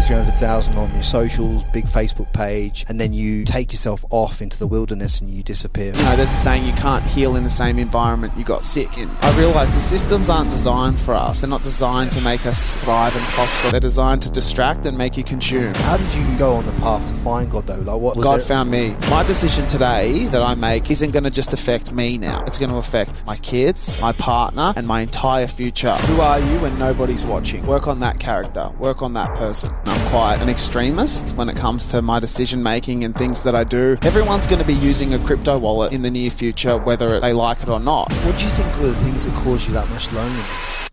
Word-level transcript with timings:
two, 0.00 0.06
three 0.06 0.16
hundred 0.16 0.34
thousand 0.34 0.76
on 0.78 0.92
your 0.92 1.02
socials, 1.02 1.64
big 1.72 1.84
Facebook 1.86 2.32
page, 2.32 2.84
and 2.88 3.00
then 3.00 3.12
you 3.12 3.44
take 3.44 3.72
yourself 3.72 4.04
off 4.10 4.40
into 4.40 4.58
the 4.58 4.66
wilderness 4.66 5.20
and 5.20 5.30
you 5.30 5.42
disappear. 5.42 5.92
You 5.94 6.02
know, 6.02 6.16
there's 6.16 6.32
a 6.32 6.36
saying 6.36 6.64
you 6.64 6.72
can't 6.74 7.04
heal 7.04 7.36
in 7.36 7.44
the 7.44 7.50
same 7.50 7.78
environment 7.78 8.32
you 8.36 8.44
got 8.44 8.62
sick 8.62 8.98
in. 8.98 9.08
I 9.22 9.38
realised 9.38 9.74
the 9.74 9.80
systems 9.80 10.30
aren't 10.30 10.50
designed 10.50 10.98
for 10.98 11.14
us. 11.14 11.40
They're 11.40 11.50
not 11.50 11.64
designed 11.64 12.12
to 12.12 12.20
make 12.20 12.46
us 12.46 12.76
thrive 12.78 13.14
and 13.16 13.24
prosper. 13.26 13.70
They're 13.70 13.80
designed 13.80 14.22
to 14.22 14.30
distract 14.30 14.86
and 14.86 14.96
make 14.96 15.16
you 15.16 15.24
consume. 15.24 15.74
How 15.74 15.96
did 15.96 16.14
you 16.14 16.38
go 16.38 16.54
on 16.54 16.66
the 16.66 16.72
path 16.72 17.06
to 17.06 17.14
find 17.14 17.50
God 17.50 17.66
though? 17.66 17.76
Like 17.76 18.00
what 18.00 18.18
God 18.18 18.40
it- 18.40 18.44
found 18.44 18.70
me. 18.70 18.94
My 19.10 19.24
decision 19.24 19.66
today 19.66 20.26
that 20.26 20.42
I 20.42 20.54
make 20.54 20.90
isn't 20.90 21.10
going 21.10 21.24
to 21.24 21.30
just 21.30 21.52
affect 21.52 21.92
me 21.92 22.18
now. 22.18 22.44
It's 22.44 22.58
going 22.58 22.70
to 22.70 22.76
affect 22.76 23.26
my 23.26 23.36
kids, 23.36 24.00
my 24.00 24.12
partner, 24.12 24.72
and 24.76 24.86
my 24.86 25.00
entire 25.00 25.46
future. 25.46 25.94
Who 25.94 26.20
are 26.20 26.38
you 26.38 26.60
when 26.60 26.78
nobody's 26.78 27.26
watching? 27.26 27.66
Work 27.66 27.88
on 27.88 28.00
that 28.00 28.20
character. 28.20 28.70
Work 28.78 29.02
on 29.02 29.14
that 29.14 29.34
person. 29.34 29.70
I'm 29.88 30.10
quite 30.10 30.42
an 30.42 30.50
extremist 30.50 31.34
when 31.34 31.48
it 31.48 31.56
comes 31.56 31.90
to 31.92 32.02
my 32.02 32.20
decision 32.20 32.62
making 32.62 33.04
and 33.04 33.14
things 33.14 33.42
that 33.44 33.54
I 33.54 33.64
do. 33.64 33.96
Everyone's 34.02 34.46
going 34.46 34.60
to 34.60 34.66
be 34.66 34.74
using 34.74 35.14
a 35.14 35.18
crypto 35.18 35.58
wallet 35.58 35.94
in 35.94 36.02
the 36.02 36.10
near 36.10 36.30
future, 36.30 36.76
whether 36.76 37.18
they 37.20 37.32
like 37.32 37.62
it 37.62 37.70
or 37.70 37.80
not. 37.80 38.12
What 38.12 38.36
do 38.36 38.44
you 38.44 38.50
think 38.50 38.76
were 38.76 38.88
the 38.88 38.94
things 38.94 39.24
that 39.24 39.34
caused 39.36 39.66
you 39.66 39.72
that 39.72 39.88
much 39.88 40.12
loneliness? 40.12 40.90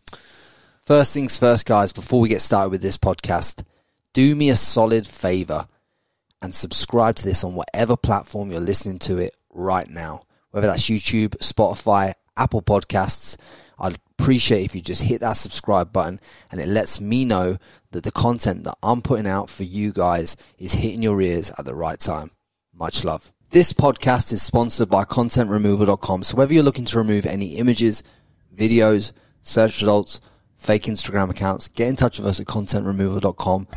First 0.84 1.14
things 1.14 1.38
first, 1.38 1.66
guys, 1.66 1.92
before 1.92 2.22
we 2.22 2.30
get 2.30 2.42
started 2.42 2.70
with 2.70 2.82
this 2.82 2.98
podcast, 2.98 3.64
do 4.14 4.34
me 4.34 4.50
a 4.50 4.56
solid 4.56 5.06
favor 5.06 5.68
and 6.42 6.56
subscribe 6.56 7.16
to 7.18 7.26
this 7.26 7.44
on 7.44 7.56
whatever 7.56 7.98
platform 7.98 8.50
you're 8.50 8.62
listening 8.62 9.00
to 9.00 9.18
it 9.18 9.36
right 9.54 9.90
now. 9.90 10.22
Whether 10.52 10.68
that's 10.68 10.90
YouTube, 10.90 11.36
Spotify, 11.40 12.14
Apple 12.38 12.62
Podcasts, 12.62 13.36
I'd 13.78 13.98
appreciate 14.18 14.64
if 14.64 14.76
you 14.76 14.82
just 14.82 15.02
hit 15.02 15.22
that 15.22 15.34
subscribe 15.34 15.92
button 15.92 16.20
and 16.52 16.62
it 16.62 16.70
lets 16.70 17.02
me 17.02 17.26
know 17.26 17.58
that 17.96 18.04
the 18.04 18.12
content 18.12 18.66
that 18.66 18.78
I'm 18.84 19.02
putting 19.02 19.26
out 19.26 19.50
for 19.50 19.64
you 19.64 19.94
guys 19.94 20.36
is 20.60 20.74
hitting 20.74 21.02
your 21.02 21.22
ears 21.22 21.50
at 21.58 21.66
the 21.66 21.74
right 21.74 22.00
time. 22.00 22.32
Much 22.74 23.06
love. 23.06 23.32
This 23.52 23.72
podcast 23.72 24.34
is 24.34 24.42
sponsored 24.42 24.90
by 24.90 25.06
contentremoval.com. 25.06 26.24
So 26.24 26.36
whether 26.36 26.54
you're 26.54 26.62
looking 26.62 26.84
to 26.86 26.98
remove 26.98 27.26
any 27.26 27.56
images, 27.56 28.04
videos, 28.54 29.14
search 29.44 29.80
results, 29.80 30.20
fake 30.58 30.84
Instagram 30.84 31.30
accounts, 31.30 31.70
get 31.70 31.88
in 31.88 31.96
touch 31.96 32.20
with 32.20 32.28
us 32.28 32.42
at 32.42 32.48
contentremoval.com. 32.48 33.68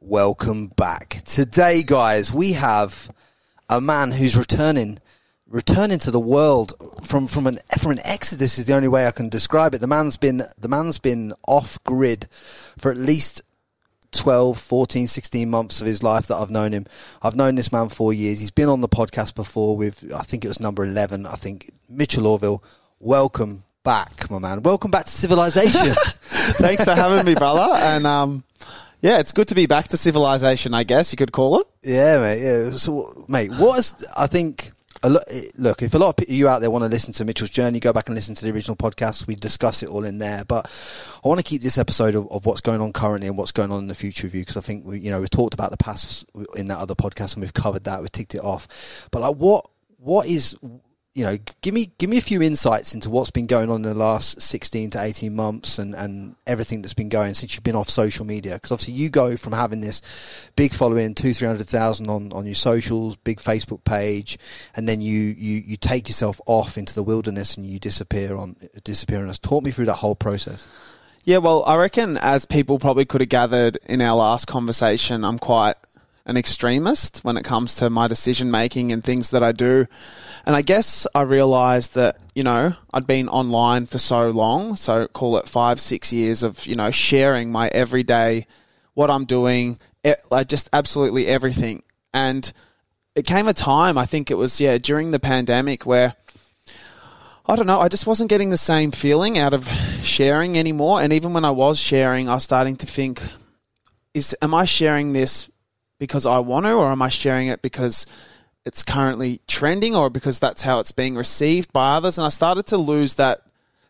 Welcome 0.00 0.66
back. 0.66 1.22
Today, 1.24 1.82
guys, 1.82 2.30
we 2.30 2.52
have 2.52 3.10
a 3.70 3.80
man 3.80 4.12
who's 4.12 4.36
returning 4.36 4.98
returning 5.52 5.98
to 5.98 6.10
the 6.10 6.18
world 6.18 6.72
from 7.02 7.26
from 7.26 7.46
an 7.46 7.58
from 7.78 7.92
an 7.92 8.00
exodus 8.04 8.58
is 8.58 8.64
the 8.64 8.74
only 8.74 8.88
way 8.88 9.06
I 9.06 9.12
can 9.12 9.28
describe 9.28 9.74
it. 9.74 9.78
The 9.78 9.86
man's 9.86 10.16
been 10.16 10.42
the 10.58 10.68
man's 10.68 10.98
been 10.98 11.34
off 11.46 11.82
grid 11.84 12.26
for 12.78 12.90
at 12.90 12.96
least 12.96 13.42
12, 14.12 14.58
14, 14.58 15.06
16 15.06 15.48
months 15.48 15.80
of 15.80 15.86
his 15.86 16.02
life 16.02 16.26
that 16.26 16.36
I've 16.36 16.50
known 16.50 16.72
him. 16.72 16.86
I've 17.22 17.36
known 17.36 17.54
this 17.54 17.72
man 17.72 17.88
for 17.88 18.12
years. 18.12 18.40
He's 18.40 18.50
been 18.50 18.68
on 18.68 18.80
the 18.80 18.88
podcast 18.88 19.34
before 19.34 19.76
with, 19.76 20.12
I 20.12 20.20
think 20.20 20.44
it 20.44 20.48
was 20.48 20.60
number 20.60 20.84
11, 20.84 21.24
I 21.24 21.34
think, 21.34 21.70
Mitchell 21.88 22.24
Orval. 22.24 22.62
Welcome 23.00 23.64
back, 23.84 24.30
my 24.30 24.38
man. 24.38 24.62
Welcome 24.62 24.90
back 24.90 25.06
to 25.06 25.10
civilization. 25.10 25.80
Thanks 26.60 26.84
for 26.84 26.94
having 26.94 27.24
me, 27.24 27.34
brother. 27.34 27.74
And 27.74 28.06
um, 28.06 28.44
yeah, 29.00 29.18
it's 29.18 29.32
good 29.32 29.48
to 29.48 29.54
be 29.54 29.64
back 29.64 29.88
to 29.88 29.96
civilization, 29.96 30.74
I 30.74 30.84
guess 30.84 31.10
you 31.10 31.16
could 31.16 31.32
call 31.32 31.60
it. 31.60 31.66
yeah, 31.82 32.20
mate. 32.20 32.42
Yeah. 32.42 32.70
So, 32.72 33.24
mate, 33.28 33.50
what 33.52 33.78
is, 33.78 34.06
I 34.14 34.26
think, 34.26 34.72
lo- 35.08 35.20
eh, 35.28 35.44
look, 35.56 35.82
if 35.82 35.94
a 35.94 35.98
lot 35.98 36.20
of 36.20 36.28
you 36.28 36.48
out 36.48 36.60
there 36.60 36.70
want 36.70 36.82
to 36.82 36.88
listen 36.88 37.12
to 37.14 37.24
Mitchell's 37.24 37.50
journey, 37.50 37.80
go 37.80 37.92
back 37.92 38.08
and 38.08 38.14
listen 38.14 38.34
to 38.34 38.44
the 38.44 38.52
original 38.52 38.76
podcast. 38.76 39.26
We 39.26 39.34
discuss 39.34 39.82
it 39.82 39.88
all 39.88 40.04
in 40.04 40.18
there. 40.18 40.44
But 40.44 40.70
I 41.24 41.28
want 41.28 41.38
to 41.38 41.44
keep 41.44 41.62
this 41.62 41.78
episode 41.78 42.14
of, 42.14 42.30
of 42.30 42.46
what's 42.46 42.60
going 42.60 42.80
on 42.80 42.92
currently 42.92 43.28
and 43.28 43.36
what's 43.36 43.52
going 43.52 43.72
on 43.72 43.80
in 43.80 43.88
the 43.88 43.94
future 43.94 44.26
with 44.26 44.34
you 44.34 44.42
because 44.42 44.56
I 44.56 44.60
think 44.60 44.84
we, 44.84 45.00
you 45.00 45.10
know, 45.10 45.20
we've 45.20 45.30
talked 45.30 45.54
about 45.54 45.70
the 45.70 45.76
past 45.76 46.26
in 46.56 46.68
that 46.68 46.78
other 46.78 46.94
podcast 46.94 47.34
and 47.34 47.42
we've 47.42 47.54
covered 47.54 47.84
that. 47.84 48.00
We've 48.00 48.12
ticked 48.12 48.34
it 48.34 48.42
off. 48.42 49.08
But 49.10 49.22
like, 49.22 49.36
what, 49.36 49.68
what 49.98 50.26
is, 50.26 50.56
you 51.14 51.24
know, 51.24 51.36
give 51.60 51.74
me 51.74 51.92
give 51.98 52.08
me 52.08 52.16
a 52.16 52.22
few 52.22 52.40
insights 52.40 52.94
into 52.94 53.10
what's 53.10 53.30
been 53.30 53.46
going 53.46 53.68
on 53.68 53.76
in 53.76 53.82
the 53.82 53.94
last 53.94 54.40
sixteen 54.40 54.88
to 54.90 55.02
eighteen 55.02 55.36
months 55.36 55.78
and 55.78 55.94
and 55.94 56.36
everything 56.46 56.80
that's 56.80 56.94
been 56.94 57.10
going 57.10 57.34
since 57.34 57.54
you've 57.54 57.62
been 57.62 57.76
off 57.76 57.90
social 57.90 58.24
media. 58.24 58.54
Because 58.54 58.72
obviously 58.72 58.94
you 58.94 59.10
go 59.10 59.36
from 59.36 59.52
having 59.52 59.80
this 59.80 60.00
big 60.56 60.72
following, 60.72 61.14
two 61.14 61.34
three 61.34 61.46
hundred 61.46 61.66
thousand 61.66 62.08
on 62.08 62.32
on 62.32 62.46
your 62.46 62.54
socials, 62.54 63.16
big 63.16 63.40
Facebook 63.40 63.84
page, 63.84 64.38
and 64.74 64.88
then 64.88 65.02
you 65.02 65.20
you 65.36 65.62
you 65.66 65.76
take 65.76 66.08
yourself 66.08 66.40
off 66.46 66.78
into 66.78 66.94
the 66.94 67.02
wilderness 67.02 67.58
and 67.58 67.66
you 67.66 67.78
disappear 67.78 68.34
on 68.34 68.56
disappear 68.82 69.22
on 69.22 69.28
us. 69.28 69.38
Talk 69.38 69.64
me 69.64 69.70
through 69.70 69.86
that 69.86 69.96
whole 69.96 70.16
process. 70.16 70.66
Yeah, 71.24 71.38
well, 71.38 71.62
I 71.66 71.76
reckon 71.76 72.16
as 72.16 72.46
people 72.46 72.78
probably 72.78 73.04
could 73.04 73.20
have 73.20 73.28
gathered 73.28 73.78
in 73.86 74.00
our 74.00 74.16
last 74.16 74.46
conversation, 74.46 75.24
I'm 75.24 75.38
quite 75.38 75.74
an 76.24 76.36
extremist 76.36 77.18
when 77.24 77.36
it 77.36 77.44
comes 77.44 77.76
to 77.76 77.90
my 77.90 78.06
decision 78.06 78.50
making 78.50 78.92
and 78.92 79.02
things 79.02 79.30
that 79.30 79.42
I 79.42 79.52
do. 79.52 79.86
And 80.46 80.54
I 80.54 80.62
guess 80.62 81.06
I 81.14 81.22
realized 81.22 81.94
that, 81.94 82.18
you 82.34 82.42
know, 82.42 82.74
I'd 82.92 83.06
been 83.06 83.28
online 83.28 83.86
for 83.86 83.98
so 83.98 84.28
long, 84.28 84.76
so 84.76 85.08
call 85.08 85.36
it 85.36 85.48
five, 85.48 85.80
six 85.80 86.12
years 86.12 86.42
of, 86.42 86.66
you 86.66 86.74
know, 86.74 86.90
sharing 86.90 87.50
my 87.50 87.68
everyday, 87.68 88.46
what 88.94 89.10
I'm 89.10 89.24
doing, 89.24 89.78
like 90.30 90.48
just 90.48 90.68
absolutely 90.72 91.26
everything. 91.26 91.82
And 92.14 92.52
it 93.14 93.26
came 93.26 93.48
a 93.48 93.52
time, 93.52 93.98
I 93.98 94.06
think 94.06 94.30
it 94.30 94.34
was, 94.34 94.60
yeah, 94.60 94.78
during 94.78 95.10
the 95.10 95.20
pandemic 95.20 95.86
where 95.86 96.14
I 97.44 97.56
don't 97.56 97.66
know. 97.66 97.80
I 97.80 97.88
just 97.88 98.06
wasn't 98.06 98.30
getting 98.30 98.50
the 98.50 98.56
same 98.56 98.92
feeling 98.92 99.36
out 99.36 99.52
of 99.52 99.68
sharing 100.02 100.56
anymore. 100.56 101.02
And 101.02 101.12
even 101.12 101.32
when 101.32 101.44
I 101.44 101.50
was 101.50 101.78
sharing, 101.78 102.28
I 102.28 102.34
was 102.34 102.44
starting 102.44 102.76
to 102.76 102.86
think, 102.86 103.20
is 104.14 104.36
am 104.40 104.54
I 104.54 104.64
sharing 104.64 105.12
this 105.12 105.50
because 106.02 106.26
I 106.26 106.40
want 106.40 106.66
to, 106.66 106.72
or 106.72 106.90
am 106.90 107.00
I 107.00 107.08
sharing 107.08 107.46
it 107.46 107.62
because 107.62 108.06
it's 108.64 108.82
currently 108.82 109.40
trending, 109.46 109.94
or 109.94 110.10
because 110.10 110.40
that's 110.40 110.62
how 110.62 110.80
it's 110.80 110.90
being 110.90 111.14
received 111.14 111.72
by 111.72 111.94
others? 111.94 112.18
And 112.18 112.26
I 112.26 112.28
started 112.28 112.66
to 112.66 112.76
lose 112.76 113.14
that 113.14 113.42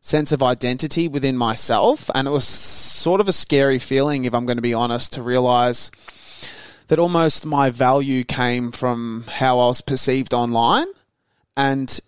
sense 0.02 0.30
of 0.30 0.42
identity 0.42 1.08
within 1.08 1.38
myself, 1.38 2.10
and 2.14 2.28
it 2.28 2.30
was 2.30 2.46
sort 2.46 3.22
of 3.22 3.28
a 3.28 3.32
scary 3.32 3.78
feeling, 3.78 4.26
if 4.26 4.34
I'm 4.34 4.44
going 4.44 4.58
to 4.58 4.62
be 4.62 4.74
honest, 4.74 5.14
to 5.14 5.22
realize 5.22 5.90
that 6.88 6.98
almost 6.98 7.46
my 7.46 7.70
value 7.70 8.24
came 8.24 8.72
from 8.72 9.24
how 9.26 9.58
I 9.58 9.68
was 9.68 9.80
perceived 9.80 10.34
online, 10.34 10.88
and 11.56 11.98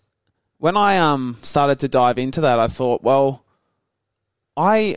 when 0.59 0.77
I 0.77 0.99
um 0.99 1.39
started 1.41 1.81
to 1.81 1.89
dive 1.89 2.19
into 2.19 2.43
that, 2.43 2.59
I 2.59 2.69
thought, 2.69 3.03
well, 3.03 3.43
I 4.55 4.97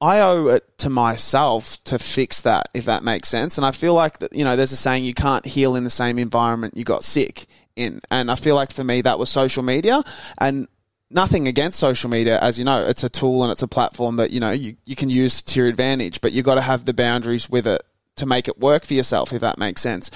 I 0.00 0.20
owe 0.20 0.46
it 0.48 0.78
to 0.78 0.90
myself 0.90 1.82
to 1.84 1.98
fix 1.98 2.40
that, 2.42 2.68
if 2.72 2.86
that 2.86 3.04
makes 3.04 3.28
sense. 3.28 3.58
And 3.58 3.66
I 3.66 3.70
feel 3.70 3.94
like 3.94 4.18
that, 4.20 4.34
you 4.34 4.44
know, 4.44 4.56
there's 4.56 4.72
a 4.72 4.76
saying 4.76 5.04
you 5.04 5.14
can't 5.14 5.44
heal 5.44 5.76
in 5.76 5.84
the 5.84 5.90
same 5.90 6.18
environment 6.18 6.76
you 6.76 6.84
got 6.84 7.04
sick 7.04 7.46
in. 7.76 8.00
And 8.10 8.30
I 8.30 8.36
feel 8.36 8.54
like 8.54 8.72
for 8.72 8.82
me 8.82 9.02
that 9.02 9.18
was 9.18 9.28
social 9.28 9.62
media 9.62 10.02
and 10.38 10.68
nothing 11.10 11.48
against 11.48 11.78
social 11.78 12.08
media, 12.08 12.38
as 12.40 12.58
you 12.58 12.64
know, 12.64 12.82
it's 12.82 13.04
a 13.04 13.10
tool 13.10 13.42
and 13.42 13.52
it's 13.52 13.62
a 13.62 13.68
platform 13.68 14.16
that, 14.16 14.30
you 14.30 14.40
know, 14.40 14.52
you, 14.52 14.76
you 14.86 14.96
can 14.96 15.10
use 15.10 15.42
to 15.42 15.60
your 15.60 15.68
advantage, 15.68 16.22
but 16.22 16.32
you've 16.32 16.46
got 16.46 16.54
to 16.54 16.62
have 16.62 16.86
the 16.86 16.94
boundaries 16.94 17.50
with 17.50 17.66
it 17.66 17.82
to 18.16 18.26
make 18.26 18.48
it 18.48 18.58
work 18.58 18.86
for 18.86 18.94
yourself, 18.94 19.32
if 19.32 19.42
that 19.42 19.58
makes 19.58 19.82
sense. 19.82 20.10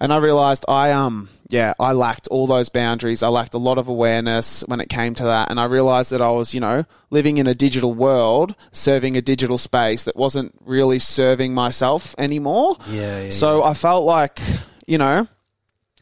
And 0.00 0.12
I 0.12 0.18
realized 0.18 0.64
I 0.68 0.92
um 0.92 1.28
yeah, 1.48 1.72
I 1.80 1.92
lacked 1.92 2.28
all 2.28 2.46
those 2.46 2.68
boundaries. 2.68 3.22
I 3.22 3.28
lacked 3.28 3.54
a 3.54 3.58
lot 3.58 3.78
of 3.78 3.88
awareness 3.88 4.62
when 4.68 4.80
it 4.80 4.88
came 4.88 5.14
to 5.14 5.24
that. 5.24 5.50
And 5.50 5.58
I 5.58 5.64
realized 5.64 6.10
that 6.12 6.20
I 6.20 6.30
was, 6.30 6.52
you 6.52 6.60
know, 6.60 6.84
living 7.10 7.38
in 7.38 7.46
a 7.46 7.54
digital 7.54 7.94
world, 7.94 8.54
serving 8.70 9.16
a 9.16 9.22
digital 9.22 9.56
space 9.56 10.04
that 10.04 10.14
wasn't 10.16 10.54
really 10.64 10.98
serving 10.98 11.54
myself 11.54 12.14
anymore. 12.18 12.76
Yeah, 12.90 13.22
yeah, 13.24 13.30
So 13.30 13.62
I 13.62 13.72
felt 13.74 14.04
like, 14.04 14.40
you 14.86 14.98
know, 14.98 15.26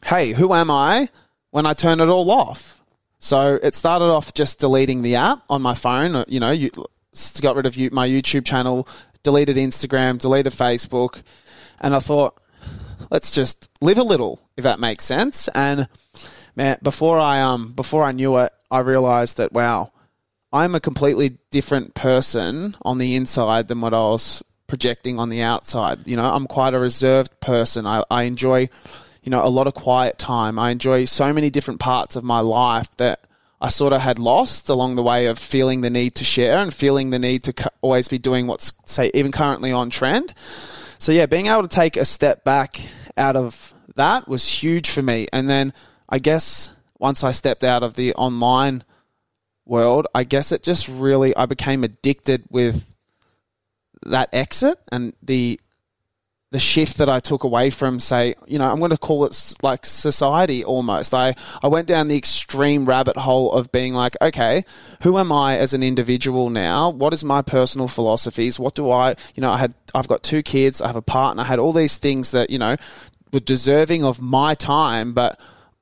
hey, 0.05 0.33
who 0.33 0.53
am 0.53 0.69
I 0.69 1.09
when 1.51 1.65
I 1.65 1.73
turn 1.73 1.99
it 2.01 2.09
all 2.09 2.29
off? 2.29 2.83
So 3.19 3.57
it 3.63 3.73
started 3.73 4.05
off 4.05 4.33
just 4.33 4.59
deleting 4.59 5.01
the 5.01 5.15
app 5.15 5.39
on 5.49 5.61
my 5.61 5.73
phone. 5.75 6.15
uh, 6.15 6.25
You 6.27 6.39
know, 6.39 6.51
you 6.51 6.69
got 7.41 7.55
rid 7.55 7.65
of 7.65 7.75
my 7.91 8.07
YouTube 8.07 8.45
channel, 8.45 8.87
deleted 9.23 9.55
Instagram, 9.57 10.19
deleted 10.19 10.53
Facebook, 10.53 11.23
and 11.81 11.95
I 11.95 11.99
thought, 11.99 12.39
let's 13.09 13.31
just 13.31 13.69
live 13.81 13.97
a 13.97 14.03
little, 14.03 14.41
if 14.55 14.63
that 14.63 14.79
makes 14.79 15.03
sense. 15.03 15.47
And 15.49 15.87
man, 16.55 16.77
before 16.81 17.19
I 17.19 17.41
um 17.41 17.73
before 17.73 18.03
I 18.03 18.11
knew 18.11 18.37
it, 18.37 18.51
I 18.69 18.79
realized 18.79 19.37
that 19.37 19.53
wow, 19.53 19.91
I'm 20.51 20.75
a 20.75 20.79
completely 20.79 21.37
different 21.51 21.93
person 21.93 22.75
on 22.83 22.97
the 22.97 23.15
inside 23.15 23.67
than 23.67 23.81
what 23.81 23.93
I 23.93 23.99
was 23.99 24.43
projecting 24.67 25.19
on 25.19 25.29
the 25.29 25.41
outside. 25.41 26.07
You 26.07 26.17
know, 26.17 26.31
I'm 26.31 26.47
quite 26.47 26.73
a 26.73 26.79
reserved 26.79 27.39
person. 27.39 27.85
I, 27.85 28.03
I 28.09 28.23
enjoy, 28.23 28.67
you 29.23 29.29
know, 29.29 29.43
a 29.43 29.49
lot 29.49 29.67
of 29.67 29.73
quiet 29.73 30.17
time. 30.17 30.59
I 30.59 30.71
enjoy 30.71 31.05
so 31.05 31.33
many 31.33 31.49
different 31.49 31.79
parts 31.79 32.15
of 32.15 32.23
my 32.23 32.41
life 32.41 32.95
that 32.97 33.21
I 33.59 33.69
sort 33.69 33.93
of 33.93 34.01
had 34.01 34.19
lost 34.19 34.69
along 34.69 34.95
the 34.95 35.03
way 35.03 35.25
of 35.25 35.39
feeling 35.39 35.81
the 35.81 35.89
need 35.89 36.15
to 36.15 36.23
share 36.23 36.57
and 36.57 36.73
feeling 36.73 37.09
the 37.09 37.19
need 37.19 37.43
to 37.45 37.71
always 37.81 38.07
be 38.07 38.19
doing 38.19 38.45
what's, 38.45 38.73
say, 38.85 39.09
even 39.13 39.31
currently 39.31 39.71
on 39.71 39.89
trend. 39.89 40.33
So, 40.99 41.11
yeah, 41.11 41.25
being 41.25 41.47
able 41.47 41.63
to 41.63 41.67
take 41.67 41.97
a 41.97 42.05
step 42.05 42.43
back 42.43 42.79
out 43.17 43.35
of 43.35 43.73
that 43.95 44.27
was 44.27 44.47
huge 44.47 44.89
for 44.89 45.01
me. 45.01 45.27
And 45.33 45.49
then 45.49 45.73
I 46.07 46.19
guess 46.19 46.71
once 46.99 47.23
I 47.23 47.31
stepped 47.31 47.63
out 47.63 47.83
of 47.83 47.95
the 47.95 48.13
online 48.13 48.83
world, 49.65 50.07
I 50.15 50.23
guess 50.23 50.51
it 50.51 50.63
just 50.63 50.87
really 50.87 51.35
I 51.35 51.45
became 51.45 51.83
addicted 51.83 52.43
with 52.49 52.93
that 54.05 54.29
exit 54.31 54.77
and 54.91 55.13
the 55.21 55.59
the 56.57 56.61
shift 56.61 56.97
that 56.97 57.07
I 57.07 57.19
took 57.19 57.43
away 57.43 57.69
from, 57.69 57.99
say, 57.99 58.33
you 58.47 58.57
know, 58.57 58.65
I'm 58.65 58.79
going 58.79 58.89
to 58.89 58.97
call 58.97 59.25
it 59.25 59.53
like 59.61 59.85
society 59.85 60.63
almost. 60.63 61.13
I, 61.13 61.35
I 61.61 61.67
went 61.67 61.87
down 61.87 62.07
the 62.07 62.17
extreme 62.17 62.87
rabbit 62.87 63.15
hole 63.15 63.51
of 63.51 63.71
being 63.71 63.93
like, 63.93 64.15
okay, 64.23 64.65
who 65.03 65.19
am 65.19 65.31
I 65.31 65.59
as 65.59 65.75
an 65.75 65.83
individual 65.83 66.49
now? 66.49 66.89
What 66.89 67.13
is 67.13 67.23
my 67.23 67.43
personal 67.43 67.87
philosophies? 67.87 68.59
What 68.59 68.73
do 68.73 68.89
I, 68.89 69.13
you 69.35 69.41
know, 69.41 69.51
I 69.51 69.59
had, 69.59 69.75
I've 69.93 70.07
got 70.07 70.23
two 70.23 70.41
kids, 70.41 70.81
I 70.81 70.87
have 70.87 70.95
a 70.95 71.01
partner, 71.03 71.43
I 71.43 71.45
had 71.45 71.59
all 71.59 71.73
these 71.73 71.99
things 71.99 72.31
that, 72.31 72.49
you 72.49 72.57
know, 72.57 72.75
were 73.31 73.39
deserving 73.39 74.03
of 74.03 74.19
my 74.19 74.55
time, 74.55 75.13
but 75.13 75.39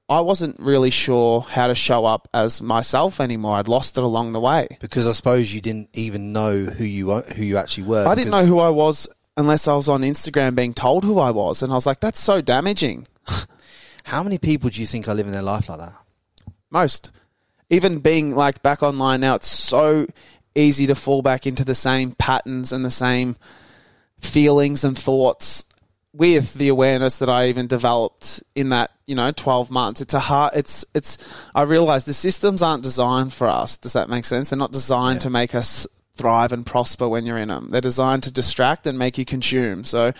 I 0.09 0.19
wasn't 0.19 0.59
really 0.59 0.89
sure 0.89 1.39
how 1.39 1.67
to 1.67 1.75
show 1.75 2.03
up 2.03 2.27
as 2.33 2.61
myself 2.61 3.21
anymore. 3.21 3.55
I'd 3.55 3.69
lost 3.69 3.97
it 3.97 4.03
along 4.03 4.33
the 4.33 4.41
way. 4.41 4.67
Because 4.81 5.07
I 5.07 5.13
suppose 5.13 5.53
you 5.53 5.61
didn't 5.61 5.91
even 5.93 6.33
know 6.33 6.65
who 6.65 6.83
you 6.83 7.21
who 7.21 7.43
you 7.43 7.57
actually 7.57 7.85
were. 7.85 8.05
I 8.05 8.13
didn't 8.13 8.31
know 8.31 8.45
who 8.45 8.59
I 8.59 8.69
was 8.69 9.07
unless 9.37 9.67
I 9.67 9.75
was 9.75 9.89
on 9.89 10.01
Instagram 10.01 10.55
being 10.55 10.73
told 10.73 11.03
who 11.03 11.19
I 11.19 11.31
was. 11.31 11.61
And 11.61 11.71
I 11.71 11.75
was 11.75 11.85
like, 11.85 11.99
that's 11.99 12.19
so 12.19 12.41
damaging. 12.41 13.07
How 14.05 14.23
many 14.23 14.37
people 14.37 14.69
do 14.69 14.79
you 14.81 14.87
think 14.87 15.07
are 15.07 15.15
living 15.15 15.33
their 15.33 15.41
life 15.41 15.67
like 15.69 15.79
that? 15.79 15.93
Most. 16.69 17.09
Even 17.69 17.99
being 17.99 18.35
like 18.35 18.61
back 18.61 18.83
online 18.83 19.21
now, 19.21 19.35
it's 19.35 19.47
so 19.49 20.05
easy 20.53 20.87
to 20.87 20.95
fall 20.95 21.21
back 21.21 21.45
into 21.47 21.65
the 21.65 21.75
same 21.75 22.11
patterns 22.11 22.71
and 22.71 22.85
the 22.85 22.91
same 22.91 23.35
feelings 24.19 24.83
and 24.83 24.97
thoughts 24.97 25.63
with 26.13 26.53
the 26.53 26.69
awareness 26.69 27.19
that 27.19 27.29
I 27.29 27.47
even 27.47 27.67
developed 27.67 28.41
in 28.55 28.69
that, 28.69 28.91
you 29.05 29.15
know, 29.15 29.31
12 29.31 29.69
months. 29.69 29.99
It's 29.99 30.13
a 30.13 30.19
hard, 30.19 30.53
it's, 30.55 30.85
it's, 30.95 31.17
I 31.53 31.63
realize 31.63 32.05
the 32.05 32.13
systems 32.13 32.61
aren't 32.61 32.83
designed 32.83 33.33
for 33.33 33.47
us. 33.47 33.75
Does 33.75 33.93
that 33.93 34.07
make 34.07 34.23
sense? 34.23 34.49
They're 34.49 34.57
not 34.57 34.71
designed 34.71 35.17
Yeah. 35.17 35.21
to 35.23 35.29
make 35.31 35.53
us 35.55 35.85
thrive 36.17 36.51
and 36.51 36.65
prosper 36.65 37.07
when 37.07 37.25
you're 37.25 37.37
in 37.37 37.49
them. 37.49 37.69
They're 37.71 37.81
designed 37.81 38.23
to 38.23 38.31
distract 38.31 38.87
and 38.87 38.97
make 38.97 39.17
you 39.17 39.25
consume. 39.25 39.83
So 39.83 40.13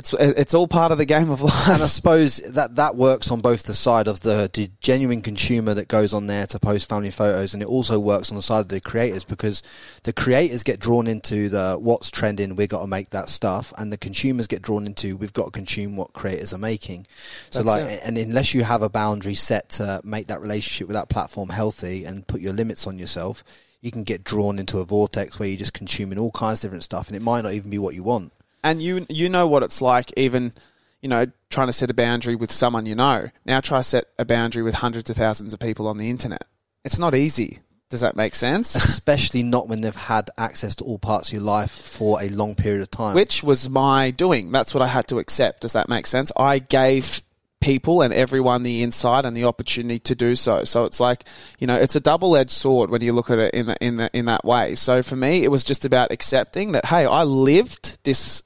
it's, 0.00 0.14
it's 0.14 0.54
all 0.54 0.66
part 0.66 0.92
of 0.92 0.98
the 0.98 1.04
game 1.04 1.30
of 1.30 1.42
life. 1.42 1.68
And 1.68 1.82
I 1.82 1.86
suppose 1.86 2.38
that 2.38 2.76
that 2.76 2.96
works 2.96 3.30
on 3.30 3.42
both 3.42 3.64
the 3.64 3.74
side 3.74 4.08
of 4.08 4.20
the, 4.20 4.50
the 4.52 4.70
genuine 4.80 5.20
consumer 5.20 5.74
that 5.74 5.88
goes 5.88 6.14
on 6.14 6.26
there 6.26 6.46
to 6.46 6.58
post 6.58 6.88
family 6.88 7.10
photos, 7.10 7.52
and 7.52 7.62
it 7.62 7.68
also 7.68 7.98
works 8.00 8.30
on 8.30 8.36
the 8.36 8.42
side 8.42 8.60
of 8.60 8.68
the 8.68 8.80
creators 8.80 9.24
because 9.24 9.62
the 10.04 10.12
creators 10.12 10.62
get 10.62 10.80
drawn 10.80 11.06
into 11.06 11.50
the 11.50 11.76
what's 11.78 12.10
trending. 12.10 12.56
We've 12.56 12.68
got 12.68 12.80
to 12.80 12.86
make 12.86 13.10
that 13.10 13.28
stuff, 13.28 13.74
and 13.76 13.92
the 13.92 13.98
consumers 13.98 14.46
get 14.46 14.62
drawn 14.62 14.86
into 14.86 15.16
we've 15.16 15.34
got 15.34 15.46
to 15.46 15.50
consume 15.50 15.96
what 15.96 16.14
creators 16.14 16.54
are 16.54 16.58
making. 16.58 17.06
So, 17.50 17.62
That's 17.62 17.66
like, 17.66 17.84
it. 17.84 18.00
and 18.02 18.16
unless 18.16 18.54
you 18.54 18.64
have 18.64 18.80
a 18.80 18.88
boundary 18.88 19.34
set 19.34 19.68
to 19.70 20.00
make 20.02 20.28
that 20.28 20.40
relationship 20.40 20.88
with 20.88 20.94
that 20.94 21.10
platform 21.10 21.50
healthy 21.50 22.06
and 22.06 22.26
put 22.26 22.40
your 22.40 22.54
limits 22.54 22.86
on 22.86 22.98
yourself, 22.98 23.44
you 23.80 23.90
can 23.90 24.04
get 24.04 24.24
drawn 24.24 24.58
into 24.58 24.78
a 24.78 24.84
vortex 24.84 25.38
where 25.38 25.48
you're 25.48 25.58
just 25.58 25.72
consuming 25.74 26.18
all 26.18 26.30
kinds 26.30 26.62
of 26.62 26.68
different 26.68 26.84
stuff, 26.84 27.08
and 27.08 27.16
it 27.16 27.22
might 27.22 27.42
not 27.42 27.52
even 27.52 27.70
be 27.70 27.78
what 27.78 27.94
you 27.94 28.02
want. 28.02 28.32
and 28.62 28.82
you 28.82 29.06
you 29.08 29.28
know 29.28 29.46
what 29.46 29.62
it's 29.62 29.80
like 29.80 30.12
even 30.16 30.52
you 31.00 31.08
know 31.08 31.26
trying 31.48 31.66
to 31.66 31.72
set 31.72 31.90
a 31.90 31.94
boundary 31.94 32.36
with 32.36 32.52
someone 32.52 32.86
you 32.86 32.94
know. 32.94 33.28
Now 33.44 33.60
try 33.60 33.80
set 33.80 34.04
a 34.18 34.24
boundary 34.24 34.62
with 34.62 34.74
hundreds 34.74 35.08
of 35.10 35.16
thousands 35.16 35.52
of 35.52 35.60
people 35.60 35.86
on 35.88 35.98
the 35.98 36.10
internet. 36.10 36.44
It's 36.84 36.98
not 36.98 37.14
easy. 37.14 37.58
Does 37.88 38.02
that 38.02 38.14
make 38.14 38.36
sense? 38.36 38.76
Especially 38.76 39.42
not 39.42 39.66
when 39.66 39.80
they've 39.80 39.96
had 39.96 40.30
access 40.38 40.76
to 40.76 40.84
all 40.84 40.98
parts 40.98 41.28
of 41.30 41.32
your 41.32 41.42
life 41.42 41.72
for 41.72 42.22
a 42.22 42.28
long 42.28 42.54
period 42.54 42.82
of 42.82 42.90
time. 42.90 43.16
which 43.16 43.42
was 43.42 43.68
my 43.68 44.12
doing. 44.12 44.52
That's 44.52 44.72
what 44.72 44.82
i 44.82 44.86
had 44.86 45.08
to 45.08 45.18
accept. 45.18 45.62
Does 45.62 45.72
that 45.72 45.88
make 45.88 46.06
sense? 46.06 46.30
I 46.36 46.60
gave 46.60 47.20
people 47.60 48.02
and 48.02 48.12
everyone 48.12 48.62
the 48.62 48.82
insight 48.82 49.24
and 49.24 49.36
the 49.36 49.44
opportunity 49.44 49.98
to 49.98 50.14
do 50.14 50.34
so. 50.34 50.64
So 50.64 50.84
it's 50.84 51.00
like 51.00 51.24
you 51.58 51.66
know 51.66 51.76
it's 51.76 51.96
a 51.96 52.00
double-edged 52.00 52.50
sword 52.50 52.90
when 52.90 53.02
you 53.02 53.12
look 53.12 53.30
at 53.30 53.38
it 53.38 53.54
in 53.54 53.66
the, 53.66 53.76
in 53.80 53.96
the, 53.98 54.10
in 54.12 54.24
that 54.26 54.44
way. 54.44 54.74
So 54.74 55.02
for 55.02 55.16
me 55.16 55.44
it 55.44 55.50
was 55.50 55.64
just 55.64 55.84
about 55.84 56.10
accepting 56.10 56.72
that 56.72 56.86
hey 56.86 57.06
i 57.06 57.22
lived 57.22 58.02
this 58.04 58.42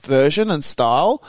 version 0.00 0.50
and 0.50 0.64
style 0.64 1.22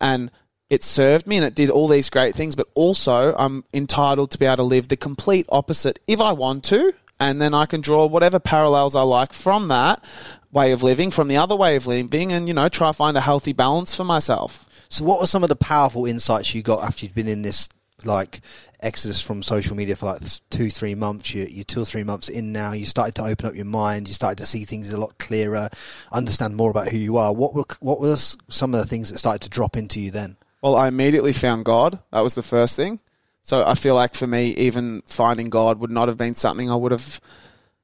and 0.00 0.30
it 0.70 0.82
served 0.82 1.26
me 1.26 1.36
and 1.36 1.44
it 1.44 1.54
did 1.54 1.70
all 1.70 1.88
these 1.88 2.08
great 2.10 2.34
things 2.34 2.54
but 2.54 2.68
also 2.74 3.34
i'm 3.36 3.64
entitled 3.74 4.30
to 4.30 4.38
be 4.38 4.46
able 4.46 4.56
to 4.56 4.62
live 4.62 4.88
the 4.88 4.96
complete 4.96 5.46
opposite 5.50 5.98
if 6.06 6.20
i 6.20 6.32
want 6.32 6.64
to 6.64 6.94
and 7.20 7.40
then 7.40 7.52
i 7.54 7.66
can 7.66 7.80
draw 7.80 8.06
whatever 8.06 8.40
parallels 8.40 8.96
i 8.96 9.02
like 9.02 9.32
from 9.32 9.68
that 9.68 10.02
way 10.50 10.72
of 10.72 10.82
living 10.82 11.10
from 11.10 11.28
the 11.28 11.36
other 11.36 11.56
way 11.56 11.76
of 11.76 11.86
living 11.86 12.32
and 12.32 12.48
you 12.48 12.54
know 12.54 12.68
try 12.68 12.88
to 12.88 12.94
find 12.94 13.16
a 13.16 13.20
healthy 13.20 13.52
balance 13.52 13.94
for 13.94 14.04
myself 14.04 14.68
so, 14.92 15.06
what 15.06 15.20
were 15.20 15.26
some 15.26 15.42
of 15.42 15.48
the 15.48 15.56
powerful 15.56 16.04
insights 16.04 16.54
you 16.54 16.62
got 16.62 16.84
after 16.84 17.06
you'd 17.06 17.14
been 17.14 17.26
in 17.26 17.40
this 17.40 17.70
like 18.04 18.42
exodus 18.80 19.22
from 19.22 19.42
social 19.42 19.74
media 19.74 19.96
for 19.96 20.04
like 20.04 20.20
two, 20.50 20.68
three 20.68 20.94
months? 20.94 21.32
You, 21.32 21.46
you're 21.48 21.64
two 21.64 21.80
or 21.80 21.86
three 21.86 22.02
months 22.02 22.28
in 22.28 22.52
now. 22.52 22.72
You 22.72 22.84
started 22.84 23.14
to 23.14 23.24
open 23.24 23.46
up 23.46 23.54
your 23.54 23.64
mind. 23.64 24.06
You 24.06 24.12
started 24.12 24.36
to 24.36 24.46
see 24.46 24.64
things 24.64 24.92
a 24.92 25.00
lot 25.00 25.16
clearer, 25.16 25.70
understand 26.12 26.56
more 26.56 26.70
about 26.70 26.88
who 26.88 26.98
you 26.98 27.16
are. 27.16 27.32
What 27.32 27.54
were 27.54 27.64
what 27.80 28.00
were 28.00 28.16
some 28.16 28.74
of 28.74 28.80
the 28.80 28.86
things 28.86 29.10
that 29.10 29.16
started 29.16 29.40
to 29.44 29.48
drop 29.48 29.78
into 29.78 29.98
you 29.98 30.10
then? 30.10 30.36
Well, 30.60 30.76
I 30.76 30.88
immediately 30.88 31.32
found 31.32 31.64
God. 31.64 31.98
That 32.10 32.20
was 32.20 32.34
the 32.34 32.42
first 32.42 32.76
thing. 32.76 33.00
So 33.40 33.64
I 33.66 33.74
feel 33.74 33.94
like 33.94 34.14
for 34.14 34.26
me, 34.26 34.50
even 34.50 35.02
finding 35.06 35.48
God 35.48 35.80
would 35.80 35.90
not 35.90 36.08
have 36.08 36.18
been 36.18 36.34
something 36.34 36.70
I 36.70 36.76
would 36.76 36.92
have 36.92 37.18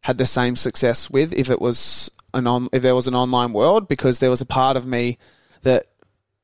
had 0.03 0.19
the 0.19 0.27
same 0.27 0.57
success 0.57 1.09
with 1.09 1.33
if 1.33 1.49
it 1.49 1.61
was 1.61 2.11
an 2.35 2.47
on, 2.47 2.69
if 2.71 2.83
there 2.83 2.95
was 2.95 3.09
an 3.09 3.15
online 3.15 3.55
world 3.55 3.89
because 3.89 4.19
there 4.19 4.29
was 4.29 4.43
a 4.43 4.47
part 4.47 4.77
of 4.77 4.85
me 4.85 5.17
that 5.63 5.87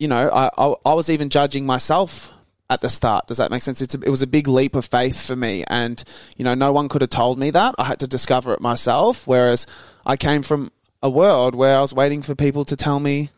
you 0.05 0.09
know 0.09 0.29
I 0.29 0.51
I, 0.59 0.75
I 0.85 0.93
was 0.93 1.09
even 1.09 1.31
judging 1.31 1.65
myself 1.65 2.31
at 2.69 2.83
the 2.83 2.91
start. 2.91 3.27
Does 3.27 3.39
that 3.39 3.51
make 3.51 3.63
sense? 3.63 3.81
A, 3.81 3.99
it 4.05 4.11
was 4.11 4.21
a 4.21 4.27
big 4.27 4.47
leap 4.49 4.77
of 4.77 4.85
faith 4.85 5.27
for 5.27 5.35
me, 5.35 5.65
and 5.67 6.05
you 6.37 6.45
know 6.45 6.53
no 6.53 6.73
one 6.73 6.91
could 6.91 7.01
have 7.01 7.09
told 7.09 7.39
me 7.39 7.49
that. 7.51 7.75
I 7.79 7.85
had 7.85 8.01
to 8.01 8.07
discover 8.07 8.53
it 8.53 8.61
myself. 8.61 9.27
Whereas 9.27 9.67
I 10.05 10.19
came 10.19 10.43
from 10.43 10.71
a 11.03 11.09
world 11.09 11.55
where 11.55 11.79
I 11.79 11.81
was 11.81 11.95
waiting 11.95 12.21
for 12.21 12.35
people 12.35 12.67
to 12.67 12.77
tell 12.77 13.01
me 13.01 13.31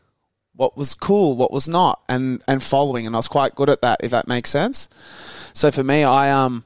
what 0.56 0.76
was 0.76 0.94
cool, 0.94 1.36
what 1.36 1.52
was 1.52 1.68
not, 1.68 2.02
and 2.08 2.42
and 2.48 2.60
following, 2.60 3.06
and 3.06 3.14
I 3.14 3.20
was 3.20 3.28
quite 3.28 3.54
good 3.54 3.70
at 3.70 3.82
that. 3.82 4.00
If 4.02 4.10
that 4.10 4.26
makes 4.26 4.50
sense. 4.50 4.88
So 5.52 5.70
for 5.70 5.84
me, 5.84 6.02
I 6.02 6.32
um, 6.32 6.64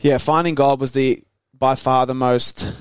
yeah, 0.00 0.18
finding 0.18 0.56
God 0.56 0.80
was 0.80 0.90
the 0.90 1.22
by 1.56 1.76
far 1.76 2.06
the 2.06 2.14
most 2.14 2.74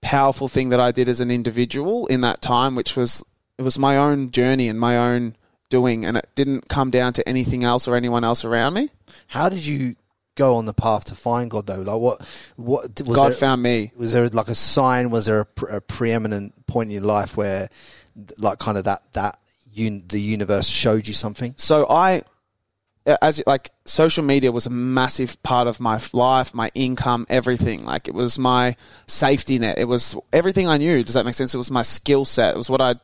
powerful 0.00 0.48
thing 0.48 0.70
that 0.70 0.80
I 0.80 0.90
did 0.90 1.08
as 1.08 1.20
an 1.20 1.30
individual 1.30 2.08
in 2.08 2.22
that 2.22 2.42
time, 2.42 2.74
which 2.74 2.96
was 2.96 3.22
it 3.56 3.62
was 3.62 3.78
my 3.78 3.96
own 3.96 4.32
journey 4.32 4.66
and 4.66 4.80
my 4.80 4.96
own 4.96 5.36
doing, 5.70 6.04
and 6.04 6.16
it 6.16 6.28
didn't 6.34 6.68
come 6.68 6.90
down 6.90 7.14
to 7.14 7.26
anything 7.26 7.64
else 7.64 7.88
or 7.88 7.96
anyone 7.96 8.24
else 8.24 8.44
around 8.44 8.74
me. 8.74 8.90
How 9.28 9.48
did 9.48 9.64
you 9.64 9.96
go 10.34 10.56
on 10.56 10.66
the 10.66 10.74
path 10.74 11.06
to 11.06 11.14
find 11.14 11.50
God 11.50 11.66
though? 11.66 11.80
Like 11.80 12.00
what 12.00 12.20
what 12.56 13.00
was 13.00 13.16
God 13.16 13.26
there, 13.26 13.32
found 13.32 13.62
me. 13.62 13.92
was 13.96 14.12
there 14.12 14.28
like 14.28 14.48
a 14.48 14.54
sign? 14.54 15.10
Was 15.10 15.26
there 15.26 15.40
a, 15.40 15.46
pre- 15.46 15.76
a 15.76 15.80
preeminent 15.80 16.66
point 16.66 16.88
in 16.88 16.94
your 16.94 17.04
life 17.04 17.36
where, 17.36 17.70
like, 18.38 18.58
kind 18.58 18.76
of 18.76 18.84
that 18.84 19.02
that 19.14 19.38
un- 19.76 20.04
the 20.08 20.20
universe 20.20 20.66
showed 20.66 21.08
you 21.08 21.14
something? 21.14 21.54
So 21.56 21.86
I, 21.88 22.22
as 23.22 23.42
like 23.46 23.70
social 23.84 24.24
media 24.24 24.52
was 24.52 24.66
a 24.66 24.70
massive 24.70 25.42
part 25.42 25.66
of 25.66 25.80
my 25.80 26.00
life, 26.12 26.54
my 26.54 26.70
income, 26.74 27.26
everything. 27.28 27.84
Like 27.84 28.08
it 28.08 28.14
was 28.14 28.38
my 28.38 28.76
safety 29.06 29.58
net. 29.58 29.78
It 29.78 29.86
was 29.86 30.16
everything 30.32 30.68
I 30.68 30.76
knew. 30.76 31.02
Does 31.02 31.14
that 31.14 31.24
make 31.24 31.34
sense? 31.34 31.54
It 31.54 31.58
was 31.58 31.70
my 31.70 31.82
skill 31.82 32.24
set. 32.24 32.54
It 32.54 32.58
was 32.58 32.70
what 32.70 32.80
I'd 32.80 33.00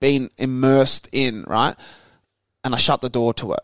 been 0.00 0.30
immersed 0.38 1.08
in, 1.12 1.44
right? 1.46 1.74
And 2.68 2.74
I 2.74 2.76
shut 2.76 3.00
the 3.00 3.08
door 3.08 3.32
to 3.32 3.54
it. 3.54 3.62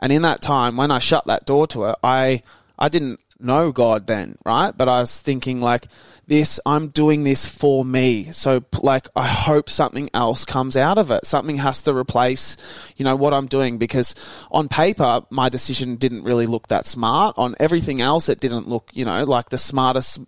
And 0.00 0.10
in 0.10 0.22
that 0.22 0.40
time, 0.40 0.78
when 0.78 0.90
I 0.90 0.98
shut 0.98 1.26
that 1.26 1.44
door 1.44 1.66
to 1.66 1.84
it, 1.84 1.96
I 2.02 2.40
I 2.78 2.88
didn't 2.88 3.20
know 3.38 3.70
God 3.70 4.06
then, 4.06 4.38
right? 4.46 4.70
But 4.74 4.88
I 4.88 5.02
was 5.02 5.20
thinking 5.20 5.60
like 5.60 5.84
this, 6.26 6.58
I'm 6.64 6.88
doing 6.88 7.22
this 7.22 7.44
for 7.44 7.84
me. 7.84 8.32
So 8.32 8.64
like 8.80 9.08
I 9.14 9.26
hope 9.26 9.68
something 9.68 10.08
else 10.14 10.46
comes 10.46 10.74
out 10.74 10.96
of 10.96 11.10
it. 11.10 11.26
Something 11.26 11.58
has 11.58 11.82
to 11.82 11.94
replace, 11.94 12.56
you 12.96 13.04
know, 13.04 13.14
what 13.14 13.34
I'm 13.34 13.46
doing 13.46 13.76
because 13.76 14.14
on 14.50 14.70
paper 14.70 15.20
my 15.28 15.50
decision 15.50 15.96
didn't 15.96 16.24
really 16.24 16.46
look 16.46 16.68
that 16.68 16.86
smart. 16.86 17.34
On 17.36 17.54
everything 17.60 18.00
else 18.00 18.30
it 18.30 18.40
didn't 18.40 18.68
look, 18.68 18.88
you 18.94 19.04
know, 19.04 19.22
like 19.24 19.50
the 19.50 19.58
smartest 19.58 20.18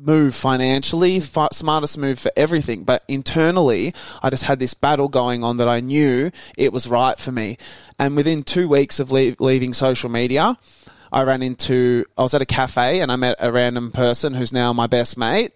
move 0.00 0.34
financially, 0.34 1.20
fi- 1.20 1.48
smartest 1.52 1.98
move 1.98 2.18
for 2.18 2.30
everything. 2.36 2.84
But 2.84 3.04
internally, 3.08 3.92
I 4.22 4.30
just 4.30 4.44
had 4.44 4.58
this 4.58 4.74
battle 4.74 5.08
going 5.08 5.44
on 5.44 5.56
that 5.58 5.68
I 5.68 5.80
knew 5.80 6.30
it 6.56 6.72
was 6.72 6.88
right 6.88 7.18
for 7.18 7.32
me. 7.32 7.56
And 7.98 8.16
within 8.16 8.42
two 8.42 8.68
weeks 8.68 9.00
of 9.00 9.10
lea- 9.10 9.36
leaving 9.38 9.74
social 9.74 10.10
media, 10.10 10.56
I 11.12 11.22
ran 11.22 11.42
into, 11.42 12.04
I 12.16 12.22
was 12.22 12.34
at 12.34 12.42
a 12.42 12.46
cafe 12.46 13.00
and 13.00 13.10
I 13.10 13.16
met 13.16 13.36
a 13.40 13.50
random 13.50 13.90
person 13.90 14.34
who's 14.34 14.52
now 14.52 14.72
my 14.72 14.86
best 14.86 15.16
mate. 15.16 15.52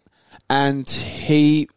And 0.49 0.89
he 0.89 1.69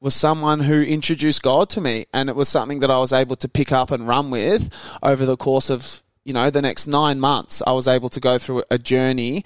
was 0.00 0.14
someone 0.14 0.60
who 0.60 0.82
introduced 0.82 1.42
God 1.42 1.70
to 1.70 1.80
me. 1.80 2.06
And 2.12 2.28
it 2.28 2.36
was 2.36 2.48
something 2.48 2.80
that 2.80 2.90
I 2.90 2.98
was 2.98 3.12
able 3.12 3.36
to 3.36 3.48
pick 3.48 3.72
up 3.72 3.90
and 3.90 4.08
run 4.08 4.30
with 4.30 4.70
over 5.02 5.24
the 5.24 5.36
course 5.36 5.70
of, 5.70 6.02
you 6.24 6.32
know, 6.32 6.50
the 6.50 6.62
next 6.62 6.86
nine 6.86 7.20
months. 7.20 7.62
I 7.66 7.72
was 7.72 7.88
able 7.88 8.08
to 8.10 8.20
go 8.20 8.38
through 8.38 8.64
a 8.70 8.78
journey 8.78 9.44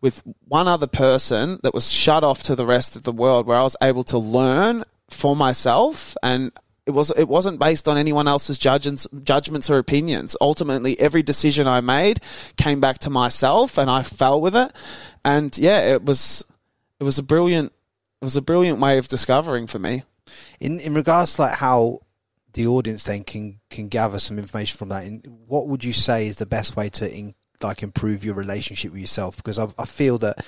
with 0.00 0.22
one 0.46 0.68
other 0.68 0.86
person 0.86 1.58
that 1.62 1.74
was 1.74 1.92
shut 1.92 2.24
off 2.24 2.42
to 2.44 2.56
the 2.56 2.66
rest 2.66 2.96
of 2.96 3.02
the 3.02 3.12
world 3.12 3.46
where 3.46 3.58
I 3.58 3.62
was 3.62 3.76
able 3.82 4.04
to 4.04 4.18
learn 4.18 4.84
for 5.08 5.36
myself 5.36 6.16
and 6.22 6.52
it 6.86 6.92
was 6.92 7.10
it 7.16 7.28
wasn't 7.28 7.60
based 7.60 7.86
on 7.88 7.98
anyone 7.98 8.26
else's 8.26 8.58
judgments 8.58 9.06
judgments 9.22 9.68
or 9.68 9.78
opinions. 9.78 10.36
Ultimately 10.40 10.98
every 10.98 11.22
decision 11.22 11.66
I 11.66 11.80
made 11.80 12.20
came 12.56 12.80
back 12.80 12.98
to 13.00 13.10
myself 13.10 13.78
and 13.78 13.90
I 13.90 14.02
fell 14.02 14.40
with 14.40 14.56
it. 14.56 14.72
And 15.24 15.56
yeah, 15.58 15.94
it 15.94 16.04
was 16.04 16.44
it 16.98 17.04
was 17.04 17.18
a 17.18 17.22
brilliant 17.22 17.72
it 18.20 18.24
was 18.24 18.36
a 18.36 18.42
brilliant 18.42 18.80
way 18.80 18.98
of 18.98 19.08
discovering 19.08 19.66
for 19.66 19.78
me. 19.78 20.02
In 20.58 20.80
in 20.80 20.94
regards 20.94 21.34
to 21.34 21.42
like 21.42 21.54
how 21.54 22.00
the 22.52 22.66
audience 22.66 23.04
then 23.04 23.24
can 23.24 23.60
can 23.70 23.88
gather 23.88 24.18
some 24.18 24.38
information 24.38 24.76
from 24.76 24.88
that, 24.88 25.04
in, 25.04 25.20
what 25.46 25.68
would 25.68 25.84
you 25.84 25.92
say 25.92 26.26
is 26.26 26.36
the 26.36 26.46
best 26.46 26.76
way 26.76 26.88
to 26.88 27.10
in, 27.10 27.34
like 27.62 27.82
improve 27.82 28.24
your 28.24 28.34
relationship 28.34 28.92
with 28.92 29.00
yourself? 29.00 29.36
Because 29.36 29.58
I, 29.58 29.68
I 29.78 29.84
feel 29.84 30.18
that 30.18 30.44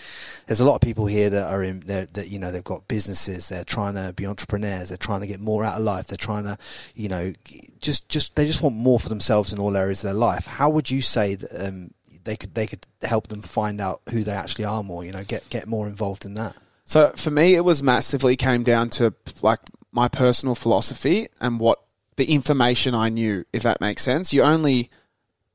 there's 0.47 0.61
a 0.61 0.65
lot 0.65 0.77
of 0.77 0.81
people 0.81 1.07
here 1.07 1.31
that 1.31 1.51
are 1.51 1.63
in 1.63 1.81
there 1.81 2.07
that 2.07 2.29
you 2.29 2.39
know 2.39 2.51
they've 2.51 2.65
got 2.65 2.89
businesses, 2.89 3.49
they're 3.49 3.65
trying 3.65 3.95
to 3.95 4.13
be 4.15 4.27
entrepreneurs, 4.27 4.89
they're 4.89 4.99
trying 4.99 5.21
to 5.21 5.27
get 5.27 5.41
more 5.41 5.65
out 5.65 5.77
of 5.77 5.83
life, 5.83 6.07
they're 6.07 6.17
trying 6.17 6.45
to 6.45 6.59
you 6.95 7.09
know 7.09 7.33
just 7.81 8.09
just 8.09 8.37
they 8.37 8.47
just 8.47 8.63
want 8.63 8.77
more 8.77 9.01
for 9.01 9.09
themselves 9.09 9.53
in 9.53 9.59
all 9.59 9.77
areas 9.77 10.05
of 10.05 10.09
their 10.09 10.15
life. 10.15 10.47
How 10.47 10.71
would 10.71 10.91
you 10.91 11.03
say 11.03 11.35
that? 11.35 11.69
Um, 11.69 11.93
they 12.25 12.37
could 12.37 12.55
they 12.55 12.67
could 12.67 12.87
help 13.03 13.29
them 13.29 13.43
find 13.43 13.81
out 13.81 14.01
who 14.11 14.23
they 14.23 14.33
actually 14.33 14.65
are 14.65 14.83
more. 14.83 15.05
You 15.05 15.13
know, 15.13 15.23
get 15.27 15.49
get 15.51 15.67
more 15.67 15.89
involved 15.89 16.25
in 16.25 16.35
that. 16.35 16.55
So 16.85 17.11
for 17.17 17.31
me, 17.31 17.55
it 17.55 17.65
was 17.65 17.83
massively 17.83 18.37
came 18.37 18.63
down 18.63 18.91
to 18.91 19.15
like 19.41 19.61
my 19.93 20.09
personal 20.09 20.55
philosophy 20.55 21.29
and 21.41 21.61
what 21.61 21.83
the 22.17 22.33
information 22.33 22.95
I 22.95 23.09
knew, 23.09 23.45
if 23.53 23.63
that 23.63 23.81
makes 23.81 24.03
sense. 24.03 24.33
You 24.33 24.43
only 24.43 24.91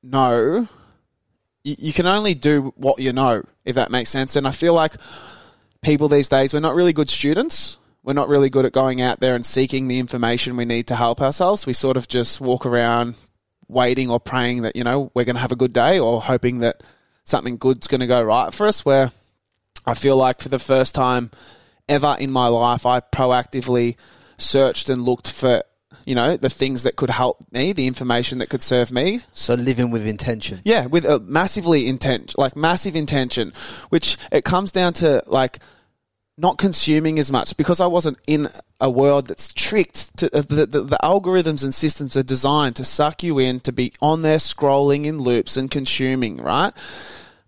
know, 0.02 0.68
you, 1.68 1.76
you 1.78 1.94
can 1.94 2.08
only 2.08 2.34
do 2.34 2.74
what 2.78 3.00
you 3.00 3.12
know, 3.12 3.44
if 3.66 3.76
that 3.76 3.92
makes 3.92 4.10
sense. 4.10 4.36
And 4.36 4.48
I 4.48 4.52
feel 4.52 4.74
like 4.74 4.94
people 5.82 6.08
these 6.08 6.30
days, 6.30 6.54
we're 6.54 6.62
not 6.62 6.76
really 6.76 6.94
good 6.94 7.10
students. 7.10 7.78
We're 8.04 8.14
not 8.14 8.30
really 8.30 8.50
good 8.50 8.66
at 8.66 8.72
going 8.72 9.02
out 9.02 9.20
there 9.20 9.36
and 9.36 9.46
seeking 9.46 9.90
the 9.90 10.00
information 10.00 10.56
we 10.56 10.64
need 10.64 10.88
to 10.88 10.96
help 10.96 11.22
ourselves. 11.22 11.66
We 11.66 11.74
sort 11.74 11.98
of 11.98 12.08
just 12.08 12.40
walk 12.40 12.66
around 12.66 13.16
waiting 13.68 14.10
or 14.10 14.20
praying 14.20 14.62
that, 14.62 14.78
you 14.78 14.86
know, 14.86 15.12
we're 15.14 15.26
going 15.26 15.36
to 15.36 15.42
have 15.42 15.52
a 15.52 15.58
good 15.58 15.74
day 15.74 16.00
or 16.00 16.22
hoping 16.22 16.60
that 16.60 16.82
something 17.26 17.58
good's 17.58 17.88
going 17.88 18.00
to 18.00 18.08
go 18.08 18.24
right 18.24 18.54
for 18.54 18.66
us. 18.66 18.86
Where 18.86 19.12
I 19.86 19.94
feel 19.94 20.16
like 20.16 20.42
for 20.42 20.48
the 20.48 20.60
first 20.60 20.96
time 20.96 21.32
ever 21.90 22.16
in 22.18 22.32
my 22.32 22.48
life, 22.48 22.86
I 22.86 23.02
proactively 23.02 23.98
searched 24.38 24.90
and 24.90 25.02
looked 25.02 25.30
for, 25.30 25.64
you 26.08 26.16
know, 26.16 26.38
the 26.38 26.50
things 26.50 26.84
that 26.84 26.96
could 26.96 27.10
help 27.10 27.46
me, 27.52 27.74
the 27.74 27.86
information 27.86 28.38
that 28.38 28.50
could 28.50 28.62
serve 28.62 28.94
me. 28.94 29.20
So 29.34 29.56
living 29.56 29.92
with 29.92 30.08
intention. 30.08 30.62
Yeah, 30.64 30.86
with 30.86 31.04
a 31.04 31.20
massively 31.20 31.86
intent, 31.86 32.38
like 32.38 32.56
massive 32.56 32.96
intention, 32.96 33.52
which 33.90 34.18
it 34.32 34.46
comes 34.46 34.72
down 34.72 34.94
to 34.94 35.22
like 35.28 35.60
not 36.38 36.58
consuming 36.58 37.20
as 37.20 37.30
much 37.30 37.58
because 37.58 37.82
I 37.82 37.88
wasn't 37.88 38.20
in 38.26 38.48
a 38.80 38.90
world 38.90 39.28
that's 39.28 39.54
tricked 39.54 40.16
to 40.20 40.28
uh, 40.28 40.44
the, 40.44 40.66
the, 40.66 40.82
the, 40.82 40.98
algorithms 41.04 41.62
and 41.64 41.74
systems 41.74 42.16
are 42.16 42.24
designed 42.24 42.78
to 42.78 42.86
suck 42.86 43.22
you 43.22 43.38
in 43.40 43.60
to 43.62 43.74
be 43.74 43.92
on 44.02 44.22
there 44.22 44.38
scrolling 44.38 45.06
in 45.06 45.20
loops 45.20 45.58
and 45.58 45.70
consuming, 45.70 46.38
right? 46.38 46.72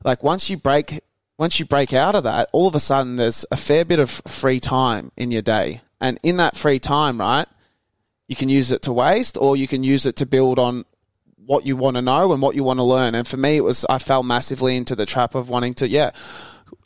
Like 0.03 0.21
once 0.21 0.49
you 0.49 0.57
break 0.57 0.99
once 1.37 1.61
you 1.61 1.65
break 1.65 1.93
out 1.93 2.13
of 2.13 2.23
that, 2.25 2.49
all 2.51 2.67
of 2.67 2.75
a 2.75 2.79
sudden 2.81 3.15
there's 3.15 3.45
a 3.51 3.57
fair 3.57 3.85
bit 3.85 3.99
of 3.99 4.09
free 4.09 4.59
time 4.59 5.13
in 5.15 5.31
your 5.31 5.43
day. 5.43 5.79
And 6.01 6.19
in 6.23 6.37
that 6.37 6.57
free 6.57 6.79
time, 6.79 7.21
right, 7.21 7.47
you 8.29 8.35
can 8.35 8.47
use 8.47 8.71
it 8.71 8.83
to 8.83 8.93
waste 8.93 9.37
or 9.37 9.57
you 9.57 9.67
can 9.67 9.83
use 9.83 10.05
it 10.05 10.17
to 10.17 10.25
build 10.25 10.59
on 10.59 10.85
what 11.47 11.65
you 11.65 11.75
want 11.75 11.95
to 11.95 12.01
know 12.01 12.31
and 12.31 12.43
what 12.43 12.55
you 12.55 12.63
want 12.63 12.77
to 12.77 12.83
learn. 12.83 13.15
And 13.15 13.27
for 13.27 13.37
me, 13.37 13.57
it 13.57 13.63
was, 13.63 13.85
I 13.89 13.97
fell 13.97 14.21
massively 14.21 14.77
into 14.77 14.95
the 14.95 15.07
trap 15.07 15.33
of 15.33 15.49
wanting 15.49 15.73
to, 15.75 15.89
yeah, 15.89 16.11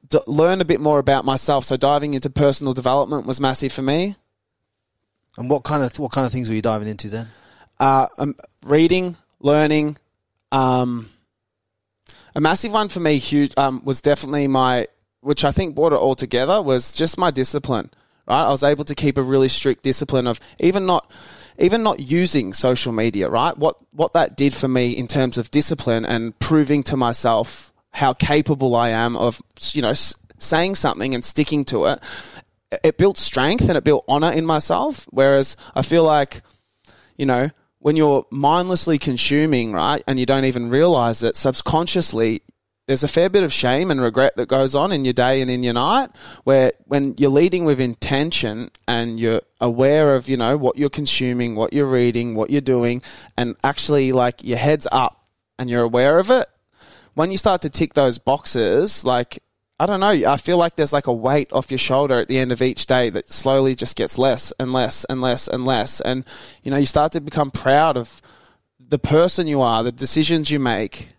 d- 0.08 0.20
learn 0.26 0.62
a 0.62 0.66
bit 0.66 0.80
more 0.80 1.00
about 1.00 1.26
myself. 1.26 1.66
So 1.66 1.76
diving 1.76 2.14
into 2.14 2.30
personal 2.30 2.72
development 2.72 3.26
was 3.26 3.42
massive 3.42 3.74
for 3.74 3.82
me. 3.82 4.16
And 5.38 5.50
what 5.50 5.66
kind 5.66 5.84
of, 5.84 6.00
what 6.00 6.14
kind 6.14 6.26
of 6.26 6.32
things 6.32 6.48
were 6.48 6.56
you 6.56 6.62
diving 6.62 6.88
into 6.88 7.10
then? 7.10 7.28
Uh, 7.78 8.08
um, 8.18 8.36
reading, 8.64 9.18
learning, 9.42 9.98
um, 10.54 11.10
a 12.36 12.40
massive 12.40 12.72
one 12.72 12.88
for 12.88 13.02
me, 13.02 13.18
huge, 13.18 13.54
um, 13.58 13.84
was 13.84 14.02
definitely 14.02 14.48
my, 14.48 14.88
which 15.20 15.44
I 15.44 15.52
think 15.52 15.76
brought 15.76 15.92
it 15.92 15.98
all 15.98 16.16
together, 16.16 16.62
was 16.62 16.94
just 16.94 17.18
my 17.18 17.32
discipline. 17.32 17.90
Right, 18.26 18.46
I 18.46 18.52
was 18.52 18.64
able 18.64 18.86
to 18.86 18.96
keep 18.96 19.18
a 19.18 19.22
really 19.22 19.50
strict 19.50 19.84
discipline 19.84 20.28
of 20.28 20.40
even 20.62 20.86
not, 20.86 21.12
even 21.58 21.84
not 21.84 22.00
using 22.00 22.54
social 22.54 22.92
media. 22.92 23.30
Right, 23.30 23.58
what 23.58 23.78
what 23.92 24.14
that 24.14 24.36
did 24.36 24.54
for 24.54 24.68
me 24.68 24.92
in 24.92 25.08
terms 25.08 25.38
of 25.38 25.52
discipline 25.52 26.06
and 26.06 26.38
proving 26.40 26.84
to 26.84 26.98
myself 26.98 27.72
how 27.92 28.14
capable 28.14 28.76
I 28.76 28.90
am 28.90 29.16
of, 29.16 29.42
you 29.72 29.82
know, 29.82 29.94
saying 30.38 30.76
something 30.76 31.14
and 31.14 31.24
sticking 31.24 31.64
to 31.66 31.86
it. 31.86 32.00
It 32.84 32.98
built 32.98 33.18
strength 33.18 33.70
and 33.70 33.78
it 33.78 33.84
built 33.84 34.04
honor 34.08 34.32
in 34.32 34.46
myself. 34.46 35.08
Whereas 35.12 35.56
I 35.76 35.84
feel 35.84 36.04
like, 36.04 36.42
you 37.18 37.28
know, 37.28 37.52
when 37.80 37.96
you're 37.96 38.26
mindlessly 38.32 38.98
consuming, 38.98 39.74
right, 39.74 40.02
and 40.08 40.20
you 40.20 40.26
don't 40.26 40.46
even 40.46 40.70
realize 40.70 41.22
it, 41.22 41.36
subconsciously, 41.36 42.42
there's 42.88 43.04
a 43.04 43.08
fair 43.08 43.30
bit 43.30 43.44
of 43.44 43.54
shame 43.54 43.92
and 43.92 44.02
regret 44.02 44.36
that 44.36 44.48
goes 44.48 44.75
on 44.75 44.92
in 44.92 45.06
your 45.06 45.13
day 45.13 45.42
and 45.42 45.50
in 45.50 45.63
your 45.63 45.74
night 45.74 46.10
where 46.44 46.74
when 46.86 47.16
you're 47.18 47.30
leading 47.30 47.63
with 47.63 47.80
intention 47.80 48.70
and 48.88 49.20
you're 49.20 49.42
aware 49.62 50.16
of, 50.16 50.28
you 50.28 50.36
know, 50.36 50.58
what 50.58 50.78
you're 50.78 50.90
consuming, 50.90 51.56
what 51.56 51.72
you're 51.72 51.90
reading, 51.90 52.36
what 52.36 52.50
you're 52.50 52.62
doing, 52.62 53.02
and 53.38 53.56
actually 53.63 54.12
like 54.12 54.44
your 54.44 54.58
head's 54.58 54.88
up 54.92 55.25
and 55.58 55.70
you're 55.70 55.84
aware 55.84 56.20
of 56.20 56.30
it, 56.30 56.48
when 57.13 57.32
you 57.32 57.38
start 57.38 57.62
to 57.62 57.70
tick 57.70 57.94
those 57.94 58.20
boxes, 58.20 59.06
like 59.06 59.40
I 59.80 59.86
don't 59.86 60.00
know. 60.00 60.32
I 60.32 60.38
feel 60.38 60.58
like 60.58 60.75
there's 60.75 60.94
like 60.94 61.08
a 61.08 61.13
weight 61.13 61.52
off 61.52 61.72
your 61.72 61.78
shoulder 61.78 62.20
at 62.20 62.28
the 62.28 62.38
end 62.38 62.52
of 62.52 62.62
each 62.62 62.86
day 62.86 63.10
that 63.10 63.28
slowly 63.28 63.75
just 63.75 63.98
gets 63.98 64.18
less 64.18 64.54
and 64.60 64.72
less 64.72 65.04
and 65.06 65.20
less 65.20 65.48
and 65.48 65.66
less. 65.66 66.00
And, 66.00 66.25
you 66.63 66.72
know, 66.72 66.78
you 66.78 66.86
start 66.86 67.12
to 67.13 67.22
become 67.22 67.50
proud 67.50 67.98
of 67.98 68.22
the 68.80 69.00
person 69.00 69.48
you 69.48 69.62
are, 69.62 69.84
the 69.84 69.92
decisions 69.92 70.52
you 70.52 70.60
make. 70.60 71.12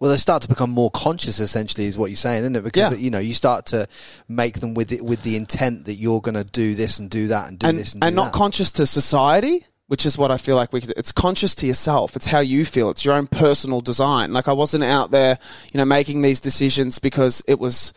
Well, 0.00 0.10
they 0.10 0.16
start 0.16 0.40
to 0.42 0.48
become 0.48 0.70
more 0.70 0.90
conscious. 0.90 1.40
Essentially, 1.40 1.86
is 1.86 1.98
what 1.98 2.10
you're 2.10 2.16
saying, 2.16 2.40
isn't 2.42 2.56
it? 2.56 2.64
Because 2.64 2.92
Yeah. 2.92 2.98
you 2.98 3.10
know 3.10 3.18
you 3.18 3.34
start 3.34 3.66
to 3.66 3.86
make 4.28 4.60
them 4.60 4.72
with 4.74 4.92
it 4.92 5.04
with 5.04 5.22
the 5.22 5.36
intent 5.36 5.84
that 5.84 5.94
you're 5.94 6.22
going 6.22 6.34
to 6.34 6.44
do 6.44 6.74
this 6.74 6.98
and 6.98 7.10
do 7.10 7.28
that 7.28 7.48
and 7.48 7.58
do 7.58 7.66
this 7.66 7.70
and, 7.70 7.78
this 7.78 7.94
and, 7.94 8.04
and 8.04 8.16
not 8.16 8.32
that. 8.32 8.38
conscious 8.38 8.72
to 8.72 8.86
society, 8.86 9.66
which 9.88 10.06
is 10.06 10.16
what 10.16 10.30
I 10.30 10.38
feel 10.38 10.56
like 10.56 10.72
we 10.72 10.80
could, 10.80 10.94
it's 10.96 11.12
conscious 11.12 11.54
to 11.56 11.66
yourself. 11.66 12.16
It's 12.16 12.26
how 12.26 12.40
you 12.40 12.64
feel. 12.64 12.88
It's 12.88 13.04
your 13.04 13.14
own 13.14 13.26
personal 13.26 13.82
design. 13.82 14.32
Like 14.32 14.48
I 14.48 14.52
wasn't 14.54 14.84
out 14.84 15.10
there, 15.10 15.38
you 15.70 15.76
know, 15.78 15.84
making 15.84 16.22
these 16.22 16.40
decisions 16.40 16.98
because 16.98 17.42
it 17.46 17.60
was 17.60 17.92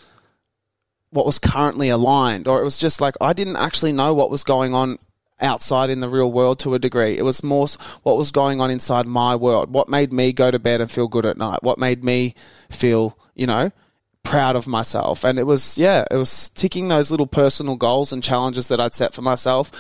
what 1.11 1.25
was 1.25 1.39
currently 1.39 1.87
aligned 1.89 2.47
or 2.49 2.59
it 2.59 2.63
was 2.65 2.77
just 2.79 2.99
like 2.99 3.15
I 3.21 3.31
didn't 3.33 3.55
actually 3.55 3.93
know 3.93 4.13
what 4.13 4.29
was 4.31 4.43
going 4.43 4.73
on 4.73 4.97
outside 5.43 5.89
in 5.89 5.99
the 5.99 6.09
real 6.09 6.31
world 6.31 6.59
to 6.59 6.73
a 6.73 6.79
degree. 6.79 7.17
It 7.17 7.23
was 7.23 7.43
more 7.43 7.67
what 8.03 8.17
was 8.17 8.31
going 8.31 8.61
on 8.61 8.71
inside 8.71 9.05
my 9.05 9.35
world. 9.35 9.71
What 9.71 9.89
made 9.89 10.11
me 10.11 10.33
go 10.33 10.49
to 10.49 10.59
bed 10.59 10.81
and 10.81 10.89
feel 10.89 11.07
good 11.07 11.25
at 11.25 11.37
night? 11.37 11.61
What 11.61 11.77
made 11.77 12.03
me 12.03 12.33
feel, 12.69 13.17
you 13.35 13.45
know, 13.45 13.71
proud 14.23 14.55
of 14.55 14.67
myself? 14.67 15.23
And 15.23 15.37
it 15.37 15.43
was, 15.43 15.77
yeah, 15.77 16.05
it 16.09 16.15
was 16.15 16.49
ticking 16.49 16.87
those 16.87 17.11
little 17.11 17.27
personal 17.27 17.75
goals 17.75 18.11
and 18.11 18.23
challenges 18.23 18.69
that 18.69 18.79
I'd 18.79 18.95
set 18.95 19.13
for 19.13 19.21
myself. 19.21 19.71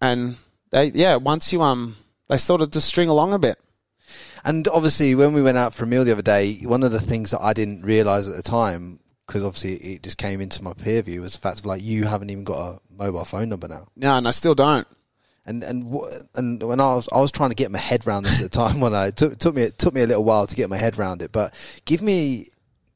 And 0.00 0.36
they, 0.70 0.92
yeah, 0.94 1.16
once 1.16 1.52
you, 1.52 1.62
um, 1.62 1.96
they 2.28 2.38
sort 2.38 2.60
of 2.60 2.70
just 2.70 2.86
string 2.86 3.08
along 3.08 3.32
a 3.32 3.38
bit. 3.38 3.58
And 4.44 4.68
obviously, 4.68 5.14
when 5.14 5.32
we 5.32 5.42
went 5.42 5.58
out 5.58 5.74
for 5.74 5.84
a 5.84 5.86
meal 5.86 6.04
the 6.04 6.12
other 6.12 6.22
day, 6.22 6.60
one 6.62 6.82
of 6.82 6.92
the 6.92 7.00
things 7.00 7.32
that 7.32 7.42
I 7.42 7.52
didn't 7.52 7.82
realise 7.82 8.28
at 8.28 8.36
the 8.36 8.42
time, 8.42 9.00
because 9.28 9.44
obviously 9.44 9.74
it 9.74 10.02
just 10.02 10.16
came 10.16 10.40
into 10.40 10.64
my 10.64 10.72
peer 10.72 11.02
view, 11.02 11.20
was 11.20 11.34
the 11.34 11.38
fact 11.38 11.60
of 11.60 11.66
like 11.66 11.82
you 11.82 12.04
haven't 12.04 12.30
even 12.30 12.44
got 12.44 12.58
a 12.58 12.80
mobile 12.90 13.24
phone 13.26 13.50
number 13.50 13.68
now. 13.68 13.86
No, 13.94 14.16
and 14.16 14.26
I 14.26 14.32
still 14.32 14.54
don't. 14.54 14.88
And 15.46 15.62
and 15.62 15.94
and 16.34 16.62
when 16.62 16.80
I 16.80 16.94
was 16.94 17.08
I 17.12 17.20
was 17.20 17.30
trying 17.30 17.50
to 17.50 17.54
get 17.54 17.70
my 17.70 17.78
head 17.78 18.06
around 18.06 18.24
this 18.24 18.40
at 18.42 18.50
the 18.50 18.56
time 18.58 18.80
when 18.80 18.94
I 18.94 19.08
it 19.08 19.16
took 19.16 19.38
took 19.38 19.54
me 19.54 19.62
it 19.62 19.78
took 19.78 19.94
me 19.94 20.02
a 20.02 20.06
little 20.06 20.24
while 20.24 20.46
to 20.46 20.56
get 20.56 20.70
my 20.70 20.78
head 20.78 20.98
around 20.98 21.22
it. 21.22 21.30
But 21.30 21.54
give 21.84 22.02
me 22.02 22.48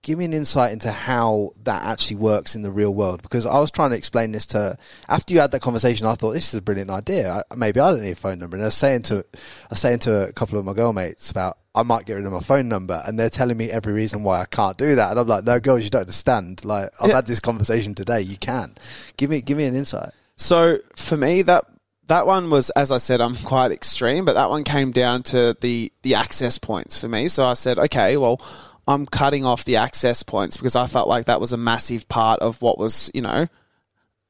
give 0.02 0.18
me 0.18 0.24
an 0.24 0.32
insight 0.32 0.72
into 0.72 0.90
how 0.90 1.50
that 1.62 1.84
actually 1.84 2.16
works 2.16 2.56
in 2.56 2.62
the 2.62 2.70
real 2.70 2.92
world 2.92 3.22
because 3.22 3.46
I 3.46 3.58
was 3.60 3.70
trying 3.70 3.90
to 3.90 3.96
explain 3.96 4.32
this 4.32 4.46
to 4.46 4.76
after 5.08 5.32
you 5.32 5.40
had 5.40 5.52
that 5.52 5.62
conversation. 5.62 6.06
I 6.06 6.14
thought 6.14 6.32
this 6.32 6.48
is 6.52 6.58
a 6.58 6.62
brilliant 6.62 6.90
idea. 6.90 7.44
I, 7.50 7.54
maybe 7.54 7.78
I 7.80 7.90
don't 7.92 8.02
need 8.02 8.10
a 8.10 8.16
phone 8.16 8.38
number. 8.40 8.56
And 8.56 8.64
I 8.64 8.66
was 8.66 8.74
saying 8.76 9.02
to 9.02 9.18
I 9.34 9.66
was 9.70 9.78
saying 9.78 10.00
to 10.00 10.28
a 10.28 10.32
couple 10.32 10.58
of 10.58 10.64
my 10.64 10.72
girl 10.74 10.92
mates 10.92 11.30
about 11.30 11.58
I 11.74 11.84
might 11.84 12.04
get 12.04 12.14
rid 12.14 12.26
of 12.26 12.32
my 12.32 12.40
phone 12.40 12.68
number, 12.68 13.02
and 13.06 13.18
they're 13.18 13.30
telling 13.30 13.56
me 13.56 13.70
every 13.70 13.94
reason 13.94 14.22
why 14.24 14.40
I 14.42 14.44
can't 14.44 14.76
do 14.76 14.94
that. 14.96 15.10
And 15.12 15.18
I'm 15.20 15.26
like, 15.26 15.44
no, 15.44 15.58
girls, 15.58 15.84
you 15.84 15.88
don't 15.90 16.00
understand. 16.02 16.64
Like 16.64 16.90
I've 17.00 17.08
Yeah. 17.08 17.14
had 17.14 17.26
this 17.26 17.40
conversation 17.40 17.94
today. 17.94 18.20
You 18.20 18.36
can 18.36 18.74
give 19.16 19.30
me 19.30 19.40
give 19.40 19.56
me 19.56 19.64
an 19.64 19.74
insight. 19.76 20.10
So 20.36 20.78
for 20.96 21.16
me, 21.16 21.42
that 21.42 21.64
that 22.08 22.26
one 22.26 22.50
was, 22.50 22.70
as 22.70 22.90
I 22.90 22.98
said, 22.98 23.20
I'm 23.20 23.36
quite 23.36 23.70
extreme, 23.70 24.24
but 24.24 24.34
that 24.34 24.50
one 24.50 24.64
came 24.64 24.90
down 24.90 25.22
to 25.24 25.56
the 25.60 25.92
the 26.02 26.16
access 26.16 26.58
points 26.58 27.00
for 27.00 27.08
me. 27.08 27.28
So 27.28 27.46
I 27.46 27.54
said, 27.54 27.78
okay, 27.78 28.16
well, 28.16 28.40
I'm 28.86 29.06
cutting 29.06 29.44
off 29.44 29.64
the 29.64 29.76
access 29.76 30.22
points 30.22 30.56
because 30.56 30.76
I 30.76 30.86
felt 30.86 31.08
like 31.08 31.26
that 31.26 31.40
was 31.40 31.52
a 31.52 31.56
massive 31.56 32.08
part 32.08 32.40
of 32.40 32.60
what 32.60 32.78
was, 32.78 33.10
you 33.14 33.22
know, 33.22 33.46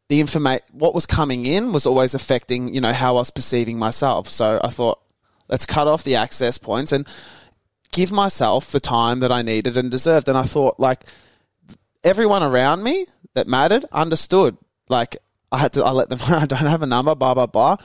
the 0.09 0.21
information. 0.21 0.64
What 0.73 0.94
was 0.94 1.06
coming 1.06 1.47
in 1.47 1.73
was 1.73 1.87
always 1.87 2.14
affecting, 2.14 2.75
you 2.75 2.80
know, 2.80 2.92
how 2.92 3.14
I 3.14 3.21
was 3.21 3.30
perceiving 3.30 3.78
myself. 3.78 4.28
So 4.28 4.61
I 4.62 4.68
thought, 4.68 5.00
let's 5.49 5.66
cut 5.66 5.88
off 5.88 6.04
the 6.04 6.16
access 6.16 6.59
points 6.59 6.92
and 6.92 7.09
give 7.92 8.12
myself 8.12 8.73
the 8.73 8.80
time 8.80 9.21
that 9.21 9.32
I 9.32 9.42
needed 9.42 9.76
and 9.76 9.90
deserved. 9.90 10.28
And 10.28 10.37
I 10.37 10.42
thought, 10.42 10.78
like, 10.78 11.04
everyone 12.04 12.42
around 12.42 12.82
me 12.82 13.06
that 13.35 13.49
mattered 13.49 13.85
understood. 13.92 14.56
Like 14.88 15.16
I 15.50 15.59
had 15.59 15.73
to, 15.75 15.85
I 15.85 15.90
let 15.90 16.09
them 16.09 16.18
I 16.28 16.47
don't 16.47 16.59
have 16.59 16.82
a 16.82 16.87
number, 16.87 17.14
blah 17.14 17.35
blah 17.35 17.47
blah. 17.47 17.76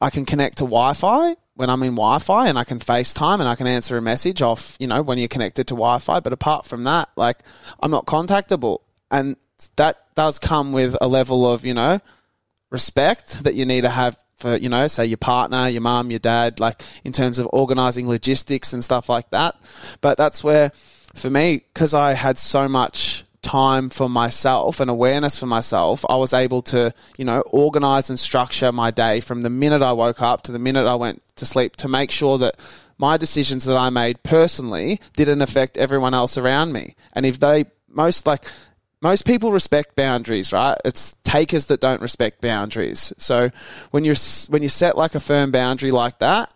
I 0.00 0.10
can 0.10 0.26
connect 0.26 0.58
to 0.58 0.64
Wi-Fi 0.64 1.36
when 1.54 1.68
I'm 1.68 1.82
in 1.82 1.94
Wi-Fi, 1.94 2.48
and 2.48 2.58
I 2.58 2.64
can 2.64 2.78
FaceTime 2.78 3.40
and 3.40 3.48
I 3.48 3.54
can 3.54 3.66
answer 3.66 3.96
a 3.96 4.02
message 4.02 4.40
off, 4.40 4.76
you 4.80 4.86
know, 4.86 5.02
when 5.02 5.18
you're 5.18 5.28
connected 5.28 5.66
to 5.68 5.74
Wi-Fi. 5.74 6.20
But 6.20 6.32
apart 6.32 6.66
from 6.66 6.84
that, 6.84 7.10
like 7.16 7.38
I'm 7.80 7.90
not 7.90 8.06
contactable, 8.06 8.78
and 9.10 9.36
that 9.76 10.14
does 10.14 10.38
come 10.38 10.72
with 10.72 10.96
a 11.00 11.08
level 11.08 11.50
of, 11.50 11.64
you 11.64 11.74
know, 11.74 12.00
respect 12.70 13.44
that 13.44 13.54
you 13.54 13.66
need 13.66 13.82
to 13.82 13.90
have 13.90 14.16
for, 14.36 14.56
you 14.56 14.68
know, 14.68 14.86
say 14.88 15.06
your 15.06 15.18
partner, 15.18 15.68
your 15.68 15.82
mum, 15.82 16.10
your 16.10 16.18
dad, 16.18 16.58
like 16.58 16.82
in 17.04 17.12
terms 17.12 17.38
of 17.38 17.48
organizing 17.52 18.08
logistics 18.08 18.72
and 18.72 18.82
stuff 18.82 19.08
like 19.08 19.30
that. 19.30 19.54
But 20.00 20.18
that's 20.18 20.42
where, 20.42 20.70
for 21.14 21.30
me, 21.30 21.58
because 21.72 21.94
I 21.94 22.14
had 22.14 22.38
so 22.38 22.68
much 22.68 23.24
time 23.42 23.90
for 23.90 24.08
myself 24.08 24.80
and 24.80 24.88
awareness 24.88 25.38
for 25.38 25.46
myself, 25.46 26.04
I 26.08 26.16
was 26.16 26.32
able 26.32 26.62
to, 26.62 26.94
you 27.18 27.24
know, 27.24 27.42
organize 27.50 28.08
and 28.08 28.18
structure 28.18 28.72
my 28.72 28.90
day 28.90 29.20
from 29.20 29.42
the 29.42 29.50
minute 29.50 29.82
I 29.82 29.92
woke 29.92 30.22
up 30.22 30.42
to 30.42 30.52
the 30.52 30.58
minute 30.58 30.86
I 30.86 30.94
went 30.94 31.22
to 31.36 31.46
sleep 31.46 31.76
to 31.76 31.88
make 31.88 32.10
sure 32.10 32.38
that 32.38 32.56
my 32.98 33.16
decisions 33.16 33.64
that 33.64 33.76
I 33.76 33.90
made 33.90 34.22
personally 34.22 35.00
didn't 35.16 35.42
affect 35.42 35.76
everyone 35.76 36.14
else 36.14 36.38
around 36.38 36.72
me. 36.72 36.94
And 37.14 37.26
if 37.26 37.40
they 37.40 37.66
most 37.88 38.26
like 38.26 38.44
most 39.00 39.26
people 39.26 39.50
respect 39.50 39.96
boundaries, 39.96 40.52
right? 40.52 40.78
It's 40.84 41.16
takers 41.24 41.66
that 41.66 41.80
don't 41.80 42.00
respect 42.00 42.40
boundaries. 42.40 43.12
So 43.18 43.50
when 43.90 44.04
you're 44.04 44.14
when 44.48 44.62
you 44.62 44.68
set 44.68 44.96
like 44.96 45.14
a 45.14 45.20
firm 45.20 45.50
boundary 45.50 45.90
like 45.90 46.20
that 46.20 46.54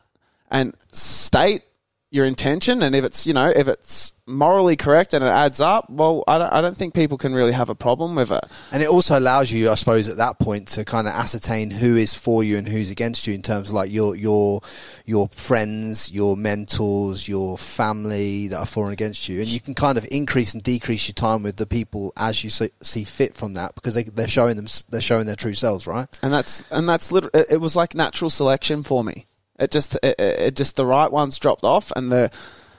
and 0.51 0.75
state 0.93 1.63
your 2.11 2.25
intention 2.25 2.83
and 2.83 2.95
if 2.95 3.05
it's 3.05 3.27
you 3.27 3.35
know 3.35 3.49
if 3.49 3.67
it's 3.67 4.13
morally 4.29 4.77
correct 4.77 5.13
and 5.13 5.25
it 5.25 5.29
adds 5.29 5.61
up 5.61 5.89
well 5.91 6.23
I 6.29 6.39
don't, 6.39 6.53
I 6.53 6.61
don't 6.61 6.77
think 6.77 6.95
people 6.95 7.19
can 7.19 7.33
really 7.35 7.53
have 7.53 7.69
a 7.69 7.75
problem 7.75 8.15
with 8.15 8.31
it. 8.31 8.45
And 8.73 8.83
it 8.83 8.89
also 8.89 9.19
allows 9.19 9.53
you, 9.53 9.71
I 9.71 9.75
suppose, 9.75 10.09
at 10.09 10.17
that 10.17 10.39
point 10.39 10.69
to 10.69 10.85
kind 10.85 11.07
of 11.07 11.15
ascertain 11.15 11.71
who 11.71 11.97
is 11.97 12.15
for 12.15 12.43
you 12.43 12.59
and 12.59 12.69
who's 12.69 12.91
against 12.91 13.27
you 13.27 13.35
in 13.35 13.43
terms 13.43 13.69
of 13.69 13.75
like 13.75 13.93
your 13.93 14.17
your 14.17 14.61
your 15.05 15.29
friends, 15.29 16.11
your 16.11 16.37
mentors, 16.37 17.29
your 17.29 17.57
family 17.57 18.49
that 18.49 18.59
are 18.59 18.67
for 18.67 18.85
and 18.85 18.93
against 18.93 19.29
you, 19.29 19.41
and 19.41 19.49
you 19.49 19.61
can 19.61 19.75
kind 19.75 19.97
of 19.99 20.07
increase 20.11 20.55
and 20.55 20.63
decrease 20.63 21.07
your 21.09 21.15
time 21.15 21.43
with 21.43 21.57
the 21.57 21.67
people 21.67 22.13
as 22.17 22.43
you 22.43 22.51
see, 22.51 23.05
fit 23.05 23.35
from 23.35 23.55
that 23.55 23.75
because 23.75 23.95
they, 23.95 24.03
they're 24.03 24.27
showing 24.27 24.57
them 24.57 24.67
they're 24.89 25.01
showing 25.01 25.27
their 25.27 25.37
true 25.37 25.55
selves, 25.55 25.87
right? 25.87 26.09
and 26.23 26.33
that's 26.33 26.71
and 26.73 26.89
that's 26.89 27.13
literally 27.13 27.41
it, 27.41 27.53
it 27.53 27.61
was 27.61 27.77
like 27.77 27.95
natural 27.95 28.31
selection 28.31 28.83
for 28.83 29.05
me 29.05 29.27
it 29.59 29.71
just 29.71 29.99
it, 30.03 30.17
it 30.19 30.57
just 30.57 30.77
the 30.77 30.87
right 30.87 31.11
ones 31.11 31.39
dropped 31.39 31.65
off 31.65 31.93
and 31.97 32.11
the 32.11 32.31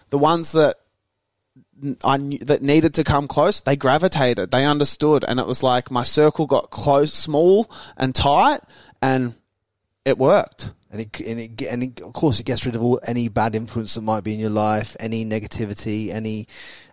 the 0.10 0.18
ones 0.18 0.52
that 0.54 0.76
I 2.04 2.18
knew, 2.18 2.40
that 2.40 2.62
needed 2.62 2.96
to 2.96 3.04
come 3.04 3.28
close, 3.28 3.62
they 3.62 3.76
gravitated, 3.76 4.52
they 4.52 4.66
understood, 4.66 5.24
and 5.28 5.40
it 5.40 5.46
was 5.46 5.62
like 5.62 5.92
my 5.92 6.04
circle 6.04 6.46
got 6.48 6.70
close, 6.72 7.14
small 7.14 7.70
and 7.96 8.16
tight, 8.16 8.62
and 9.02 9.36
it 10.06 10.18
worked. 10.18 10.72
And 10.90 11.02
it, 11.02 11.20
and 11.20 11.40
it, 11.40 11.62
and 11.64 11.84
it, 11.84 12.02
of 12.02 12.14
course, 12.14 12.40
it 12.40 12.46
gets 12.46 12.66
rid 12.66 12.76
of 12.76 12.82
all 12.82 13.00
any 13.06 13.28
bad 13.28 13.56
influence 13.56 13.96
that 13.96 14.02
might 14.02 14.24
be 14.24 14.34
in 14.34 14.40
your 14.40 14.50
life, 14.50 14.96
any 15.02 15.26
negativity, 15.26 16.10
any 16.10 16.48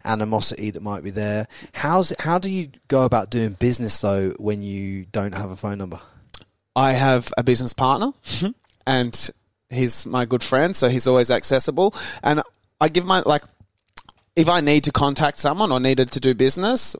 animosity 0.04 0.70
that 0.72 0.82
might 0.82 1.04
be 1.04 1.10
there. 1.10 1.46
How's 1.72 2.12
how 2.18 2.38
do 2.38 2.50
you 2.50 2.70
go 2.88 3.04
about 3.04 3.30
doing 3.30 3.52
business 3.52 4.00
though 4.00 4.30
when 4.38 4.62
you 4.62 5.06
don't 5.06 5.34
have 5.34 5.50
a 5.50 5.56
phone 5.56 5.78
number? 5.78 6.00
I 6.74 6.94
have 6.94 7.32
a 7.38 7.44
business 7.44 7.72
partner, 7.72 8.08
mm-hmm. 8.24 8.50
and 8.84 9.30
he's 9.70 10.06
my 10.06 10.24
good 10.24 10.42
friend, 10.42 10.74
so 10.74 10.88
he's 10.88 11.06
always 11.06 11.30
accessible. 11.30 11.94
And 12.22 12.42
I 12.80 12.88
give 12.88 13.04
my 13.04 13.20
like, 13.20 13.44
if 14.36 14.48
I 14.48 14.60
need 14.60 14.84
to 14.84 14.92
contact 14.92 15.38
someone 15.38 15.70
or 15.72 15.80
needed 15.80 16.10
to 16.12 16.20
do 16.20 16.34
business, 16.34 16.96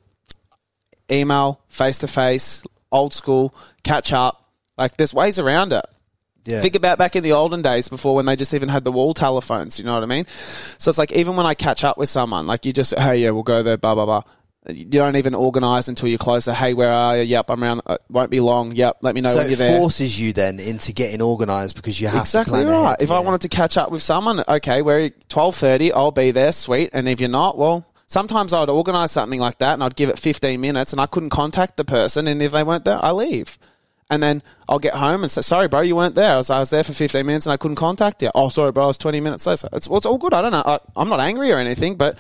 email, 1.11 1.61
face 1.69 1.99
to 1.99 2.09
face, 2.09 2.63
old 2.93 3.13
school, 3.13 3.55
catch 3.83 4.13
up. 4.13 4.49
Like, 4.79 4.97
there's 4.97 5.15
ways 5.15 5.39
around 5.39 5.73
it. 5.73 5.85
Yeah. 6.45 6.61
Think 6.61 6.75
about 6.75 6.99
back 6.99 7.17
in 7.17 7.23
the 7.23 7.33
olden 7.33 7.63
days 7.63 7.89
before 7.89 8.15
when 8.15 8.27
they 8.27 8.37
just 8.37 8.53
even 8.53 8.69
had 8.69 8.85
the 8.85 8.93
wall 8.93 9.15
telephones, 9.15 9.79
you 9.79 9.85
know 9.85 9.95
what 9.95 10.03
I 10.03 10.07
mean? 10.07 10.27
So 10.27 10.91
it's 10.91 10.99
like 10.99 11.13
even 11.13 11.37
when 11.37 11.47
I 11.47 11.55
catch 11.55 11.85
up 11.85 11.97
with 11.97 12.09
someone, 12.09 12.47
like 12.47 12.67
you 12.67 12.73
just, 12.73 12.97
hey, 12.99 13.17
yeah, 13.17 13.31
we'll 13.31 13.45
go 13.45 13.63
there, 13.63 13.79
blah, 13.79 13.95
blah, 13.95 14.05
blah. 14.05 14.23
You 14.67 14.87
don't 14.87 15.17
even 15.17 15.35
organise 15.35 15.89
until 15.89 16.09
you're 16.09 16.17
closer. 16.17 16.55
Hey, 16.55 16.73
where 16.73 16.91
are 16.91 17.19
you? 17.19 17.25
Yep, 17.25 17.51
I'm 17.51 17.63
around. 17.63 17.83
Uh, 17.85 17.99
won't 18.09 18.31
be 18.31 18.41
long. 18.41 18.73
Yep, 18.73 18.99
let 19.03 19.15
me 19.15 19.21
know 19.21 19.29
so 19.29 19.39
when 19.39 19.49
you're 19.49 19.57
there. 19.57 19.77
it 19.77 19.79
forces 19.79 20.19
you 20.19 20.33
then 20.33 20.59
into 20.59 20.93
getting 20.93 21.21
organised 21.21 21.77
because 21.77 22.01
you 22.01 22.09
have 22.09 22.23
exactly 22.23 22.61
to 22.61 22.65
plan 22.67 22.75
right. 22.75 22.85
ahead, 22.87 23.03
If 23.03 23.11
I 23.11 23.19
wanted 23.19 23.43
to 23.43 23.49
catch 23.49 23.77
up 23.77 23.91
with 23.91 24.01
someone, 24.01 24.43
okay, 24.49 24.81
we're 24.81 25.11
twelve 25.29 25.55
thirty. 25.55 25.93
I'll 25.93 26.13
be 26.13 26.31
there. 26.31 26.51
Sweet. 26.53 26.91
And 26.95 27.07
if 27.09 27.21
you're 27.21 27.29
not, 27.29 27.59
well, 27.59 27.87
sometimes 28.07 28.55
I'd 28.55 28.71
organise 28.71 29.13
something 29.13 29.39
like 29.39 29.59
that, 29.59 29.75
and 29.75 29.85
I'd 29.85 29.97
give 29.97 30.09
it 30.09 30.19
fifteen 30.19 30.63
minutes, 30.63 30.93
and 30.93 31.01
I 31.01 31.07
couldn't 31.07 31.31
contact 31.31 31.77
the 31.77 31.85
person, 31.85 32.27
and 32.27 32.41
if 32.41 32.53
they 32.53 32.63
weren't 32.63 32.87
there, 32.87 33.05
I 33.05 33.13
leave. 33.13 33.59
And 34.09 34.23
then 34.23 34.43
I'll 34.67 34.79
get 34.79 34.95
home 34.95 35.25
and 35.25 35.31
say, 35.31 35.43
"Sorry, 35.43 35.69
bro, 35.69 35.83
you 35.83 35.97
weren't 35.97 36.15
there. 36.15 36.33
I 36.33 36.37
was, 36.39 36.49
I 36.49 36.61
was 36.61 36.71
there 36.71 36.85
for 36.85 36.93
15 36.95 37.27
minutes 37.27 37.45
and 37.47 37.53
I 37.53 37.59
couldn't 37.59 37.77
contact 37.77 38.23
you." 38.23 38.31
Oh, 38.35 38.49
sorry, 38.49 38.73
bro, 38.73 38.85
I 38.85 38.87
was 38.87 38.99
20 38.99 39.21
minutes 39.21 39.47
later. 39.47 39.69
It's, 39.75 39.89
well, 39.89 39.99
it's 39.99 40.07
all 40.07 40.19
good. 40.19 40.33
I 40.33 40.41
don't 40.41 40.53
know. 40.53 40.63
I, 40.65 40.79
I'm 40.97 41.09
not 41.11 41.21
angry 41.21 41.53
or 41.53 41.59
anything, 41.59 41.97
but 41.97 42.19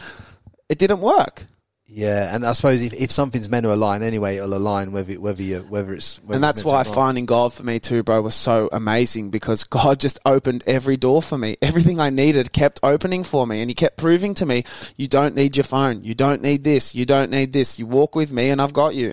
it 0.68 0.78
didn't 0.78 1.00
work. 1.00 1.46
Yeah, 1.86 2.34
and 2.34 2.46
I 2.46 2.52
suppose 2.52 2.80
if, 2.82 2.94
if 2.94 3.10
something's 3.10 3.50
meant 3.50 3.64
to 3.64 3.72
align 3.74 4.02
anyway, 4.02 4.36
it'll 4.36 4.54
align 4.54 4.92
whether 4.92 5.14
whether 5.20 5.42
you 5.42 5.60
whether 5.60 5.92
it's 5.92 6.16
whether 6.22 6.34
and 6.36 6.42
that's 6.42 6.60
it's 6.60 6.64
why 6.64 6.82
to 6.82 6.88
or 6.88 6.90
not. 6.90 6.94
finding 6.94 7.26
God 7.26 7.52
for 7.52 7.62
me 7.62 7.78
too, 7.78 8.02
bro, 8.02 8.22
was 8.22 8.34
so 8.34 8.70
amazing 8.72 9.30
because 9.30 9.64
God 9.80 10.00
just 10.00 10.18
opened 10.24 10.64
every 10.66 10.96
door 10.96 11.20
for 11.20 11.36
me. 11.36 11.56
Everything 11.60 12.00
I 12.00 12.08
needed 12.08 12.52
kept 12.52 12.80
opening 12.82 13.22
for 13.22 13.46
me, 13.46 13.60
and 13.60 13.70
He 13.70 13.74
kept 13.74 13.98
proving 13.98 14.32
to 14.34 14.46
me, 14.46 14.64
"You 14.96 15.08
don't 15.08 15.34
need 15.34 15.56
your 15.56 15.64
phone. 15.64 16.02
You 16.02 16.14
don't 16.14 16.40
need 16.40 16.64
this. 16.64 16.94
You 16.94 17.04
don't 17.04 17.30
need 17.30 17.52
this. 17.52 17.78
You 17.78 17.86
walk 17.86 18.14
with 18.16 18.32
me, 18.32 18.48
and 18.48 18.62
I've 18.62 18.72
got 18.72 18.94
you." 18.94 19.12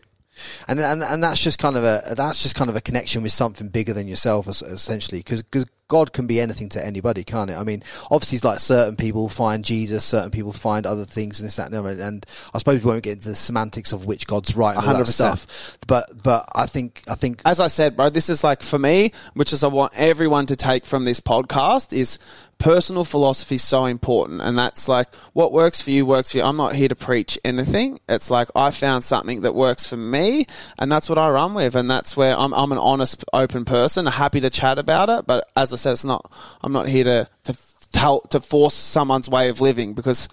and 0.68 0.80
and 0.80 1.04
and 1.04 1.24
that's 1.24 1.44
just 1.44 1.60
kind 1.60 1.76
of 1.76 1.84
a 1.84 2.14
that's 2.16 2.42
just 2.42 2.56
kind 2.56 2.70
of 2.70 2.76
a 2.76 2.82
connection 2.82 3.22
with 3.22 3.34
something 3.34 3.68
bigger 3.68 3.94
than 3.94 4.08
yourself, 4.08 4.48
es- 4.48 4.62
essentially, 4.62 5.20
because 5.20 5.44
God 5.92 6.14
can 6.14 6.26
be 6.26 6.40
anything 6.40 6.70
to 6.70 6.86
anybody, 6.86 7.26
can't 7.26 7.50
it? 7.50 7.58
I 7.58 7.66
mean, 7.66 7.84
obviously, 8.10 8.38
it's 8.38 8.46
like 8.46 8.60
certain 8.60 8.96
people 8.96 9.28
find 9.28 9.66
Jesus, 9.66 10.06
certain 10.06 10.32
people 10.32 10.54
find 10.54 10.86
other 10.86 11.04
things, 11.04 11.42
and 11.42 11.46
this, 11.48 11.58
that, 11.58 11.66
and 11.66 11.74
the 11.74 11.80
other. 11.80 12.02
And 12.02 12.26
I 12.54 12.60
suppose 12.60 12.82
we 12.82 12.90
won't 12.90 13.04
get 13.04 13.18
into 13.18 13.28
the 13.28 13.36
semantics 13.36 13.92
of 13.92 14.06
which 14.06 14.26
God's 14.26 14.56
right 14.56 14.78
and 14.78 14.88
all 14.88 14.98
that 14.98 15.06
stuff. 15.06 15.78
But 15.88 16.24
but 16.24 16.48
I 16.56 16.66
think 16.66 17.04
I 17.10 17.16
think 17.16 17.42
As 17.44 17.60
I 17.60 17.68
said, 17.68 17.98
bro, 17.98 18.10
this 18.10 18.30
is 18.30 18.42
like 18.42 18.64
for 18.64 18.80
me, 18.80 19.12
which 19.34 19.52
is 19.52 19.66
I 19.66 19.68
want 19.68 19.92
everyone 19.98 20.46
to 20.46 20.56
take 20.56 20.86
from 20.86 21.04
this 21.04 21.20
podcast 21.20 21.92
is 21.92 22.20
personal 22.62 23.04
philosophy 23.04 23.56
is 23.56 23.64
so 23.64 23.86
important 23.86 24.40
and 24.40 24.58
that's 24.58 24.88
like 24.88 25.14
what 25.34 25.52
works 25.52 25.82
for 25.82 25.90
you 25.90 26.06
works 26.06 26.32
for 26.32 26.38
you. 26.38 26.44
I'm 26.44 26.58
not 26.58 26.76
here 26.76 26.88
to 26.88 26.96
preach 26.96 27.40
anything. 27.44 28.00
It's 28.08 28.30
like 28.30 28.50
I 28.56 28.70
found 28.70 29.04
something 29.04 29.42
that 29.42 29.56
works 29.56 29.90
for 29.90 29.98
me 29.98 30.46
and 30.78 30.92
that's 30.92 31.10
what 31.10 31.18
I 31.18 31.30
run 31.32 31.56
with 31.56 31.76
and 31.76 31.90
that's 31.90 32.16
where 32.16 32.38
I'm 32.38 32.54
I'm 32.54 32.72
an 32.72 32.78
honest 32.78 33.26
open 33.34 33.66
person, 33.66 34.06
happy 34.06 34.40
to 34.42 34.52
chat 34.52 34.78
about 34.78 35.10
it, 35.10 35.26
but 35.26 35.50
as 35.56 35.74
I 35.74 35.76
said 35.76 35.94
it's 35.94 36.06
not 36.06 36.32
I'm 36.62 36.72
not 36.72 36.88
here 36.88 37.04
to 37.04 37.30
to 37.46 37.58
tell 37.92 38.22
to 38.30 38.40
force 38.40 38.76
someone's 38.76 39.28
way 39.28 39.50
of 39.50 39.60
living 39.60 39.94
because 39.94 40.30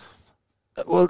well, 0.86 1.08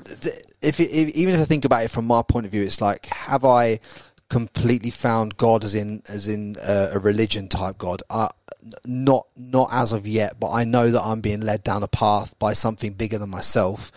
if, 0.62 0.80
if 0.80 0.90
even 0.90 1.34
if 1.34 1.40
I 1.40 1.44
think 1.44 1.64
about 1.64 1.84
it 1.84 1.90
from 1.90 2.06
my 2.06 2.22
point 2.22 2.46
of 2.46 2.52
view, 2.52 2.62
it's 2.62 2.80
like 2.80 3.06
have 3.06 3.44
I 3.44 3.80
completely 4.28 4.90
found 4.90 5.36
God 5.36 5.64
as 5.64 5.74
in 5.74 6.02
as 6.08 6.28
in 6.28 6.56
uh, 6.56 6.90
a 6.92 6.98
religion 6.98 7.48
type 7.48 7.78
God? 7.78 8.02
Uh, 8.10 8.28
not 8.84 9.26
not 9.36 9.68
as 9.72 9.92
of 9.92 10.06
yet, 10.06 10.38
but 10.38 10.50
I 10.50 10.64
know 10.64 10.90
that 10.90 11.02
I'm 11.02 11.20
being 11.20 11.40
led 11.40 11.62
down 11.62 11.82
a 11.82 11.88
path 11.88 12.38
by 12.38 12.52
something 12.52 12.92
bigger 12.92 13.18
than 13.18 13.30
myself. 13.30 13.92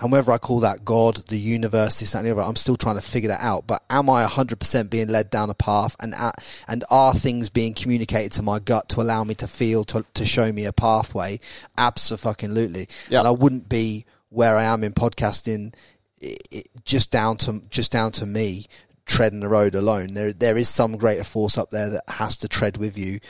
And 0.00 0.10
whether 0.10 0.32
I 0.32 0.38
call 0.38 0.60
that 0.60 0.84
God, 0.84 1.18
the 1.28 1.38
universe, 1.38 2.00
this, 2.00 2.10
that, 2.10 2.18
and 2.18 2.26
the 2.26 2.32
other, 2.32 2.42
I'm 2.42 2.56
still 2.56 2.74
trying 2.74 2.96
to 2.96 3.00
figure 3.00 3.28
that 3.28 3.40
out. 3.40 3.68
But 3.68 3.84
am 3.88 4.10
I 4.10 4.24
100% 4.26 4.90
being 4.90 5.06
led 5.06 5.30
down 5.30 5.48
a 5.48 5.54
path? 5.54 5.94
And 6.00 6.12
a 6.14 6.32
and 6.66 6.84
are 6.90 7.14
things 7.14 7.50
being 7.50 7.72
communicated 7.72 8.32
to 8.32 8.42
my 8.42 8.58
gut 8.58 8.88
to 8.90 9.00
allow 9.00 9.22
me 9.22 9.36
to 9.36 9.46
feel, 9.46 9.84
to, 9.84 10.02
to 10.14 10.26
show 10.26 10.50
me 10.50 10.64
a 10.64 10.72
pathway? 10.72 11.38
Absolutely. 11.78 12.88
Yeah. 13.08 13.20
And 13.20 13.28
I 13.28 13.30
wouldn't 13.30 13.68
be 13.68 14.04
where 14.30 14.56
I 14.56 14.64
am 14.64 14.82
in 14.82 14.92
podcasting 14.92 15.74
i 16.22 16.36
i 16.52 16.62
just 16.84 17.10
down 17.10 17.36
to 17.36 17.62
just 17.68 17.92
down 17.92 18.12
to 18.12 18.26
me 18.26 18.66
treading 19.06 19.40
the 19.40 19.48
road 19.48 19.74
alone. 19.74 20.14
There 20.14 20.32
there 20.32 20.56
is 20.56 20.68
some 20.68 20.96
greater 20.96 21.24
force 21.24 21.58
up 21.58 21.70
there 21.70 21.90
that 21.90 22.04
has 22.08 22.36
to 22.38 22.48
tread 22.48 22.76
with 22.76 22.96
you. 22.96 23.20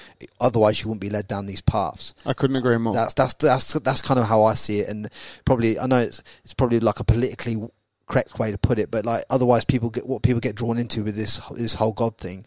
Otherwise, 0.40 0.82
you 0.82 0.88
wouldn't 0.88 1.00
be 1.00 1.10
led 1.10 1.26
down 1.26 1.46
these 1.46 1.60
paths. 1.60 2.14
I 2.26 2.32
couldn't 2.32 2.56
agree 2.56 2.78
more. 2.78 2.94
That's 2.94 3.14
that's 3.14 3.34
that's 3.34 3.72
that's 3.74 4.02
kind 4.02 4.20
of 4.20 4.26
how 4.26 4.44
I 4.44 4.54
see 4.54 4.80
it, 4.80 4.88
and 4.88 5.08
probably 5.44 5.78
I 5.78 5.86
know 5.86 5.98
it's 5.98 6.22
it's 6.44 6.54
probably 6.54 6.80
like 6.80 7.00
a 7.00 7.04
politically 7.04 7.62
correct 8.12 8.38
way 8.38 8.50
to 8.50 8.58
put 8.58 8.78
it, 8.78 8.90
but 8.90 9.06
like 9.06 9.24
otherwise 9.30 9.64
people 9.64 9.90
get 9.90 10.06
what 10.06 10.22
people 10.22 10.40
get 10.40 10.54
drawn 10.54 10.78
into 10.78 11.02
with 11.02 11.16
this 11.16 11.40
this 11.52 11.74
whole 11.74 11.92
God 11.92 12.18
thing. 12.18 12.44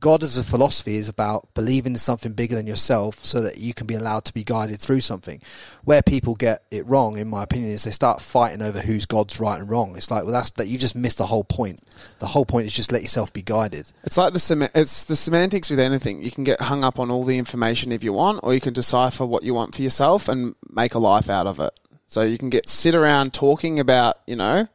God 0.00 0.22
as 0.22 0.38
a 0.38 0.44
philosophy 0.44 0.96
is 0.96 1.08
about 1.08 1.52
believing 1.54 1.94
in 1.94 1.98
something 1.98 2.32
bigger 2.32 2.54
than 2.54 2.68
yourself 2.68 3.24
so 3.24 3.40
that 3.40 3.58
you 3.58 3.74
can 3.74 3.88
be 3.88 3.96
allowed 3.96 4.24
to 4.26 4.34
be 4.34 4.44
guided 4.44 4.78
through 4.78 5.00
something. 5.00 5.42
Where 5.82 6.02
people 6.02 6.36
get 6.36 6.62
it 6.70 6.86
wrong, 6.86 7.18
in 7.18 7.26
my 7.26 7.42
opinion, 7.42 7.72
is 7.72 7.82
they 7.82 7.90
start 7.90 8.20
fighting 8.20 8.62
over 8.62 8.80
who's 8.80 9.06
God's 9.06 9.40
right 9.40 9.58
and 9.58 9.68
wrong. 9.68 9.96
It's 9.96 10.08
like, 10.08 10.22
well, 10.22 10.32
that's 10.32 10.52
that 10.52 10.68
you 10.68 10.78
just 10.78 10.94
missed 10.94 11.18
the 11.18 11.26
whole 11.26 11.42
point. 11.42 11.80
The 12.20 12.28
whole 12.28 12.44
point 12.44 12.66
is 12.66 12.72
just 12.72 12.92
let 12.92 13.02
yourself 13.02 13.32
be 13.32 13.42
guided. 13.42 13.90
It's 14.04 14.16
like 14.16 14.32
the 14.32 14.70
it's 14.74 15.04
the 15.06 15.16
semantics 15.16 15.70
with 15.70 15.80
anything. 15.80 16.22
You 16.22 16.30
can 16.30 16.44
get 16.44 16.60
hung 16.60 16.84
up 16.84 17.00
on 17.00 17.10
all 17.10 17.24
the 17.24 17.38
information 17.38 17.90
if 17.90 18.04
you 18.04 18.12
want, 18.12 18.40
or 18.42 18.54
you 18.54 18.60
can 18.60 18.74
decipher 18.74 19.26
what 19.26 19.42
you 19.42 19.54
want 19.54 19.74
for 19.74 19.82
yourself 19.82 20.28
and 20.28 20.54
make 20.70 20.94
a 20.94 21.00
life 21.00 21.28
out 21.28 21.46
of 21.48 21.58
it. 21.58 21.72
So 22.06 22.22
you 22.22 22.38
can 22.38 22.50
get 22.50 22.68
sit 22.68 22.94
around 22.94 23.34
talking 23.34 23.80
about 23.80 24.18
you 24.26 24.36
know 24.36 24.68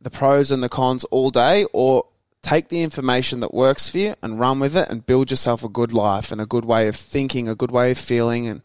the 0.00 0.10
pros 0.10 0.50
and 0.50 0.62
the 0.62 0.68
cons 0.68 1.04
all 1.04 1.30
day, 1.30 1.66
or 1.72 2.04
take 2.42 2.68
the 2.68 2.82
information 2.82 3.40
that 3.40 3.52
works 3.52 3.90
for 3.90 3.98
you 3.98 4.14
and 4.22 4.38
run 4.38 4.60
with 4.60 4.76
it 4.76 4.88
and 4.88 5.04
build 5.04 5.30
yourself 5.30 5.64
a 5.64 5.68
good 5.68 5.92
life 5.92 6.30
and 6.32 6.40
a 6.40 6.46
good 6.46 6.64
way 6.64 6.88
of 6.88 6.96
thinking, 6.96 7.48
a 7.48 7.54
good 7.54 7.70
way 7.70 7.90
of 7.90 7.98
feeling, 7.98 8.46
and 8.46 8.62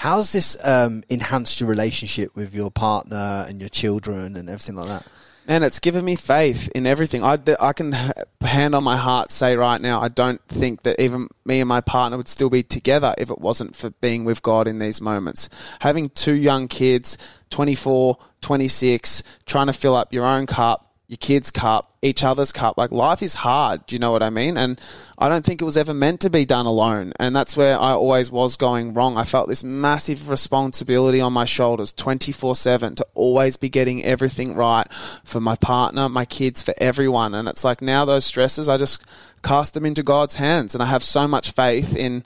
How's 0.00 0.32
this 0.32 0.56
um, 0.66 1.02
enhanced 1.10 1.60
your 1.60 1.68
relationship 1.68 2.34
with 2.34 2.54
your 2.54 2.70
partner 2.70 3.44
and 3.46 3.60
your 3.60 3.68
children 3.68 4.34
and 4.34 4.48
everything 4.48 4.76
like 4.76 4.88
that? 4.88 5.06
Man, 5.46 5.62
it's 5.62 5.80
given 5.80 6.04
me 6.04 6.16
faith 6.16 6.70
in 6.74 6.86
everything. 6.86 7.24
I, 7.24 7.38
I 7.58 7.72
can 7.72 7.94
hand 8.40 8.74
on 8.74 8.84
my 8.84 8.96
heart 8.96 9.30
say 9.30 9.56
right 9.56 9.80
now, 9.80 10.00
I 10.00 10.08
don't 10.08 10.40
think 10.46 10.82
that 10.82 11.00
even 11.00 11.28
me 11.44 11.60
and 11.60 11.68
my 11.68 11.80
partner 11.80 12.16
would 12.16 12.28
still 12.28 12.50
be 12.50 12.62
together 12.62 13.14
if 13.18 13.30
it 13.30 13.38
wasn't 13.38 13.74
for 13.74 13.90
being 13.90 14.24
with 14.24 14.42
God 14.42 14.68
in 14.68 14.78
these 14.78 15.00
moments. 15.00 15.48
Having 15.80 16.10
two 16.10 16.34
young 16.34 16.68
kids, 16.68 17.18
24, 17.50 18.16
26, 18.40 19.22
trying 19.46 19.66
to 19.66 19.72
fill 19.72 19.96
up 19.96 20.12
your 20.12 20.24
own 20.24 20.46
cup, 20.46 20.94
your 21.08 21.16
kids' 21.16 21.50
cup, 21.50 21.89
each 22.02 22.24
other's 22.24 22.52
cup. 22.52 22.78
Like 22.78 22.92
life 22.92 23.22
is 23.22 23.34
hard. 23.34 23.84
Do 23.86 23.94
you 23.94 23.98
know 23.98 24.10
what 24.10 24.22
I 24.22 24.30
mean? 24.30 24.56
And 24.56 24.80
I 25.18 25.28
don't 25.28 25.44
think 25.44 25.60
it 25.60 25.66
was 25.66 25.76
ever 25.76 25.92
meant 25.92 26.20
to 26.20 26.30
be 26.30 26.46
done 26.46 26.64
alone. 26.64 27.12
And 27.20 27.36
that's 27.36 27.56
where 27.56 27.78
I 27.78 27.92
always 27.92 28.30
was 28.30 28.56
going 28.56 28.94
wrong. 28.94 29.18
I 29.18 29.24
felt 29.24 29.48
this 29.48 29.62
massive 29.62 30.30
responsibility 30.30 31.20
on 31.20 31.32
my 31.32 31.44
shoulders 31.44 31.92
24 31.92 32.56
7 32.56 32.94
to 32.96 33.06
always 33.14 33.56
be 33.56 33.68
getting 33.68 34.02
everything 34.04 34.54
right 34.54 34.90
for 35.24 35.40
my 35.40 35.56
partner, 35.56 36.08
my 36.08 36.24
kids, 36.24 36.62
for 36.62 36.74
everyone. 36.78 37.34
And 37.34 37.48
it's 37.48 37.64
like 37.64 37.82
now 37.82 38.04
those 38.06 38.24
stresses, 38.24 38.68
I 38.68 38.78
just 38.78 39.02
cast 39.42 39.74
them 39.74 39.84
into 39.84 40.02
God's 40.02 40.36
hands. 40.36 40.74
And 40.74 40.82
I 40.82 40.86
have 40.86 41.02
so 41.02 41.28
much 41.28 41.52
faith 41.52 41.96
in, 41.96 42.24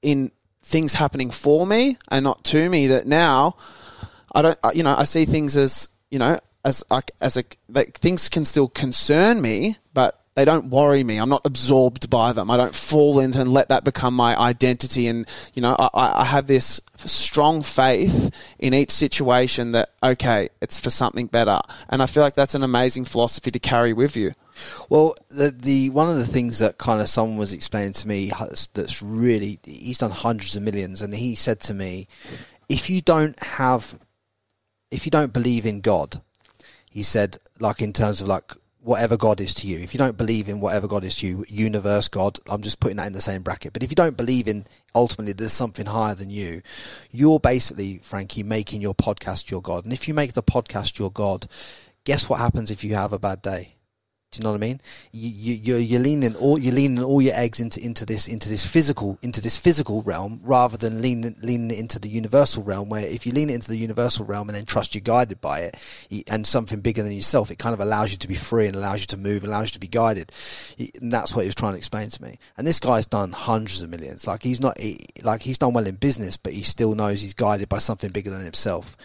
in 0.00 0.30
things 0.62 0.94
happening 0.94 1.30
for 1.30 1.66
me 1.66 1.96
and 2.08 2.22
not 2.22 2.44
to 2.44 2.70
me 2.70 2.86
that 2.86 3.04
now 3.04 3.56
I 4.32 4.42
don't, 4.42 4.58
you 4.74 4.84
know, 4.84 4.94
I 4.96 5.04
see 5.04 5.24
things 5.24 5.56
as, 5.56 5.88
you 6.08 6.20
know, 6.20 6.38
as 6.64 6.84
like 6.90 7.10
as 7.20 7.36
a 7.36 7.44
like 7.68 7.98
things 7.98 8.28
can 8.28 8.44
still 8.44 8.68
concern 8.68 9.40
me, 9.42 9.76
but 9.94 10.18
they 10.34 10.44
don't 10.44 10.70
worry 10.70 11.04
me. 11.04 11.18
I'm 11.18 11.28
not 11.28 11.44
absorbed 11.44 12.08
by 12.08 12.32
them. 12.32 12.50
I 12.50 12.56
don't 12.56 12.74
fall 12.74 13.20
into 13.20 13.40
and 13.40 13.52
let 13.52 13.68
that 13.68 13.84
become 13.84 14.14
my 14.14 14.38
identity. 14.38 15.06
And 15.06 15.28
you 15.54 15.60
know, 15.60 15.76
I, 15.78 16.22
I 16.22 16.24
have 16.24 16.46
this 16.46 16.80
strong 16.96 17.62
faith 17.62 18.34
in 18.58 18.72
each 18.72 18.90
situation 18.90 19.72
that 19.72 19.90
okay, 20.02 20.48
it's 20.60 20.80
for 20.80 20.90
something 20.90 21.26
better. 21.26 21.60
And 21.88 22.02
I 22.02 22.06
feel 22.06 22.22
like 22.22 22.34
that's 22.34 22.54
an 22.54 22.62
amazing 22.62 23.04
philosophy 23.04 23.50
to 23.50 23.58
carry 23.58 23.92
with 23.92 24.16
you. 24.16 24.32
Well, 24.88 25.16
the, 25.28 25.50
the 25.50 25.90
one 25.90 26.10
of 26.10 26.18
the 26.18 26.26
things 26.26 26.58
that 26.60 26.78
kind 26.78 27.00
of 27.00 27.08
someone 27.08 27.38
was 27.38 27.52
explaining 27.52 27.92
to 27.94 28.08
me 28.08 28.32
that's 28.74 29.02
really 29.02 29.58
he's 29.64 29.98
done 29.98 30.10
hundreds 30.10 30.56
of 30.56 30.62
millions, 30.62 31.02
and 31.02 31.14
he 31.14 31.34
said 31.34 31.60
to 31.60 31.74
me, 31.74 32.08
if 32.68 32.88
you 32.88 33.00
don't 33.00 33.38
have, 33.42 33.98
if 34.90 35.04
you 35.06 35.10
don't 35.10 35.32
believe 35.32 35.66
in 35.66 35.80
God, 35.80 36.20
he 36.92 37.02
said, 37.02 37.38
like 37.58 37.80
in 37.80 37.92
terms 37.92 38.20
of 38.20 38.28
like 38.28 38.52
whatever 38.82 39.16
God 39.16 39.40
is 39.40 39.54
to 39.54 39.66
you. 39.66 39.78
If 39.78 39.94
you 39.94 39.98
don't 39.98 40.16
believe 40.16 40.48
in 40.48 40.60
whatever 40.60 40.88
God 40.88 41.04
is 41.04 41.14
to 41.16 41.26
you, 41.26 41.44
universe, 41.48 42.08
God, 42.08 42.38
I'm 42.50 42.62
just 42.62 42.80
putting 42.80 42.96
that 42.96 43.06
in 43.06 43.12
the 43.12 43.20
same 43.20 43.42
bracket. 43.42 43.72
But 43.72 43.82
if 43.82 43.90
you 43.90 43.94
don't 43.94 44.16
believe 44.16 44.48
in 44.48 44.66
ultimately 44.94 45.32
there's 45.32 45.52
something 45.52 45.86
higher 45.86 46.14
than 46.14 46.30
you, 46.30 46.62
you're 47.10 47.40
basically, 47.40 47.98
Frankie, 47.98 48.42
making 48.42 48.82
your 48.82 48.94
podcast 48.94 49.50
your 49.50 49.62
God. 49.62 49.84
And 49.84 49.92
if 49.92 50.08
you 50.08 50.14
make 50.14 50.32
the 50.32 50.42
podcast 50.42 50.98
your 50.98 51.12
God, 51.12 51.46
guess 52.04 52.28
what 52.28 52.40
happens 52.40 52.70
if 52.70 52.82
you 52.82 52.94
have 52.94 53.12
a 53.12 53.18
bad 53.18 53.40
day? 53.40 53.76
Do 54.32 54.38
you 54.38 54.44
know 54.44 54.52
what 54.52 54.56
I 54.56 54.66
mean? 54.66 54.80
You, 55.12 55.28
you, 55.28 55.54
you're, 55.54 55.78
you're 55.78 56.00
leaning 56.00 56.34
all 56.36 56.58
you're 56.58 56.74
leaning 56.74 57.04
all 57.04 57.20
your 57.20 57.34
eggs 57.34 57.60
into 57.60 57.84
into 57.84 58.06
this 58.06 58.28
into 58.28 58.48
this 58.48 58.66
physical 58.66 59.18
into 59.20 59.42
this 59.42 59.58
physical 59.58 60.00
realm 60.02 60.40
rather 60.42 60.78
than 60.78 61.02
leaning 61.02 61.36
leaning 61.42 61.76
into 61.76 61.98
the 61.98 62.08
universal 62.08 62.62
realm. 62.62 62.88
Where 62.88 63.06
if 63.06 63.26
you 63.26 63.32
lean 63.32 63.50
into 63.50 63.68
the 63.68 63.76
universal 63.76 64.24
realm 64.24 64.48
and 64.48 64.56
then 64.56 64.64
trust 64.64 64.94
you're 64.94 65.02
guided 65.02 65.42
by 65.42 65.60
it 65.60 66.24
and 66.28 66.46
something 66.46 66.80
bigger 66.80 67.02
than 67.02 67.12
yourself, 67.12 67.50
it 67.50 67.58
kind 67.58 67.74
of 67.74 67.80
allows 67.80 68.10
you 68.10 68.16
to 68.16 68.28
be 68.28 68.34
free 68.34 68.66
and 68.66 68.74
allows 68.74 69.00
you 69.00 69.06
to 69.08 69.18
move, 69.18 69.44
allows 69.44 69.66
you 69.66 69.72
to 69.72 69.80
be 69.80 69.86
guided. 69.86 70.32
And 71.02 71.12
that's 71.12 71.34
what 71.34 71.42
he 71.42 71.48
was 71.48 71.54
trying 71.54 71.72
to 71.72 71.78
explain 71.78 72.08
to 72.08 72.22
me. 72.22 72.38
And 72.56 72.66
this 72.66 72.80
guy's 72.80 73.06
done 73.06 73.32
hundreds 73.32 73.82
of 73.82 73.90
millions. 73.90 74.26
Like 74.26 74.42
he's 74.42 74.62
not 74.62 74.78
he, 74.78 75.04
like 75.22 75.42
he's 75.42 75.58
done 75.58 75.74
well 75.74 75.86
in 75.86 75.96
business, 75.96 76.38
but 76.38 76.54
he 76.54 76.62
still 76.62 76.94
knows 76.94 77.20
he's 77.20 77.34
guided 77.34 77.68
by 77.68 77.78
something 77.78 78.10
bigger 78.10 78.30
than 78.30 78.42
himself. 78.42 78.96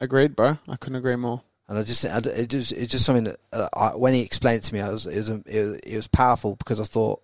Agreed, 0.00 0.36
bro. 0.36 0.58
I 0.68 0.76
couldn't 0.76 0.96
agree 0.96 1.16
more. 1.16 1.42
And 1.72 1.78
I 1.78 1.84
just, 1.84 2.04
it 2.04 2.50
just, 2.50 2.72
it's 2.72 2.92
just 2.92 3.06
something 3.06 3.24
that 3.24 3.40
uh, 3.50 3.66
I, 3.74 3.88
when 3.96 4.12
he 4.12 4.20
explained 4.20 4.58
it 4.58 4.64
to 4.64 4.74
me, 4.74 4.82
I 4.82 4.90
was, 4.90 5.06
it 5.06 5.16
was, 5.16 5.30
it 5.30 5.42
was, 5.46 5.78
it 5.78 5.96
was 5.96 6.06
powerful 6.06 6.54
because 6.54 6.82
I 6.82 6.84
thought, 6.84 7.22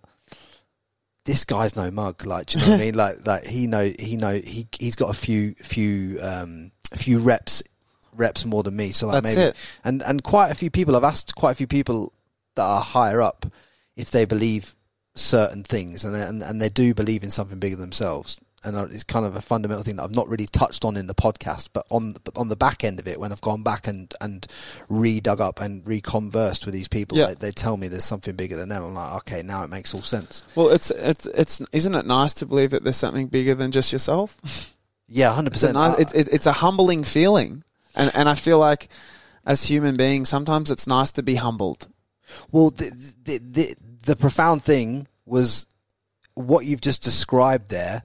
this 1.23 1.45
guy's 1.45 1.75
no 1.75 1.91
mug. 1.91 2.25
Like, 2.25 2.47
do 2.47 2.57
you 2.57 2.65
know 2.65 2.71
what 2.71 2.81
I 2.81 2.83
mean? 2.83 2.95
Like, 2.95 3.27
like 3.27 3.43
he 3.45 3.67
know, 3.67 3.91
he 3.99 4.17
know, 4.17 4.33
he 4.33 4.67
he's 4.79 4.95
got 4.95 5.11
a 5.11 5.13
few, 5.13 5.53
few, 5.53 6.17
um, 6.23 6.71
a 6.91 6.97
few 6.97 7.19
reps, 7.19 7.61
reps 8.15 8.43
more 8.43 8.63
than 8.63 8.75
me. 8.75 8.89
So 8.89 9.05
like 9.05 9.21
That's 9.21 9.35
maybe, 9.35 9.49
it. 9.49 9.55
and 9.83 10.01
and 10.01 10.23
quite 10.23 10.49
a 10.49 10.55
few 10.55 10.71
people. 10.71 10.95
I've 10.95 11.03
asked 11.03 11.35
quite 11.35 11.51
a 11.51 11.55
few 11.55 11.67
people 11.67 12.11
that 12.55 12.63
are 12.63 12.81
higher 12.81 13.21
up 13.21 13.45
if 13.95 14.09
they 14.09 14.25
believe 14.25 14.73
certain 15.13 15.61
things, 15.61 16.05
and 16.05 16.15
and 16.15 16.41
and 16.41 16.59
they 16.59 16.69
do 16.69 16.95
believe 16.95 17.23
in 17.23 17.29
something 17.29 17.59
bigger 17.59 17.75
themselves 17.75 18.41
and 18.63 18.75
it's 18.93 19.03
kind 19.03 19.25
of 19.25 19.35
a 19.35 19.41
fundamental 19.41 19.83
thing 19.83 19.95
that 19.97 20.03
I've 20.03 20.15
not 20.15 20.27
really 20.27 20.45
touched 20.47 20.83
on 20.85 20.97
in 20.97 21.07
the 21.07 21.15
podcast, 21.15 21.69
but 21.73 21.85
on 21.89 22.13
the, 22.13 22.19
on 22.35 22.49
the 22.49 22.55
back 22.55 22.83
end 22.83 22.99
of 22.99 23.07
it, 23.07 23.19
when 23.19 23.31
I've 23.31 23.41
gone 23.41 23.63
back 23.63 23.87
and 23.87 24.13
and 24.21 24.45
re-dug 24.89 25.39
up 25.41 25.61
and 25.61 25.83
reconversed 25.85 26.65
with 26.65 26.73
these 26.73 26.87
people, 26.87 27.17
Yeah. 27.17 27.27
they, 27.27 27.35
they 27.35 27.51
tell 27.51 27.77
me 27.77 27.87
there's 27.87 28.03
something 28.05 28.35
bigger 28.35 28.55
than 28.55 28.69
them. 28.69 28.83
I'm 28.83 28.93
like, 28.93 29.13
okay, 29.17 29.41
now 29.43 29.63
it 29.63 29.69
makes 29.69 29.93
all 29.93 30.01
sense. 30.01 30.43
Well, 30.55 30.69
it's 30.69 30.91
it's 30.91 31.25
it's 31.27 31.61
isn't 31.71 31.95
it 31.95 32.05
nice 32.05 32.33
to 32.35 32.45
believe 32.45 32.71
that 32.71 32.83
there's 32.83 32.97
something 32.97 33.27
bigger 33.27 33.55
than 33.55 33.71
just 33.71 33.91
yourself? 33.93 34.75
Yeah, 35.11 35.33
hundred 35.33 35.53
It's 35.55 35.63
a, 35.63 35.67
percent. 35.69 35.73
nice, 35.73 35.93
uh, 35.93 36.01
it's, 36.01 36.13
it, 36.13 36.29
it's 36.31 36.45
a 36.45 36.51
humbling 36.51 37.03
feeling, 37.03 37.63
and 37.95 38.11
and 38.13 38.29
I 38.29 38.35
feel 38.35 38.59
like 38.59 38.89
as 39.43 39.63
human 39.63 39.97
beings, 39.97 40.29
sometimes 40.29 40.69
it's 40.69 40.85
nice 40.85 41.11
to 41.13 41.23
be 41.23 41.33
humbled. 41.33 41.87
Well, 42.51 42.69
the, 42.69 42.91
the 43.23 43.39
the 43.39 43.75
the 44.03 44.15
profound 44.15 44.61
thing 44.63 45.07
was 45.25 45.65
what 46.35 46.67
you've 46.67 46.81
just 46.81 47.01
described 47.01 47.69
there. 47.71 48.03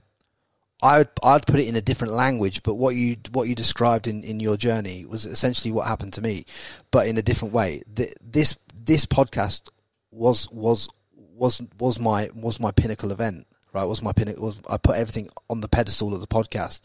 I'd 0.85 1.09
I'd 1.23 1.47
put 1.47 1.59
it 1.59 1.67
in 1.67 1.75
a 1.75 1.81
different 1.81 2.13
language, 2.13 2.61
but 2.61 2.75
what 2.75 2.95
you 2.95 3.17
what 3.31 3.47
you 3.47 3.55
described 3.55 4.05
in, 4.05 4.23
in 4.23 4.39
your 4.39 4.55
journey 4.55 5.03
was 5.05 5.25
essentially 5.25 5.71
what 5.71 5.87
happened 5.87 6.13
to 6.13 6.21
me, 6.21 6.45
but 6.91 7.07
in 7.07 7.17
a 7.17 7.23
different 7.23 7.53
way. 7.55 7.81
The, 7.91 8.13
this 8.21 8.57
this 8.79 9.05
podcast 9.05 9.69
was 10.11 10.47
was 10.51 10.87
was 11.15 11.61
was 11.79 11.99
my 11.99 12.29
was 12.35 12.59
my 12.59 12.71
pinnacle 12.71 13.11
event. 13.11 13.47
Right, 13.73 13.83
was 13.83 14.03
my 14.03 14.13
pinnacle. 14.13 14.45
Was 14.45 14.61
I 14.69 14.77
put 14.77 14.95
everything 14.95 15.29
on 15.49 15.61
the 15.61 15.67
pedestal 15.67 16.13
of 16.13 16.21
the 16.21 16.27
podcast, 16.27 16.81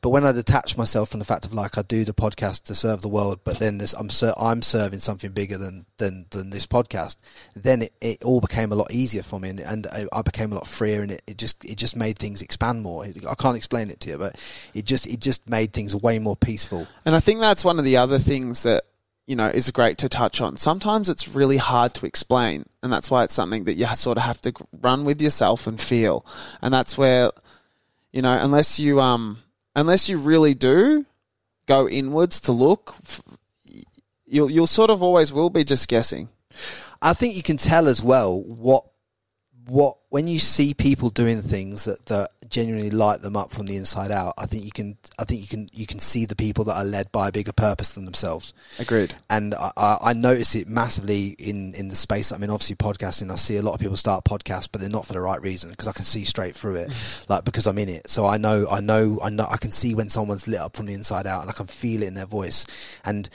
but 0.00 0.10
when 0.10 0.24
I 0.24 0.32
detach 0.32 0.76
myself 0.76 1.08
from 1.08 1.18
the 1.18 1.26
fact 1.26 1.44
of 1.44 1.54
like 1.54 1.78
I 1.78 1.82
do 1.82 2.04
the 2.04 2.14
podcast 2.14 2.64
to 2.64 2.74
serve 2.74 3.00
the 3.00 3.08
world, 3.08 3.40
but 3.44 3.58
then 3.58 3.78
this, 3.78 3.94
I'm 3.94 4.08
ser- 4.08 4.34
I'm 4.36 4.62
serving 4.62 5.00
something 5.00 5.32
bigger 5.32 5.58
than 5.58 5.86
than 5.96 6.26
than 6.30 6.50
this 6.50 6.66
podcast, 6.66 7.16
then 7.54 7.82
it, 7.82 7.92
it 8.00 8.24
all 8.24 8.40
became 8.40 8.72
a 8.72 8.76
lot 8.76 8.92
easier 8.92 9.22
for 9.22 9.40
me, 9.40 9.50
and, 9.50 9.60
and 9.60 9.86
I, 9.88 10.06
I 10.12 10.22
became 10.22 10.52
a 10.52 10.56
lot 10.56 10.66
freer, 10.66 11.02
and 11.02 11.12
it, 11.12 11.22
it 11.26 11.38
just 11.38 11.64
it 11.64 11.76
just 11.76 11.96
made 11.96 12.18
things 12.18 12.42
expand 12.42 12.82
more. 12.82 13.04
I 13.04 13.34
can't 13.34 13.56
explain 13.56 13.90
it 13.90 14.00
to 14.00 14.10
you, 14.10 14.18
but 14.18 14.40
it 14.74 14.84
just 14.84 15.06
it 15.06 15.20
just 15.20 15.48
made 15.48 15.72
things 15.72 15.94
way 15.94 16.18
more 16.18 16.36
peaceful. 16.36 16.86
And 17.04 17.16
I 17.16 17.20
think 17.20 17.40
that's 17.40 17.64
one 17.64 17.78
of 17.78 17.84
the 17.84 17.96
other 17.96 18.18
things 18.18 18.62
that, 18.62 18.84
you 19.26 19.36
know, 19.36 19.48
is 19.48 19.70
great 19.70 19.98
to 19.98 20.08
touch 20.08 20.40
on. 20.40 20.56
Sometimes 20.56 21.08
it's 21.08 21.28
really 21.28 21.56
hard 21.56 21.94
to 21.94 22.06
explain, 22.06 22.64
and 22.82 22.92
that's 22.92 23.10
why 23.10 23.24
it's 23.24 23.34
something 23.34 23.64
that 23.64 23.74
you 23.74 23.86
sort 23.94 24.18
of 24.18 24.24
have 24.24 24.40
to 24.42 24.52
run 24.80 25.04
with 25.04 25.20
yourself 25.20 25.66
and 25.66 25.80
feel. 25.80 26.24
And 26.62 26.72
that's 26.72 26.96
where, 26.96 27.30
you 28.12 28.22
know, 28.22 28.38
unless 28.40 28.78
you 28.78 29.00
um 29.00 29.38
unless 29.78 30.08
you 30.08 30.18
really 30.18 30.54
do 30.54 31.06
go 31.66 31.88
inwards 31.88 32.40
to 32.42 32.52
look, 32.52 32.96
you'll 34.26 34.50
you'll 34.50 34.66
sort 34.66 34.90
of 34.90 35.02
always 35.02 35.32
will 35.32 35.50
be 35.50 35.64
just 35.64 35.88
guessing. 35.88 36.28
I 37.00 37.12
think 37.12 37.36
you 37.36 37.42
can 37.42 37.56
tell 37.56 37.86
as 37.88 38.02
well 38.02 38.40
what 38.42 38.84
what 39.68 39.98
when 40.08 40.26
you 40.26 40.38
see 40.38 40.72
people 40.72 41.10
doing 41.10 41.42
things 41.42 41.84
that, 41.84 42.06
that 42.06 42.30
genuinely 42.48 42.90
light 42.90 43.20
them 43.20 43.36
up 43.36 43.50
from 43.52 43.66
the 43.66 43.76
inside 43.76 44.10
out. 44.10 44.32
I 44.38 44.46
think 44.46 44.64
you 44.64 44.70
can 44.70 44.96
I 45.18 45.24
think 45.24 45.42
you 45.42 45.46
can 45.46 45.68
you 45.72 45.86
can 45.86 45.98
see 45.98 46.24
the 46.24 46.34
people 46.34 46.64
that 46.64 46.76
are 46.76 46.84
led 46.84 47.12
by 47.12 47.28
a 47.28 47.32
bigger 47.32 47.52
purpose 47.52 47.92
than 47.92 48.04
themselves. 48.04 48.54
Agreed. 48.78 49.14
and 49.28 49.54
I, 49.54 49.70
I 49.76 49.98
I 50.02 50.12
notice 50.14 50.54
it 50.54 50.68
massively 50.68 51.28
in, 51.38 51.74
in 51.74 51.88
the 51.88 51.96
space. 51.96 52.32
I 52.32 52.38
mean, 52.38 52.50
obviously 52.50 52.76
podcasting. 52.76 53.30
I 53.30 53.34
see 53.34 53.56
a 53.56 53.62
lot 53.62 53.74
of 53.74 53.80
people 53.80 53.96
start 53.96 54.24
podcasts, 54.24 54.68
but 54.70 54.80
they're 54.80 54.90
not 54.90 55.06
for 55.06 55.12
the 55.12 55.20
right 55.20 55.40
reason 55.42 55.70
because 55.70 55.88
I 55.88 55.92
can 55.92 56.04
see 56.04 56.24
straight 56.24 56.56
through 56.56 56.76
it, 56.76 57.26
like 57.28 57.44
because 57.44 57.66
I'm 57.66 57.78
in 57.78 57.90
it. 57.90 58.08
So 58.08 58.26
I 58.26 58.38
know, 58.38 58.66
I 58.70 58.80
know, 58.80 59.20
I 59.22 59.28
know. 59.28 59.46
I 59.48 59.58
can 59.58 59.70
see 59.70 59.94
when 59.94 60.08
someone's 60.08 60.48
lit 60.48 60.60
up 60.60 60.74
from 60.76 60.86
the 60.86 60.94
inside 60.94 61.26
out, 61.26 61.42
and 61.42 61.50
I 61.50 61.52
can 61.52 61.66
feel 61.66 62.02
it 62.02 62.06
in 62.06 62.14
their 62.14 62.26
voice. 62.26 62.66
And 63.04 63.28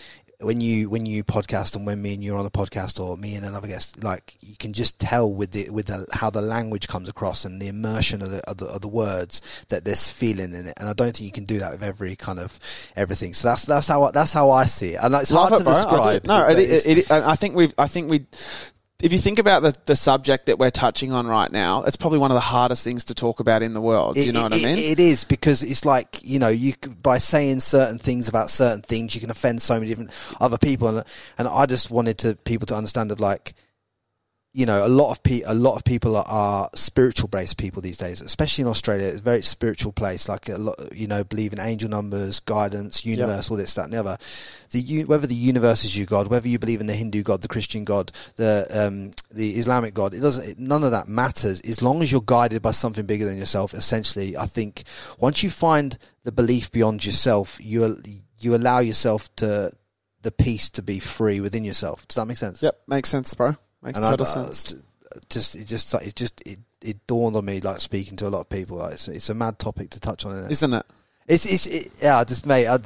when 0.44 0.62
you 0.62 0.90
when 0.90 1.06
you 1.06 1.24
podcast 1.24 1.76
and 1.76 1.86
when 1.86 2.02
me 2.02 2.14
and 2.14 2.24
you're 2.24 2.38
on 2.38 2.46
a 2.46 2.52
podcast 2.52 3.00
or 3.00 3.18
me 3.18 3.36
and 3.36 3.46
another 3.46 3.68
guest, 3.68 4.04
like 4.04 4.36
you 4.42 4.56
can 4.58 4.74
just 4.74 5.00
tell 5.00 5.32
with 5.32 5.52
the 5.52 5.70
with 5.70 5.88
the, 5.88 6.06
how 6.12 6.30
the 6.30 6.42
language 6.42 6.88
comes 6.88 7.10
across 7.10 7.46
and 7.46 7.62
the 7.62 7.68
immersion 7.68 8.22
of 8.22 8.32
the, 8.32 8.42
of 8.50 8.58
the 8.58 8.66
of 8.66 8.82
the 8.82 8.88
words 8.88 9.66
that 9.70 9.86
there's 9.86 10.12
feeling 10.12 10.54
in 10.54 10.68
it. 10.68 10.74
And 10.78 10.88
I 10.90 10.94
don't 10.94 11.16
think 11.16 11.26
you 11.26 11.32
can 11.32 11.46
do 11.46 11.60
that 11.60 11.72
with 11.72 11.84
every 11.84 12.16
kind 12.16 12.40
of 12.40 12.60
everything. 12.96 13.34
So 13.34 13.48
that's 13.48 13.64
that's 13.64 13.88
how 13.88 14.04
I, 14.04 14.12
that's 14.12 14.34
how 14.34 14.52
I 14.52 14.66
see 14.66 14.94
it. 14.94 15.00
And 15.02 15.16
it's 15.16 15.32
Love 15.32 15.50
hard 15.50 15.62
it, 15.62 15.66
to 15.66 15.70
bro. 15.70 15.74
I 15.74 16.14
do. 16.14 16.20
describe. 16.20 16.28
No, 16.28 16.48
it, 16.48 16.86
it, 16.86 17.12
I 17.12 17.36
think 17.36 17.56
we 17.56 17.72
I 17.78 17.88
think 17.88 18.10
we. 18.10 18.26
If 19.04 19.12
you 19.12 19.20
think 19.20 19.38
about 19.38 19.64
the, 19.64 19.76
the 19.84 19.98
subject 19.98 20.46
that 20.46 20.58
we're 20.58 20.72
touching 20.72 21.12
on 21.12 21.28
right 21.28 21.52
now, 21.52 21.84
it's 21.84 21.98
probably 21.98 22.20
one 22.20 22.32
of 22.32 22.36
the 22.36 22.40
hardest 22.40 22.86
things 22.86 23.04
to 23.06 23.14
talk 23.14 23.42
about 23.42 23.62
in 23.62 23.74
the 23.74 23.82
world. 23.82 24.16
Do 24.16 24.24
you 24.24 24.32
know 24.32 24.40
It- 24.40 24.44
what 24.44 24.54
I 24.54 24.58
it- 24.58 24.64
mean? 24.64 24.80
It 24.80 25.00
is 25.02 25.26
because 25.26 25.62
it's 25.62 25.84
like 25.84 26.20
you 26.24 26.40
know 26.40 26.48
you 26.48 26.74
by 27.04 27.18
saying 27.18 27.60
certain 27.60 28.00
things 28.00 28.30
about 28.30 28.50
certain 28.50 28.82
things 28.82 29.14
you 29.14 29.20
can 29.20 29.30
offend 29.30 29.62
so 29.62 29.74
many 29.74 29.88
different 29.88 30.12
other 30.40 30.58
people 30.58 30.88
and 30.88 31.04
and 31.38 31.50
I 31.50 31.66
just 31.66 31.92
wanted 31.92 32.18
to 32.20 32.36
people 32.36 32.66
to 32.68 32.76
understand 32.76 33.12
of 33.12 33.20
like 33.20 33.54
you 34.56 34.68
know, 34.68 34.86
a 34.86 34.88
lot 34.88 35.10
of 35.10 35.24
pe- 35.24 35.42
a 35.48 35.54
lot 35.56 35.76
of 35.76 35.84
people 35.84 36.16
are, 36.16 36.26
are 36.28 36.70
spiritual 36.76 37.28
based 37.28 37.58
people 37.58 37.82
these 37.82 37.98
days, 37.98 38.22
especially 38.22 38.62
in 38.62 38.68
Australia. 38.68 39.08
It's 39.08 39.20
a 39.20 39.24
very 39.24 39.42
spiritual 39.42 39.92
place. 39.92 40.30
Like 40.30 40.48
a 40.48 40.58
lot, 40.58 40.76
you 40.94 41.08
know, 41.08 41.24
believe 41.24 41.54
in 41.54 41.60
angel 41.60 41.90
numbers, 41.90 42.40
guidance, 42.40 43.04
universe, 43.04 43.50
all 43.50 43.58
this, 43.58 43.74
that, 43.74 43.86
and 43.86 43.94
the 43.94 43.98
other. 43.98 44.18
The 44.70 45.06
whether 45.06 45.26
the 45.26 45.34
universe 45.34 45.86
is 45.86 45.98
your 45.98 46.06
god, 46.06 46.28
whether 46.28 46.48
you 46.48 46.60
believe 46.60 46.82
in 46.82 46.88
the 46.88 46.94
Hindu 46.94 47.24
god, 47.24 47.42
the 47.42 47.48
Christian 47.48 47.84
god, 47.84 48.12
the 48.36 48.68
um, 48.70 49.12
the 49.32 49.56
Islamic 49.56 49.96
god, 49.96 50.14
it 50.14 50.20
doesn't. 50.20 50.48
It, 50.48 50.60
none 50.60 50.84
of 50.84 50.92
that 50.92 51.08
matters 51.08 51.60
as 51.62 51.82
long 51.82 52.04
as 52.04 52.12
you're 52.12 52.22
guided 52.24 52.62
by 52.62 52.72
something 52.72 53.08
bigger 53.08 53.26
than 53.26 53.40
yourself. 53.40 53.74
Essentially, 53.74 54.38
I 54.38 54.46
think 54.46 54.84
once 55.18 55.42
you 55.42 55.50
find 55.50 55.98
the 56.26 56.32
belief 56.32 56.72
beyond 56.72 57.04
yourself, 57.04 57.58
you 57.60 58.00
you 58.40 58.54
allow 58.54 58.80
yourself 58.80 59.36
to 59.38 59.72
the 60.22 60.32
peace 60.32 60.70
to 60.70 60.84
be 60.84 61.00
free 61.00 61.40
within 61.40 61.64
yourself. 61.64 62.08
Does 62.08 62.18
that 62.18 62.28
make 62.28 62.38
sense? 62.38 62.62
Yep, 62.62 62.82
makes 62.88 63.10
sense, 63.10 63.34
bro. 63.34 63.58
Makes 63.84 64.00
And 64.00 64.06
total 64.08 64.26
I, 64.26 64.30
I- 64.30 64.32
uh, 64.32 64.46
sense. 64.52 64.76
just 65.30 65.56
it 65.56 65.68
just 65.68 65.94
it 65.94 66.16
just 66.16 66.42
it, 66.46 66.60
it 66.82 67.06
dawned 67.08 67.36
on 67.36 67.46
me 67.46 67.60
like 67.62 67.80
speaking 67.80 68.18
to 68.18 68.28
a 68.28 68.30
lot 68.30 68.42
of 68.42 68.50
people. 68.50 68.78
Like, 68.78 68.94
it's, 68.94 69.08
it's 69.08 69.30
a 69.30 69.34
mad 69.34 69.60
topic 69.60 69.92
to 69.92 70.00
touch 70.00 70.26
on. 70.26 70.32
Isn't 70.34 70.46
it? 70.46 70.52
Isn't 70.52 70.74
it? 70.74 70.86
It's 71.26 71.46
it's 71.46 71.66
it, 71.68 71.92
yeah. 72.02 72.22
Just 72.26 72.46
mate, 72.46 72.68
I, 72.68 72.78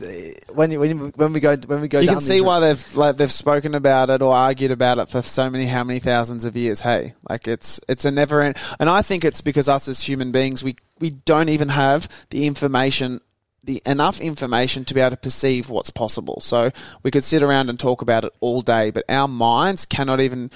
when 0.54 0.78
when 0.80 1.10
when 1.10 1.34
we 1.34 1.40
go 1.40 1.56
when 1.56 1.82
we 1.82 1.88
go, 1.88 2.00
you 2.00 2.08
can 2.08 2.20
see 2.20 2.40
why 2.42 2.60
they've 2.60 2.96
like 2.96 3.18
they've 3.18 3.32
spoken 3.32 3.74
about 3.74 4.12
it 4.12 4.22
or 4.22 4.32
argued 4.32 4.70
about 4.70 5.00
it 5.00 5.10
for 5.10 5.24
so 5.24 5.50
many 5.50 5.66
how 5.66 5.84
many 5.84 6.00
thousands 6.00 6.46
of 6.46 6.56
years. 6.56 6.82
Hey, 6.82 7.16
like 7.28 7.48
it's 7.48 7.80
it's 7.90 8.06
a 8.06 8.12
never 8.12 8.42
end, 8.42 8.58
and 8.80 8.90
I 8.92 9.02
think 9.02 9.26
it's 9.26 9.42
because 9.42 9.68
us 9.68 9.88
as 9.88 10.02
human 10.04 10.32
beings 10.32 10.64
we 10.64 10.76
we 11.00 11.10
don't 11.10 11.50
even 11.50 11.70
have 11.70 12.08
the 12.30 12.46
information. 12.46 13.22
The 13.64 13.82
enough 13.86 14.22
information 14.22 14.86
to 14.86 14.94
be 14.94 15.02
able 15.02 15.10
to 15.12 15.18
perceive 15.18 15.70
what's 15.70 15.90
possible. 15.90 16.40
So 16.40 16.72
we 17.04 17.12
could 17.12 17.26
sit 17.26 17.44
around 17.44 17.70
and 17.70 17.78
talk 17.78 18.02
about 18.02 18.24
it 18.24 18.32
all 18.40 18.62
day, 18.62 18.92
but 18.92 19.04
our 19.10 19.28
minds 19.28 19.86
cannot 19.86 20.22
even 20.22 20.52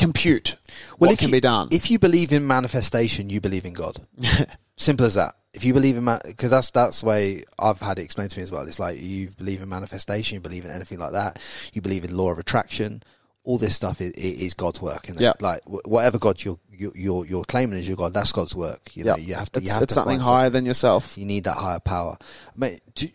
compute 0.00 0.56
what 0.98 1.12
if 1.12 1.18
can 1.18 1.28
you, 1.28 1.32
be 1.32 1.40
done. 1.40 1.68
If 1.70 1.90
you 1.90 1.98
believe 1.98 2.32
in 2.32 2.46
manifestation, 2.46 3.28
you 3.30 3.40
believe 3.40 3.64
in 3.64 3.74
God. 3.74 3.96
Simple 4.76 5.06
as 5.06 5.14
that. 5.14 5.34
If 5.52 5.64
you 5.64 5.74
believe 5.74 5.96
in 5.96 6.04
because 6.24 6.50
that's 6.50 6.70
that's 6.70 7.00
the 7.00 7.06
way 7.06 7.44
I've 7.58 7.80
had 7.80 7.98
it 7.98 8.02
explained 8.02 8.30
to 8.30 8.38
me 8.38 8.44
as 8.44 8.52
well. 8.52 8.66
It's 8.66 8.78
like 8.78 9.00
you 9.00 9.30
believe 9.36 9.60
in 9.60 9.68
manifestation, 9.68 10.36
you 10.36 10.40
believe 10.40 10.64
in 10.64 10.70
anything 10.70 10.98
like 10.98 11.12
that. 11.12 11.38
You 11.72 11.82
believe 11.82 12.04
in 12.04 12.16
law 12.16 12.30
of 12.30 12.38
attraction. 12.38 13.02
All 13.42 13.58
this 13.58 13.74
stuff 13.74 14.00
is, 14.00 14.12
is 14.12 14.54
God's 14.54 14.80
work, 14.82 15.08
and 15.08 15.18
Yeah. 15.20 15.32
like 15.40 15.62
whatever 15.66 16.18
God 16.18 16.42
you're 16.42 16.58
you're 16.70 17.26
you're 17.26 17.44
claiming 17.44 17.78
as 17.78 17.88
your 17.88 17.96
God, 17.96 18.12
that's 18.12 18.32
God's 18.32 18.54
work. 18.54 18.94
You 18.94 19.04
know, 19.04 19.16
Yeah. 19.16 19.24
you 19.26 19.34
have 19.34 19.50
to. 19.52 19.60
you 19.60 19.64
it's 19.66 19.74
have 19.74 19.82
it's 19.82 19.94
to 19.94 20.00
something 20.00 20.20
higher 20.20 20.50
than 20.50 20.64
yourself. 20.66 21.18
You 21.18 21.26
need 21.26 21.44
that 21.44 21.56
higher 21.56 21.80
power. 21.80 22.16
Mate, 22.56 22.80
do, 22.94 23.08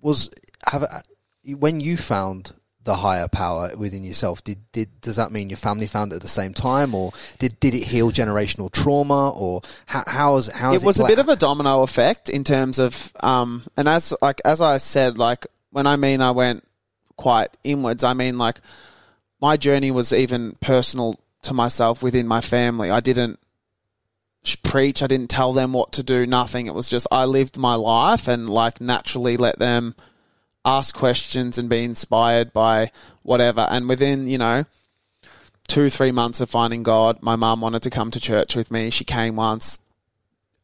was 0.00 0.30
have 0.66 1.02
when 1.44 1.80
you 1.80 1.96
found 1.96 2.52
the 2.84 2.96
higher 2.96 3.28
power 3.28 3.72
within 3.76 4.04
yourself? 4.04 4.42
Did 4.44 4.58
did 4.72 4.88
does 5.00 5.16
that 5.16 5.32
mean 5.32 5.50
your 5.50 5.56
family 5.56 5.86
found 5.86 6.12
it 6.12 6.16
at 6.16 6.22
the 6.22 6.28
same 6.28 6.54
time, 6.54 6.94
or 6.94 7.12
did 7.38 7.58
did 7.60 7.74
it 7.74 7.84
heal 7.84 8.10
generational 8.10 8.70
trauma, 8.70 9.30
or 9.30 9.62
how 9.86 10.04
how 10.06 10.36
is 10.36 10.48
how 10.48 10.72
is 10.72 10.82
it 10.82 10.84
It 10.84 10.86
was 10.86 11.00
a 11.00 11.04
bit 11.04 11.18
of 11.18 11.28
a 11.28 11.36
domino 11.36 11.82
effect 11.82 12.28
in 12.28 12.44
terms 12.44 12.78
of 12.78 13.12
um 13.20 13.62
and 13.76 13.88
as 13.88 14.14
like 14.22 14.40
as 14.44 14.60
I 14.60 14.78
said 14.78 15.18
like 15.18 15.46
when 15.70 15.86
I 15.86 15.96
mean 15.96 16.20
I 16.20 16.32
went 16.32 16.64
quite 17.16 17.56
inwards 17.64 18.04
I 18.04 18.14
mean 18.14 18.38
like 18.38 18.60
my 19.40 19.56
journey 19.56 19.90
was 19.90 20.12
even 20.12 20.56
personal 20.60 21.18
to 21.42 21.52
myself 21.52 22.02
within 22.02 22.26
my 22.26 22.40
family. 22.40 22.90
I 22.90 23.00
didn't 23.00 23.38
preach. 24.62 25.02
I 25.02 25.06
didn't 25.06 25.30
tell 25.30 25.52
them 25.52 25.72
what 25.72 25.92
to 25.92 26.02
do 26.02 26.26
nothing. 26.26 26.66
It 26.66 26.74
was 26.74 26.88
just 26.88 27.06
I 27.10 27.24
lived 27.24 27.56
my 27.56 27.74
life 27.74 28.28
and 28.28 28.48
like 28.48 28.80
naturally 28.80 29.36
let 29.36 29.58
them 29.58 29.94
ask 30.64 30.94
questions 30.94 31.58
and 31.58 31.68
be 31.68 31.84
inspired 31.84 32.52
by 32.52 32.90
whatever 33.22 33.66
and 33.70 33.88
within 33.88 34.28
you 34.28 34.38
know 34.38 34.64
two 35.66 35.88
three 35.88 36.12
months 36.12 36.40
of 36.40 36.48
finding 36.48 36.82
God 36.82 37.22
my 37.22 37.36
mum 37.36 37.60
wanted 37.60 37.82
to 37.82 37.90
come 37.90 38.10
to 38.10 38.20
church 38.20 38.54
with 38.54 38.70
me 38.70 38.90
she 38.90 39.04
came 39.04 39.36
once 39.36 39.80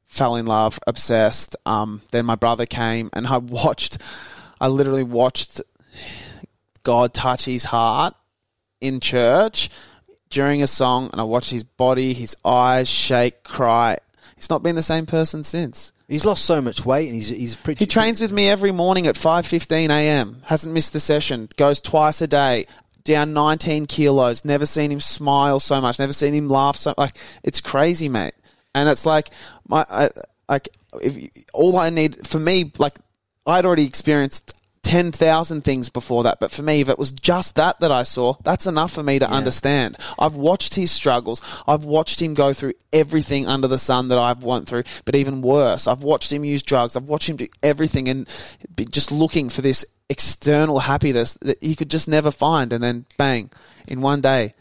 fell 0.08 0.37
in 0.37 0.46
love, 0.46 0.80
obsessed. 0.87 1.54
Um, 1.64 2.00
then 2.11 2.26
my 2.26 2.34
brother 2.34 2.66
came, 2.66 3.11
and 3.12 3.26
I 3.26 3.37
watched. 3.38 3.98
I 4.61 4.66
literally 4.66 5.04
watched 5.04 5.61
God 6.82 7.14
touch 7.14 7.44
his 7.44 7.66
heart 7.66 8.14
in 8.80 8.98
church 8.98 9.70
during 10.30 10.62
a 10.62 10.66
song, 10.66 11.11
and 11.12 11.20
I 11.20 11.24
watched 11.24 11.50
his 11.50 11.62
body, 11.62 12.12
his 12.12 12.37
eyes 12.44 12.88
shake, 12.88 13.44
cry. 13.44 13.98
He's 14.38 14.51
not 14.51 14.62
been 14.62 14.77
the 14.77 14.83
same 14.83 15.05
person 15.05 15.42
since. 15.42 15.92
He's 16.07 16.24
lost 16.24 16.44
so 16.44 16.61
much 16.61 16.87
weight, 16.87 17.07
and 17.07 17.14
he's 17.16 17.29
he's 17.29 17.57
pretty. 17.57 17.81
He 17.81 17.87
trains 17.87 18.20
with 18.20 18.33
me 18.33 18.48
every 18.48 18.70
morning 18.70 19.09
at 19.09 19.16
5:15 19.16 19.90
a.m. 19.90 20.42
Hasn't 20.46 20.72
missed 20.72 20.92
the 20.92 21.01
session. 21.01 21.48
Goes 21.57 21.81
twice 21.81 22.22
a 22.22 22.29
day. 22.29 22.66
Down 23.03 23.33
19 23.33 23.87
kilos. 23.87 24.44
Never 24.44 24.64
seen 24.64 24.92
him 24.92 25.01
smile 25.01 25.61
so 25.61 25.81
much. 25.81 25.98
Never 25.98 26.12
seen 26.12 26.35
him 26.35 26.48
laugh 26.48 26.77
so 26.77 26.94
like 26.96 27.14
it's 27.42 27.61
crazy, 27.61 28.09
mate. 28.09 28.35
And 28.74 28.88
it's 28.88 29.05
like 29.05 29.31
my 29.66 29.85
I, 29.90 30.11
like 30.48 30.68
if 31.03 31.44
all 31.53 31.77
I 31.77 31.90
need 31.90 32.27
for 32.27 32.38
me 32.38 32.70
like 32.79 32.94
I'd 33.44 33.66
already 33.66 33.87
experienced 33.87 34.58
10,000 34.83 35.62
things 35.62 35.88
before 35.88 36.23
that, 36.25 36.41
but 36.41 36.51
for 36.51 36.62
me 36.62 36.81
if 36.81 36.88
it 36.88 36.99
was 36.99 37.12
just 37.12 37.57
that 37.57 37.81
that 37.81 37.93
I 37.93 38.03
saw, 38.03 38.35
that's 38.43 38.67
enough 38.67 38.93
for 38.93 39.03
me 39.03 39.19
to 39.19 39.31
understand. 39.31 39.97
I've 40.19 40.37
watched 40.37 40.75
his 40.75 40.91
struggles. 40.91 41.43
I've 41.67 41.85
watched 41.85 42.21
him 42.21 42.35
go 42.35 42.53
through 42.53 42.75
everything 42.93 43.47
under 43.47 43.69
the 43.69 43.79
sun 43.79 44.09
that 44.09 44.19
I've 44.19 44.43
went 44.43 44.69
through, 44.69 44.85
but 45.05 45.14
even 45.14 45.43
worse, 45.43 45.87
I've 45.87 46.03
watched 46.03 46.33
him 46.33 46.45
use 46.45 46.62
drugs. 46.62 46.97
I've 46.97 47.09
watched 47.09 47.29
him 47.29 47.37
do 47.37 47.49
everything 47.62 48.09
and 48.09 48.29
be 48.75 48.85
just 48.85 49.12
looking 49.12 49.49
for 49.49 49.62
this 49.62 49.85
external 50.09 50.79
happiness 50.79 51.35
that 51.43 51.62
he 51.62 51.75
could 51.75 51.91
just 51.91 52.09
never 52.09 52.31
find 52.31 52.73
and 52.73 52.83
then 52.83 53.07
bang, 53.17 53.51
in 53.87 54.01
one 54.01 54.21
day 54.21 54.55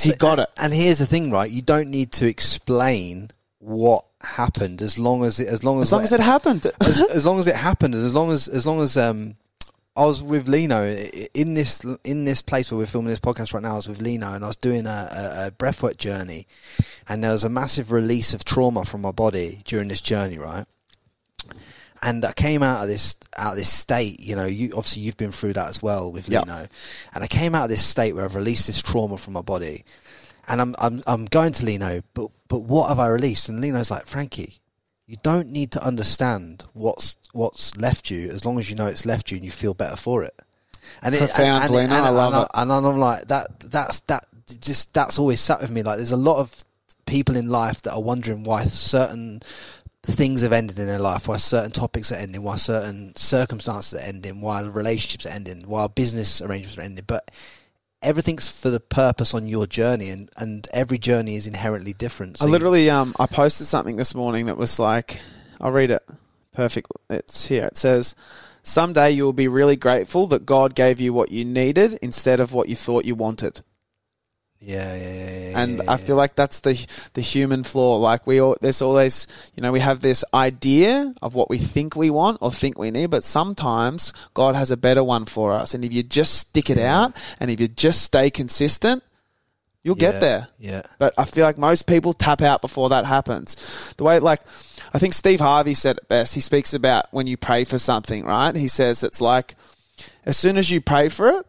he 0.00 0.12
got 0.14 0.38
it. 0.38 0.48
And 0.56 0.72
here's 0.72 0.98
the 0.98 1.06
thing, 1.06 1.30
right? 1.30 1.50
You 1.50 1.62
don't 1.62 1.90
need 1.90 2.12
to 2.12 2.26
explain 2.26 3.30
what 3.58 4.04
happened 4.22 4.82
as 4.82 4.98
long 4.98 5.24
as 5.24 5.40
it, 5.40 5.48
as 5.48 5.64
long 5.64 5.80
as 5.80 5.88
As 5.88 5.92
long 5.92 6.02
as 6.02 6.12
it 6.12 6.20
happened. 6.34 6.66
as, 6.80 7.00
as 7.10 7.26
long 7.26 7.38
as 7.38 7.46
it 7.46 7.56
happened, 7.56 7.94
as 7.94 8.14
long 8.14 8.30
as 8.30 8.48
as 8.48 8.66
long 8.66 8.80
as 8.80 8.96
um, 8.96 9.36
I 9.96 10.04
was 10.06 10.22
with 10.22 10.48
Lino 10.48 10.86
in 11.34 11.54
this 11.54 11.84
in 12.04 12.24
this 12.24 12.42
place 12.42 12.70
where 12.70 12.78
we're 12.78 12.86
filming 12.86 13.10
this 13.10 13.20
podcast 13.20 13.52
right 13.54 13.62
now. 13.62 13.72
I 13.72 13.76
was 13.76 13.88
with 13.88 14.00
Lino, 14.00 14.32
and 14.32 14.44
I 14.44 14.46
was 14.46 14.56
doing 14.56 14.86
a, 14.86 14.88
a, 14.90 15.46
a 15.46 15.50
breathwork 15.50 15.96
journey, 15.96 16.46
and 17.08 17.24
there 17.24 17.32
was 17.32 17.44
a 17.44 17.48
massive 17.48 17.90
release 17.90 18.32
of 18.32 18.44
trauma 18.44 18.84
from 18.84 19.00
my 19.02 19.12
body 19.12 19.60
during 19.64 19.88
this 19.88 20.00
journey, 20.00 20.38
right? 20.38 20.64
And 22.02 22.24
I 22.24 22.32
came 22.32 22.62
out 22.62 22.82
of 22.82 22.88
this 22.88 23.16
out 23.36 23.52
of 23.52 23.58
this 23.58 23.70
state, 23.70 24.20
you 24.20 24.34
know. 24.36 24.46
You 24.46 24.68
obviously 24.76 25.02
you've 25.02 25.18
been 25.18 25.32
through 25.32 25.54
that 25.54 25.68
as 25.68 25.82
well 25.82 26.10
with. 26.10 26.28
Lino, 26.46 26.66
and 27.12 27.24
I 27.24 27.26
came 27.26 27.54
out 27.54 27.64
of 27.64 27.70
this 27.70 27.84
state 27.84 28.14
where 28.14 28.24
I've 28.24 28.36
released 28.36 28.68
this 28.68 28.80
trauma 28.82 29.18
from 29.18 29.34
my 29.34 29.42
body, 29.42 29.84
and 30.50 30.60
I'm 30.60 30.74
I'm 30.78 31.02
I'm 31.06 31.24
going 31.26 31.52
to 31.52 31.64
Lino, 31.64 32.02
but 32.12 32.30
but 32.48 32.60
what 32.60 32.88
have 32.88 32.98
I 32.98 33.06
released? 33.06 33.48
And 33.48 33.60
Lino's 33.60 33.90
like, 33.90 34.06
Frankie, 34.06 34.58
you 35.06 35.16
don't 35.22 35.48
need 35.48 35.70
to 35.72 35.82
understand 35.84 36.64
what's 36.72 37.16
what's 37.32 37.76
left 37.76 38.10
you 38.10 38.28
as 38.30 38.44
long 38.44 38.58
as 38.58 38.68
you 38.68 38.74
know 38.74 38.86
it's 38.86 39.06
left 39.06 39.30
you 39.30 39.36
and 39.36 39.44
you 39.44 39.52
feel 39.52 39.74
better 39.74 39.96
for 39.96 40.24
it. 40.24 40.34
And 41.02 41.16
Profound, 41.16 41.64
and, 41.64 41.72
Lino, 41.72 41.94
I 41.94 42.08
love 42.08 42.34
and, 42.34 42.42
it. 42.42 42.50
And 42.54 42.72
I'm 42.72 42.98
like 42.98 43.28
that. 43.28 43.60
That's 43.60 44.00
that. 44.00 44.26
Just 44.60 44.92
that's 44.92 45.20
always 45.20 45.40
sat 45.40 45.60
with 45.60 45.70
me. 45.70 45.84
Like 45.84 45.98
there's 45.98 46.10
a 46.10 46.16
lot 46.16 46.38
of 46.38 46.64
people 47.06 47.36
in 47.36 47.48
life 47.48 47.82
that 47.82 47.92
are 47.92 48.02
wondering 48.02 48.42
why 48.42 48.64
certain 48.64 49.42
things 50.02 50.42
have 50.42 50.52
ended 50.52 50.78
in 50.78 50.86
their 50.86 50.98
life, 50.98 51.28
why 51.28 51.36
certain 51.36 51.70
topics 51.70 52.10
are 52.10 52.16
ending, 52.16 52.42
why 52.42 52.56
certain 52.56 53.14
circumstances 53.14 53.94
are 53.94 54.02
ending, 54.02 54.40
why 54.40 54.62
relationships 54.62 55.26
are 55.26 55.30
ending, 55.30 55.62
why 55.66 55.86
business 55.86 56.42
arrangements 56.42 56.78
are 56.78 56.82
ending. 56.82 57.04
But 57.06 57.30
everything's 58.02 58.48
for 58.48 58.70
the 58.70 58.80
purpose 58.80 59.34
on 59.34 59.48
your 59.48 59.66
journey, 59.66 60.10
and, 60.10 60.30
and 60.36 60.66
every 60.72 60.98
journey 60.98 61.36
is 61.36 61.46
inherently 61.46 61.92
different. 61.92 62.38
So 62.38 62.46
I 62.46 62.48
literally 62.48 62.90
um 62.90 63.14
I 63.18 63.26
posted 63.26 63.66
something 63.66 63.96
this 63.96 64.14
morning 64.14 64.46
that 64.46 64.56
was 64.56 64.78
like 64.78 65.20
I'll 65.60 65.72
read 65.72 65.90
it. 65.90 66.02
Perfect. 66.54 66.90
It's 67.08 67.46
here. 67.46 67.66
It 67.66 67.76
says 67.76 68.14
someday 68.62 69.10
you 69.10 69.24
will 69.24 69.32
be 69.32 69.48
really 69.48 69.76
grateful 69.76 70.26
that 70.28 70.46
God 70.46 70.74
gave 70.74 71.00
you 71.00 71.12
what 71.12 71.30
you 71.30 71.44
needed 71.44 71.98
instead 72.02 72.40
of 72.40 72.52
what 72.52 72.68
you 72.68 72.76
thought 72.76 73.04
you 73.04 73.14
wanted. 73.14 73.62
Yeah, 74.62 74.94
yeah, 74.94 75.12
yeah, 75.12 75.50
yeah, 75.50 75.62
And 75.62 75.78
yeah, 75.78 75.92
I 75.92 75.96
feel 75.96 76.16
like 76.16 76.34
that's 76.34 76.60
the 76.60 76.86
the 77.14 77.22
human 77.22 77.64
flaw. 77.64 77.96
Like 77.96 78.26
we 78.26 78.40
all 78.40 78.56
there's 78.60 78.82
always 78.82 79.26
you 79.54 79.62
know 79.62 79.72
we 79.72 79.80
have 79.80 80.00
this 80.00 80.22
idea 80.34 81.14
of 81.22 81.34
what 81.34 81.48
we 81.48 81.56
think 81.56 81.96
we 81.96 82.10
want 82.10 82.38
or 82.42 82.52
think 82.52 82.78
we 82.78 82.90
need, 82.90 83.08
but 83.08 83.24
sometimes 83.24 84.12
God 84.34 84.54
has 84.54 84.70
a 84.70 84.76
better 84.76 85.02
one 85.02 85.24
for 85.24 85.54
us. 85.54 85.72
And 85.72 85.82
if 85.84 85.94
you 85.94 86.02
just 86.02 86.34
stick 86.34 86.68
it 86.68 86.78
out 86.78 87.16
and 87.40 87.50
if 87.50 87.58
you 87.58 87.68
just 87.68 88.02
stay 88.02 88.28
consistent, 88.28 89.02
you'll 89.82 89.94
get 89.94 90.20
there. 90.20 90.48
Yeah, 90.58 90.82
But 90.98 91.14
I 91.16 91.24
feel 91.24 91.46
like 91.46 91.56
most 91.56 91.86
people 91.86 92.12
tap 92.12 92.42
out 92.42 92.60
before 92.60 92.90
that 92.90 93.06
happens. 93.06 93.94
The 93.96 94.04
way, 94.04 94.18
like, 94.18 94.40
I 94.92 94.98
think 94.98 95.14
Steve 95.14 95.40
Harvey 95.40 95.72
said 95.72 95.96
it 95.96 96.08
best. 96.08 96.34
He 96.34 96.42
speaks 96.42 96.74
about 96.74 97.06
when 97.12 97.26
you 97.26 97.36
pray 97.38 97.64
for 97.64 97.78
something, 97.78 98.24
right? 98.26 98.54
He 98.54 98.68
says 98.68 99.02
it's 99.02 99.22
like, 99.22 99.54
as 100.26 100.36
soon 100.36 100.58
as 100.58 100.70
you 100.70 100.80
pray 100.82 101.08
for 101.08 101.28
it, 101.28 101.46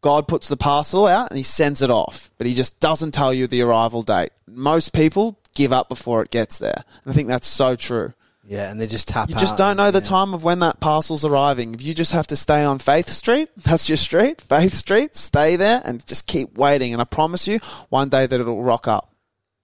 God 0.00 0.28
puts 0.28 0.48
the 0.48 0.56
parcel 0.56 1.06
out 1.06 1.30
and 1.30 1.36
he 1.36 1.42
sends 1.42 1.82
it 1.82 1.90
off, 1.90 2.30
but 2.38 2.46
he 2.46 2.54
just 2.54 2.78
doesn't 2.80 3.12
tell 3.12 3.34
you 3.34 3.46
the 3.46 3.62
arrival 3.62 4.02
date. 4.02 4.30
Most 4.46 4.92
people 4.92 5.38
give 5.54 5.72
up 5.72 5.88
before 5.88 6.22
it 6.22 6.30
gets 6.30 6.58
there. 6.58 6.84
And 7.04 7.12
I 7.12 7.14
think 7.14 7.28
that's 7.28 7.48
so 7.48 7.74
true. 7.74 8.12
Yeah, 8.46 8.70
and 8.70 8.80
they 8.80 8.86
just 8.86 9.08
tap 9.08 9.28
You 9.28 9.34
just 9.34 9.58
don't 9.58 9.76
know 9.76 9.90
the 9.90 9.98
Yeah. 9.98 10.04
time 10.04 10.32
of 10.32 10.42
when 10.42 10.60
that 10.60 10.80
parcel's 10.80 11.24
arriving. 11.24 11.74
If 11.74 11.82
you 11.82 11.92
just 11.92 12.12
have 12.12 12.26
to 12.28 12.36
stay 12.36 12.64
on 12.64 12.78
Faith 12.78 13.10
Street, 13.10 13.50
that's 13.56 13.88
your 13.90 13.98
street, 13.98 14.40
Faith 14.40 14.72
Street, 14.72 15.16
stay 15.16 15.56
there 15.56 15.82
and 15.84 16.06
just 16.06 16.26
keep 16.26 16.56
waiting. 16.56 16.92
And 16.94 17.02
I 17.02 17.04
promise 17.04 17.46
you, 17.46 17.58
one 17.90 18.08
day 18.08 18.26
that 18.26 18.40
it'll 18.40 18.62
rock 18.62 18.88
up. 18.88 19.12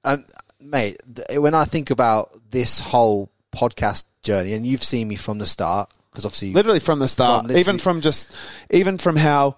Um, 0.05 0.27
mate, 0.61 0.99
th- 1.15 1.39
when 1.39 1.55
I 1.55 1.65
think 1.65 1.91
about 1.91 2.33
this 2.51 2.81
whole 2.81 3.31
podcast 3.55 4.05
journey, 4.23 4.53
and 4.53 4.67
you've 4.67 4.83
seen 4.85 5.09
me 5.09 5.15
from 5.17 5.39
the 5.39 5.47
start, 5.47 5.91
because 6.11 6.27
obviously, 6.27 6.53
Literally 6.53 6.81
from 6.81 6.99
the 6.99 7.09
start, 7.09 7.39
From 7.43 7.47
literally- 7.47 7.61
even 7.61 7.79
from 7.79 8.01
just, 8.03 8.31
even 8.71 8.99
from 8.99 9.17
how, 9.17 9.57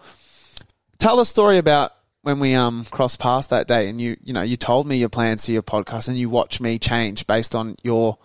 tell 0.99 1.21
a 1.21 1.27
story 1.27 1.59
about 1.59 1.93
when 2.23 2.41
we 2.41 2.55
um 2.55 2.85
crossed 2.91 3.21
paths 3.21 3.49
that 3.49 3.69
day 3.69 3.89
and 3.89 4.01
you, 4.01 4.17
you 4.25 4.33
know, 4.33 4.43
you 4.43 4.57
told 4.57 4.87
me 4.87 4.97
your 4.97 5.09
plans 5.09 5.47
for 5.47 5.53
your 5.53 5.63
podcast 5.63 6.09
and 6.09 6.19
you 6.19 6.29
watched 6.29 6.61
me 6.61 6.79
change 6.79 7.27
based 7.27 7.55
on 7.55 7.77
your, 7.83 8.19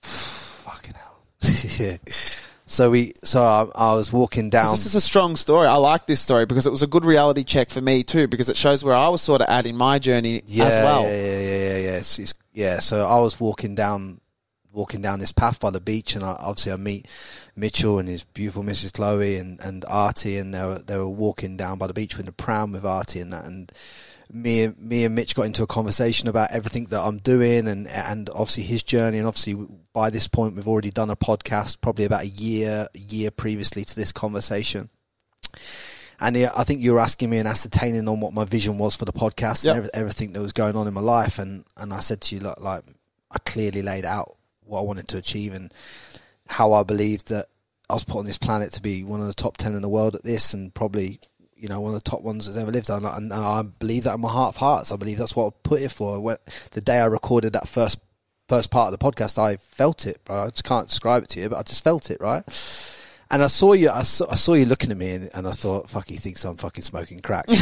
fucking 0.00 0.94
hell. 0.94 1.20
yeah. 1.78 1.96
So 2.66 2.90
we, 2.90 3.14
so 3.24 3.42
I, 3.42 3.66
I 3.74 3.94
was 3.94 4.12
walking 4.12 4.50
down. 4.50 4.72
This 4.72 4.84
is 4.84 4.94
a 4.94 5.00
strong 5.00 5.36
story. 5.36 5.66
I 5.66 5.76
like 5.76 6.06
this 6.06 6.20
story 6.20 6.44
because 6.44 6.66
it 6.66 6.70
was 6.70 6.82
a 6.82 6.86
good 6.86 7.06
reality 7.06 7.42
check 7.42 7.70
for 7.70 7.80
me 7.80 8.02
too, 8.02 8.28
because 8.28 8.50
it 8.50 8.58
shows 8.58 8.84
where 8.84 8.94
I 8.94 9.08
was 9.08 9.22
sort 9.22 9.40
of 9.40 9.48
at 9.48 9.64
in 9.64 9.74
my 9.74 9.98
journey 9.98 10.42
yeah, 10.44 10.64
as 10.66 10.78
well. 10.78 11.02
Yeah, 11.04 11.08
yeah, 11.08 11.38
yeah, 11.38 11.40
yeah, 11.40 11.78
yeah. 11.78 11.96
It's, 11.96 12.18
it's, 12.18 12.34
yeah. 12.52 12.78
So 12.80 13.08
I 13.08 13.20
was 13.20 13.40
walking 13.40 13.74
down, 13.74 14.20
walking 14.72 15.02
down 15.02 15.18
this 15.18 15.32
path 15.32 15.60
by 15.60 15.70
the 15.70 15.80
beach, 15.80 16.14
and 16.14 16.24
I, 16.24 16.32
obviously 16.40 16.72
I 16.72 16.76
meet 16.76 17.06
Mitchell 17.56 17.98
and 17.98 18.08
his 18.08 18.24
beautiful 18.24 18.62
Mrs. 18.62 18.92
Chloe 18.92 19.36
and 19.36 19.60
and 19.60 19.84
Artie, 19.86 20.38
and 20.38 20.52
they 20.54 20.62
were 20.62 20.78
they 20.78 20.96
were 20.96 21.08
walking 21.08 21.56
down 21.56 21.78
by 21.78 21.86
the 21.86 21.94
beach 21.94 22.16
with 22.16 22.26
the 22.26 22.32
pram 22.32 22.72
with 22.72 22.84
Artie 22.84 23.20
and 23.20 23.32
that, 23.32 23.44
and 23.44 23.72
me 24.30 24.64
and 24.64 24.78
me 24.78 25.04
and 25.04 25.14
Mitch 25.14 25.34
got 25.34 25.46
into 25.46 25.62
a 25.62 25.66
conversation 25.66 26.28
about 26.28 26.50
everything 26.50 26.84
that 26.90 27.00
I'm 27.00 27.16
doing 27.16 27.66
and 27.66 27.88
and 27.88 28.28
obviously 28.30 28.64
his 28.64 28.82
journey 28.82 29.16
and 29.16 29.26
obviously 29.26 29.56
by 29.94 30.10
this 30.10 30.28
point 30.28 30.54
we've 30.54 30.68
already 30.68 30.90
done 30.90 31.08
a 31.08 31.16
podcast 31.16 31.80
probably 31.80 32.04
about 32.04 32.24
a 32.24 32.28
year 32.28 32.88
a 32.94 32.98
year 32.98 33.30
previously 33.30 33.86
to 33.86 33.96
this 33.96 34.12
conversation 34.12 34.90
and 36.20 36.36
I 36.36 36.64
think 36.64 36.82
you 36.82 36.92
were 36.92 37.00
asking 37.00 37.30
me 37.30 37.38
and 37.38 37.48
ascertaining 37.48 38.06
on 38.08 38.20
what 38.20 38.34
my 38.34 38.44
vision 38.44 38.76
was 38.76 38.96
for 38.96 39.04
the 39.06 39.12
podcast 39.14 39.64
Yep. 39.64 39.76
and 39.76 39.90
everything 39.94 40.32
that 40.34 40.42
was 40.42 40.52
going 40.52 40.76
on 40.76 40.86
in 40.86 40.92
my 40.92 41.00
life 41.00 41.38
and 41.38 41.64
and 41.78 41.92
I 41.94 42.00
said 42.00 42.20
to 42.22 42.34
you 42.36 42.42
like, 42.42 42.60
like 42.60 42.84
I 43.30 43.38
clearly 43.46 43.80
laid 43.82 44.04
out 44.04 44.36
what 44.68 44.80
I 44.80 44.82
wanted 44.82 45.08
to 45.08 45.16
achieve 45.18 45.54
and 45.54 45.72
how 46.46 46.72
I 46.72 46.82
believed 46.82 47.28
that 47.28 47.46
I 47.90 47.94
was 47.94 48.04
put 48.04 48.18
on 48.18 48.24
this 48.26 48.38
planet 48.38 48.72
to 48.72 48.82
be 48.82 49.02
one 49.04 49.20
of 49.20 49.26
the 49.26 49.34
top 49.34 49.56
10 49.56 49.74
in 49.74 49.82
the 49.82 49.88
world 49.88 50.14
at 50.14 50.22
this 50.24 50.52
and 50.54 50.72
probably 50.74 51.20
you 51.56 51.68
know 51.68 51.80
one 51.80 51.94
of 51.94 52.02
the 52.02 52.10
top 52.10 52.22
ones 52.22 52.46
that's 52.46 52.56
ever 52.58 52.70
lived. 52.70 52.88
And, 52.90 53.06
I- 53.06 53.16
and 53.16 53.32
I 53.32 53.62
believe 53.62 54.04
that 54.04 54.14
in 54.14 54.20
my 54.20 54.30
heart 54.30 54.54
of 54.54 54.56
hearts. 54.58 54.92
I 54.92 54.96
believe 54.96 55.18
that's 55.18 55.34
what 55.34 55.52
I 55.52 55.56
put 55.62 55.80
it 55.80 55.90
for. 55.90 56.20
When, 56.20 56.36
the 56.72 56.80
day 56.80 56.98
I 57.00 57.06
recorded 57.06 57.54
that 57.54 57.66
first 57.66 57.98
first 58.48 58.70
part 58.70 58.92
of 58.92 58.98
the 58.98 59.04
podcast 59.04 59.38
I 59.38 59.56
felt 59.56 60.06
it 60.06 60.24
bro. 60.24 60.44
I 60.44 60.50
just 60.50 60.64
can't 60.64 60.88
describe 60.88 61.24
it 61.24 61.28
to 61.30 61.40
you 61.40 61.48
but 61.50 61.58
I 61.58 61.62
just 61.62 61.84
felt 61.84 62.10
it 62.10 62.20
right? 62.20 62.44
And 63.30 63.42
I 63.42 63.46
saw 63.48 63.74
you 63.74 63.90
I 63.90 64.04
saw, 64.04 64.30
I 64.30 64.36
saw 64.36 64.54
you 64.54 64.64
looking 64.64 64.90
at 64.90 64.96
me 64.96 65.10
and, 65.10 65.30
and 65.34 65.46
I 65.46 65.52
thought 65.52 65.90
fuck 65.90 66.08
he 66.08 66.16
thinks 66.16 66.44
I'm 66.46 66.56
fucking 66.56 66.82
smoking 66.84 67.20
crack. 67.20 67.44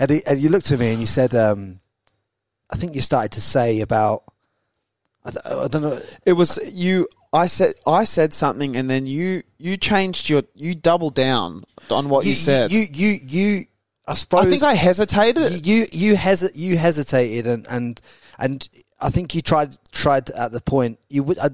And, 0.00 0.10
he, 0.10 0.22
and 0.26 0.40
you 0.40 0.48
looked 0.48 0.72
at 0.72 0.78
me 0.78 0.90
and 0.92 1.00
you 1.00 1.06
said 1.06 1.34
um, 1.34 1.80
I 2.70 2.76
think 2.76 2.94
you 2.94 3.02
started 3.02 3.32
to 3.32 3.40
say 3.42 3.80
about 3.80 4.24
I 5.24 5.30
don't, 5.30 5.46
I 5.46 5.68
don't 5.68 5.82
know 5.82 6.00
It 6.24 6.32
was 6.32 6.58
you. 6.72 7.08
I 7.32 7.46
said 7.46 7.74
I 7.86 8.04
said 8.04 8.34
something, 8.34 8.76
and 8.76 8.90
then 8.90 9.06
you 9.06 9.42
you 9.58 9.76
changed 9.76 10.28
your 10.28 10.42
you 10.54 10.74
doubled 10.74 11.14
down 11.14 11.64
on 11.90 12.08
what 12.08 12.26
you, 12.26 12.34
said. 12.34 12.72
You, 12.72 12.86
you, 12.92 13.18
you. 13.26 13.64
I 14.06 14.14
suppose. 14.14 14.46
I 14.46 14.50
think 14.50 14.62
I 14.62 14.74
hesitated. 14.74 15.64
you, 15.64 15.74
you, 15.74 15.86
you, 15.92 16.14
hesi- 16.16 16.56
you 16.56 16.76
hesitated, 16.76 17.46
and 17.46 17.66
and 17.68 18.00
and 18.38 18.68
I 19.00 19.10
think 19.10 19.34
you 19.34 19.42
tried 19.42 19.76
tried 19.92 20.30
at 20.30 20.52
the 20.52 20.60
point 20.60 20.98
you 21.08 21.22
would 21.22 21.38
I, 21.38 21.48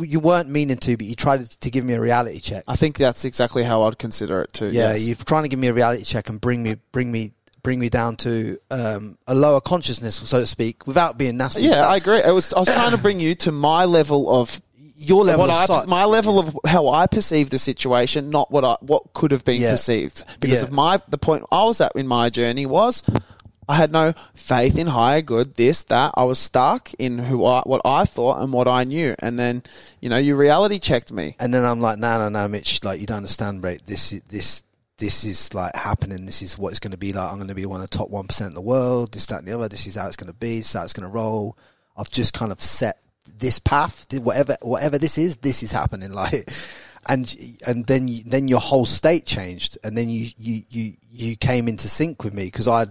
you 0.00 0.20
weren't 0.20 0.48
meaning 0.48 0.76
to, 0.78 0.96
but 0.96 1.06
you 1.06 1.14
tried 1.14 1.44
to 1.48 1.70
give 1.70 1.84
me 1.84 1.94
a 1.94 2.00
reality 2.00 2.40
check. 2.40 2.64
I 2.68 2.76
think 2.76 2.98
that's 2.98 3.24
exactly 3.24 3.62
how 3.62 3.82
I'd 3.82 3.98
consider 3.98 4.42
it 4.42 4.52
too. 4.52 4.66
Yeah, 4.66 4.92
yes. 4.92 5.06
you're 5.06 5.16
trying 5.16 5.44
to 5.44 5.48
give 5.48 5.58
me 5.58 5.68
a 5.68 5.72
reality 5.72 6.02
check 6.04 6.28
and 6.28 6.40
bring 6.40 6.62
me 6.62 6.76
bring 6.92 7.10
me 7.10 7.32
bring 7.62 7.78
me 7.78 7.88
down 7.88 8.16
to 8.16 8.58
um, 8.70 9.18
a 9.26 9.34
lower 9.34 9.60
consciousness, 9.60 10.16
so 10.16 10.40
to 10.40 10.46
speak, 10.46 10.86
without 10.86 11.18
being 11.18 11.36
nasty. 11.36 11.62
yeah, 11.62 11.86
I 11.86 11.96
agree. 11.96 12.22
I 12.22 12.30
was 12.32 12.52
I 12.52 12.60
was 12.60 12.68
trying 12.72 12.92
to 12.92 12.98
bring 12.98 13.20
you 13.20 13.34
to 13.36 13.52
my 13.52 13.84
level 13.84 14.30
of 14.30 14.60
your 14.96 15.24
level 15.24 15.46
what 15.46 15.70
of 15.70 15.88
I, 15.88 15.90
my 15.90 16.04
level 16.04 16.38
of 16.38 16.54
how 16.66 16.88
I 16.88 17.06
perceive 17.06 17.48
the 17.50 17.58
situation, 17.58 18.30
not 18.30 18.50
what 18.50 18.64
I 18.64 18.76
what 18.80 19.12
could 19.14 19.30
have 19.30 19.44
been 19.44 19.60
Yeah. 19.62 19.70
perceived. 19.72 20.24
Because 20.40 20.60
Yeah. 20.60 20.66
of 20.68 20.72
my 20.72 21.00
the 21.08 21.18
point 21.18 21.44
I 21.50 21.64
was 21.64 21.80
at 21.80 21.92
in 21.96 22.06
my 22.06 22.28
journey 22.30 22.66
was 22.66 23.02
I 23.68 23.76
had 23.76 23.92
no 23.92 24.14
faith 24.34 24.76
in 24.76 24.88
higher 24.88 25.22
good, 25.22 25.54
this, 25.54 25.84
that. 25.84 26.12
I 26.16 26.24
was 26.24 26.40
stuck 26.40 26.92
in 26.98 27.18
who 27.18 27.44
I, 27.44 27.60
what 27.62 27.80
I 27.84 28.04
thought 28.04 28.42
and 28.42 28.52
what 28.52 28.66
I 28.66 28.82
knew. 28.82 29.14
And 29.20 29.38
then, 29.38 29.62
you 30.00 30.08
know, 30.08 30.16
you 30.16 30.34
reality 30.34 30.80
checked 30.80 31.12
me. 31.12 31.36
And 31.38 31.54
then 31.54 31.64
I'm 31.64 31.80
like, 31.80 31.96
no, 32.00 32.18
no, 32.18 32.28
no, 32.30 32.48
Mitch, 32.48 32.82
like 32.82 33.00
you 33.00 33.06
don't 33.06 33.18
understand, 33.18 33.62
mate. 33.62 33.82
This 33.86 34.12
is 34.12 34.22
this 34.24 34.64
this 35.00 35.24
is 35.24 35.52
like 35.54 35.74
happening. 35.74 36.26
This 36.26 36.42
is 36.42 36.56
what 36.56 36.68
it's 36.68 36.78
going 36.78 36.92
to 36.92 36.98
be 36.98 37.12
like. 37.12 37.28
I'm 37.28 37.36
going 37.36 37.48
to 37.48 37.54
be 37.54 37.66
one 37.66 37.80
of 37.80 37.90
the 37.90 37.96
top 37.96 38.10
one 38.10 38.26
percent 38.26 38.50
in 38.50 38.54
the 38.54 38.60
world. 38.60 39.12
This, 39.12 39.26
that, 39.26 39.40
and 39.40 39.48
the 39.48 39.54
other. 39.54 39.68
This 39.68 39.86
is 39.86 39.96
how 39.96 40.06
it's 40.06 40.16
going 40.16 40.32
to 40.32 40.38
be. 40.38 40.58
This 40.58 40.68
is 40.68 40.72
how 40.74 40.84
it's 40.84 40.92
going 40.92 41.08
to 41.08 41.12
roll. 41.12 41.58
I've 41.96 42.10
just 42.10 42.34
kind 42.34 42.52
of 42.52 42.60
set 42.60 43.00
this 43.36 43.58
path. 43.58 44.06
Whatever, 44.12 44.56
whatever 44.62 44.98
this 44.98 45.18
is, 45.18 45.38
this 45.38 45.64
is 45.64 45.72
happening. 45.72 46.12
Like, 46.20 46.50
and 47.08 47.34
and 47.66 47.86
then 47.86 48.08
you, 48.08 48.22
then 48.24 48.46
your 48.46 48.60
whole 48.60 48.84
state 48.84 49.24
changed, 49.24 49.78
and 49.82 49.96
then 49.96 50.10
you 50.10 50.28
you 50.36 50.62
you 50.68 50.92
you 51.10 51.36
came 51.36 51.66
into 51.66 51.88
sync 51.88 52.22
with 52.22 52.34
me 52.34 52.44
because 52.44 52.68
I'd. 52.68 52.90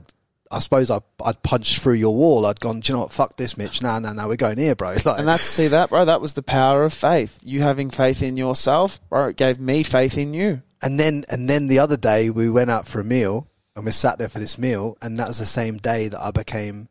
I 0.52 0.58
suppose 0.58 0.90
I, 0.90 1.02
I'd 1.24 1.44
punched 1.44 1.80
through 1.80 1.94
your 1.94 2.16
wall. 2.16 2.48
I'd 2.48 2.60
gone, 2.60 2.80
do 2.80 2.92
you 2.92 2.98
know 2.98 3.04
what? 3.04 3.12
Fuck 3.12 3.38
this, 3.38 3.56
Mitch. 3.56 3.84
No, 3.84 4.00
no, 4.00 4.14
no. 4.14 4.28
We're 4.28 4.36
going 4.36 4.58
here, 4.58 4.74
bro. 4.74 4.96
Like, 5.06 5.20
And 5.20 5.28
that's, 5.28 5.44
see 5.44 5.68
that, 5.68 5.92
bro? 5.92 6.06
That 6.06 6.22
was 6.22 6.34
the 6.34 6.42
power 6.42 6.84
of 6.86 6.92
faith. 6.92 7.40
You 7.44 7.62
having 7.62 7.92
faith 7.92 8.24
in 8.24 8.36
yourself, 8.36 9.00
bro, 9.10 9.28
it 9.28 9.36
gave 9.36 9.60
me 9.60 9.84
faith 9.84 10.18
in 10.18 10.34
you. 10.34 10.64
And 10.82 11.00
then 11.00 11.26
and 11.30 11.50
then 11.50 11.68
the 11.68 11.80
other 11.80 11.98
day 11.98 12.30
we 12.30 12.50
went 12.50 12.72
out 12.72 12.88
for 12.88 13.00
a 13.00 13.04
meal 13.04 13.48
and 13.76 13.86
we 13.86 13.92
sat 13.92 14.18
there 14.18 14.30
for 14.30 14.40
this 14.40 14.58
meal 14.58 14.98
and 15.02 15.18
that 15.18 15.28
was 15.28 15.40
the 15.40 15.46
same 15.46 15.78
day 15.78 16.08
that 16.08 16.20
I 16.20 16.32
became 16.32 16.88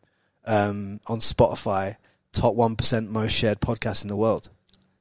um, 0.46 1.00
on 1.06 1.20
Spotify 1.20 1.96
top 2.32 2.54
one 2.54 2.76
percent 2.76 3.10
most 3.10 3.32
shared 3.32 3.60
podcast 3.60 4.02
in 4.02 4.08
the 4.08 4.16
world. 4.16 4.50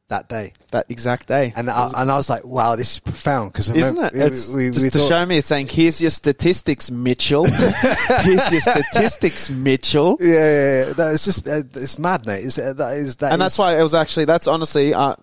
That 0.10 0.30
day, 0.30 0.54
That 0.71 0.86
exact 0.88 1.28
day. 1.28 1.52
and 1.54 1.69
I, 1.69 1.89
and 1.97 2.10
I 2.10 2.15
was 2.15 2.30
like, 2.30 2.45
"Wow, 2.45 2.78
this 2.78 2.93
is 2.93 3.00
profound." 3.02 3.52
Because 3.52 3.69
Isn't 3.69 3.97
it? 3.97 4.13
It's 4.15 4.54
just 4.54 4.93
to 4.93 5.00
show 5.00 5.26
me. 5.26 5.39
It's 5.39 5.50
saying, 5.50 5.67
"Here's 5.67 6.02
your 6.02 6.12
statistics, 6.12 6.89
Mitchell. 6.89 7.43
Here's 8.23 8.50
your 8.50 8.62
statistics, 8.62 9.50
Mitchell." 9.50 10.17
yeah, 10.21 10.30
yeah, 10.30 10.93
yeah. 10.97 11.12
It's 11.12 11.26
just 11.26 11.45
uh, 11.45 11.63
it's 11.76 12.00
mad, 12.00 12.26
mate. 12.26 12.45
It's, 12.45 12.58
uh, 12.58 12.71
that 12.71 12.95
is 12.95 13.17
that 13.17 13.34
and 13.34 13.41
that's 13.41 13.60
why 13.60 13.78
it 13.78 13.84
was 13.84 13.93
actually. 13.93 14.23
That's 14.23 14.47
honestly. 14.47 14.93
Uh, 14.93 15.15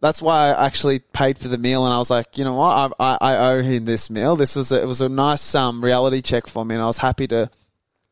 that's 0.00 0.22
why 0.22 0.48
I 0.48 0.66
actually 0.66 1.00
paid 1.00 1.38
for 1.38 1.48
the 1.48 1.58
meal, 1.58 1.84
and 1.84 1.92
I 1.92 1.98
was 1.98 2.10
like, 2.10 2.38
you 2.38 2.44
know 2.44 2.54
what, 2.54 2.94
I, 2.98 3.16
I, 3.20 3.34
I 3.34 3.52
owe 3.52 3.62
him 3.62 3.84
this 3.84 4.10
meal. 4.10 4.36
This 4.36 4.56
was 4.56 4.72
a, 4.72 4.82
it 4.82 4.86
was 4.86 5.00
a 5.00 5.08
nice 5.08 5.54
um, 5.54 5.84
reality 5.84 6.22
check 6.22 6.46
for 6.46 6.64
me, 6.64 6.74
and 6.74 6.82
I 6.82 6.86
was 6.86 6.98
happy 6.98 7.26
to. 7.28 7.50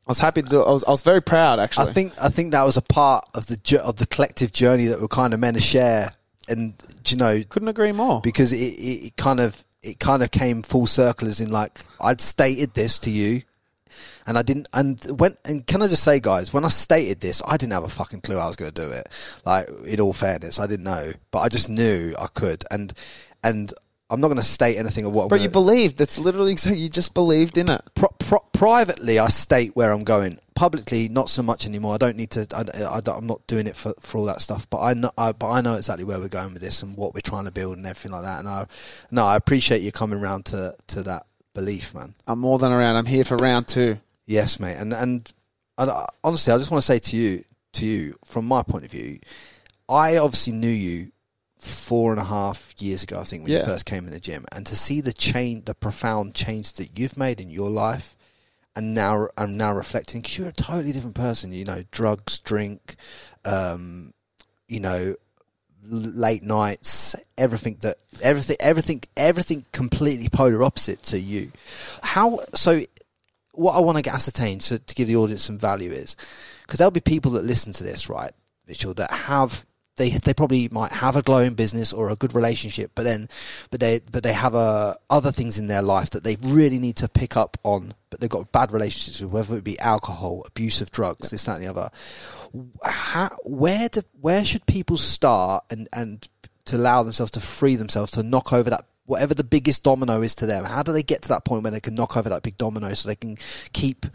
I 0.07 0.11
was 0.11 0.18
happy 0.18 0.42
to 0.42 0.48
do. 0.48 0.61
it. 0.62 0.66
I 0.66 0.70
was 0.70 0.85
I 0.85 0.90
was 0.90 1.03
very 1.03 1.20
proud 1.20 1.61
actually. 1.61 1.90
I 1.90 1.92
think 1.92 2.14
I 2.18 2.31
think 2.31 2.53
that 2.53 2.62
was 2.62 2.79
a 2.79 2.83
part 2.83 3.29
of 3.35 3.46
the 3.46 3.83
of 3.85 3.96
the 3.96 4.07
collective 4.07 4.53
journey 4.53 4.87
that 4.87 5.03
we're 5.03 5.09
kind 5.09 5.35
of 5.35 5.40
meant 5.40 5.57
to 5.59 5.62
share. 5.62 6.12
And 6.48 6.72
you 7.07 7.18
know, 7.18 7.42
couldn't 7.51 7.68
agree 7.68 7.92
more. 7.92 8.22
because 8.22 8.55
it, 8.55 8.57
it, 8.57 9.07
it 9.09 9.16
kind 9.16 9.38
of 9.38 9.62
it 9.83 10.01
kind 10.01 10.22
of 10.22 10.31
came 10.31 10.62
full 10.62 10.87
circle 10.87 11.29
as 11.29 11.40
in 11.40 11.51
like 11.51 11.81
I'd 12.01 12.22
stated 12.22 12.72
this 12.72 12.98
to 13.01 13.11
you 13.11 13.42
and 14.27 14.38
I 14.38 14.42
didn't 14.42 14.68
and 14.72 15.03
when 15.18 15.37
and 15.44 15.66
can 15.66 15.83
I 15.83 15.88
just 15.88 16.03
say 16.03 16.20
guys 16.20 16.53
when 16.53 16.64
I 16.64 16.68
stated 16.68 17.20
this 17.20 17.42
I 17.46 17.57
didn't 17.57 17.72
have 17.72 17.85
a 17.85 17.88
fucking 17.88 18.20
clue 18.22 18.38
I 18.38 18.46
was 18.46 18.57
going 18.57 18.72
to 18.72 18.87
do 18.87 18.90
it 18.90 19.09
like 19.44 19.68
in 19.87 20.01
all 20.01 20.12
fairness 20.12 20.59
I 20.59 20.66
didn't 20.66 20.85
know 20.85 21.12
but 21.31 21.40
I 21.40 21.48
just 21.48 21.68
knew 21.68 22.14
I 22.18 22.27
could 22.27 22.64
and 22.70 22.92
and 23.42 23.72
I'm 24.11 24.20
not 24.20 24.29
going 24.29 24.38
to 24.38 24.42
state 24.42 24.77
anything 24.79 25.05
of 25.05 25.12
what 25.12 25.24
I'm 25.24 25.29
But 25.29 25.42
you 25.42 25.51
believed. 25.51 25.98
That's 25.98 26.18
literally 26.18 26.57
so 26.57 26.70
you 26.72 26.88
just 26.88 27.14
believed 27.14 27.59
in 27.59 27.68
it. 27.68 27.83
pri- 27.94 28.09
pri- 28.18 28.38
privately 28.53 29.18
I 29.18 29.29
state 29.29 29.77
where 29.77 29.92
I'm 29.92 30.05
going. 30.05 30.38
Publicly, 30.55 31.09
not 31.09 31.29
so 31.29 31.42
much 31.42 31.66
anymore. 31.66 31.94
I 31.94 31.98
don't 31.98 32.16
need 32.16 32.31
to. 32.31 32.46
I, 32.53 33.01
I, 33.07 33.16
am 33.16 33.27
not 33.27 33.46
doing 33.46 33.68
it 33.68 33.77
for, 33.77 33.94
for 34.01 34.18
all 34.18 34.24
that 34.24 34.40
stuff. 34.40 34.68
But 34.68 34.81
I 34.81 34.94
know. 34.94 35.12
I, 35.16 35.31
but 35.33 35.51
I 35.51 35.61
know 35.61 35.74
exactly 35.74 36.05
where 36.05 36.18
we're 36.18 36.29
going 36.29 36.53
with 36.53 36.62
this 36.62 36.83
and 36.83 36.96
what 36.96 37.14
we're 37.14 37.20
trying 37.20 37.44
to 37.44 37.53
build 37.53 37.77
and 37.77 37.87
everything 37.87 38.11
like 38.11 38.22
that. 38.22 38.40
And 38.40 38.48
I, 38.48 38.66
no, 39.12 39.24
I 39.24 39.37
appreciate 39.37 39.83
you 39.83 39.92
coming 39.92 40.20
round 40.20 40.46
to 40.46 40.74
to 40.88 41.03
that 41.05 41.27
belief, 41.54 41.94
man. 41.94 42.14
I'm 42.26 42.38
more 42.40 42.58
than 42.58 42.72
around. 42.72 42.96
I'm 42.96 43.06
here 43.06 43.24
for 43.24 43.37
round 43.37 43.68
two. 43.68 43.98
Yes, 44.26 44.61
mate. 44.61 44.76
And 44.76 44.92
and, 44.92 45.32
and 45.76 45.90
I, 45.90 46.06
honestly, 46.22 46.52
I 46.52 46.58
just 46.58 46.70
want 46.70 46.82
to 46.82 46.87
say 46.87 46.98
to 46.98 47.16
you, 47.16 47.44
to 47.74 47.87
you, 47.87 48.16
from 48.24 48.46
my 48.46 48.62
point 48.62 48.84
of 48.84 48.90
view, 48.90 49.18
I 49.88 50.16
obviously 50.16 50.52
knew 50.52 50.68
you 50.68 51.12
four 51.58 52.12
and 52.12 52.20
a 52.20 52.24
half 52.24 52.72
years 52.78 53.03
ago. 53.03 53.20
I 53.20 53.24
think 53.24 53.42
when 53.42 53.53
Yeah. 53.53 53.61
you 53.61 53.64
first 53.64 53.84
came 53.86 54.05
in 54.05 54.11
the 54.12 54.20
gym, 54.20 54.44
and 54.53 54.64
to 54.66 54.76
see 54.76 55.01
the 55.01 55.12
change, 55.12 55.64
the 55.64 55.74
profound 55.74 56.34
change 56.34 56.72
that 56.74 56.99
you've 56.99 57.16
made 57.16 57.40
in 57.40 57.51
your 57.51 57.70
life, 57.70 58.16
and 58.76 58.94
now 58.94 59.28
I'm 59.36 59.57
now 59.57 59.72
reflecting 59.72 60.20
because 60.20 60.38
you're 60.38 60.49
a 60.49 60.53
totally 60.53 60.92
different 60.92 61.16
person. 61.16 61.53
You 61.53 61.64
know, 61.64 61.82
drugs, 61.90 62.38
drink, 62.38 62.94
um, 63.44 64.12
you 64.68 64.78
know, 64.80 65.16
late 65.89 66.43
nights, 66.43 67.16
everything 67.36 67.78
that 67.80 67.99
everything, 68.22 68.57
everything, 68.61 69.03
everything 69.16 69.64
completely 69.72 70.28
polar 70.28 70.62
opposite 70.62 71.03
to 71.05 71.18
you. 71.18 71.53
How 72.03 72.41
so? 72.55 72.82
What 73.55 73.74
I 73.74 73.80
want 73.80 73.99
to 73.99 74.03
get 74.03 74.14
ascertained 74.14 74.61
to, 74.62 74.78
to 74.78 74.95
give 74.95 75.09
the 75.09 75.16
audience 75.16 75.43
some 75.43 75.59
value 75.59 75.91
is 75.91 76.16
because 76.62 76.78
there'll 76.78 76.93
be 76.93 77.01
people 77.01 77.32
that 77.32 77.45
listen 77.45 77.72
to 77.72 77.82
this, 77.82 78.09
right, 78.09 78.30
Mitchell, 78.68 78.95
that 78.95 79.11
have 79.11 79.66
they 79.99 80.11
they 80.11 80.32
probably 80.32 80.68
might 80.70 80.92
have 80.92 81.16
a 81.16 81.22
glowing 81.22 81.55
business 81.55 81.92
or 81.92 82.11
a 82.11 82.16
good 82.16 82.34
relationship, 82.34 82.92
but 82.94 83.03
then 83.03 83.28
but 83.70 83.80
they 83.80 84.01
but 84.11 84.22
they 84.22 84.32
have 84.32 84.55
uh, 84.55 84.94
other 85.11 85.30
things 85.30 85.59
in 85.59 85.66
their 85.66 85.82
life 85.82 86.11
that 86.11 86.24
they 86.24 86.36
really 86.42 86.78
need 86.78 86.96
to 86.96 87.09
pick 87.09 87.36
up 87.36 87.59
on, 87.62 87.92
but 88.09 88.20
they've 88.20 88.30
got 88.30 88.51
bad 88.53 88.72
relationships 88.72 89.20
with, 89.20 89.30
whether 89.30 89.59
it 89.59 89.64
be 89.64 89.78
alcohol, 89.78 90.44
abuse 90.46 90.80
of 90.80 90.90
drugs, 90.90 91.30
this 91.30 91.44
that 91.44 91.57
and 91.57 91.64
the 91.64 91.70
other. 91.70 91.90
How, 92.82 93.36
where 93.44 93.88
do 93.90 94.01
where 94.20 94.44
should 94.44 94.64
people 94.64 94.96
start 94.96 95.64
and 95.68 95.88
and 95.92 96.26
to 96.64 96.76
allow 96.76 97.03
themselves 97.03 97.32
to 97.32 97.40
free 97.40 97.76
themselves 97.76 98.12
to 98.12 98.22
knock 98.22 98.53
over 98.53 98.70
that 98.70 98.84
whatever 99.07 99.34
the 99.34 99.44
biggest 99.44 99.82
domino 99.82 100.22
is 100.22 100.34
to 100.36 100.46
them? 100.46 100.64
How 100.64 100.82
do 100.82 100.92
they 100.92 101.03
get 101.03 101.22
to 101.22 101.28
that 101.28 101.44
point 101.44 101.62
where 101.62 101.72
they 101.72 101.80
can 101.80 101.94
knock 101.94 102.16
over 102.16 102.28
that 102.28 102.42
big 102.42 102.57
domino 102.59 102.92
so 102.94 103.09
they 103.09 103.16
can 103.16 103.36
keep 103.72 104.07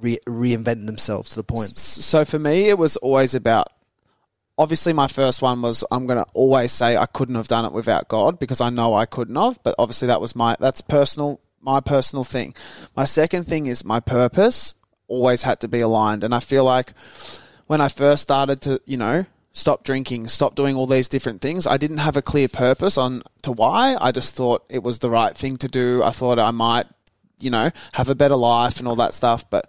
re- 0.00 0.18
reinventing 0.26 0.86
themselves 0.86 1.30
to 1.30 1.36
the 1.36 1.44
point? 1.44 1.68
So 1.68 2.24
for 2.24 2.38
me, 2.38 2.68
it 2.68 2.76
was 2.76 2.96
always 2.96 3.34
about. 3.34 3.68
Obviously, 4.62 4.92
my 4.92 5.08
first 5.08 5.42
one 5.42 5.60
was 5.60 5.82
I'm 5.90 6.06
going 6.06 6.20
to 6.20 6.30
always 6.34 6.70
say 6.70 6.96
I 6.96 7.06
couldn't 7.06 7.34
have 7.34 7.48
done 7.48 7.64
it 7.64 7.72
without 7.72 8.06
God 8.06 8.38
because 8.38 8.60
I 8.60 8.70
know 8.70 8.94
I 8.94 9.06
couldn't 9.06 9.34
have. 9.34 9.60
But 9.64 9.74
obviously, 9.76 10.06
that 10.06 10.20
was 10.20 10.36
my 10.36 10.56
that's 10.60 10.80
personal 10.80 11.40
my 11.60 11.80
personal 11.80 12.22
thing. 12.22 12.54
My 12.94 13.04
second 13.04 13.42
thing 13.42 13.66
is 13.66 13.84
my 13.84 13.98
purpose 13.98 14.76
always 15.08 15.42
had 15.42 15.58
to 15.62 15.68
be 15.68 15.80
aligned, 15.80 16.22
and 16.22 16.32
I 16.32 16.38
feel 16.38 16.62
like 16.62 16.92
when 17.66 17.80
I 17.80 17.88
first 17.88 18.22
started 18.22 18.60
to 18.60 18.80
you 18.86 18.96
know 18.96 19.26
stop 19.50 19.82
drinking, 19.82 20.28
stop 20.28 20.54
doing 20.54 20.76
all 20.76 20.86
these 20.86 21.08
different 21.08 21.40
things. 21.40 21.66
I 21.66 21.76
didn't 21.76 21.98
have 21.98 22.16
a 22.16 22.22
clear 22.22 22.46
purpose 22.46 22.96
on 22.96 23.24
to 23.42 23.50
why. 23.50 23.96
I 24.00 24.12
just 24.12 24.36
thought 24.36 24.64
it 24.70 24.84
was 24.84 25.00
the 25.00 25.10
right 25.10 25.36
thing 25.36 25.56
to 25.56 25.66
do. 25.66 26.04
I 26.04 26.10
thought 26.10 26.38
I 26.38 26.52
might, 26.52 26.86
you 27.40 27.50
know, 27.50 27.72
have 27.94 28.08
a 28.08 28.14
better 28.14 28.36
life 28.36 28.78
and 28.78 28.86
all 28.86 28.94
that 29.02 29.12
stuff. 29.12 29.50
But 29.50 29.68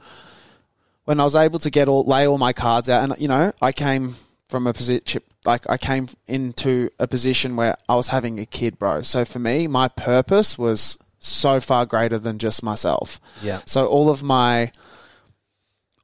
when 1.06 1.20
I 1.20 1.24
was 1.24 1.36
able 1.36 1.58
to 1.58 1.72
get 1.72 1.88
all 1.88 2.04
lay 2.04 2.28
all 2.28 2.38
my 2.38 2.54
cards 2.54 2.92
out, 2.92 3.10
and 3.10 3.20
you 3.20 3.28
know, 3.28 3.54
I 3.60 3.72
came 3.72 4.18
from 4.54 4.68
a 4.68 4.74
position 4.74 5.24
like 5.46 5.68
I 5.68 5.78
came 5.78 6.10
into 6.28 6.92
a 7.00 7.08
position 7.08 7.56
where 7.56 7.76
I 7.90 7.96
was 7.96 8.10
having 8.10 8.40
a 8.40 8.46
kid, 8.46 8.78
bro. 8.78 9.02
So 9.02 9.26
for 9.26 9.40
me, 9.40 9.66
my 9.66 9.88
purpose 9.88 10.60
was 10.60 11.00
so 11.18 11.60
far 11.60 11.88
greater 11.88 12.20
than 12.20 12.38
just 12.38 12.62
myself. 12.62 13.20
Yeah. 13.42 13.62
So 13.66 13.88
all 13.88 14.12
of 14.12 14.22
my 14.22 14.72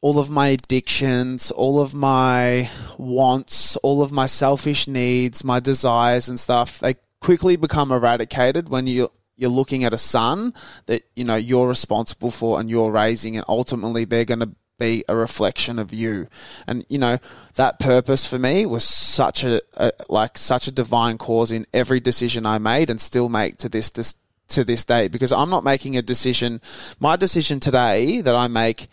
all 0.02 0.18
of 0.18 0.32
my 0.32 0.48
addictions, 0.48 1.52
all 1.52 1.80
of 1.80 1.94
my 1.94 2.72
wants, 2.98 3.76
all 3.78 4.02
of 4.02 4.12
my 4.12 4.26
selfish 4.26 4.88
needs, 4.88 5.44
my 5.44 5.60
desires 5.60 6.28
and 6.28 6.40
stuff, 6.40 6.80
they 6.80 6.94
quickly 7.20 7.56
become 7.56 7.92
eradicated 7.92 8.68
when 8.68 8.88
you 8.88 9.12
you're 9.36 9.52
looking 9.52 9.84
at 9.84 9.94
a 9.94 9.98
son 10.00 10.56
that 10.88 11.04
you 11.16 11.24
know 11.24 11.36
you're 11.36 11.68
responsible 11.68 12.32
for 12.32 12.60
and 12.60 12.68
you're 12.68 12.90
raising 12.90 13.38
and 13.38 13.46
ultimately 13.48 14.06
they're 14.06 14.26
going 14.26 14.40
to 14.40 14.50
be 14.80 15.04
a 15.10 15.16
reflection 15.16 15.78
of 15.78 15.94
you 15.94 16.28
and 16.68 16.86
you 16.90 16.98
know 16.98 17.18
that 17.56 17.78
purpose 17.80 18.26
for 18.28 18.40
me 18.40 18.66
was 18.66 18.84
such 18.84 19.44
a, 19.44 19.62
a 19.78 19.92
like 20.10 20.38
such 20.38 20.68
a 20.68 20.72
divine 20.72 21.18
cause 21.18 21.52
in 21.52 21.66
every 21.74 22.00
decision 22.00 22.46
I 22.46 22.58
made 22.58 22.90
and 22.90 23.00
still 23.00 23.30
make 23.30 23.58
to 23.58 23.70
this 23.70 23.90
this 23.92 24.16
to 24.48 24.64
this 24.64 24.86
day 24.86 25.08
because 25.10 25.32
I'm 25.32 25.50
not 25.52 25.64
making 25.64 25.96
a 25.98 26.02
decision 26.02 26.62
my 27.00 27.16
decision 27.16 27.60
today 27.60 28.22
that 28.22 28.34
I 28.36 28.48
make 28.48 28.88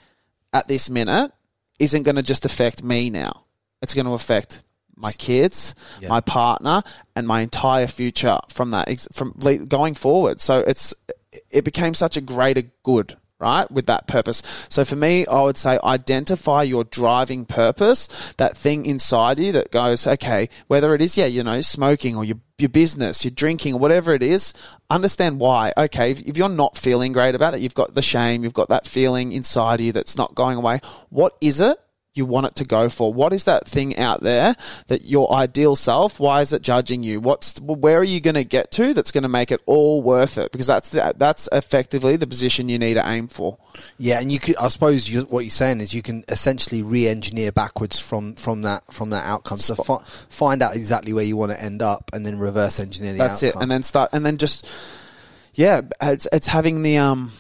at 0.53 0.69
this 0.69 0.91
minute 0.91 1.31
isn't 1.79 2.03
going 2.03 2.17
to 2.17 2.23
just 2.23 2.45
affect 2.45 2.83
me 2.83 3.11
now. 3.11 3.45
It's 3.83 3.95
going 3.95 4.07
to 4.07 4.13
affect 4.13 4.63
my 4.97 5.13
kids, 5.13 5.75
Yeah. 6.01 6.09
my 6.09 6.21
partner, 6.23 6.83
and 7.15 7.27
my 7.27 7.43
entire 7.43 7.87
future 7.87 8.39
from 8.49 8.71
that 8.71 8.89
from 9.13 9.35
going 9.69 9.95
forward. 9.95 10.41
So 10.41 10.61
it's 10.61 10.95
it 11.51 11.65
became 11.65 11.93
such 11.93 12.17
a 12.17 12.23
greater 12.23 12.63
good, 12.83 13.17
right? 13.39 13.71
With 13.71 13.87
that 13.87 14.07
purpose. 14.07 14.43
So 14.69 14.85
for 14.85 14.97
me, 14.97 15.27
I 15.27 15.43
would 15.43 15.57
say 15.57 15.79
identify 15.85 16.63
your 16.63 16.85
driving 16.85 17.45
purpose, 17.45 18.35
that 18.35 18.57
thing 18.57 18.87
inside 18.87 19.39
you 19.39 19.53
that 19.53 19.71
goes, 19.71 20.07
okay, 20.07 20.49
whether 20.69 20.95
it 20.95 21.03
is 21.03 21.17
yeah, 21.17 21.27
you 21.27 21.45
know, 21.45 21.61
smoking 21.61 22.17
or 22.17 22.25
your 22.25 22.39
your 22.59 22.71
business, 22.71 23.23
your 23.23 23.33
drinking, 23.33 23.79
whatever 23.79 24.15
it 24.15 24.23
is, 24.23 24.55
understand 24.89 25.39
why. 25.39 25.75
Okay, 25.77 26.13
if, 26.13 26.23
if 26.23 26.39
you're 26.39 26.49
not 26.49 26.75
feeling 26.75 27.13
great 27.13 27.35
about 27.35 27.53
it, 27.53 27.61
you've 27.61 27.75
got 27.75 27.95
the 27.95 28.01
shame, 28.01 28.43
you've 28.43 28.55
got 28.55 28.71
that 28.71 28.87
feeling 28.87 29.33
inside 29.33 29.79
you 29.81 29.93
that's 29.93 30.17
not 30.17 30.35
going 30.35 30.57
away. 30.57 30.81
What 31.11 31.35
is 31.43 31.61
it? 31.61 31.77
You 32.17 32.27
want 32.27 32.47
it 32.47 32.55
to 32.57 32.65
go 32.65 32.89
for? 32.89 33.13
What 33.13 33.33
is 33.33 33.45
that 33.45 33.69
thing 33.69 33.97
out 33.99 34.23
there 34.23 34.57
that 34.87 35.05
your 35.05 35.33
ideal 35.33 35.77
self? 35.77 36.19
Why 36.19 36.41
is 36.41 36.53
it 36.53 36.63
judging 36.63 37.03
you? 37.03 37.21
What's 37.21 37.61
where 37.61 37.99
are 37.99 38.05
you 38.05 38.21
going 38.21 38.35
to 38.35 38.45
get 38.45 38.71
to 38.73 38.95
that's 38.95 39.13
going 39.13 39.23
to 39.23 39.29
make 39.29 39.53
it 39.53 39.63
all 39.67 40.03
worth 40.03 40.39
it? 40.39 40.51
Because 40.53 40.67
that's 40.67 40.89
the, 40.91 41.15
that's 41.17 41.49
effectively 41.53 42.17
the 42.17 42.27
position 42.27 42.69
you 42.69 42.79
need 42.79 42.95
to 42.95 43.07
aim 43.07 43.29
for. 43.29 43.59
Yeah, 43.99 44.21
and 44.21 44.33
you 44.33 44.39
could. 44.39 44.57
I 44.57 44.69
suppose 44.69 45.09
you, 45.09 45.23
what 45.23 45.41
you're 45.41 45.51
saying 45.51 45.81
is 45.81 45.93
you 45.93 46.03
can 46.03 46.25
essentially 46.29 46.83
re-engineer 46.83 47.53
backwards 47.53 48.01
from 48.01 48.35
from 48.37 48.63
that 48.63 48.83
from 48.93 49.11
that 49.11 49.27
outcome. 49.27 49.59
So 49.59 49.75
fi- 49.75 50.03
find 50.05 50.63
out 50.63 50.75
exactly 50.75 51.13
where 51.13 51.25
you 51.25 51.37
want 51.37 51.53
to 51.53 51.63
end 51.63 51.83
up, 51.83 52.11
and 52.13 52.25
then 52.25 52.39
reverse 52.39 52.81
engineer 52.81 53.13
the 53.13 53.19
That's 53.19 53.43
outcome. 53.43 53.61
it, 53.61 53.63
and 53.63 53.71
then 53.71 53.83
start, 53.83 54.11
and 54.13 54.25
then 54.25 54.39
just 54.39 54.67
yeah, 55.55 55.83
it's 56.01 56.27
it's 56.33 56.47
having 56.47 56.83
the 56.83 56.99
um 56.99 57.33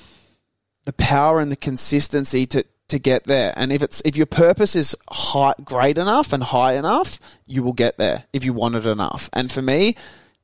the 0.84 0.92
power 0.92 1.40
and 1.40 1.50
the 1.50 1.56
consistency 1.56 2.46
to 2.46 2.64
to 2.88 2.98
get 2.98 3.24
there. 3.24 3.52
And 3.56 3.72
if 3.72 3.82
it's 3.82 4.00
if 4.04 4.16
your 4.16 4.26
purpose 4.26 4.76
is 4.76 4.94
high, 5.10 5.54
great 5.64 5.98
enough 5.98 6.32
and 6.32 6.42
high 6.42 6.74
enough, 6.74 7.18
you 7.46 7.62
will 7.62 7.72
get 7.72 7.96
there 7.96 8.24
if 8.32 8.44
you 8.44 8.52
want 8.52 8.76
it 8.76 8.86
enough. 8.86 9.28
And 9.32 9.50
for 9.50 9.62
me, 9.62 9.96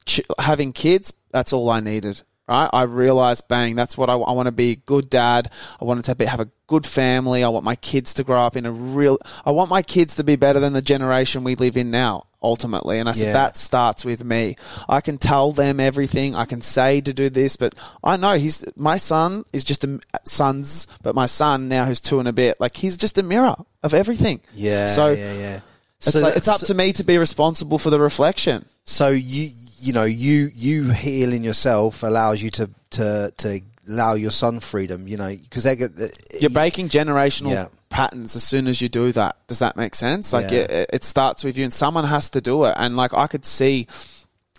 ch- 0.07 0.23
having 0.39 0.73
kids, 0.73 1.13
that's 1.31 1.53
all 1.53 1.71
I 1.71 1.81
needed. 1.81 2.23
Right? 2.49 2.69
I 2.73 2.83
realized, 2.83 3.47
bang, 3.49 3.77
that's 3.77 3.97
what 3.97 4.11
I, 4.11 4.15
I 4.15 4.33
want 4.33 4.47
to 4.47 4.53
be 4.53 4.73
a 4.73 4.77
good 4.77 5.09
dad. 5.09 5.49
I 5.81 5.85
wanted 5.85 6.05
to 6.07 6.15
be, 6.17 6.25
have 6.25 6.41
a 6.41 6.51
good 6.67 6.85
family. 6.85 7.45
I 7.45 7.49
want 7.49 7.65
my 7.65 7.77
kids 7.77 8.15
to 8.15 8.25
grow 8.25 8.41
up 8.43 8.57
in 8.57 8.67
a 8.67 8.73
real, 8.73 9.19
I 9.47 9.53
want 9.53 9.71
my 9.71 9.81
kids 9.83 10.17
to 10.17 10.25
be 10.25 10.37
better 10.37 10.59
than 10.59 10.73
the 10.73 10.83
generation 10.83 11.45
we 11.45 11.55
live 11.55 11.77
in 11.77 11.91
now, 11.93 12.27
ultimately. 12.43 12.99
And 12.99 13.09
I 13.09 13.13
said, 13.13 13.27
Yeah. 13.27 13.33
that 13.35 13.57
starts 13.57 14.05
with 14.05 14.25
me. 14.25 14.57
I 14.89 15.01
can 15.01 15.19
tell 15.19 15.53
them 15.53 15.79
everything. 15.79 16.35
I 16.35 16.45
can 16.45 16.63
say 16.63 17.01
to 17.03 17.13
do 17.13 17.31
this, 17.31 17.57
but 17.57 17.75
I 18.03 18.17
know 18.17 18.35
he's, 18.37 18.65
my 18.77 18.97
son 18.97 19.45
is 19.53 19.63
just 19.63 19.85
a, 19.85 20.01
sons, 20.25 20.89
but 21.03 21.15
my 21.15 21.27
son 21.27 21.69
now 21.69 21.85
who's 21.85 22.01
two 22.01 22.19
and 22.19 22.27
a 22.29 22.33
bit, 22.33 22.57
like 22.61 22.77
he's 22.77 22.97
just 22.97 23.19
a 23.19 23.23
mirror 23.23 23.55
of 23.85 23.95
everything. 23.95 24.41
yeah, 24.55 24.89
So 24.89 25.13
yeah, 25.13 25.33
yeah. 25.35 25.61
it's, 25.99 26.15
like, 26.21 26.37
it's 26.37 26.49
up 26.49 26.61
to 26.63 26.75
me 26.75 26.93
to 26.95 27.05
be 27.05 27.19
responsible 27.19 27.79
for 27.79 27.91
the 27.91 28.01
reflection. 28.01 28.65
So 28.85 29.09
you 29.11 29.49
you 29.83 29.93
know 29.93 30.05
you 30.05 30.49
you 30.55 30.91
healing 30.91 31.43
yourself 31.45 32.03
allows 32.03 32.41
you 32.41 32.51
to 32.51 32.71
to 32.91 33.33
to 33.39 33.61
allow 33.89 34.15
your 34.15 34.31
son 34.31 34.61
freedom. 34.61 35.09
You 35.09 35.17
know 35.17 35.35
because 35.37 35.65
they 35.65 35.75
get 35.77 35.97
the- 35.97 36.07
uh, 36.07 36.39
You're 36.41 36.51
breaking 36.51 36.89
generational 36.89 37.51
Yeah. 37.51 37.67
patterns 37.89 38.37
as 38.37 38.45
soon 38.45 38.69
as 38.69 38.81
you 38.81 38.89
do 38.89 39.11
that. 39.13 39.37
Does 39.49 39.59
that 39.59 39.77
make 39.77 39.95
sense? 39.97 40.33
Like 40.33 40.51
Yeah. 40.51 40.61
it, 40.61 40.91
it 40.93 41.05
starts 41.05 41.43
with 41.45 41.59
you, 41.59 41.65
and 41.65 41.73
someone 41.73 42.05
has 42.05 42.31
to 42.31 42.41
do 42.41 42.65
it. 42.65 42.75
And 42.77 42.97
like 42.97 43.13
I 43.13 43.27
could 43.27 43.45
see, 43.45 43.87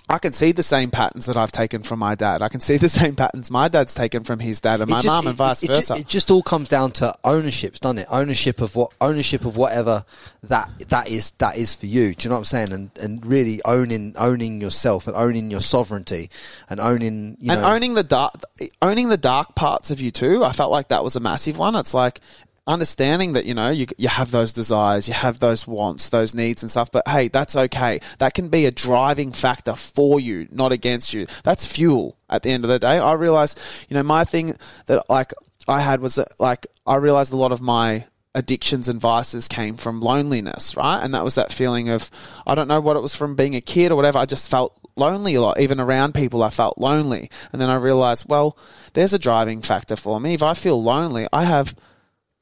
I 0.10 0.20
can 0.20 0.34
see 0.34 0.52
the 0.52 0.64
same 0.64 0.92
patterns 0.92 1.28
that 1.28 1.38
I've 1.38 1.52
taken 1.52 1.82
from 1.82 2.00
my 2.00 2.14
dad. 2.16 2.42
I 2.42 2.50
can 2.50 2.60
see 2.60 2.78
the 2.78 2.90
same 2.90 3.16
patterns 3.16 3.50
my 3.50 3.70
dad's 3.70 3.94
taken 3.94 4.24
from 4.24 4.40
his 4.40 4.60
dad 4.60 4.82
and 4.82 4.90
my 4.90 5.00
It 5.00 5.06
mum, 5.06 5.28
and 5.28 5.36
vice 5.36 5.64
it, 5.64 5.68
ju- 5.68 5.76
versa. 5.76 5.96
It 5.96 6.08
just 6.08 6.30
all 6.30 6.44
comes 6.44 6.68
down 6.70 6.92
to 6.94 7.16
ownership, 7.24 7.80
doesn't 7.80 8.00
it? 8.00 8.08
Ownership 8.10 8.60
of 8.62 8.76
what 8.76 8.94
ownership 9.00 9.46
of 9.46 9.56
whatever 9.56 10.06
that 10.44 10.72
that 10.90 11.08
is 11.08 11.32
that 11.40 11.58
is 11.58 11.74
for 11.74 11.86
you. 11.86 12.14
Do 12.14 12.26
you 12.26 12.30
know 12.30 12.36
what 12.36 12.40
I'm 12.40 12.46
saying? 12.46 12.74
And 12.74 12.92
and 13.00 13.26
really 13.26 13.62
owning 13.64 14.14
owning 14.18 14.60
yourself 14.60 15.08
and 15.08 15.16
owning 15.16 15.50
your 15.50 15.62
sovereignty 15.62 16.30
and 16.70 16.80
owning 16.80 17.38
you 17.40 17.52
and 17.52 17.62
owning 17.62 17.94
the 17.94 18.04
dark, 18.04 18.34
owning 18.82 19.08
the 19.08 19.18
dark 19.18 19.56
parts 19.56 19.90
of 19.90 20.02
you 20.02 20.12
too. 20.12 20.44
I 20.44 20.52
felt 20.52 20.72
like 20.72 20.90
that 20.90 21.04
was 21.04 21.16
a 21.16 21.22
massive 21.22 21.58
one. 21.58 21.76
It's 21.76 21.94
like 21.94 22.20
understanding 22.66 23.34
that 23.34 23.46
you 23.46 23.54
know 23.54 23.70
you 23.70 23.88
you 23.98 24.08
have 24.08 24.32
those 24.32 24.54
desires, 24.54 25.08
you 25.08 25.14
have 25.14 25.40
those 25.40 25.68
wants, 25.68 26.10
those 26.10 26.34
needs 26.34 26.64
and 26.64 26.72
stuff. 26.72 26.92
But 26.92 27.08
hey, 27.08 27.28
that's 27.28 27.56
okay. 27.56 28.00
That 28.20 28.34
can 28.34 28.50
be 28.50 28.66
a 28.66 28.72
driving 28.72 29.32
factor 29.32 29.76
for 29.76 30.20
you, 30.20 30.48
not 30.52 30.72
against 30.72 31.14
you. 31.14 31.26
That's 31.44 31.66
fuel. 31.66 32.18
At 32.30 32.44
the 32.44 32.50
end 32.52 32.64
of 32.64 32.70
the 32.70 32.80
day, 32.80 32.98
I 32.98 33.14
realized, 33.14 33.60
you 33.90 33.96
know, 33.96 34.04
my 34.04 34.24
thing 34.24 34.56
that 34.88 35.10
like 35.10 35.34
I 35.68 35.82
had 35.82 36.00
was 36.00 36.16
that, 36.16 36.40
like 36.40 36.68
I 36.86 36.96
realized 36.96 37.34
a 37.34 37.38
lot 37.38 37.52
of 37.52 37.62
my 37.62 38.06
addictions 38.36 38.90
and 38.90 39.00
vices 39.00 39.48
came 39.48 39.78
from 39.78 40.02
loneliness, 40.02 40.76
right? 40.76 41.02
And 41.04 41.14
that 41.14 41.24
was 41.24 41.36
that 41.36 41.52
feeling 41.52 41.90
of, 41.90 42.10
I 42.48 42.56
don't 42.56 42.68
know 42.68 42.82
what 42.82 42.98
it 42.98 43.02
was 43.02 43.16
from 43.16 43.36
being 43.36 43.56
a 43.56 43.62
kid 43.62 43.92
or 43.92 43.96
whatever. 43.96 44.18
I 44.18 44.26
just 44.26 44.50
felt 44.50 44.76
lonely 44.96 45.36
a 45.36 45.42
lot. 45.42 45.60
Even 45.60 45.80
around 45.80 46.14
people, 46.14 46.42
I 46.42 46.50
felt 46.50 46.80
lonely. 46.80 47.30
And 47.52 47.62
then 47.62 47.70
I 47.70 47.76
realized, 47.76 48.28
well, 48.28 48.58
there's 48.94 49.14
a 49.14 49.20
driving 49.20 49.62
factor 49.62 49.96
for 49.96 50.20
me. 50.20 50.34
If 50.34 50.42
I 50.42 50.56
feel 50.56 50.82
lonely, 50.82 51.28
I 51.32 51.44
have 51.44 51.76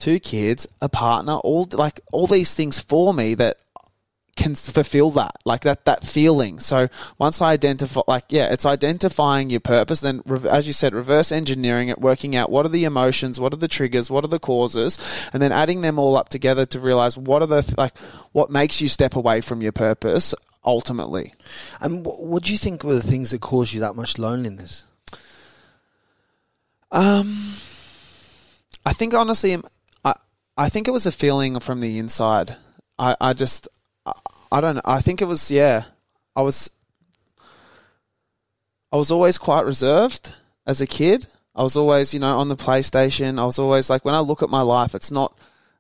two 0.02 0.20
kids, 0.20 0.68
a 0.82 0.90
partner, 0.90 1.36
all 1.36 1.68
like 1.72 2.02
all 2.12 2.28
these 2.28 2.54
things 2.54 2.80
for 2.80 3.14
me 3.14 3.36
that 3.36 3.58
can 4.36 4.56
fulfill 4.56 5.12
that, 5.12 5.36
like 5.46 5.62
that, 5.62 5.86
that 5.86 6.04
feeling. 6.04 6.60
So 6.60 6.88
once 7.20 7.42
I 7.42 7.52
identify, 7.52 8.02
like, 8.08 8.24
yeah, 8.30 8.52
it's 8.52 8.66
identifying 8.66 9.50
your 9.50 9.60
purpose. 9.60 10.00
Then, 10.02 10.22
as 10.50 10.66
you 10.66 10.74
said, 10.74 10.94
reverse 10.94 11.32
engineering 11.32 11.90
it, 11.90 12.00
working 12.00 12.36
out 12.36 12.50
what 12.50 12.66
are 12.66 12.70
the 12.70 12.86
emotions, 12.86 13.40
what 13.40 13.54
are 13.54 13.58
the 13.58 13.68
triggers, 13.68 14.10
what 14.10 14.24
are 14.24 14.30
the 14.30 14.40
causes, 14.40 15.30
and 15.34 15.42
then 15.42 15.52
adding 15.52 15.82
them 15.82 16.00
all 16.00 16.16
up 16.16 16.30
together 16.30 16.66
to 16.68 16.80
realize 16.80 17.18
what 17.18 17.42
are 17.42 17.48
the, 17.48 17.62
th- 17.62 17.78
like, 17.78 17.96
what 18.32 18.50
makes 18.50 18.82
you 18.82 18.88
step 18.88 19.16
away 19.16 19.42
from 19.42 19.62
your 19.62 19.74
purpose 19.74 20.34
ultimately. 20.64 21.34
And 21.82 22.06
what, 22.06 22.24
what 22.24 22.44
do 22.44 22.52
you 22.52 22.58
think 22.58 22.84
were 22.84 22.96
the 22.96 23.02
things 23.02 23.32
that 23.32 23.42
caused 23.42 23.74
you 23.74 23.82
that 23.82 23.96
much 23.96 24.18
loneliness? 24.18 24.86
Um, 26.92 27.28
I 28.86 28.94
think 28.94 29.14
honestly, 29.14 29.56
I 30.62 30.70
think 30.70 30.88
it 30.88 30.92
was 30.92 31.08
a 31.08 31.12
feeling 31.12 31.60
from 31.60 31.80
the 31.80 31.98
inside. 31.98 32.56
I 33.00 33.16
I 33.20 33.34
just 33.34 33.68
I, 34.06 34.14
I 34.52 34.62
don't 34.62 34.76
know. 34.76 34.82
I 34.86 35.02
think 35.02 35.20
it 35.20 35.26
was 35.26 35.50
yeah. 35.50 35.86
I 36.36 36.44
was 36.44 36.70
I 38.92 38.98
was 38.98 39.10
always 39.10 39.40
quite 39.40 39.66
reserved 39.66 40.34
as 40.68 40.80
a 40.80 40.86
kid. 40.86 41.26
I 41.56 41.64
was 41.64 41.76
always, 41.76 42.14
you 42.14 42.20
know, 42.20 42.38
on 42.38 42.48
the 42.48 42.56
PlayStation. 42.56 43.40
I 43.40 43.46
was 43.46 43.58
always 43.58 43.90
like 43.90 44.06
when 44.06 44.14
I 44.14 44.20
look 44.20 44.44
at 44.44 44.50
my 44.50 44.62
life, 44.62 44.94
it's 44.94 45.10
not 45.12 45.36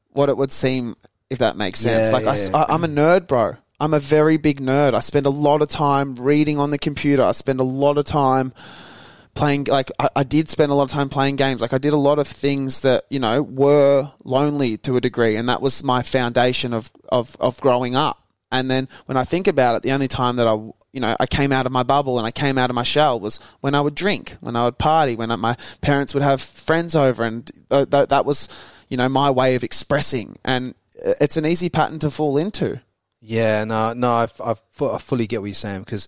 what 0.09 0.29
it 0.29 0.37
would 0.37 0.51
seem 0.51 0.95
if 1.29 1.37
that 1.37 1.55
makes 1.55 1.77
sense. 1.79 2.07
Yeah, 2.07 2.13
like 2.13 2.25
yeah, 2.25 2.57
I. 2.57 2.63
I, 2.63 2.75
am 2.75 2.83
a 2.83 2.87
nerd, 2.87 3.27
bro. 3.27 3.57
I'm 3.79 3.93
a 3.93 3.99
very 3.99 4.37
big 4.37 4.59
nerd. 4.59 4.95
I 4.95 4.99
spend 4.99 5.27
a 5.27 5.29
lot 5.29 5.61
of 5.61 5.69
time 5.69 6.15
reading 6.15 6.57
on 6.57 6.71
the 6.71 6.79
computer. 6.79 7.23
I 7.23 7.33
spend 7.33 7.59
a 7.59 7.63
lot 7.63 7.99
of 7.99 8.05
time 8.05 8.51
playing 9.33 9.65
like 9.65 9.91
I, 9.99 10.09
I 10.17 10.23
did 10.23 10.49
spend 10.49 10.71
a 10.71 10.75
lot 10.75 10.83
of 10.83 10.91
time 10.91 11.09
playing 11.09 11.35
games. 11.35 11.61
Like 11.61 11.73
i 11.73 11.77
did 11.77 11.93
a 11.93 11.97
lot 11.97 12.19
of 12.19 12.27
things 12.27 12.81
that 12.81 13.05
you 13.09 13.19
know 13.19 13.41
were 13.41 14.11
lonely 14.23 14.77
to 14.77 14.97
a 14.97 15.01
degree 15.01 15.35
and 15.35 15.49
that 15.49 15.61
was 15.61 15.83
my 15.83 16.01
foundation 16.01 16.73
of 16.73 16.91
of, 17.09 17.35
of 17.39 17.59
growing 17.61 17.95
up. 17.95 18.17
And 18.51 18.69
then 18.69 18.89
when 19.05 19.17
i 19.17 19.23
think 19.23 19.47
about 19.47 19.75
it 19.75 19.83
the 19.83 19.91
only 19.91 20.07
time 20.07 20.35
that 20.35 20.47
i 20.47 20.53
you 20.53 20.99
know 20.99 21.15
i 21.19 21.25
came 21.25 21.53
out 21.53 21.65
of 21.65 21.71
my 21.71 21.83
bubble 21.83 22.17
and 22.17 22.27
i 22.27 22.31
came 22.31 22.57
out 22.57 22.69
of 22.69 22.75
my 22.75 22.83
shell 22.83 23.17
was 23.17 23.39
when 23.61 23.73
i 23.75 23.79
would 23.79 23.95
drink 23.95 24.35
when 24.41 24.57
i 24.57 24.65
would 24.65 24.77
party 24.77 25.15
when 25.15 25.29
my 25.39 25.55
parents 25.79 26.13
would 26.13 26.21
have 26.21 26.41
friends 26.41 26.95
over 26.95 27.23
and 27.23 27.49
uh, 27.71 27.85
th- 27.85 28.09
that 28.09 28.25
was 28.25 28.49
you 28.91 28.97
know 28.97 29.09
my 29.09 29.31
way 29.31 29.55
of 29.55 29.63
expressing. 29.63 30.37
And 30.45 30.75
it's 30.93 31.37
an 31.37 31.47
easy 31.47 31.69
pattern 31.69 31.97
to 31.99 32.11
fall 32.11 32.37
into. 32.37 32.81
Yeah, 33.21 33.63
no, 33.63 33.93
no, 33.93 34.09
I, 34.09 34.27
I, 34.43 34.55
I 34.85 34.97
fully 34.99 35.25
get 35.25 35.41
what 35.41 35.47
you're 35.47 35.55
saying 35.55 35.81
because 35.81 36.07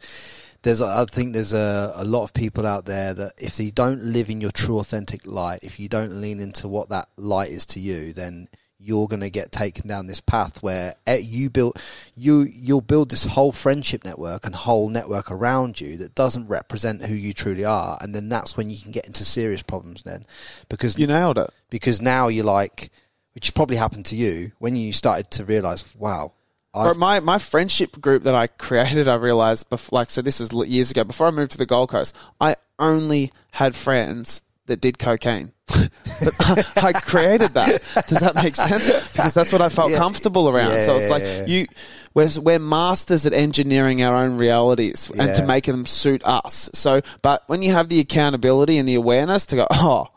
there's, 0.63 0.81
I 0.81 1.05
think 1.05 1.33
there's 1.33 1.53
a, 1.53 1.93
a 1.95 2.05
lot 2.05 2.23
of 2.23 2.33
people 2.33 2.65
out 2.65 2.85
there 2.85 3.13
that 3.13 3.33
if 3.37 3.59
you 3.59 3.71
don't 3.71 4.01
live 4.01 4.29
in 4.29 4.41
your 4.41 4.51
true 4.51 4.79
authentic 4.79 5.27
light, 5.27 5.59
if 5.61 5.79
you 5.79 5.89
don't 5.89 6.21
lean 6.21 6.39
into 6.39 6.67
what 6.67 6.89
that 6.89 7.09
light 7.17 7.49
is 7.49 7.65
to 7.67 7.79
you, 7.79 8.13
then 8.13 8.47
you're 8.79 9.07
going 9.07 9.21
to 9.21 9.29
get 9.29 9.51
taken 9.51 9.87
down 9.87 10.07
this 10.07 10.21
path 10.21 10.63
where 10.63 10.93
eh, 11.05 11.19
you 11.21 11.49
build, 11.49 11.77
you, 12.15 12.41
you'll 12.41 12.81
build 12.81 13.09
this 13.09 13.25
whole 13.25 13.51
friendship 13.51 14.03
network 14.03 14.45
and 14.45 14.55
whole 14.55 14.89
network 14.89 15.31
around 15.31 15.79
you 15.79 15.97
that 15.97 16.15
doesn't 16.15 16.47
represent 16.47 17.03
who 17.03 17.13
you 17.13 17.33
truly 17.33 17.65
are. 17.65 17.97
And 18.01 18.15
then 18.15 18.29
that's 18.29 18.55
when 18.57 18.69
you 18.69 18.77
can 18.77 18.91
get 18.91 19.05
into 19.05 19.25
serious 19.25 19.63
problems 19.63 20.03
then 20.03 20.25
because 20.69 20.97
you 20.97 21.07
nailed 21.07 21.37
it 21.37 21.49
because 21.69 22.01
now 22.01 22.29
you're 22.29 22.45
like, 22.45 22.89
which 23.35 23.53
probably 23.53 23.77
happened 23.77 24.05
to 24.07 24.15
you 24.15 24.51
when 24.59 24.75
you 24.75 24.93
started 24.93 25.29
to 25.31 25.45
realize, 25.45 25.93
wow, 25.95 26.31
I've, 26.73 26.97
my, 26.97 27.19
my 27.19 27.37
friendship 27.37 27.99
group 28.01 28.23
that 28.23 28.35
I 28.35 28.47
created, 28.47 29.07
I 29.07 29.15
realized, 29.15 29.69
before, 29.69 29.97
like, 29.99 30.09
so 30.09 30.21
this 30.21 30.39
was 30.39 30.51
years 30.67 30.91
ago, 30.91 31.03
before 31.03 31.27
I 31.27 31.31
moved 31.31 31.51
to 31.51 31.57
the 31.57 31.65
Gold 31.65 31.89
Coast, 31.89 32.15
I 32.41 32.55
only 32.79 33.31
had 33.51 33.75
friends 33.75 34.43
that 34.65 34.81
did 34.81 34.97
cocaine. 34.97 35.51
but 35.67 36.35
I, 36.39 36.87
I 36.87 36.93
created 36.93 37.49
that. 37.53 37.81
Does 38.07 38.19
that 38.19 38.35
make 38.35 38.55
sense? 38.55 39.13
Because 39.13 39.33
that's 39.33 39.51
what 39.51 39.61
I 39.61 39.69
felt 39.69 39.91
Yeah. 39.91 39.97
comfortable 39.97 40.49
around. 40.49 40.71
Yeah, 40.71 40.83
so 40.83 40.95
it's 40.95 41.09
like, 41.09 41.23
yeah. 41.23 41.45
you, 41.45 41.67
we're, 42.13 42.29
we're 42.41 42.59
masters 42.59 43.25
at 43.25 43.33
engineering 43.33 44.03
our 44.03 44.15
own 44.15 44.37
realities 44.37 45.09
and 45.11 45.35
to 45.35 45.45
make 45.45 45.65
them 45.65 45.85
suit 45.85 46.23
us. 46.25 46.69
So, 46.73 47.01
but 47.21 47.43
when 47.47 47.61
you 47.61 47.71
have 47.71 47.89
the 47.89 47.99
accountability 47.99 48.77
and 48.77 48.87
the 48.87 48.95
awareness 48.95 49.45
to 49.47 49.57
go, 49.57 49.67
oh, 49.71 50.07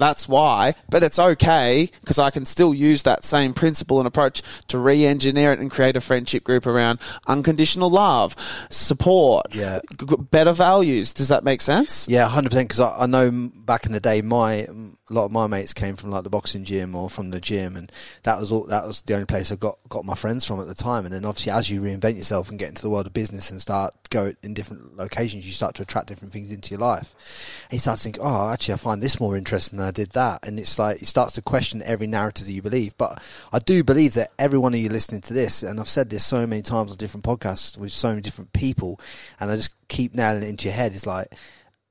that's 0.00 0.28
why, 0.28 0.74
but 0.88 1.02
it's 1.04 1.18
okay 1.18 1.88
because 2.00 2.18
I 2.18 2.30
can 2.30 2.44
still 2.44 2.74
use 2.74 3.04
that 3.04 3.24
same 3.24 3.52
principle 3.52 3.98
and 4.00 4.08
approach 4.08 4.42
to 4.68 4.78
re-engineer 4.78 5.52
it 5.52 5.58
and 5.60 5.70
create 5.70 5.96
a 5.96 6.00
friendship 6.00 6.42
group 6.42 6.66
around 6.66 6.98
unconditional 7.28 7.90
love, 7.90 8.34
support, 8.70 9.46
Yeah. 9.54 9.80
g- 9.98 10.16
better 10.30 10.52
values. 10.52 11.12
Does 11.12 11.28
that 11.28 11.44
make 11.44 11.60
sense? 11.60 12.08
Yeah, 12.08 12.28
hundred 12.28 12.50
percent. 12.50 12.68
Because 12.68 12.80
I, 12.80 13.00
I 13.00 13.06
know 13.06 13.30
back 13.54 13.86
in 13.86 13.92
the 13.92 14.00
day, 14.00 14.22
my 14.22 14.66
a 15.10 15.12
lot 15.12 15.24
of 15.24 15.32
my 15.32 15.46
mates 15.48 15.74
came 15.74 15.96
from 15.96 16.12
like 16.12 16.22
the 16.22 16.30
boxing 16.30 16.64
gym 16.64 16.94
or 16.94 17.10
from 17.10 17.30
the 17.30 17.40
gym, 17.40 17.76
and 17.76 17.90
that 18.22 18.38
was 18.38 18.52
all. 18.52 18.64
That 18.66 18.86
was 18.86 19.02
the 19.02 19.14
only 19.14 19.26
place 19.26 19.50
I 19.50 19.56
got 19.56 19.78
got 19.88 20.04
my 20.04 20.14
friends 20.14 20.46
from 20.46 20.60
at 20.60 20.68
the 20.68 20.74
time. 20.74 21.04
And 21.04 21.12
then 21.12 21.24
obviously, 21.24 21.52
as 21.52 21.68
you 21.68 21.82
reinvent 21.82 22.16
yourself 22.16 22.48
and 22.48 22.58
get 22.58 22.68
into 22.68 22.82
the 22.82 22.90
world 22.90 23.06
of 23.06 23.12
business 23.12 23.50
and 23.50 23.60
start 23.60 23.94
go 24.10 24.32
in 24.42 24.54
different 24.54 24.96
locations, 24.96 25.44
you 25.44 25.52
start 25.52 25.74
to 25.76 25.82
attract 25.82 26.06
different 26.06 26.32
things 26.32 26.52
into 26.52 26.70
your 26.70 26.80
life. 26.80 27.66
And 27.70 27.74
you 27.74 27.80
start 27.80 27.98
to 27.98 28.04
think, 28.04 28.18
oh, 28.20 28.50
actually, 28.50 28.74
I 28.74 28.78
find 28.78 29.02
this 29.02 29.20
more 29.20 29.36
interesting 29.36 29.78
than 29.78 29.88
I 29.88 29.90
did 29.90 30.10
that. 30.10 30.46
And 30.46 30.58
it's 30.60 30.78
like 30.78 31.02
it 31.02 31.06
starts 31.06 31.34
to 31.34 31.42
question 31.42 31.82
every 31.82 32.06
narrative 32.06 32.46
that 32.46 32.52
you 32.52 32.62
believe. 32.62 32.96
But 32.96 33.20
I 33.52 33.58
do 33.58 33.82
believe 33.82 34.14
that 34.14 34.30
every 34.38 34.58
one 34.58 34.74
of 34.74 34.80
you 34.80 34.88
listening 34.88 35.22
to 35.22 35.34
this, 35.34 35.62
and 35.64 35.80
I've 35.80 35.88
said 35.88 36.10
this 36.10 36.24
so 36.24 36.46
many 36.46 36.62
times 36.62 36.92
on 36.92 36.98
different 36.98 37.24
podcasts 37.24 37.76
with 37.76 37.90
so 37.90 38.10
many 38.10 38.20
different 38.20 38.52
people, 38.52 39.00
and 39.40 39.50
I 39.50 39.56
just 39.56 39.74
keep 39.88 40.14
nailing 40.14 40.44
it 40.44 40.48
into 40.48 40.66
your 40.66 40.74
head. 40.74 40.94
Is 40.94 41.06
like 41.06 41.34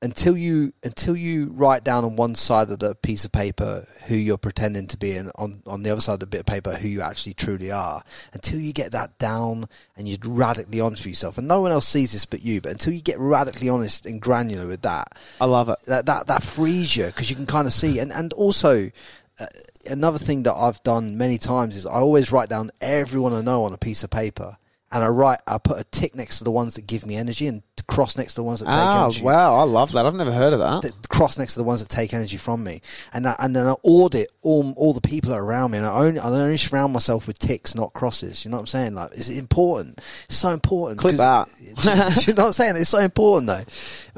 until 0.02 0.36
you 0.36 0.72
until 0.82 1.14
you 1.14 1.50
write 1.52 1.84
down 1.84 2.04
on 2.04 2.16
one 2.16 2.34
side 2.34 2.70
of 2.70 2.78
the 2.78 2.94
piece 2.94 3.24
of 3.24 3.32
paper 3.32 3.86
who 4.06 4.14
you're 4.14 4.38
pretending 4.38 4.86
to 4.86 4.96
be 4.96 5.16
and 5.16 5.30
on, 5.34 5.62
on 5.66 5.82
the 5.82 5.90
other 5.90 6.00
side 6.00 6.14
of 6.14 6.20
the 6.20 6.26
bit 6.26 6.40
of 6.40 6.46
paper 6.46 6.72
who 6.74 6.88
you 6.88 7.02
actually 7.02 7.34
truly 7.34 7.70
are 7.70 8.02
until 8.32 8.58
you 8.58 8.72
get 8.72 8.92
that 8.92 9.18
down 9.18 9.68
and 9.96 10.08
you're 10.08 10.18
radically 10.24 10.80
honest 10.80 11.02
with 11.02 11.12
yourself 11.12 11.36
and 11.36 11.46
no 11.46 11.60
one 11.60 11.70
else 11.70 11.86
sees 11.86 12.12
this 12.12 12.24
but 12.24 12.42
you 12.42 12.60
but 12.60 12.72
until 12.72 12.92
you 12.92 13.02
get 13.02 13.18
radically 13.18 13.68
honest 13.68 14.06
and 14.06 14.22
granular 14.22 14.66
with 14.66 14.82
that 14.82 15.18
I 15.40 15.44
love 15.44 15.68
it. 15.68 15.78
that 15.86 16.06
that, 16.06 16.26
that 16.28 16.42
frees 16.42 16.96
you 16.96 17.06
because 17.06 17.28
you 17.28 17.36
can 17.36 17.46
kind 17.46 17.66
of 17.66 17.72
see 17.72 17.98
and 17.98 18.12
and 18.12 18.32
also 18.32 18.90
uh, 19.38 19.46
another 19.86 20.18
thing 20.18 20.44
that 20.44 20.54
I've 20.54 20.82
done 20.82 21.18
many 21.18 21.38
times 21.38 21.76
is 21.76 21.86
I 21.86 21.94
always 21.94 22.32
write 22.32 22.48
down 22.48 22.70
everyone 22.80 23.32
I 23.32 23.42
know 23.42 23.64
on 23.64 23.72
a 23.72 23.78
piece 23.78 24.02
of 24.02 24.10
paper 24.10 24.56
and 24.92 25.04
I 25.04 25.08
write 25.08 25.38
I 25.46 25.58
put 25.58 25.78
a 25.80 25.84
tick 25.84 26.14
next 26.14 26.38
to 26.38 26.44
the 26.44 26.50
ones 26.50 26.74
that 26.74 26.86
give 26.86 27.06
me 27.06 27.16
energy 27.16 27.46
and 27.46 27.62
cross 27.86 28.16
next 28.16 28.34
to 28.34 28.40
the 28.40 28.44
ones 28.44 28.60
that 28.60 28.66
take 28.66 28.74
Ah, 28.76 29.04
energy 29.06 29.22
wow, 29.22 29.56
I 29.56 29.62
love 29.64 29.90
that. 29.92 30.06
I've 30.06 30.14
never 30.14 30.30
heard 30.32 30.52
of 30.52 30.60
that. 30.60 30.82
that 30.82 31.08
cross 31.08 31.38
next 31.38 31.54
to 31.54 31.60
the 31.60 31.64
ones 31.64 31.80
that 31.80 31.88
take 31.88 32.14
energy 32.14 32.36
from 32.36 32.62
me, 32.62 32.82
and 33.12 33.26
I, 33.26 33.34
and 33.40 33.54
then 33.56 33.66
I 33.66 33.72
audit 33.82 34.30
all 34.42 34.72
all 34.76 34.92
the 34.92 35.00
people 35.00 35.34
around 35.34 35.72
me, 35.72 35.78
and 35.78 35.86
I 35.86 35.90
only 35.90 36.20
I 36.20 36.28
only 36.28 36.56
surround 36.56 36.92
myself 36.92 37.26
with 37.26 37.38
ticks, 37.38 37.74
not 37.74 37.92
crosses. 37.92 38.44
You 38.44 38.50
know 38.50 38.58
what 38.58 38.62
I'm 38.62 38.66
saying? 38.66 38.94
Like 38.94 39.10
it's 39.12 39.28
important. 39.30 39.98
It's 40.26 40.36
so 40.36 40.50
important. 40.50 41.00
Clip 41.00 41.16
that. 41.16 41.48
you 42.26 42.34
know 42.34 42.42
what 42.42 42.46
I'm 42.48 42.52
saying? 42.52 42.76
It's 42.76 42.90
so 42.90 42.98
important 42.98 43.46
though, 43.48 43.64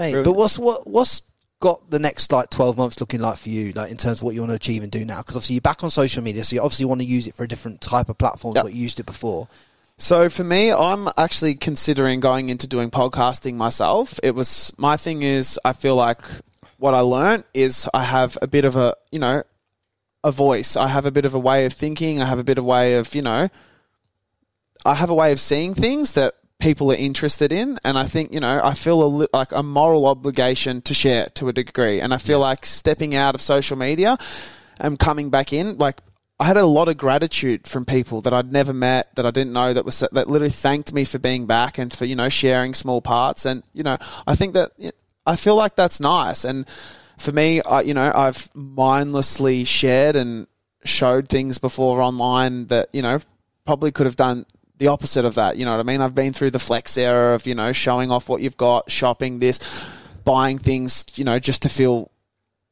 mate. 0.02 0.22
But 0.24 0.32
what's 0.32 0.58
what 0.58 0.86
what's 0.86 1.22
got 1.60 1.88
the 1.90 1.98
next 2.00 2.32
like 2.32 2.50
12 2.50 2.76
months 2.76 2.98
looking 2.98 3.20
like 3.20 3.36
for 3.38 3.48
you 3.48 3.70
like 3.74 3.88
in 3.88 3.96
terms 3.96 4.18
of 4.18 4.24
what 4.24 4.34
you 4.34 4.40
want 4.40 4.50
to 4.50 4.56
achieve 4.56 4.82
and 4.82 4.90
do 4.90 5.04
now 5.04 5.18
because 5.18 5.36
obviously 5.36 5.54
you're 5.54 5.60
back 5.60 5.84
on 5.84 5.90
social 5.90 6.20
media 6.20 6.42
so 6.42 6.56
you 6.56 6.60
obviously 6.60 6.84
want 6.84 7.00
to 7.00 7.04
use 7.04 7.28
it 7.28 7.36
for 7.36 7.44
a 7.44 7.46
different 7.48 7.80
type 7.80 8.08
of 8.08 8.18
platform 8.18 8.52
Yep. 8.56 8.64
what 8.64 8.74
you 8.74 8.82
used 8.82 8.98
it 8.98 9.06
before 9.06 9.46
So 9.98 10.28
for 10.28 10.44
me, 10.44 10.72
I'm 10.72 11.08
actually 11.16 11.54
considering 11.54 12.20
going 12.20 12.48
into 12.48 12.66
doing 12.66 12.90
podcasting 12.90 13.54
myself. 13.54 14.18
It 14.22 14.34
was 14.34 14.72
my 14.76 14.96
thing 14.96 15.22
is 15.22 15.60
I 15.64 15.72
feel 15.72 15.94
like 15.96 16.20
what 16.78 16.94
I 16.94 17.00
learned 17.00 17.44
is 17.54 17.88
I 17.94 18.02
have 18.02 18.36
a 18.42 18.48
bit 18.48 18.64
of 18.64 18.76
a 18.76 18.96
you 19.12 19.20
know 19.20 19.42
a 20.24 20.32
voice. 20.32 20.76
I 20.76 20.88
have 20.88 21.06
a 21.06 21.12
bit 21.12 21.24
of 21.24 21.34
a 21.34 21.38
way 21.38 21.66
of 21.66 21.72
thinking. 21.72 22.20
I 22.20 22.26
have 22.26 22.38
a 22.38 22.44
bit 22.44 22.58
of 22.58 22.64
way 22.64 22.96
of 22.96 23.14
you 23.14 23.22
know 23.22 23.48
I 24.84 24.94
have 24.94 25.10
a 25.10 25.14
way 25.14 25.32
of 25.32 25.40
seeing 25.40 25.74
things 25.74 26.12
that 26.12 26.34
people 26.58 26.90
are 26.92 26.96
interested 26.96 27.52
in, 27.52 27.78
and 27.84 27.96
I 27.98 28.04
think 28.04 28.32
you 28.32 28.40
know 28.40 28.60
I 28.62 28.74
feel 28.74 29.02
a 29.02 29.06
li- 29.06 29.26
like 29.32 29.52
a 29.52 29.62
moral 29.62 30.06
obligation 30.06 30.82
to 30.82 30.94
share 30.94 31.26
to 31.34 31.48
a 31.48 31.52
degree, 31.52 32.00
and 32.00 32.12
I 32.12 32.18
feel 32.18 32.40
like 32.40 32.66
stepping 32.66 33.14
out 33.14 33.34
of 33.34 33.40
social 33.40 33.76
media 33.76 34.18
and 34.80 34.98
coming 34.98 35.30
back 35.30 35.52
in, 35.52 35.78
like 35.78 36.00
I 36.42 36.46
had 36.46 36.56
a 36.56 36.66
lot 36.66 36.88
of 36.88 36.96
gratitude 36.96 37.68
from 37.68 37.84
people 37.84 38.20
that 38.22 38.34
I'd 38.34 38.50
never 38.50 38.72
met, 38.72 39.14
that 39.14 39.24
I 39.24 39.30
didn't 39.30 39.52
know, 39.52 39.72
that 39.72 39.84
was 39.84 40.00
that 40.00 40.26
literally 40.26 40.50
thanked 40.50 40.92
me 40.92 41.04
for 41.04 41.20
being 41.20 41.46
back 41.46 41.78
and 41.78 41.92
for 41.92 42.04
you 42.04 42.16
know 42.16 42.28
sharing 42.28 42.74
small 42.74 43.00
parts, 43.00 43.46
and 43.46 43.62
you 43.72 43.84
know 43.84 43.96
I 44.26 44.34
think 44.34 44.54
that 44.54 44.72
I 45.24 45.36
feel 45.36 45.54
like 45.54 45.76
that's 45.76 46.00
nice, 46.00 46.44
and 46.44 46.68
for 47.16 47.30
me, 47.30 47.62
I 47.62 47.82
you 47.82 47.94
know 47.94 48.10
I've 48.12 48.52
mindlessly 48.56 49.62
shared 49.62 50.16
and 50.16 50.48
showed 50.84 51.28
things 51.28 51.58
before 51.58 52.02
online 52.02 52.66
that 52.66 52.88
you 52.92 53.02
know 53.02 53.20
probably 53.64 53.92
could 53.92 54.06
have 54.06 54.16
done 54.16 54.44
the 54.78 54.88
opposite 54.88 55.24
of 55.24 55.36
that. 55.36 55.58
You 55.58 55.64
know 55.64 55.70
what 55.70 55.78
I 55.80 55.84
mean? 55.84 56.00
I've 56.00 56.16
been 56.16 56.32
through 56.32 56.50
the 56.50 56.58
flex 56.58 56.98
era 56.98 57.36
of 57.36 57.46
you 57.46 57.54
know 57.54 57.70
showing 57.72 58.10
off 58.10 58.28
what 58.28 58.42
you've 58.42 58.56
got, 58.56 58.90
shopping 58.90 59.38
this, 59.38 59.60
buying 60.24 60.58
things, 60.58 61.04
you 61.14 61.22
know, 61.22 61.38
just 61.38 61.62
to 61.62 61.68
feel 61.68 62.10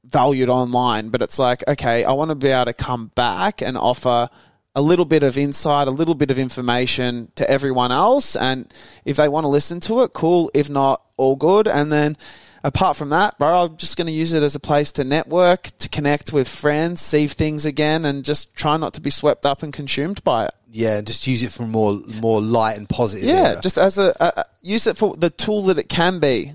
valued 0.05 0.49
online, 0.49 1.09
but 1.11 1.23
it's 1.23 1.39
like, 1.39 1.63
okay, 1.69 2.05
I 2.05 2.13
want 2.13 2.31
to 2.31 2.35
be 2.35 2.49
able 2.49 2.67
to 2.67 2.73
come 2.73 3.09
back 3.15 3.61
and 3.63 3.77
offer 3.77 4.29
a 4.75 4.83
little 4.83 5.05
bit 5.05 5.23
of 5.23 5.37
insight, 5.37 5.89
a 5.89 5.91
little 5.91 6.15
bit 6.15 6.31
of 6.31 6.39
information 6.39 7.31
to 7.35 7.49
everyone 7.51 7.91
else. 7.93 8.37
And 8.37 8.73
if 9.05 9.17
they 9.17 9.29
want 9.29 9.45
to 9.45 9.49
listen 9.49 9.81
to 9.81 10.03
it, 10.03 10.13
cool. 10.13 10.51
If 10.55 10.71
not, 10.71 11.03
all 11.17 11.35
good. 11.37 11.67
And 11.67 11.91
then 11.93 12.17
apart 12.63 12.97
from 12.97 13.11
that, 13.11 13.37
bro, 13.39 13.65
I'm 13.65 13.77
just 13.77 13.97
going 13.97 14.07
to 14.07 14.13
use 14.13 14.33
it 14.33 14.43
as 14.45 14.55
a 14.55 14.61
place 14.61 14.93
to 14.93 15.05
network, 15.05 15.63
to 15.79 15.89
connect 15.89 16.33
with 16.33 16.49
friends, 16.49 17.01
see 17.01 17.27
things 17.27 17.67
again, 17.67 18.05
and 18.05 18.25
just 18.25 18.55
try 18.55 18.77
not 18.77 18.95
to 18.95 19.01
be 19.01 19.11
swept 19.11 19.45
up 19.45 19.63
and 19.63 19.73
consumed 19.73 20.23
by 20.25 20.47
it. 20.47 20.53
yeah 20.71 21.01
just 21.01 21.27
use 21.27 21.43
it 21.43 21.51
for 21.51 21.65
more 21.67 22.01
more 22.21 22.41
light 22.41 22.77
and 22.79 22.89
positive 22.89 23.27
Yeah, 23.27 23.53
era. 23.53 23.61
just 23.61 23.77
as 23.77 23.99
a, 23.99 24.15
a 24.21 24.45
use 24.63 24.87
it 24.87 24.97
for 24.97 25.17
the 25.17 25.31
tool 25.31 25.65
that 25.65 25.79
it 25.79 25.89
can 25.89 26.21
be. 26.21 26.53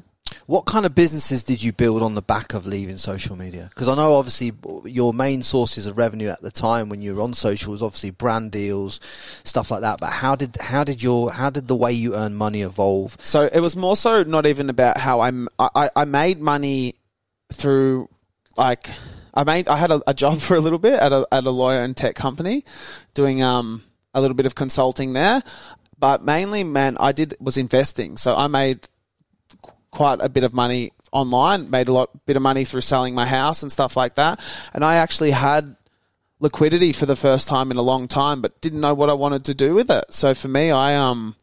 What 0.47 0.65
kind 0.65 0.85
of 0.85 0.93
businesses 0.93 1.43
did 1.43 1.63
you 1.63 1.71
build 1.71 2.03
on 2.03 2.13
the 2.13 2.21
back 2.21 2.53
of 2.53 2.67
leaving 2.67 2.97
social 2.97 3.35
media? 3.35 3.67
Because 3.69 3.87
I 3.87 3.95
know 3.95 4.13
obviously 4.15 4.53
your 4.85 5.13
main 5.13 5.41
sources 5.41 5.87
of 5.87 5.97
revenue 5.97 6.29
at 6.29 6.41
the 6.41 6.51
time 6.51 6.89
when 6.89 7.01
you 7.01 7.15
were 7.15 7.21
on 7.21 7.33
social 7.33 7.71
was 7.71 7.81
obviously 7.81 8.11
brand 8.11 8.51
deals, 8.51 8.99
stuff 9.43 9.71
like 9.71 9.81
that. 9.81 9.99
But 9.99 10.11
how 10.11 10.35
did 10.35 10.57
how 10.59 10.83
did 10.83 11.01
your 11.01 11.31
how 11.31 11.49
did 11.49 11.67
the 11.67 11.75
way 11.75 11.93
you 11.93 12.15
earn 12.15 12.35
money 12.35 12.61
evolve? 12.61 13.17
So 13.23 13.49
it 13.51 13.59
was 13.59 13.75
more 13.75 13.95
so 13.95 14.23
not 14.23 14.45
even 14.45 14.69
about 14.69 14.97
how 14.97 15.21
I'm, 15.21 15.47
I, 15.57 15.89
I 15.95 16.05
made 16.05 16.39
money 16.39 16.95
through 17.51 18.09
like 18.57 18.89
I 19.33 19.43
made 19.43 19.67
I 19.67 19.77
had 19.77 19.91
a, 19.91 20.01
a 20.07 20.13
job 20.13 20.39
for 20.45 20.55
a 20.55 20.59
little 20.59 20.79
bit 20.79 20.99
at 20.99 21.11
a 21.11 21.27
at 21.31 21.43
a 21.43 21.51
lawyer 21.51 21.83
and 21.83 21.95
tech 21.95 22.15
company 22.15 22.63
doing 23.13 23.41
um 23.41 23.83
a 24.13 24.21
little 24.21 24.35
bit 24.35 24.45
of 24.45 24.55
consulting 24.55 25.13
there. 25.13 25.41
but 25.99 26.23
mainly, 26.23 26.63
man, 26.63 26.97
I 26.99 27.11
did 27.11 27.35
was 27.39 27.57
investing. 27.57 28.17
So 28.17 28.35
I 28.35 28.47
made 28.47 28.87
quite 29.95 30.19
a 30.21 30.29
bit 30.29 30.43
of 30.43 30.53
money 30.53 30.91
online. 31.11 31.69
Made 31.71 31.87
a 31.87 31.93
lot 31.93 32.25
bit 32.25 32.35
of 32.35 32.43
money 32.43 32.65
through 32.65 32.81
selling 32.81 33.15
my 33.15 33.25
house 33.25 33.63
and 33.63 33.71
stuff 33.71 33.97
like 33.97 34.15
that. 34.15 34.39
And 34.73 34.83
I 34.83 34.97
actually 34.97 35.31
had 35.31 35.75
liquidity 36.39 36.91
for 36.93 37.05
the 37.05 37.15
first 37.15 37.47
time 37.47 37.71
in 37.71 37.77
a 37.77 37.81
long 37.81 38.07
time, 38.07 38.41
but 38.41 38.59
didn't 38.61 38.81
know 38.81 38.93
what 38.93 39.09
I 39.09 39.13
wanted 39.13 39.45
to 39.45 39.55
do 39.55 39.73
with 39.73 39.89
it. 39.89 40.05
So 40.13 40.35
for 40.35 40.49
me, 40.49 40.69
I 40.69 40.95
um, 40.95 41.35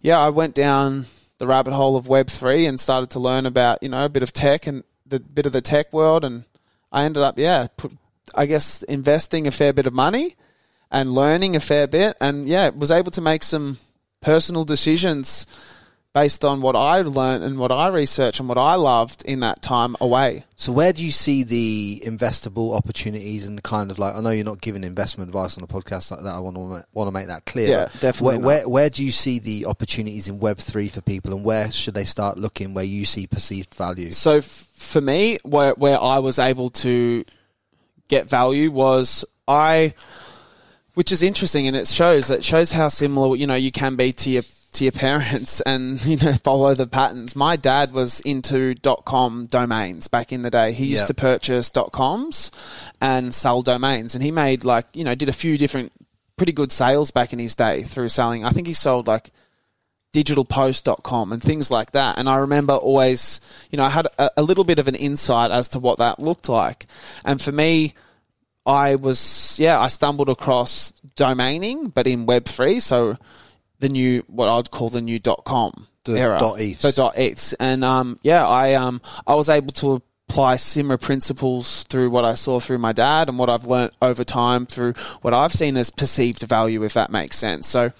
yeah, 0.00 0.18
I 0.18 0.30
went 0.30 0.54
down 0.54 1.06
the 1.38 1.46
rabbit 1.46 1.74
hole 1.74 1.96
of 1.96 2.06
Web 2.06 2.28
three 2.28 2.64
and 2.66 2.78
started 2.78 3.10
to 3.10 3.18
learn 3.18 3.44
about 3.44 3.82
you 3.82 3.88
know 3.88 4.04
a 4.04 4.08
bit 4.08 4.22
of 4.22 4.32
tech 4.32 4.66
and 4.66 4.84
the 5.04 5.20
bit 5.20 5.46
of 5.46 5.52
the 5.52 5.60
tech 5.60 5.92
world, 5.92 6.24
and 6.24 6.44
I 6.92 7.04
ended 7.04 7.22
up 7.22 7.38
yeah, 7.38 7.66
put, 7.76 7.92
I 8.34 8.46
guess 8.46 8.82
investing 8.84 9.46
a 9.46 9.50
fair 9.50 9.72
bit 9.72 9.86
of 9.86 9.92
money 9.92 10.36
and 10.90 11.12
learning 11.12 11.56
a 11.56 11.60
fair 11.60 11.88
bit, 11.88 12.16
and 12.20 12.48
yeah, 12.48 12.70
was 12.70 12.92
able 12.92 13.10
to 13.10 13.20
make 13.20 13.42
some 13.42 13.78
personal 14.20 14.64
decisions 14.64 15.46
based 16.14 16.44
on 16.44 16.60
what 16.60 16.76
I 16.76 17.02
learned 17.02 17.42
and 17.42 17.58
what 17.58 17.72
I 17.72 17.88
researched 17.88 18.38
and 18.38 18.48
what 18.48 18.56
I 18.56 18.76
loved 18.76 19.24
in 19.24 19.40
that 19.40 19.60
time 19.60 19.96
away. 20.00 20.44
So 20.54 20.70
where 20.70 20.92
do 20.92 21.04
you 21.04 21.10
see 21.10 21.42
the 21.42 22.02
investable 22.06 22.76
opportunities 22.76 23.48
and 23.48 23.60
kind 23.64 23.90
of 23.90 23.98
like 23.98 24.14
I 24.14 24.20
know 24.20 24.30
you're 24.30 24.44
not 24.44 24.60
giving 24.60 24.84
investment 24.84 25.28
advice 25.28 25.58
on 25.58 25.64
a 25.64 25.66
podcast 25.66 26.12
like 26.12 26.22
that. 26.22 26.32
I 26.32 26.38
want 26.38 26.56
to 26.56 26.86
want 26.92 27.08
to 27.08 27.10
make 27.10 27.26
that 27.26 27.46
clear. 27.46 27.68
Yeah, 27.68 27.88
definitely 27.98 28.38
Where, 28.38 28.60
where 28.60 28.68
where 28.68 28.90
do 28.90 29.04
you 29.04 29.10
see 29.10 29.40
the 29.40 29.66
opportunities 29.66 30.28
in 30.28 30.38
Web 30.38 30.58
three 30.58 30.88
for 30.88 31.00
people, 31.00 31.34
and 31.34 31.44
where 31.44 31.70
should 31.72 31.94
they 31.94 32.04
start 32.04 32.38
looking 32.38 32.74
where 32.74 32.84
you 32.84 33.04
see 33.04 33.26
perceived 33.26 33.74
value? 33.74 34.12
So 34.12 34.36
f- 34.36 34.68
for 34.72 35.00
me, 35.00 35.38
where 35.42 35.72
where 35.72 36.00
I 36.00 36.20
was 36.20 36.38
able 36.38 36.70
to 36.70 37.24
get 38.06 38.28
value 38.30 38.70
was 38.70 39.24
I, 39.48 39.94
which 40.94 41.10
is 41.10 41.24
interesting, 41.24 41.66
and 41.66 41.76
it 41.76 41.88
shows 41.88 42.30
it 42.30 42.44
shows 42.44 42.70
how 42.70 42.86
similar 42.86 43.34
you 43.34 43.48
know 43.48 43.56
you 43.56 43.72
can 43.72 43.96
be 43.96 44.12
to 44.12 44.30
your 44.30 44.42
to 44.74 44.84
your 44.84 44.92
parents 44.92 45.60
and 45.66 46.04
you 46.06 46.16
know 46.16 46.32
follow 46.34 46.74
the 46.74 46.86
patterns. 46.86 47.34
My 47.34 47.56
dad 47.56 47.92
was 47.92 48.20
into 48.20 48.74
dot 48.74 49.04
.com 49.04 49.46
domains 49.46 50.08
back 50.08 50.32
in 50.32 50.42
the 50.42 50.50
day. 50.50 50.72
He 50.72 50.86
used 50.86 51.02
Yeah. 51.02 51.06
to 51.06 51.14
purchase 51.14 51.70
dot 51.70 51.92
.coms 51.92 52.50
and 53.00 53.34
sell 53.34 53.62
domains, 53.62 54.14
and 54.14 54.22
he 54.24 54.30
made 54.30 54.64
like 54.64 54.86
you 54.92 55.04
know 55.04 55.14
did 55.14 55.28
a 55.28 55.32
few 55.32 55.56
different 55.58 55.92
pretty 56.36 56.52
good 56.52 56.72
sales 56.72 57.10
back 57.10 57.32
in 57.32 57.38
his 57.38 57.54
day 57.54 57.82
through 57.82 58.08
selling. 58.08 58.44
I 58.44 58.50
think 58.50 58.66
he 58.66 58.72
sold 58.72 59.06
like 59.06 59.30
digitalpost.com 60.14 61.32
and 61.32 61.42
things 61.42 61.70
like 61.70 61.90
that. 61.92 62.18
And 62.18 62.28
I 62.28 62.36
remember 62.36 62.74
always, 62.74 63.40
you 63.70 63.76
know, 63.76 63.84
I 63.84 63.90
had 63.90 64.06
a, 64.18 64.30
a 64.36 64.42
little 64.42 64.64
bit 64.64 64.78
of 64.78 64.88
an 64.88 64.94
insight 64.94 65.50
as 65.50 65.68
to 65.70 65.78
what 65.78 65.98
that 65.98 66.20
looked 66.20 66.48
like. 66.48 66.86
And 67.24 67.40
for 67.40 67.52
me, 67.52 67.94
I 68.66 68.94
was, 68.94 69.56
yeah, 69.60 69.78
I 69.78 69.88
stumbled 69.88 70.28
across 70.28 70.92
domaining, 71.16 71.92
but 71.92 72.06
in 72.06 72.26
Web3. 72.26 72.80
So 72.80 73.16
the 73.80 73.88
new, 73.88 74.22
what 74.26 74.48
I'd 74.48 74.70
call 74.70 74.88
the 74.88 75.00
new 75.00 75.18
dot 75.18 75.44
.com 75.44 75.88
The 76.04 76.18
era. 76.18 76.38
dot 76.38 76.58
eths. 76.58 76.80
The 76.82 76.92
dot 76.92 77.14
eths. 77.16 77.54
And, 77.58 77.84
um, 77.84 78.18
yeah, 78.22 78.46
I, 78.46 78.74
um, 78.74 79.00
I 79.26 79.34
was 79.34 79.48
able 79.48 79.72
to 79.74 80.02
apply 80.28 80.56
similar 80.56 80.96
principles 80.96 81.82
through 81.84 82.10
what 82.10 82.24
I 82.24 82.34
saw 82.34 82.58
through 82.60 82.78
my 82.78 82.92
dad 82.92 83.28
and 83.28 83.38
what 83.38 83.50
I've 83.50 83.66
learnt 83.66 83.92
over 84.00 84.24
time 84.24 84.66
through 84.66 84.94
what 85.22 85.34
I've 85.34 85.52
seen 85.52 85.76
as 85.76 85.90
perceived 85.90 86.42
value, 86.42 86.82
if 86.82 86.94
that 86.94 87.10
makes 87.10 87.36
sense. 87.36 87.66
So, 87.66 87.92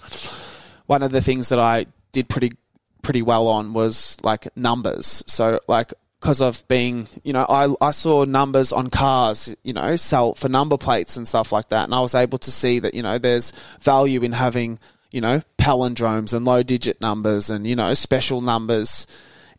one 0.87 1.03
of 1.03 1.11
the 1.11 1.21
things 1.21 1.49
that 1.49 1.59
I 1.59 1.85
did 2.11 2.29
pretty 2.29 2.53
pretty 3.01 3.21
well 3.21 3.47
on 3.47 3.73
was 3.73 4.17
like 4.23 4.47
numbers. 4.57 5.23
So 5.27 5.59
like 5.67 5.93
because 6.19 6.41
of 6.41 6.67
being, 6.67 7.07
you 7.23 7.33
know, 7.33 7.45
I 7.47 7.73
I 7.79 7.91
saw 7.91 8.25
numbers 8.25 8.73
on 8.73 8.89
cars, 8.89 9.55
you 9.63 9.73
know, 9.73 9.95
sell 9.95 10.33
for 10.33 10.49
number 10.49 10.77
plates 10.77 11.17
and 11.17 11.27
stuff 11.27 11.51
like 11.51 11.67
that, 11.69 11.83
and 11.83 11.93
I 11.93 11.99
was 11.99 12.15
able 12.15 12.39
to 12.39 12.51
see 12.51 12.79
that 12.79 12.95
you 12.95 13.03
know 13.03 13.17
there's 13.19 13.51
value 13.81 14.21
in 14.21 14.31
having 14.31 14.79
you 15.11 15.21
know 15.21 15.41
palindromes 15.57 16.33
and 16.33 16.45
low 16.45 16.63
digit 16.63 16.99
numbers 17.01 17.49
and 17.49 17.65
you 17.65 17.75
know 17.75 17.93
special 17.93 18.41
numbers 18.41 19.07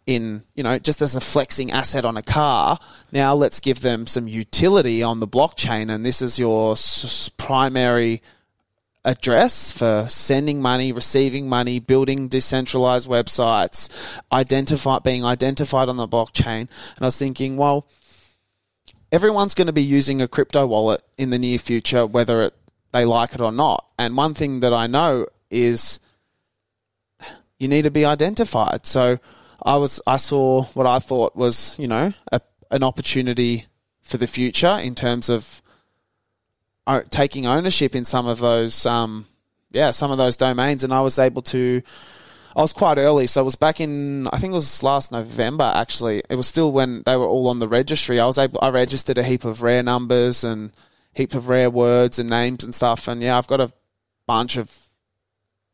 in 0.06 0.42
you 0.54 0.62
know 0.62 0.78
just 0.78 1.02
as 1.02 1.16
a 1.16 1.20
flexing 1.20 1.72
asset 1.72 2.04
on 2.04 2.16
a 2.16 2.22
car 2.22 2.78
now 3.10 3.34
let's 3.34 3.58
give 3.60 3.80
them 3.80 4.06
some 4.06 4.28
utility 4.28 5.02
on 5.02 5.18
the 5.20 5.26
blockchain 5.26 5.92
and 5.92 6.06
this 6.06 6.22
is 6.22 6.38
your 6.38 6.72
s- 6.72 7.28
primary 7.36 8.22
address 9.06 9.70
for 9.70 10.04
sending 10.08 10.60
money, 10.60 10.92
receiving 10.92 11.48
money, 11.48 11.78
building 11.78 12.26
decentralized 12.26 13.08
websites, 13.08 14.20
identify 14.32 14.98
being 14.98 15.24
identified 15.24 15.88
on 15.88 15.96
the 15.96 16.08
blockchain. 16.08 16.62
And 16.96 17.00
I 17.00 17.06
was 17.06 17.16
thinking, 17.16 17.56
well, 17.56 17.86
everyone's 19.12 19.54
going 19.54 19.68
to 19.68 19.72
be 19.72 19.82
using 19.82 20.20
a 20.20 20.28
crypto 20.28 20.66
wallet 20.66 21.02
in 21.16 21.30
the 21.30 21.38
near 21.38 21.58
future, 21.58 22.04
whether 22.04 22.42
it, 22.42 22.54
they 22.92 23.04
like 23.04 23.32
it 23.32 23.40
or 23.40 23.52
not. 23.52 23.86
And 23.96 24.16
one 24.16 24.34
thing 24.34 24.60
that 24.60 24.74
I 24.74 24.88
know 24.88 25.26
is 25.50 26.00
you 27.58 27.68
need 27.68 27.82
to 27.82 27.90
be 27.90 28.04
identified. 28.04 28.86
So 28.86 29.18
I 29.62 29.76
was 29.76 30.00
I 30.06 30.16
saw 30.16 30.64
what 30.64 30.86
I 30.86 30.98
thought 30.98 31.36
was 31.36 31.78
you 31.78 31.88
know 31.88 32.12
a, 32.32 32.40
an 32.70 32.82
opportunity 32.82 33.66
for 34.02 34.16
the 34.16 34.26
future 34.26 34.78
in 34.80 34.94
terms 34.94 35.28
of 35.28 35.62
taking 37.10 37.46
ownership 37.46 37.96
in 37.96 38.04
some 38.04 38.28
of 38.28 38.38
those 38.38 38.86
um 38.86 39.26
yeah 39.72 39.90
some 39.90 40.10
of 40.10 40.18
those 40.18 40.36
domains. 40.36 40.84
And 40.84 40.92
I 40.92 41.00
was 41.00 41.18
able 41.18 41.42
to 41.42 41.82
I 42.54 42.62
was 42.62 42.72
quite 42.72 42.96
early. 42.96 43.26
So 43.26 43.42
it 43.42 43.44
was 43.44 43.56
back 43.56 43.80
in 43.80 44.28
I 44.28 44.38
think 44.38 44.52
it 44.52 44.54
was 44.54 44.82
last 44.82 45.12
November 45.12 45.72
actually. 45.74 46.22
It 46.28 46.36
was 46.36 46.46
still 46.46 46.72
when 46.72 47.02
they 47.04 47.16
were 47.16 47.26
all 47.26 47.48
on 47.48 47.58
the 47.58 47.68
registry. 47.68 48.20
I 48.20 48.26
was 48.26 48.38
able 48.38 48.58
I 48.62 48.68
registered 48.68 49.18
a 49.18 49.22
heap 49.22 49.44
of 49.44 49.62
rare 49.62 49.82
numbers 49.82 50.44
and 50.44 50.72
heap 51.14 51.34
of 51.34 51.48
rare 51.48 51.70
words 51.70 52.18
and 52.18 52.28
names 52.28 52.62
and 52.62 52.74
stuff. 52.74 53.08
And 53.08 53.22
yeah 53.22 53.38
I've 53.38 53.46
got 53.46 53.60
a 53.60 53.72
bunch 54.26 54.56
of 54.56 54.85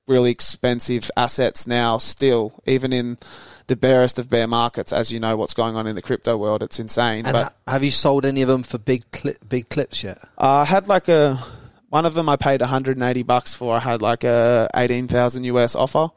really 0.07 0.30
expensive 0.30 1.11
assets 1.16 1.66
now 1.66 1.96
still 1.98 2.53
even 2.66 2.92
in 2.92 3.16
the 3.68 3.76
barest 3.76 4.18
of 4.18 4.28
bear 4.28 4.46
markets 4.48 4.92
as 4.92 5.12
you 5.12 5.20
know 5.20 5.36
what's 5.36 5.55
going 5.55 5.76
on 5.76 5.86
in 5.86 5.94
the 5.94 6.03
crypto 6.03 6.36
world 6.36 6.62
it's 6.62 6.80
insane 6.80 7.24
And 7.24 7.32
but 7.32 7.57
have 7.68 7.84
you 7.84 7.90
sold 7.92 8.26
any 8.26 8.42
of 8.42 8.48
them 8.48 8.62
for 8.64 8.78
big 8.78 9.09
cli- 9.12 9.36
big 9.48 9.68
clips 9.68 10.03
yet? 10.03 10.18
I 10.36 10.64
had 10.64 10.88
like 10.88 11.09
a 11.09 11.38
one 11.88 12.07
of 12.07 12.14
them 12.14 12.28
I 12.28 12.36
paid 12.36 12.61
180 12.62 13.22
bucks 13.22 13.55
for. 13.55 13.76
I 13.76 13.78
had 13.80 14.00
like 14.00 14.24
a 14.24 14.66
18,000 14.74 15.44
US 15.44 15.74
offer, 15.74 16.09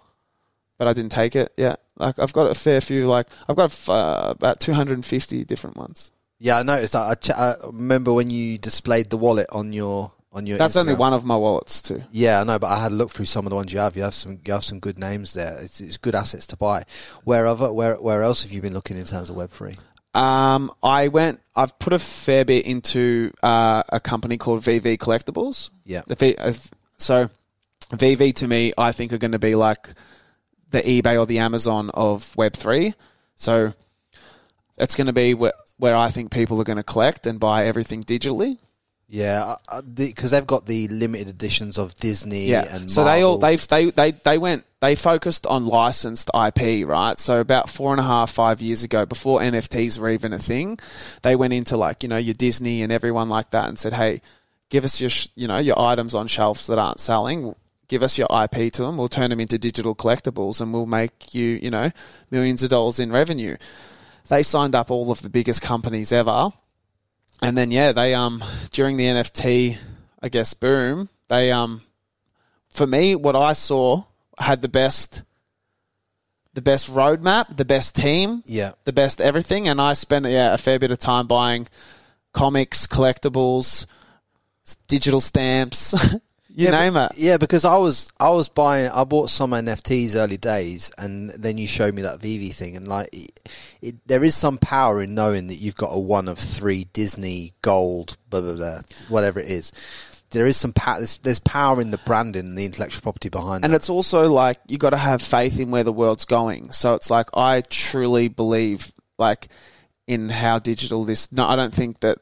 but 0.77 0.88
I 0.88 0.93
didn't 0.93 1.11
take 1.11 1.36
it. 1.36 1.51
Yeah, 1.57 1.75
like 1.97 2.17
I've 2.17 2.31
got 2.31 2.49
a 2.49 2.55
fair 2.55 2.79
few. 2.79 3.07
Like 3.07 3.27
I've 3.49 3.57
got 3.57 3.77
uh, 3.89 4.27
about 4.36 4.61
250 4.61 5.43
different 5.43 5.75
ones. 5.75 6.13
Yeah, 6.39 6.59
I 6.59 6.63
noticed 6.63 6.93
that. 6.93 7.03
I, 7.09 7.13
ch- 7.15 7.31
I 7.31 7.55
remember 7.65 8.13
when 8.13 8.29
you 8.29 8.57
displayed 8.57 9.09
the 9.09 9.17
wallet 9.17 9.47
on 9.51 9.73
your 9.73 10.13
on 10.36 10.45
your. 10.45 10.57
That's 10.57 10.75
only 10.75 10.93
one 10.93 11.13
of 11.13 11.25
my 11.25 11.38
wallets 11.38 11.81
too. 11.81 12.03
Yeah, 12.11 12.41
I 12.41 12.43
know, 12.43 12.59
but 12.59 12.67
I 12.67 12.79
had 12.79 12.91
a 12.91 12.95
look 12.95 13.09
through 13.09 13.25
some 13.25 13.45
of 13.45 13.49
the 13.49 13.55
ones 13.55 13.73
you 13.73 13.79
have. 13.79 13.95
You 13.95 14.03
have 14.03 14.13
some, 14.13 14.39
you 14.45 14.53
have 14.53 14.63
some 14.63 14.79
good 14.79 14.99
names 14.99 15.33
there. 15.33 15.57
It's, 15.61 15.81
it's 15.81 15.97
good 15.97 16.13
assets 16.13 16.45
to 16.47 16.57
buy. 16.57 16.83
Where 17.23 17.47
other, 17.47 17.71
where, 17.71 17.95
where 17.95 18.21
else 18.21 18.43
have 18.43 18.51
you 18.51 18.61
been 18.61 18.73
looking 18.73 18.97
in 18.97 19.05
terms 19.05 19.29
of 19.29 19.36
Web 19.36 19.49
three? 19.49 19.75
Um, 20.13 20.71
I 20.83 21.07
went. 21.07 21.41
I've 21.55 21.77
put 21.79 21.93
a 21.93 21.99
fair 21.99 22.45
bit 22.45 22.65
into 22.65 23.31
uh, 23.41 23.83
a 23.89 23.99
company 23.99 24.38
called 24.38 24.61
VeVe 24.61 24.97
Collectibles. 24.97 25.71
Yeah, 25.86 26.03
The 26.05 26.15
V, 26.15 26.36
uh, 26.38 26.53
so 26.97 27.29
VeVe 27.91 28.33
to 28.36 28.47
me, 28.47 28.73
I 28.77 28.91
think 28.91 29.11
are 29.13 29.17
going 29.17 29.31
to 29.31 29.39
be 29.39 29.55
like 29.55 29.89
the 30.69 30.81
eBay 30.81 31.19
or 31.19 31.25
the 31.25 31.39
Amazon 31.39 31.89
of 31.93 32.36
Web 32.36 32.53
three. 32.53 32.93
So 33.36 33.73
it's 34.77 34.95
going 34.95 35.07
to 35.07 35.13
be 35.13 35.33
where, 35.33 35.53
where 35.77 35.95
I 35.95 36.09
think 36.09 36.31
people 36.31 36.59
are 36.61 36.65
going 36.65 36.77
to 36.77 36.83
collect 36.83 37.27
and 37.27 37.39
buy 37.39 37.65
everything 37.65 38.03
digitally. 38.03 38.57
Yeah, 39.08 39.56
because 39.93 40.32
they've 40.32 40.45
got 40.47 40.66
the 40.66 40.88
limited 40.88 41.28
editions 41.28 41.78
of 41.78 41.95
Disney. 41.95 42.47
Yeah. 42.47 42.66
and 42.76 42.89
so 42.89 43.03
they 43.03 43.22
all 43.22 43.38
Marvel. 43.39 43.58
they 43.68 43.86
they 43.86 43.91
they 43.91 44.12
they 44.12 44.38
went 44.38 44.66
they 44.82 44.95
focused 44.95 45.45
on 45.45 45.68
licensed 45.68 46.30
IP, 46.34 46.88
right? 46.88 47.18
So 47.20 47.39
about 47.39 47.70
four 47.70 47.91
and 47.91 47.99
a 47.99 48.03
half 48.03 48.32
five 48.32 48.62
years 48.62 48.84
ago, 48.84 49.06
before 49.06 49.41
NFTs 49.41 49.99
were 49.99 50.10
even 50.10 50.34
a 50.34 50.39
thing, 50.39 50.80
they 51.22 51.36
went 51.36 51.53
into 51.53 51.78
like 51.78 52.01
you 52.01 52.10
know 52.10 52.18
your 52.18 52.34
Disney 52.34 52.82
and 52.82 52.91
everyone 52.91 53.30
like 53.30 53.51
that 53.51 53.68
and 53.70 53.78
said, 53.78 53.93
hey, 53.93 54.22
give 54.70 54.84
us 54.84 54.99
your 54.99 55.12
sh- 55.12 55.28
you 55.36 55.47
know 55.47 55.60
your 55.60 55.80
items 55.80 56.16
on 56.16 56.26
shelves 56.28 56.66
that 56.68 56.80
aren't 56.80 56.99
selling. 56.99 57.53
Give 57.88 58.01
us 58.01 58.18
your 58.18 58.28
IP 58.32 58.74
to 58.74 58.82
them. 58.82 58.97
We'll 58.97 59.08
turn 59.10 59.30
them 59.30 59.39
into 59.39 59.60
digital 59.60 59.93
collectibles, 59.93 60.60
and 60.62 60.74
we'll 60.74 60.88
make 60.88 61.36
you 61.36 61.60
you 61.62 61.70
know 61.70 61.91
millions 62.32 62.64
of 62.64 62.72
dollars 62.72 62.99
in 62.99 63.12
revenue. 63.12 63.58
They 64.28 64.41
signed 64.41 64.74
up 64.74 64.89
all 64.89 65.12
of 65.12 65.22
the 65.22 65.30
biggest 65.30 65.62
companies 65.62 66.12
ever, 66.12 66.49
and 67.41 67.57
then 67.57 67.71
yeah, 67.71 67.91
they 67.91 68.13
um 68.13 68.43
during 68.71 68.97
the 68.97 69.05
NFT, 69.05 69.77
I 70.21 70.29
guess 70.29 70.53
boom, 70.53 71.09
they 71.27 71.51
um 71.51 71.81
for 72.69 72.86
me, 72.86 73.15
what 73.15 73.36
I 73.36 73.53
saw 73.53 74.03
had 74.38 74.61
the 74.61 74.67
best, 74.69 75.23
the 76.53 76.61
best 76.61 76.91
roadmap, 76.91 77.55
the 77.55 77.65
best 77.65 77.95
team, 77.95 78.43
Yeah, 78.45 78.73
the 78.83 78.93
best 78.93 79.21
everything, 79.21 79.67
and 79.67 79.79
I 79.79 79.93
spent 79.93 80.25
yeah 80.25 80.53
a 80.53 80.57
fair 80.57 80.79
bit 80.79 80.91
of 80.91 80.99
time 80.99 81.27
buying 81.27 81.67
comics, 82.33 82.86
collectibles, 82.86 83.86
digital 84.88 85.21
stamps, 85.21 86.17
you 86.56 86.66
yeah, 86.66 86.72
name 86.72 86.93
but- 86.93 87.12
it. 87.12 87.18
Yeah, 87.18 87.38
because 87.38 87.66
I 87.66 87.76
was 87.78 88.12
I 88.20 88.30
was 88.30 88.47
buying 88.47 88.89
I 88.89 89.03
bought 89.03 89.30
some 89.30 89.51
NFTs 89.51 90.16
early 90.16 90.38
days, 90.38 90.89
and 90.97 91.30
then 91.32 91.58
you 91.58 91.68
showed 91.68 91.93
me 91.93 92.03
that 92.03 92.22
VeVe 92.22 92.53
thing, 92.53 92.78
and 92.78 92.88
like 92.88 93.10
it, 93.12 93.32
it, 93.82 93.95
there 94.08 94.24
is 94.24 94.36
some 94.36 94.58
power 94.58 95.01
in 95.01 95.14
knowing 95.14 95.47
that 95.47 95.56
you've 95.56 95.76
got 95.76 95.89
a 95.89 95.99
one 95.99 96.30
of 96.30 96.39
three 96.39 96.86
Disney 96.93 97.53
gold, 97.62 98.18
blah 98.30 98.39
blah 98.41 98.56
blah, 98.56 98.80
whatever 99.10 99.39
it 99.39 99.49
is. 99.49 99.74
there 100.30 100.47
is 100.47 100.56
some 100.56 100.72
power. 100.72 100.99
There's, 100.99 101.18
there's 101.18 101.39
power 101.39 101.82
in 101.82 101.91
the 101.91 101.97
branding 101.99 102.45
and 102.45 102.58
the 102.58 102.66
intellectual 102.66 103.01
property 103.01 103.28
behind. 103.30 103.66
And 103.66 103.74
that. 103.74 103.78
it's 103.78 103.89
also 103.89 104.30
like 104.30 104.58
you 104.68 104.78
got 104.78 104.91
to 104.91 104.97
have 104.97 105.22
faith 105.22 105.60
in 105.60 105.72
where 105.72 105.84
the 105.84 105.91
world's 105.93 106.26
going. 106.26 106.72
So 106.72 106.93
it's 106.95 107.10
like 107.10 107.28
I 107.34 107.62
truly 107.70 108.30
believe 108.30 108.93
like 109.18 109.49
in 110.08 110.30
how 110.30 110.60
digital 110.60 111.03
this. 111.03 111.32
No, 111.34 111.45
I 111.45 111.56
don't 111.58 111.74
think 111.74 111.99
that 111.99 112.20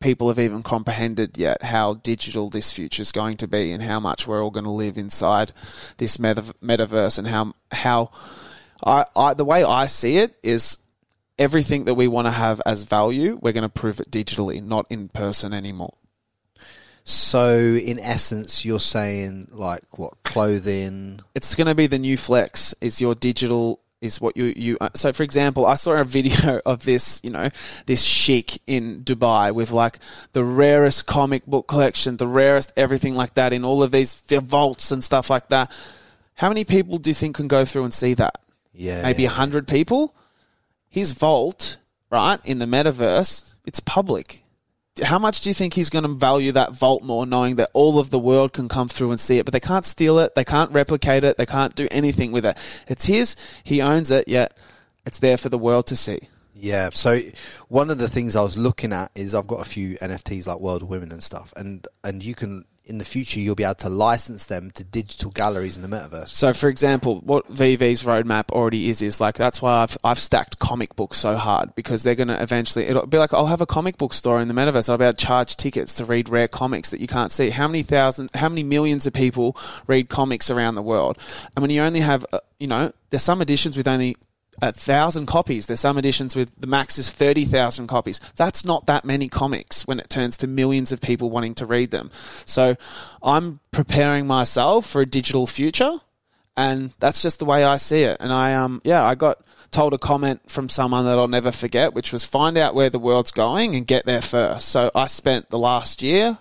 people 0.00 0.28
have 0.28 0.38
even 0.38 0.62
comprehended 0.62 1.36
yet 1.36 1.62
how 1.62 1.94
digital 1.94 2.48
this 2.48 2.72
future 2.72 3.02
is 3.02 3.12
going 3.12 3.36
to 3.36 3.48
be 3.48 3.72
and 3.72 3.82
how 3.82 3.98
much 3.98 4.26
we're 4.26 4.42
all 4.42 4.50
going 4.50 4.64
to 4.64 4.70
live 4.70 4.96
inside 4.96 5.52
this 5.96 6.18
meta- 6.18 6.54
metaverse 6.62 7.18
and 7.18 7.26
how 7.26 7.52
how 7.72 8.10
I, 8.84 9.04
I 9.16 9.34
the 9.34 9.44
way 9.44 9.64
I 9.64 9.86
see 9.86 10.18
it 10.18 10.36
is 10.42 10.78
everything 11.38 11.84
that 11.86 11.94
we 11.94 12.08
want 12.08 12.26
to 12.26 12.32
have 12.32 12.60
as 12.64 12.84
value 12.84 13.38
we're 13.42 13.52
going 13.52 13.62
to 13.62 13.68
prove 13.68 14.00
it 14.00 14.10
digitally 14.10 14.62
not 14.62 14.86
in 14.90 15.08
person 15.08 15.52
anymore 15.52 15.94
so, 17.10 17.48
in 17.48 17.98
essence, 17.98 18.66
you're 18.66 18.78
saying 18.78 19.48
like 19.50 19.98
what 19.98 20.22
clothing? 20.24 21.20
it's 21.34 21.54
going 21.54 21.66
to 21.66 21.74
be 21.74 21.86
the 21.86 21.98
new 21.98 22.18
flex 22.18 22.74
is 22.82 23.00
your 23.00 23.14
digital 23.14 23.80
is 24.00 24.20
what 24.20 24.36
you 24.36 24.52
you 24.56 24.78
uh, 24.80 24.88
so 24.94 25.12
for 25.12 25.24
example 25.24 25.66
i 25.66 25.74
saw 25.74 25.94
a 25.94 26.04
video 26.04 26.60
of 26.66 26.84
this 26.84 27.20
you 27.24 27.30
know 27.30 27.48
this 27.86 28.04
sheikh 28.04 28.62
in 28.68 29.00
dubai 29.02 29.52
with 29.52 29.72
like 29.72 29.98
the 30.34 30.44
rarest 30.44 31.04
comic 31.04 31.44
book 31.46 31.66
collection 31.66 32.16
the 32.16 32.26
rarest 32.26 32.72
everything 32.76 33.14
like 33.14 33.34
that 33.34 33.52
in 33.52 33.64
all 33.64 33.82
of 33.82 33.90
these 33.90 34.14
vaults 34.14 34.90
and 34.90 35.02
stuff 35.02 35.30
like 35.30 35.48
that. 35.48 35.70
How 36.34 36.48
many 36.48 36.64
people 36.64 36.98
do 36.98 37.10
you 37.10 37.14
think 37.14 37.36
can 37.36 37.48
go 37.48 37.64
through 37.64 37.84
and 37.84 37.92
see 37.92 38.14
that? 38.14 38.40
Yeah, 38.72 39.02
maybe 39.02 39.24
a 39.24 39.28
100 39.28 39.66
people? 39.66 40.14
His 40.88 41.12
vault 41.12 41.78
right 42.10 42.40
in 42.44 42.58
the 42.58 42.64
metaverse 42.64 43.54
it's 43.66 43.80
public 43.80 44.42
how 45.02 45.18
much 45.18 45.40
do 45.40 45.50
you 45.50 45.54
think 45.54 45.74
he's 45.74 45.90
going 45.90 46.04
to 46.04 46.14
value 46.14 46.52
that 46.52 46.72
vault 46.72 47.02
more 47.02 47.26
knowing 47.26 47.56
that 47.56 47.70
all 47.72 47.98
of 47.98 48.10
the 48.10 48.18
world 48.18 48.52
can 48.52 48.68
come 48.68 48.88
through 48.88 49.10
and 49.10 49.20
see 49.20 49.38
it 49.38 49.44
but 49.44 49.52
they 49.52 49.60
can't 49.60 49.84
steal 49.84 50.18
it 50.18 50.34
they 50.34 50.44
can't 50.44 50.70
replicate 50.72 51.24
it 51.24 51.36
they 51.36 51.46
can't 51.46 51.74
do 51.74 51.88
anything 51.90 52.32
with 52.32 52.44
it 52.44 52.56
it's 52.88 53.06
his 53.06 53.36
he 53.64 53.80
owns 53.80 54.10
it 54.10 54.26
yet 54.28 54.56
it's 55.06 55.18
there 55.18 55.36
for 55.36 55.48
the 55.48 55.58
world 55.58 55.86
to 55.86 55.96
see 55.96 56.18
Yeah. 56.60 56.90
So 56.92 57.20
one 57.68 57.88
of 57.88 57.98
the 57.98 58.08
things 58.08 58.34
I 58.34 58.42
was 58.42 58.58
looking 58.58 58.92
at 58.92 59.12
is 59.14 59.34
I've 59.34 59.46
got 59.46 59.60
a 59.60 59.64
few 59.64 59.96
NFTs 59.98 60.48
like 60.48 60.58
World 60.58 60.82
of 60.82 60.88
Women 60.88 61.12
and 61.12 61.22
stuff, 61.22 61.52
and 61.56 61.86
and 62.02 62.24
you 62.24 62.34
can 62.34 62.64
in 62.88 62.98
the 62.98 63.04
future 63.04 63.40
you'll 63.40 63.54
be 63.54 63.64
able 63.64 63.74
to 63.74 63.88
license 63.88 64.46
them 64.46 64.70
to 64.72 64.84
digital 64.84 65.30
galleries 65.30 65.76
in 65.76 65.82
the 65.82 65.88
metaverse. 65.88 66.28
so 66.28 66.52
for 66.52 66.68
example 66.68 67.20
what 67.20 67.46
VeVe's 67.50 68.04
roadmap 68.04 68.50
already 68.50 68.88
is 68.88 69.02
is 69.02 69.20
like 69.20 69.36
that's 69.36 69.62
why 69.62 69.82
i've, 69.82 69.96
I've 70.04 70.18
stacked 70.18 70.58
comic 70.58 70.96
books 70.96 71.18
so 71.18 71.36
hard 71.36 71.74
because 71.74 72.02
they're 72.02 72.14
going 72.14 72.28
to 72.28 72.42
eventually 72.42 72.86
it'll 72.86 73.06
be 73.06 73.18
like 73.18 73.32
i'll 73.32 73.46
have 73.46 73.60
a 73.60 73.66
comic 73.66 73.96
book 73.96 74.12
store 74.12 74.40
in 74.40 74.48
the 74.48 74.54
metaverse. 74.54 74.88
I'll 74.88 74.98
be 74.98 75.04
able 75.04 75.12
to 75.14 75.24
charge 75.24 75.56
tickets 75.56 75.94
to 75.94 76.04
read 76.04 76.28
rare 76.28 76.48
comics 76.48 76.90
that 76.90 77.00
you 77.00 77.06
can't 77.06 77.30
see. 77.30 77.50
How 77.50 77.68
many 77.68 77.82
thousand 77.82 78.30
how 78.34 78.48
many 78.48 78.62
millions 78.62 79.06
of 79.06 79.12
people 79.12 79.56
read 79.86 80.08
comics 80.08 80.50
around 80.50 80.74
the 80.74 80.82
world? 80.82 81.18
And 81.54 81.62
when 81.62 81.70
you 81.70 81.80
only 81.82 82.00
have 82.00 82.24
uh, 82.32 82.40
you 82.58 82.66
know 82.66 82.92
there's 83.10 83.22
some 83.22 83.40
editions 83.40 83.76
with 83.76 83.88
only 83.88 84.16
a 84.60 84.72
thousand 84.72 85.26
copies. 85.26 85.66
There's 85.66 85.80
some 85.80 85.98
editions 85.98 86.34
with 86.36 86.52
the 86.60 86.66
max 86.66 86.98
is 86.98 87.10
30,000 87.10 87.86
copies. 87.86 88.20
That's 88.36 88.64
not 88.64 88.86
that 88.86 89.04
many 89.04 89.28
comics 89.28 89.86
when 89.86 90.00
it 90.00 90.10
turns 90.10 90.36
to 90.38 90.46
millions 90.46 90.92
of 90.92 91.00
people 91.00 91.30
wanting 91.30 91.54
to 91.56 91.66
read 91.66 91.90
them. 91.90 92.10
So 92.44 92.76
I'm 93.22 93.60
preparing 93.70 94.26
myself 94.26 94.86
for 94.86 95.02
a 95.02 95.06
digital 95.06 95.46
future 95.46 96.00
and 96.56 96.90
that's 96.98 97.22
just 97.22 97.38
the 97.38 97.44
way 97.44 97.62
I 97.62 97.76
see 97.76 98.02
it. 98.02 98.16
And 98.18 98.32
I, 98.32 98.54
um, 98.54 98.82
yeah, 98.84 99.04
I 99.04 99.14
got 99.14 99.38
told 99.70 99.94
a 99.94 99.98
comment 99.98 100.50
from 100.50 100.68
someone 100.68 101.04
that 101.04 101.16
I'll 101.16 101.28
never 101.28 101.52
forget, 101.52 101.94
which 101.94 102.12
was 102.12 102.24
find 102.24 102.58
out 102.58 102.74
where 102.74 102.90
the 102.90 102.98
world's 102.98 103.30
going 103.30 103.76
and 103.76 103.86
get 103.86 104.06
there 104.06 104.22
first. 104.22 104.68
So 104.68 104.90
I 104.94 105.06
spent 105.06 105.50
the 105.50 105.58
last 105.58 106.02
year, 106.02 106.36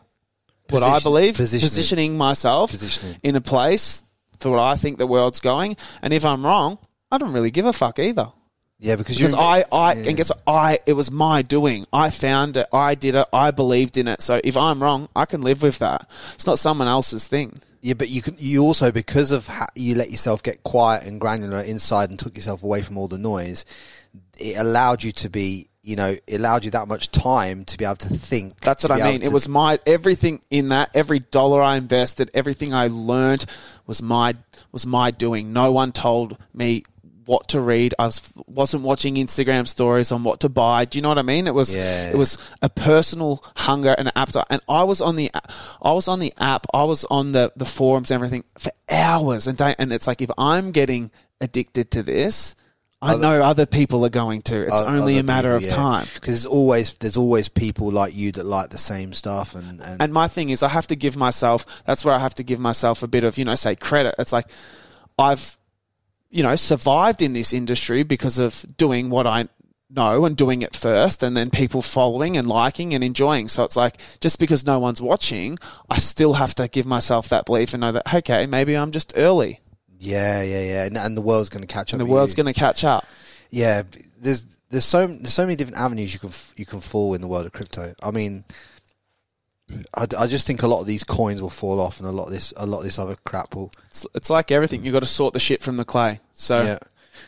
what 0.69 0.81
I 0.81 0.99
believe, 0.99 1.35
positioning. 1.35 1.69
positioning 1.69 2.17
myself 2.17 2.71
Positioning. 2.71 3.17
in 3.23 3.35
a 3.35 3.41
place 3.41 4.03
for 4.39 4.49
what 4.51 4.59
I 4.59 4.75
think 4.75 4.97
the 4.97 5.07
world's 5.07 5.39
going. 5.39 5.77
And 6.01 6.13
if 6.13 6.25
I'm 6.25 6.43
wrong, 6.43 6.79
I 7.11 7.17
don't 7.17 7.33
really 7.33 7.51
give 7.51 7.65
a 7.65 7.73
fuck 7.73 7.99
either. 7.99 8.31
Yeah, 8.79 8.95
because 8.95 9.17
Because 9.17 9.31
you're 9.31 9.41
I, 9.41 9.63
I, 9.71 9.93
Yeah. 9.93 10.09
and 10.09 10.17
guess 10.17 10.29
what? 10.29 10.43
I, 10.47 10.79
it 10.85 10.93
was 10.93 11.09
my 11.09 11.41
doing. 11.41 11.85
I 11.91 12.11
found 12.11 12.57
it. 12.57 12.67
I 12.71 12.93
did 12.93 13.15
it. 13.15 13.25
I 13.33 13.49
believed 13.51 13.97
in 13.97 14.07
it. 14.07 14.21
So 14.21 14.39
if 14.43 14.55
I'm 14.55 14.81
wrong, 14.83 15.09
I 15.15 15.25
can 15.25 15.41
live 15.41 15.63
with 15.63 15.79
that. 15.79 16.07
It's 16.35 16.45
not 16.45 16.59
someone 16.59 16.87
else's 16.87 17.27
thing. 17.27 17.59
Yeah, 17.81 17.93
but 17.95 18.09
you 18.09 18.21
can. 18.21 18.35
You 18.37 18.63
also 18.63 18.91
because 18.91 19.31
of 19.31 19.47
how 19.47 19.67
you 19.75 19.95
let 19.95 20.11
yourself 20.11 20.43
get 20.43 20.63
quiet 20.63 21.05
and 21.05 21.19
granular 21.21 21.61
inside 21.61 22.09
and 22.09 22.19
took 22.19 22.35
yourself 22.35 22.61
away 22.63 22.81
from 22.81 22.97
all 22.97 23.07
the 23.07 23.17
noise. 23.17 23.65
It 24.39 24.57
allowed 24.57 25.03
you 25.03 25.11
to 25.13 25.29
be. 25.29 25.69
You 25.83 25.95
know, 25.95 26.15
it 26.27 26.35
allowed 26.39 26.65
you 26.65 26.71
that 26.71 26.89
much 26.89 27.11
time 27.11 27.63
to 27.65 27.77
be 27.77 27.85
able 27.85 27.95
to 27.95 28.09
think. 28.09 28.59
That's 28.59 28.83
what 28.83 28.91
I 28.91 29.09
mean. 29.09 29.21
It 29.23 29.31
was 29.31 29.47
my 29.47 29.79
everything 29.85 30.41
in 30.51 30.69
that. 30.69 30.89
Every 30.93 31.19
dollar 31.19 31.61
I 31.61 31.77
invested, 31.77 32.29
everything 32.33 32.73
I 32.73 32.87
learned 32.87 33.45
was 33.85 34.01
my 34.01 34.35
was 34.73 34.85
my 34.85 35.11
doing. 35.11 35.53
No 35.53 35.71
one 35.71 35.93
told 35.93 36.37
me 36.53 36.83
what 37.27 37.49
to 37.49 37.61
read. 37.61 37.93
I 37.99 38.05
was 38.05 38.33
wasn't 38.47 38.81
watching 38.83 39.15
Instagram 39.15 39.67
stories 39.67 40.11
on 40.11 40.23
what 40.23 40.39
to 40.39 40.49
buy. 40.49 40.85
Do 40.85 40.97
you 40.97 41.01
know 41.03 41.09
what 41.09 41.19
I 41.19 41.23
mean? 41.23 41.45
It 41.45 41.53
was 41.53 41.75
Yeah. 41.75 42.09
it 42.09 42.15
was 42.17 42.37
a 42.63 42.69
personal 42.69 43.43
hunger 43.55 43.93
and 43.97 44.11
appetite. 44.15 44.47
And 44.49 44.61
I 44.67 44.83
was 44.83 44.99
on 45.01 45.15
the 45.17 45.29
I 45.81 45.91
was 45.91 46.07
on 46.07 46.19
the 46.19 46.33
app. 46.39 46.65
I 46.73 46.83
was 46.85 47.05
on 47.05 47.33
the 47.33 47.51
the 47.55 47.65
forums 47.65 48.09
and 48.09 48.15
everything 48.15 48.43
for 48.57 48.71
hours 48.89 49.45
and 49.45 49.57
day. 49.57 49.75
And 49.77 49.93
it's 49.93 50.07
like 50.07 50.21
if 50.23 50.31
I'm 50.37 50.71
getting 50.71 51.11
addicted 51.39 51.91
to 51.91 52.01
this. 52.01 52.55
I 52.99 53.11
Other- 53.13 53.21
know 53.21 53.41
other 53.43 53.67
people 53.67 54.03
are 54.05 54.09
going 54.09 54.41
to. 54.49 54.63
It's 54.63 54.71
Other- 54.73 54.89
only 54.89 55.13
other 55.13 55.19
a 55.19 55.23
matter 55.23 55.59
people, 55.59 55.71
of 55.71 55.77
yeah. 55.77 55.83
time. 55.83 56.05
Because 56.15 56.33
there's 56.33 56.45
always 56.47 56.93
there's 56.93 57.15
always 57.15 57.47
people 57.47 57.91
like 57.91 58.15
you 58.15 58.31
that 58.31 58.43
like 58.43 58.71
the 58.71 58.79
same 58.79 59.13
stuff, 59.13 59.53
and 59.53 59.79
and, 59.81 60.01
And 60.01 60.11
my 60.11 60.27
thing 60.27 60.49
is, 60.49 60.63
I 60.63 60.69
have 60.69 60.87
to 60.87 60.95
give 60.95 61.15
myself. 61.15 61.83
That's 61.85 62.03
where 62.03 62.15
I 62.15 62.17
have 62.17 62.33
to 62.35 62.43
give 62.43 62.59
myself 62.59 63.03
a 63.03 63.07
bit 63.07 63.23
of, 63.23 63.37
you 63.37 63.45
know, 63.45 63.53
say 63.53 63.75
credit. 63.75 64.15
It's 64.17 64.33
like 64.33 64.47
I've, 65.19 65.57
you 66.29 66.43
know, 66.43 66.55
survived 66.55 67.21
in 67.21 67.33
this 67.33 67.53
industry 67.53 68.03
because 68.03 68.37
of 68.37 68.65
doing 68.77 69.09
what 69.09 69.25
I 69.27 69.47
know 69.89 70.25
and 70.25 70.35
doing 70.35 70.61
it 70.61 70.75
first, 70.75 71.23
and 71.23 71.35
then 71.35 71.49
people 71.49 71.81
following 71.81 72.35
and 72.37 72.47
liking 72.47 72.93
and 72.93 73.03
enjoying. 73.03 73.47
So 73.47 73.63
it's 73.63 73.77
like 73.77 73.95
just 74.19 74.39
because 74.39 74.65
no 74.65 74.79
one's 74.79 75.01
watching, 75.01 75.57
I 75.89 75.97
still 75.97 76.33
have 76.33 76.53
to 76.55 76.67
give 76.67 76.85
myself 76.85 77.29
that 77.29 77.45
belief 77.45 77.73
and 77.73 77.81
know 77.81 77.91
that 77.93 78.13
okay, 78.13 78.45
maybe 78.45 78.75
I'm 78.75 78.91
just 78.91 79.13
early, 79.15 79.59
yeah, 79.99 80.41
yeah, 80.41 80.61
yeah, 80.61 80.85
and, 80.85 80.97
and 80.97 81.17
the 81.17 81.21
world's 81.21 81.49
going 81.49 81.65
to 81.65 81.73
catch 81.73 81.93
up. 81.93 81.99
and 81.99 82.07
the 82.07 82.11
world's 82.11 82.33
going 82.33 82.51
to 82.51 82.59
catch 82.59 82.83
up. 82.83 83.05
yeah. 83.49 83.83
There's 84.19 84.47
there's 84.69 84.83
so 84.83 85.05
there's 85.07 85.33
so 85.33 85.43
many 85.43 85.55
different 85.55 85.77
avenues 85.77 86.13
you 86.13 86.19
can 86.19 86.31
you 86.55 86.65
can 86.65 86.81
fall 86.81 87.13
in 87.13 87.21
the 87.21 87.27
world 87.27 87.45
of 87.45 87.51
crypto. 87.51 87.93
I 88.01 88.11
mean, 88.11 88.43
I, 89.93 90.07
I 90.17 90.27
just 90.27 90.47
think 90.47 90.63
a 90.63 90.67
lot 90.67 90.81
of 90.81 90.87
these 90.87 91.03
coins 91.03 91.41
will 91.41 91.49
fall 91.49 91.79
off, 91.81 91.99
and 91.99 92.07
a 92.07 92.11
lot 92.11 92.25
of 92.25 92.31
this 92.31 92.53
a 92.55 92.65
lot 92.65 92.79
of 92.79 92.83
this 92.83 92.99
other 92.99 93.15
crap 93.25 93.55
will. 93.55 93.71
It's, 93.87 94.05
it's 94.15 94.29
like 94.29 94.51
everything. 94.51 94.83
You've 94.85 94.93
got 94.93 95.01
to 95.01 95.05
sort 95.05 95.33
the 95.33 95.39
shit 95.39 95.61
from 95.61 95.77
the 95.77 95.85
clay. 95.85 96.19
So 96.33 96.61
Yeah. 96.61 96.79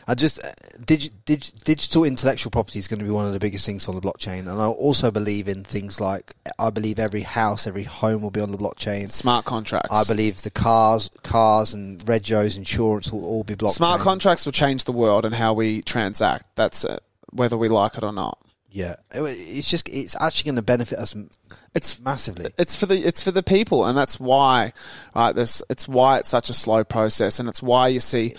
I 0.06 0.14
just 0.14 0.42
uh, 0.42 0.52
digi, 0.78 1.10
dig, 1.24 1.44
digital 1.64 2.04
intellectual 2.04 2.50
property 2.50 2.78
is 2.78 2.88
going 2.88 3.00
to 3.00 3.04
be 3.04 3.10
one 3.10 3.26
of 3.26 3.32
the 3.32 3.38
biggest 3.38 3.66
things 3.66 3.88
on 3.88 3.94
the 3.94 4.00
blockchain, 4.00 4.40
and 4.40 4.60
I 4.60 4.66
also 4.66 5.10
believe 5.10 5.48
in 5.48 5.64
things 5.64 6.00
like 6.00 6.34
I 6.58 6.70
believe 6.70 6.98
every 6.98 7.20
house, 7.22 7.66
every 7.66 7.84
home 7.84 8.22
will 8.22 8.30
be 8.30 8.40
on 8.40 8.50
the 8.50 8.58
blockchain. 8.58 9.10
smart 9.10 9.44
contracts. 9.44 9.90
I 9.92 10.10
believe 10.10 10.42
the 10.42 10.50
cars, 10.50 11.10
cars 11.22 11.74
and 11.74 11.98
regos, 12.00 12.56
insurance 12.56 13.12
will 13.12 13.24
all 13.24 13.44
be 13.44 13.54
blockchain. 13.54 13.72
smart 13.72 14.00
contracts 14.00 14.46
will 14.46 14.52
change 14.52 14.84
the 14.84 14.92
world 14.92 15.24
and 15.24 15.34
how 15.34 15.52
we 15.52 15.82
transact. 15.82 16.46
That's 16.56 16.84
it, 16.84 17.02
whether 17.32 17.56
we 17.56 17.68
like 17.68 17.96
it 17.96 18.02
or 18.02 18.12
not. 18.12 18.38
Yeah, 18.72 18.96
it's 19.12 19.68
just 19.68 19.88
it's 19.88 20.14
actually 20.20 20.48
going 20.50 20.56
to 20.56 20.62
benefit 20.62 20.98
us 20.98 21.16
It's 21.74 22.00
massively. 22.00 22.50
it's 22.56 22.76
for 22.76 22.86
the 22.86 22.96
it's 22.96 23.22
for 23.22 23.32
the 23.32 23.42
people, 23.42 23.84
and 23.84 23.98
that's 23.98 24.20
why 24.20 24.72
right. 25.14 25.32
This 25.34 25.62
it's 25.68 25.88
why 25.88 26.18
it's 26.18 26.28
such 26.28 26.50
a 26.50 26.54
slow 26.54 26.84
process, 26.84 27.40
and 27.40 27.48
it's 27.48 27.62
why 27.62 27.88
you 27.88 28.00
see 28.00 28.34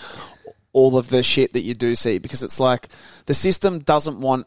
all 0.72 0.96
of 0.96 1.10
the 1.10 1.22
shit 1.22 1.52
that 1.52 1.60
you 1.60 1.74
do 1.74 1.94
see 1.94 2.18
because 2.18 2.42
it's 2.42 2.58
like 2.58 2.88
the 3.26 3.34
system 3.34 3.78
doesn't 3.80 4.20
want 4.20 4.46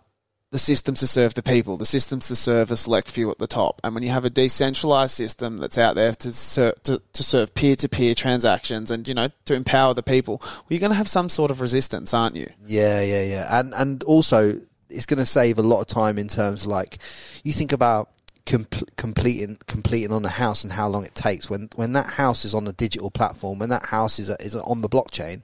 the 0.51 0.57
systems 0.57 1.01
to 1.01 1.07
serve 1.07 1.33
the 1.35 1.43
people. 1.43 1.77
The 1.77 1.85
systems 1.85 2.29
to 2.29 2.35
serve 2.35 2.71
a 2.71 2.75
select 2.77 3.11
few 3.11 3.29
at 3.29 3.37
the 3.37 3.45
top, 3.47 3.79
and 3.83 3.93
when 3.93 4.03
you 4.03 4.09
have 4.09 4.25
a 4.25 4.29
decentralized 4.29 5.13
system 5.13 5.57
that's 5.57 5.77
out 5.77 5.95
there 5.95 6.13
to 6.13 6.31
ser- 6.31 6.75
to, 6.85 7.01
to 7.13 7.23
serve 7.23 7.53
peer 7.53 7.75
to 7.75 7.89
peer 7.89 8.15
transactions 8.15 8.89
and 8.89 9.07
you 9.07 9.13
know 9.13 9.27
to 9.45 9.53
empower 9.53 9.93
the 9.93 10.01
people, 10.01 10.37
well, 10.41 10.63
you're 10.69 10.79
going 10.79 10.91
to 10.91 10.97
have 10.97 11.07
some 11.09 11.29
sort 11.29 11.51
of 11.51 11.61
resistance, 11.61 12.11
aren't 12.13 12.35
you? 12.35 12.49
Yeah, 12.65 13.01
yeah, 13.01 13.23
yeah, 13.23 13.59
and 13.59 13.73
and 13.75 14.01
also 14.03 14.61
it's 14.89 15.05
going 15.05 15.19
to 15.19 15.25
save 15.25 15.57
a 15.57 15.63
lot 15.63 15.81
of 15.81 15.87
time 15.87 16.17
in 16.17 16.27
terms 16.27 16.63
of 16.63 16.67
like 16.67 16.97
you 17.43 17.51
think 17.51 17.71
about 17.71 18.09
com- 18.45 18.67
completing 18.97 19.57
completing 19.67 20.11
on 20.11 20.25
a 20.25 20.29
house 20.29 20.63
and 20.63 20.73
how 20.73 20.87
long 20.87 21.05
it 21.05 21.15
takes 21.15 21.49
when 21.49 21.69
when 21.75 21.93
that 21.93 22.07
house 22.07 22.45
is 22.45 22.53
on 22.53 22.67
a 22.67 22.73
digital 22.73 23.11
platform 23.11 23.59
when 23.59 23.69
that 23.69 23.85
house 23.85 24.19
is 24.19 24.29
is 24.39 24.55
on 24.55 24.81
the 24.81 24.89
blockchain. 24.89 25.41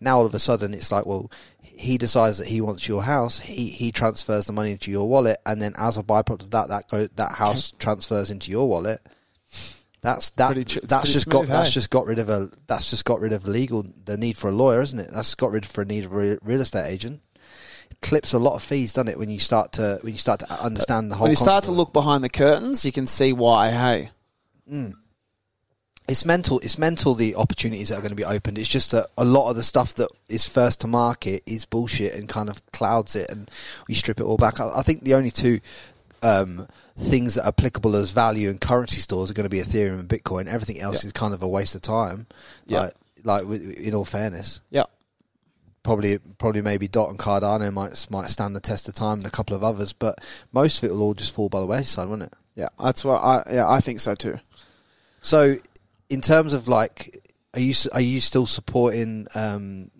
Now 0.00 0.18
all 0.18 0.26
of 0.26 0.34
a 0.34 0.38
sudden 0.38 0.74
it's 0.74 0.92
like 0.92 1.06
well. 1.06 1.30
He 1.74 1.96
decides 1.96 2.38
that 2.38 2.46
he 2.46 2.60
wants 2.60 2.86
your 2.86 3.02
house. 3.02 3.40
He 3.40 3.70
he 3.70 3.90
transfers 3.90 4.46
the 4.46 4.52
money 4.52 4.72
into 4.72 4.90
your 4.90 5.08
wallet, 5.08 5.38
and 5.46 5.60
then 5.60 5.72
as 5.76 5.96
a 5.96 6.02
byproduct 6.02 6.42
of 6.42 6.50
that, 6.50 6.68
that 6.68 6.88
go 6.88 7.06
that 7.16 7.32
house 7.32 7.72
transfers 7.72 8.30
into 8.30 8.50
your 8.50 8.68
wallet. 8.68 9.00
That's 10.02 10.30
that. 10.30 10.58
It's 10.58 10.74
that's 10.82 11.12
just 11.12 11.28
got 11.28 11.46
smooth, 11.46 11.48
that's 11.48 11.70
eh? 11.70 11.72
just 11.72 11.90
got 11.90 12.06
rid 12.06 12.18
of 12.18 12.28
a 12.28 12.50
that's 12.66 12.90
just 12.90 13.04
got 13.04 13.20
rid 13.20 13.32
of 13.32 13.46
legal 13.46 13.84
the 14.04 14.16
need 14.16 14.36
for 14.36 14.48
a 14.48 14.52
lawyer, 14.52 14.82
isn't 14.82 14.98
it? 14.98 15.10
That's 15.12 15.34
got 15.34 15.50
rid 15.50 15.64
for 15.64 15.82
a 15.82 15.84
need 15.84 16.04
of 16.04 16.12
a 16.12 16.38
real 16.42 16.60
estate 16.60 16.88
agent. 16.88 17.22
Clips 18.00 18.32
a 18.32 18.38
lot 18.38 18.54
of 18.54 18.62
fees, 18.62 18.92
doesn't 18.92 19.08
it? 19.08 19.18
When 19.18 19.30
you 19.30 19.38
start 19.38 19.72
to 19.74 19.98
when 20.02 20.12
you 20.12 20.18
start 20.18 20.40
to 20.40 20.50
understand 20.62 21.10
the 21.10 21.16
whole. 21.16 21.24
When 21.24 21.32
you 21.32 21.36
start 21.36 21.64
to 21.64 21.72
look 21.72 21.92
behind 21.92 22.24
the 22.24 22.28
curtains, 22.30 22.84
you 22.84 22.92
can 22.92 23.06
see 23.06 23.32
why. 23.32 23.70
Hey, 23.70 24.10
it's 26.08 26.24
mental. 26.24 26.58
It's 26.60 26.78
mental. 26.78 27.14
The 27.14 27.36
opportunities 27.36 27.88
that 27.90 27.96
are 27.98 28.00
going 28.00 28.10
to 28.10 28.16
be 28.16 28.24
opened. 28.24 28.58
It's 28.58 28.68
just 28.68 28.90
that 28.90 29.06
a 29.16 29.24
lot 29.24 29.50
of 29.50 29.56
the 29.56 29.62
stuff 29.62 29.94
that 29.94 30.08
is 30.28 30.48
first 30.48 30.80
to 30.80 30.86
market 30.86 31.42
is 31.46 31.64
bullshit 31.64 32.14
and 32.14 32.28
kind 32.28 32.48
of 32.48 32.60
clouds 32.72 33.14
it, 33.16 33.30
and 33.30 33.50
we 33.88 33.94
strip 33.94 34.18
it 34.18 34.24
all 34.24 34.36
back. 34.36 34.60
I, 34.60 34.78
I 34.78 34.82
think 34.82 35.04
the 35.04 35.14
only 35.14 35.30
two 35.30 35.60
um, 36.22 36.66
things 36.98 37.36
that 37.36 37.44
are 37.44 37.48
applicable 37.48 37.94
as 37.96 38.10
value 38.12 38.48
and 38.50 38.60
currency 38.60 39.00
stores 39.00 39.30
are 39.30 39.34
going 39.34 39.44
to 39.48 39.50
be 39.50 39.60
Ethereum 39.60 40.00
and 40.00 40.08
Bitcoin. 40.08 40.46
Everything 40.46 40.80
else 40.80 41.04
Yeah. 41.04 41.08
is 41.08 41.12
kind 41.12 41.34
of 41.34 41.42
a 41.42 41.48
waste 41.48 41.74
of 41.74 41.82
time. 41.82 42.26
Yeah. 42.66 42.90
Like, 43.24 43.44
like 43.44 43.60
in 43.76 43.94
all 43.94 44.04
fairness, 44.04 44.60
Yeah. 44.70 44.84
Probably 45.82 46.18
probably 46.38 46.62
maybe 46.62 46.88
Dot 46.88 47.10
and 47.10 47.18
Cardano 47.18 47.72
might 47.72 48.06
might 48.10 48.30
stand 48.30 48.56
the 48.56 48.60
test 48.60 48.88
of 48.88 48.94
time, 48.94 49.18
and 49.18 49.26
a 49.26 49.30
couple 49.30 49.56
of 49.56 49.64
others, 49.64 49.92
but 49.92 50.18
most 50.52 50.82
of 50.82 50.88
it 50.88 50.92
will 50.92 51.02
all 51.02 51.14
just 51.14 51.34
fall 51.34 51.48
by 51.48 51.60
the 51.60 51.66
wayside, 51.66 52.08
won't 52.08 52.22
it? 52.22 52.32
Yeah. 52.54 52.68
That's 52.82 53.04
what 53.04 53.18
I 53.18 53.42
yeah, 53.52 53.68
I 53.68 53.80
think 53.80 54.00
so 54.00 54.14
too. 54.14 54.38
So, 55.20 55.56
in 56.10 56.20
terms 56.20 56.52
of 56.52 56.68
like, 56.68 57.22
are 57.54 57.60
you 57.60 57.74
are 57.92 58.00
you 58.00 58.20
still 58.20 58.46
supporting? 58.46 59.26
Um, 59.34 59.90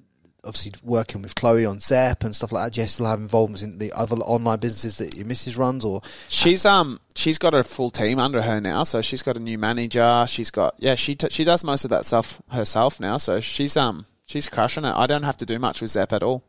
obviously, 0.44 0.72
working 0.82 1.22
with 1.22 1.34
Chloe 1.34 1.64
on 1.64 1.80
Zep 1.80 2.24
and 2.24 2.34
stuff 2.34 2.52
like 2.52 2.64
that. 2.64 2.72
Do 2.74 2.80
you 2.80 2.86
still 2.88 3.06
have 3.06 3.20
involvements 3.20 3.62
in 3.62 3.78
the 3.78 3.92
other 3.92 4.16
online 4.16 4.58
businesses 4.58 4.98
that 4.98 5.16
your 5.16 5.26
missus 5.26 5.56
runs, 5.56 5.84
or 5.84 6.02
She's 6.28 6.64
um 6.64 7.00
she's 7.14 7.38
got 7.38 7.54
a 7.54 7.62
full 7.62 7.90
team 7.90 8.18
under 8.18 8.42
her 8.42 8.60
now, 8.60 8.82
so 8.82 9.00
she's 9.00 9.22
got 9.22 9.36
a 9.36 9.40
new 9.40 9.58
manager. 9.58 10.24
She's 10.28 10.50
got 10.50 10.74
yeah 10.78 10.94
she 10.94 11.14
t- 11.14 11.30
she 11.30 11.44
does 11.44 11.64
most 11.64 11.84
of 11.84 11.90
that 11.90 12.04
stuff 12.04 12.42
herself 12.50 13.00
now, 13.00 13.16
so 13.16 13.40
she's 13.40 13.76
um 13.76 14.06
she's 14.32 14.48
crushing 14.48 14.84
it. 14.84 14.94
I 14.96 15.06
don't 15.06 15.22
have 15.24 15.36
to 15.38 15.46
do 15.46 15.58
much 15.58 15.80
with 15.82 15.90
Zep 15.90 16.12
at 16.12 16.22
all. 16.22 16.42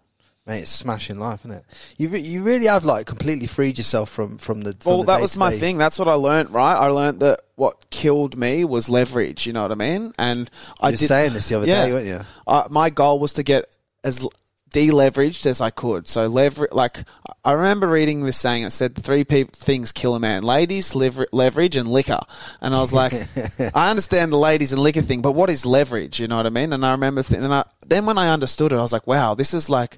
mate, 0.48 0.62
it's 0.62 0.72
smashing 0.72 1.20
life, 1.20 1.42
isn't 1.42 1.52
it? 1.52 1.64
You 1.98 2.10
re- 2.10 2.20
you 2.22 2.42
really 2.44 2.66
have 2.68 2.86
like 2.86 3.06
completely 3.06 3.48
freed 3.48 3.78
yourself 3.78 4.10
from 4.10 4.38
from 4.38 4.62
the. 4.62 4.74
From 4.80 4.90
Well, 4.90 5.00
the 5.04 5.08
that 5.14 5.22
was 5.22 5.36
my 5.38 5.52
thing. 5.52 5.78
That's 5.78 6.00
what 6.00 6.08
I 6.08 6.14
learned. 6.14 6.50
right? 6.52 6.76
I 6.76 6.88
learned 6.88 7.20
that 7.20 7.42
what 7.56 7.90
killed 7.92 8.38
me 8.38 8.64
was 8.66 8.90
leverage. 8.90 9.46
You 9.48 9.54
know 9.54 9.62
what 9.62 9.72
I 9.72 9.76
mean? 9.76 10.12
And 10.18 10.50
I 10.82 10.88
You 10.90 10.94
were 10.94 10.98
did, 10.98 11.08
saying 11.08 11.34
this 11.34 11.50
the 11.50 11.56
other 11.58 11.68
Yeah. 11.74 11.86
day, 11.86 11.92
weren't 11.94 12.08
you? 12.08 12.22
uh, 12.48 12.68
my 12.72 12.90
goal 12.90 13.20
was 13.20 13.34
to 13.34 13.44
get 13.44 13.66
as 14.04 14.26
deleveraged 14.74 15.46
as 15.46 15.62
I 15.62 15.70
could. 15.70 16.08
So 16.08 16.28
lever 16.28 16.68
like 16.72 17.04
I 17.46 17.54
remember 17.54 17.88
reading 17.88 18.22
this 18.22 18.38
saying 18.38 18.64
it 18.64 18.72
said 18.72 18.96
three 18.96 19.24
pe- 19.24 19.46
things 19.46 19.92
kill 19.92 20.16
a 20.16 20.20
man: 20.20 20.44
ladies, 20.44 20.96
lever- 20.96 21.28
leverage, 21.32 21.78
and 21.78 21.88
liquor. 21.90 22.20
And 22.60 22.76
I 22.76 22.82
was 22.82 22.92
like, 22.92 23.14
I 23.76 23.90
understand 23.90 24.34
the 24.34 24.38
ladies 24.38 24.74
and 24.74 24.82
liquor 24.82 25.02
thing, 25.02 25.22
but 25.22 25.34
what 25.34 25.50
is 25.50 25.66
leverage? 25.66 26.20
You 26.20 26.28
know 26.28 26.38
what 26.38 26.48
I 26.48 26.50
mean? 26.50 26.74
And 26.74 26.86
I 26.86 26.92
remember 26.92 27.24
th- 27.24 27.40
and 27.40 27.54
I, 27.54 27.64
then 27.88 28.06
when 28.06 28.18
I 28.18 28.30
understood 28.30 28.74
it, 28.74 28.78
I 28.78 28.82
was 28.82 28.94
like, 28.94 29.08
wow, 29.08 29.34
this 29.36 29.54
is 29.54 29.70
like. 29.70 29.98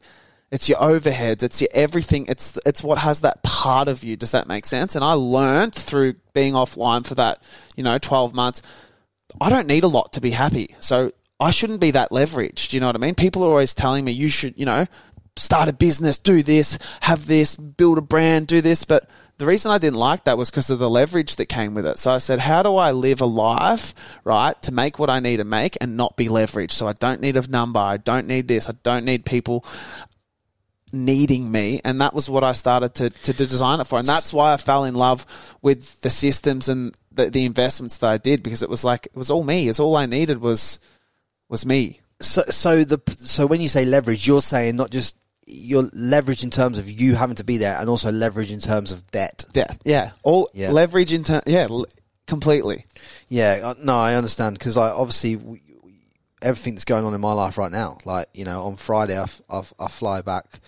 It's 0.51 0.69
your 0.69 0.77
overheads. 0.77 1.41
It's 1.41 1.59
your 1.59 1.71
everything. 1.73 2.27
It's 2.29 2.57
it's 2.67 2.83
what 2.83 2.99
has 2.99 3.21
that 3.21 3.41
part 3.41 3.87
of 3.87 4.03
you. 4.03 4.15
Does 4.15 4.31
that 4.31 4.47
make 4.47 4.67
sense? 4.67 4.95
And 4.95 5.03
I 5.03 5.13
learned 5.13 5.73
through 5.73 6.13
being 6.33 6.53
offline 6.53 7.05
for 7.05 7.15
that, 7.15 7.41
you 7.75 7.83
know, 7.83 7.97
twelve 7.97 8.35
months. 8.35 8.61
I 9.41 9.49
don't 9.49 9.67
need 9.67 9.83
a 9.83 9.87
lot 9.87 10.13
to 10.13 10.21
be 10.21 10.29
happy. 10.29 10.75
So 10.79 11.11
I 11.39 11.51
shouldn't 11.51 11.81
be 11.81 11.91
that 11.91 12.11
leveraged. 12.11 12.73
You 12.73 12.79
know 12.79 12.87
what 12.87 12.95
I 12.95 12.99
mean? 12.99 13.15
People 13.15 13.43
are 13.43 13.49
always 13.49 13.73
telling 13.73 14.05
me 14.05 14.11
you 14.11 14.29
should, 14.29 14.57
you 14.57 14.65
know, 14.65 14.85
start 15.37 15.67
a 15.67 15.73
business, 15.73 16.17
do 16.17 16.41
this, 16.41 16.79
have 17.01 17.27
this, 17.27 17.55
build 17.55 17.97
a 17.97 18.01
brand, 18.01 18.47
do 18.47 18.61
this. 18.61 18.85
But 18.85 19.09
the 19.37 19.45
reason 19.45 19.71
I 19.71 19.77
didn't 19.77 19.99
like 19.99 20.23
that 20.23 20.37
was 20.37 20.49
because 20.49 20.69
of 20.69 20.79
the 20.79 20.89
leverage 20.89 21.35
that 21.35 21.47
came 21.47 21.73
with 21.73 21.85
it. 21.85 21.99
So 21.99 22.11
I 22.11 22.19
said, 22.19 22.39
how 22.39 22.63
do 22.63 22.77
I 22.77 22.91
live 22.91 23.19
a 23.19 23.25
life, 23.25 23.93
right, 24.23 24.59
to 24.61 24.71
make 24.71 24.97
what 24.97 25.09
I 25.09 25.19
need 25.19 25.37
to 25.37 25.43
make 25.43 25.77
and 25.81 25.97
not 25.97 26.15
be 26.15 26.27
leveraged? 26.27 26.71
So 26.71 26.87
I 26.87 26.93
don't 26.93 27.19
need 27.19 27.35
a 27.35 27.45
number. 27.47 27.79
I 27.79 27.97
don't 27.97 28.27
need 28.27 28.47
this. 28.47 28.69
I 28.69 28.73
don't 28.83 29.03
need 29.03 29.25
people 29.25 29.65
needing 30.93 31.51
me 31.51 31.81
and 31.83 31.99
that 31.99 32.13
was 32.13 32.29
what 32.29 32.43
I 32.43 32.53
started 32.53 32.93
to, 32.93 33.09
to 33.09 33.33
design 33.33 33.81
it 33.81 33.87
for 33.87 33.99
and 33.99 34.07
that's 34.07 34.33
why 34.33 34.53
I 34.53 34.57
fell 34.57 34.85
in 34.85 34.95
love 34.95 35.25
with 35.61 35.99
the 36.01 36.09
systems 36.09 36.69
and 36.69 36.95
the, 37.11 37.29
the 37.29 37.43
investments 37.43 37.97
that 37.97 38.09
I 38.09 38.17
did 38.17 38.41
because 38.41 38.63
it 38.63 38.69
was 38.69 38.85
like 38.85 39.07
it 39.07 39.15
was 39.15 39.29
all 39.29 39.43
me 39.43 39.67
it's 39.67 39.79
all 39.79 39.97
I 39.97 40.05
needed 40.05 40.39
was 40.39 40.79
was 41.49 41.65
me 41.65 41.99
So 42.21 42.41
so 42.49 42.83
the 42.83 42.99
so 43.17 43.45
when 43.45 43.61
you 43.61 43.67
say 43.67 43.85
leverage, 43.85 44.25
you're 44.27 44.41
saying 44.41 44.75
not 44.75 44.89
just 44.91 45.15
your 45.47 45.83
leverage 45.93 46.43
in 46.43 46.49
terms 46.49 46.77
of 46.79 46.89
you 46.89 47.13
having 47.15 47.35
to 47.35 47.43
be 47.43 47.57
there, 47.57 47.77
and 47.79 47.87
also 47.89 48.11
leverage 48.11 48.51
in 48.51 48.59
terms 48.59 48.91
of 48.91 49.05
debt. 49.11 49.45
Debt, 49.53 49.77
yeah 49.85 50.11
all 50.23 50.49
Yeah. 50.53 50.71
leverage 50.71 51.13
in 51.13 51.23
terms, 51.23 51.43
yeah 51.45 51.67
l- 51.69 51.85
completely 52.25 52.85
Yeah, 53.29 53.59
uh, 53.63 53.73
no, 53.79 53.95
I 53.97 54.15
understand 54.15 54.57
because 54.57 54.75
like 54.77 54.91
obviously 54.93 55.35
we, 55.35 55.61
we- 55.83 56.07
everything 56.41 56.73
that's 56.75 56.85
going 56.85 57.05
on 57.05 57.13
in 57.13 57.21
my 57.21 57.33
life 57.33 57.57
right 57.57 57.71
now. 57.71 57.97
Like 58.05 58.27
you 58.33 58.45
know, 58.45 58.63
on 58.63 58.75
Friday 58.77 59.17
I, 59.17 59.23
f- 59.23 59.41
I 59.49 59.59
f- 59.59 59.73
I 59.79 59.87
fly 59.87 60.21
back 60.21 60.59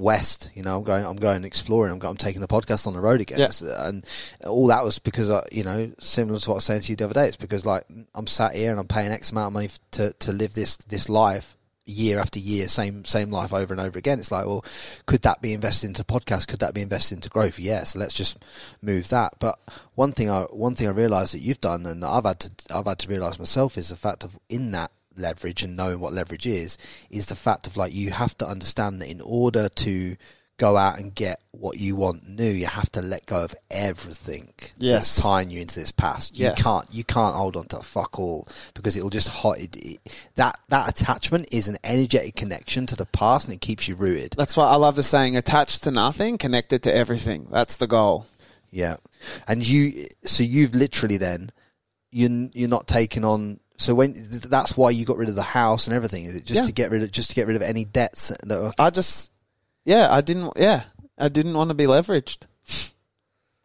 west. 0.00 0.50
You 0.54 0.62
know, 0.62 0.78
I'm 0.78 0.84
going, 0.84 1.04
I'm 1.04 1.16
going 1.16 1.44
exploring. 1.44 1.92
I'm, 1.92 1.98
go- 1.98 2.08
I'm 2.10 2.16
taking 2.16 2.40
the 2.40 2.48
podcast 2.48 2.86
on 2.86 2.94
the 2.94 3.00
road 3.00 3.20
again, 3.20 3.38
Yeah. 3.38 3.88
And 3.88 4.04
all 4.46 4.66
that 4.68 4.82
was 4.82 4.98
because 4.98 5.30
I, 5.30 5.46
you 5.52 5.62
know, 5.62 5.92
similar 5.98 6.38
to 6.38 6.50
what 6.50 6.54
I 6.54 6.56
was 6.56 6.64
saying 6.64 6.80
to 6.82 6.92
you 6.92 6.96
the 6.96 7.04
other 7.04 7.14
day. 7.14 7.26
It's 7.26 7.36
because 7.36 7.66
like 7.66 7.84
I'm 8.14 8.26
sat 8.26 8.54
here 8.54 8.70
and 8.70 8.80
I'm 8.80 8.88
paying 8.88 9.12
X 9.12 9.30
amount 9.30 9.48
of 9.48 9.52
money 9.52 9.68
to 9.92 10.12
to 10.12 10.32
live 10.32 10.54
this 10.54 10.78
this 10.78 11.08
life 11.08 11.56
year 11.86 12.20
after 12.20 12.38
year, 12.38 12.68
same 12.68 13.04
same 13.04 13.30
life 13.30 13.52
over 13.52 13.74
and 13.74 13.80
over 13.80 13.98
again. 13.98 14.18
It's 14.18 14.30
like, 14.32 14.46
well, 14.46 14.64
could 15.06 15.22
that 15.22 15.42
be 15.42 15.52
invested 15.52 15.88
into 15.88 16.04
podcast? 16.04 16.48
Could 16.48 16.60
that 16.60 16.72
be 16.74 16.82
invested 16.82 17.16
into 17.16 17.28
growth? 17.28 17.58
Yes. 17.58 17.96
let's 17.96 18.14
just 18.14 18.38
move 18.80 19.08
that. 19.10 19.34
But 19.38 19.58
one 19.94 20.12
thing 20.12 20.30
I 20.30 20.42
one 20.44 20.74
thing 20.74 20.88
I 20.88 20.92
realised 20.92 21.34
that 21.34 21.40
you've 21.40 21.60
done, 21.60 21.84
and 21.86 22.04
I've 22.04 22.24
had 22.24 22.40
to 22.40 22.50
I've 22.74 22.86
had 22.86 22.98
to 23.00 23.08
realise 23.08 23.38
myself, 23.38 23.76
is 23.76 23.88
the 23.90 23.96
fact 23.96 24.24
of 24.24 24.38
in 24.48 24.70
that 24.72 24.92
leverage 25.20 25.62
and 25.62 25.76
knowing 25.76 26.00
what 26.00 26.12
leverage 26.12 26.46
is, 26.46 26.78
is 27.10 27.26
the 27.26 27.34
fact 27.36 27.66
of 27.66 27.76
like 27.76 27.94
you 27.94 28.10
have 28.10 28.36
to 28.38 28.46
understand 28.46 29.00
that 29.00 29.08
in 29.10 29.20
order 29.20 29.68
to 29.68 30.16
go 30.56 30.76
out 30.76 30.98
and 30.98 31.14
get 31.14 31.40
what 31.52 31.78
you 31.78 31.96
want 31.96 32.28
new, 32.28 32.44
you 32.50 32.66
have 32.66 32.92
to 32.92 33.00
let 33.00 33.24
go 33.24 33.42
of 33.44 33.54
everything 33.70 34.52
Yes. 34.76 35.16
that's 35.16 35.22
tying 35.22 35.50
you 35.50 35.60
into 35.62 35.80
this 35.80 35.90
past. 35.90 36.36
You 36.38 36.46
Yes. 36.46 36.62
can't 36.62 36.86
you 36.92 37.02
can't 37.02 37.34
hold 37.34 37.56
on 37.56 37.64
to 37.68 37.82
fuck 37.82 38.18
all 38.18 38.46
because 38.74 38.94
it'll 38.96 39.08
just 39.08 39.28
hot 39.28 39.58
it, 39.58 39.74
it, 39.76 40.00
that 40.34 40.58
that 40.68 40.88
attachment 40.88 41.48
is 41.50 41.68
an 41.68 41.78
energetic 41.82 42.36
connection 42.36 42.84
to 42.86 42.96
the 42.96 43.06
past 43.06 43.46
and 43.46 43.54
it 43.54 43.62
keeps 43.62 43.88
you 43.88 43.94
rooted. 43.94 44.34
that's 44.36 44.54
why 44.56 44.66
I 44.68 44.76
love 44.76 44.96
the 44.96 45.02
saying 45.02 45.34
attached 45.36 45.82
to 45.84 45.90
nothing 45.90 46.36
connected 46.36 46.82
to 46.82 46.94
everything 46.94 47.48
that's 47.50 47.76
the 47.78 47.86
goal 47.86 48.26
Yeah, 48.70 48.96
and 49.48 49.66
you 49.66 50.08
so 50.24 50.42
you've 50.42 50.74
literally 50.74 51.16
then 51.16 51.50
you 52.12 52.50
you're 52.52 52.68
not 52.68 52.86
taking 52.86 53.24
on. 53.24 53.60
So 53.80 53.94
when 53.94 54.14
that's 54.14 54.76
why 54.76 54.90
you 54.90 55.06
got 55.06 55.16
rid 55.16 55.30
of 55.30 55.34
the 55.36 55.42
house 55.42 55.86
and 55.86 55.96
everything, 55.96 56.24
is 56.26 56.34
it 56.34 56.44
just 56.44 56.60
Yeah. 56.60 56.66
to 56.66 56.72
get 56.72 56.90
rid 56.90 57.02
of 57.02 57.10
just 57.10 57.30
to 57.30 57.34
get 57.34 57.46
rid 57.46 57.56
of 57.56 57.62
any 57.62 57.86
debts 57.86 58.30
that 58.42 58.60
were 58.60 58.74
I 58.78 58.90
just, 58.90 59.30
yeah, 59.86 60.08
I 60.10 60.20
didn't, 60.20 60.52
yeah, 60.56 60.82
I 61.16 61.30
didn't 61.30 61.54
want 61.54 61.70
to 61.70 61.74
be 61.74 61.84
leveraged. 61.86 62.42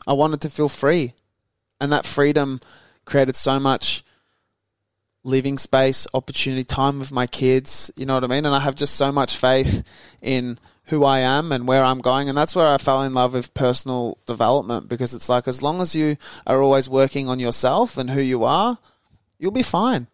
I 0.07 0.13
wanted 0.13 0.39
to 0.41 0.49
feel 0.49 0.69
free. 0.69 1.15
And 1.81 1.91
that 1.91 2.05
freedom 2.05 2.61
created 3.03 3.35
so 3.35 3.59
much 3.59 4.05
living 5.25 5.57
space, 5.57 6.07
opportunity, 6.13 6.63
time 6.63 6.99
with 6.99 7.11
my 7.11 7.27
kids. 7.27 7.91
You 7.97 8.05
know 8.05 8.13
what 8.13 8.23
I 8.23 8.27
mean? 8.27 8.45
And 8.45 8.55
I 8.55 8.61
have 8.61 8.75
just 8.75 8.95
so 8.95 9.11
much 9.11 9.35
faith 9.35 9.83
in 10.21 10.59
who 10.85 11.03
I 11.03 11.19
am 11.19 11.51
and 11.51 11.67
where 11.67 11.83
I'm 11.83 11.99
going. 11.99 12.29
And 12.29 12.37
that's 12.37 12.55
where 12.55 12.67
I 12.67 12.77
fell 12.77 13.01
in 13.03 13.13
love 13.13 13.33
with 13.33 13.53
personal 13.53 14.17
development 14.25 14.87
because 14.87 15.13
it's 15.13 15.27
like, 15.27 15.45
as 15.47 15.61
long 15.61 15.81
as 15.81 15.93
you 15.93 16.15
are 16.47 16.61
always 16.61 16.87
working 16.87 17.27
on 17.27 17.39
yourself 17.41 17.97
and 17.97 18.11
who 18.11 18.21
you 18.21 18.45
are, 18.45 18.77
you'll 19.39 19.51
be 19.51 19.61
fine. 19.63 20.07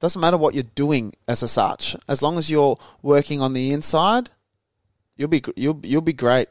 Doesn't 0.00 0.20
matter 0.20 0.36
what 0.36 0.54
you're 0.54 0.64
doing 0.74 1.12
as 1.28 1.42
a 1.42 1.48
such. 1.48 1.94
As 2.08 2.22
long 2.22 2.36
as 2.38 2.50
you're 2.50 2.78
working 3.02 3.40
on 3.40 3.52
the 3.52 3.72
inside, 3.72 4.30
you'll 5.16 5.28
be 5.28 5.42
you'll 5.56 5.80
you'll 5.84 6.00
be 6.00 6.12
great. 6.12 6.48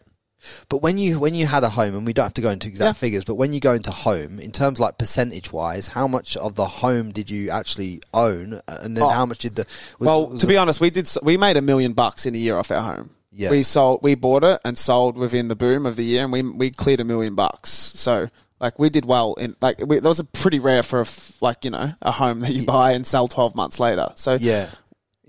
But 0.69 0.81
when 0.81 0.97
you 0.97 1.19
when 1.19 1.35
you 1.35 1.45
had 1.45 1.63
a 1.63 1.69
home, 1.69 1.93
and 1.95 2.05
we 2.05 2.13
don't 2.13 2.25
have 2.25 2.33
to 2.35 2.41
go 2.41 2.49
into 2.49 2.67
exact 2.67 2.87
Yeah. 2.87 2.93
figures, 2.93 3.23
but 3.25 3.35
when 3.35 3.53
you 3.53 3.59
go 3.59 3.73
into 3.73 3.91
home, 3.91 4.39
in 4.39 4.51
terms 4.51 4.79
like 4.79 4.97
percentage 4.97 5.51
wise, 5.53 5.89
how 5.89 6.07
much 6.07 6.35
of 6.37 6.55
the 6.55 6.65
home 6.65 7.11
did 7.11 7.29
you 7.29 7.49
actually 7.51 8.01
own, 8.13 8.59
and 8.67 8.95
then 8.97 9.03
Oh. 9.03 9.09
how 9.09 9.25
much 9.25 9.39
did 9.39 9.55
the 9.55 9.65
was, 9.99 10.07
well, 10.07 10.27
was 10.29 10.39
to 10.41 10.47
it- 10.47 10.49
be 10.49 10.57
honest, 10.57 10.79
we 10.81 10.89
did 10.89 11.07
we 11.21 11.37
made 11.37 11.57
a 11.57 11.61
million 11.61 11.93
bucks 11.93 12.25
in 12.25 12.33
a 12.33 12.39
year 12.39 12.57
off 12.57 12.71
our 12.71 12.81
home. 12.81 13.11
Yeah. 13.33 13.51
We 13.51 13.61
sold 13.63 13.99
we 14.01 14.15
bought 14.15 14.43
it 14.43 14.59
and 14.65 14.77
sold 14.77 15.15
within 15.17 15.47
the 15.47 15.55
boom 15.55 15.85
of 15.85 15.95
the 15.95 16.03
year, 16.03 16.23
and 16.23 16.31
we 16.31 16.41
we 16.41 16.71
cleared 16.71 17.01
a 17.01 17.05
million 17.05 17.35
bucks. 17.35 17.69
So 17.71 18.29
like 18.61 18.79
we 18.79 18.89
did 18.89 19.03
well 19.03 19.33
in 19.33 19.55
like 19.59 19.79
we, 19.85 19.99
that 19.99 20.07
was 20.07 20.19
a 20.19 20.23
pretty 20.23 20.59
rare 20.59 20.83
for 20.83 20.99
a 20.99 21.01
f- 21.01 21.41
like 21.41 21.65
you 21.65 21.71
know 21.71 21.93
a 22.01 22.11
home 22.11 22.39
that 22.41 22.51
you 22.51 22.65
buy 22.65 22.91
and 22.93 23.05
sell 23.05 23.27
twelve 23.27 23.55
months 23.55 23.79
later. 23.79 24.09
So 24.15 24.35
yeah. 24.39 24.69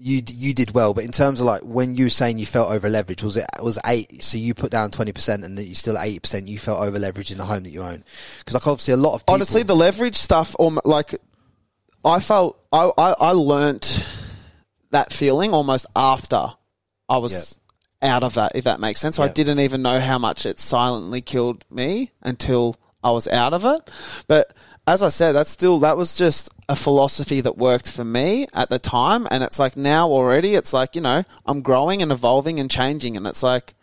You 0.05 0.20
d- 0.20 0.35
you 0.35 0.53
did 0.53 0.72
well, 0.72 0.95
but 0.95 1.05
in 1.05 1.12
terms 1.12 1.39
of 1.39 1.47
like 1.47 1.61
when 1.62 1.95
you 1.95 2.07
were 2.07 2.11
saying 2.11 2.39
you 2.39 2.47
felt 2.47 2.72
over 2.72 2.89
leveraged, 2.89 3.22
was 3.22 3.37
it 3.37 3.47
was 3.62 3.78
eight? 3.87 4.24
So 4.24 4.37
you 4.37 4.53
put 4.53 4.72
down 4.72 4.91
twenty 4.91 5.12
percent, 5.12 5.45
and 5.45 5.57
then 5.57 5.64
you 5.64 5.76
still 5.76 5.97
eighty 5.97 6.18
percent. 6.18 6.49
You 6.49 6.59
felt 6.59 6.83
over 6.83 6.99
leveraged 6.99 7.30
in 7.30 7.39
the 7.39 7.45
home 7.45 7.62
that 7.62 7.70
you 7.70 7.83
own, 7.83 8.03
because 8.39 8.55
like 8.55 8.66
obviously 8.66 8.95
a 8.95 8.97
lot 8.97 9.14
of 9.14 9.20
people, 9.20 9.35
honestly, 9.35 9.62
the 9.62 9.76
leverage 9.76 10.16
stuff, 10.16 10.57
um, 10.59 10.80
like 10.85 11.14
I 12.05 12.18
felt, 12.18 12.61
I, 12.72 12.91
I, 12.99 13.14
I 13.20 13.33
learnt 13.33 14.05
that 14.91 15.12
feeling 15.12 15.55
almost 15.55 15.87
after 15.95 16.47
I 17.09 17.18
was 17.18 17.59
out 18.01 18.24
of 18.24 18.35
that, 18.35 18.53
if 18.57 18.64
that 18.64 18.80
makes 18.80 18.99
sense. 18.99 19.16
So 19.16 19.22
I 19.22 19.28
didn't 19.28 19.61
even 19.61 19.83
know 19.83 20.01
how 20.01 20.18
much 20.18 20.47
it 20.47 20.59
silently 20.59 21.20
killed 21.20 21.64
me 21.70 22.11
until 22.22 22.74
I 23.03 23.11
was 23.11 23.28
out 23.28 23.53
of 23.53 23.64
it. 23.64 23.90
But 24.28 24.53
as 24.86 25.03
I 25.03 25.09
said, 25.11 25.32
that's 25.32 25.50
still, 25.50 25.78
that 25.80 25.96
was 25.96 26.16
just 26.16 26.50
a 26.68 26.76
philosophy 26.76 27.40
that 27.40 27.57
worked 27.57 27.90
for 27.90 28.05
me 28.05 28.46
at 28.55 28.68
the 28.68 28.78
time. 28.78 29.26
And 29.30 29.44
it's 29.44 29.59
like 29.59 29.76
now 29.76 30.09
already, 30.09 30.55
it's 30.55 30.72
like, 30.72 30.94
you 30.94 31.00
know, 31.03 31.22
I'm 31.46 31.62
growing 31.62 32.03
and 32.03 32.11
evolving 32.11 32.59
and 32.59 32.70
changing. 32.70 33.16
And 33.16 33.26
it's 33.26 33.42
like, 33.42 33.74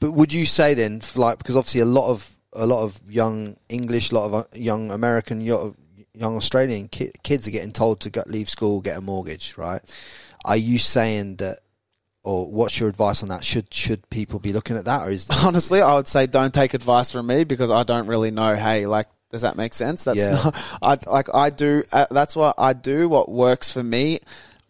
But 0.00 0.12
would 0.12 0.32
you 0.32 0.46
say 0.46 0.74
then, 0.74 1.00
like, 1.16 1.38
because 1.38 1.56
obviously 1.56 1.80
a 1.80 1.86
lot 1.86 2.10
of 2.10 2.36
a 2.52 2.66
lot 2.66 2.82
of 2.82 3.00
young 3.08 3.56
English, 3.68 4.10
a 4.10 4.14
lot 4.14 4.24
of 4.24 4.34
uh, 4.34 4.44
young 4.54 4.90
American, 4.90 5.40
young 5.40 5.74
Australian 6.14 6.88
ki- 6.88 7.12
kids 7.22 7.46
are 7.46 7.52
getting 7.52 7.72
told 7.72 8.00
to 8.00 8.10
go, 8.10 8.22
leave 8.26 8.48
school, 8.48 8.80
get 8.80 8.96
a 8.96 9.00
mortgage, 9.00 9.56
right? 9.56 9.82
Are 10.44 10.56
you 10.56 10.78
saying 10.78 11.36
that, 11.36 11.58
or 12.24 12.50
what's 12.50 12.78
your 12.78 12.88
advice 12.88 13.22
on 13.22 13.28
that? 13.30 13.44
Should 13.44 13.72
should 13.72 14.08
people 14.10 14.38
be 14.38 14.52
looking 14.52 14.76
at 14.76 14.84
that, 14.86 15.02
or 15.02 15.10
is 15.10 15.28
Honestly, 15.44 15.80
I 15.82 15.94
would 15.94 16.08
say 16.08 16.26
don't 16.26 16.52
take 16.52 16.74
advice 16.74 17.10
from 17.12 17.26
me 17.26 17.44
because 17.44 17.70
I 17.70 17.82
don't 17.84 18.06
really 18.06 18.30
know. 18.30 18.54
Hey, 18.56 18.86
like, 18.86 19.06
does 19.30 19.42
that 19.42 19.56
make 19.56 19.74
sense? 19.74 20.04
That's 20.04 20.18
Yeah. 20.18 20.32
not, 20.44 20.54
I 20.82 21.10
like 21.10 21.34
I 21.34 21.50
do. 21.50 21.82
Uh, 21.92 22.06
that's 22.10 22.34
what 22.36 22.54
I 22.58 22.72
do. 22.72 23.08
What 23.08 23.30
works 23.30 23.72
for 23.72 23.82
me 23.82 24.20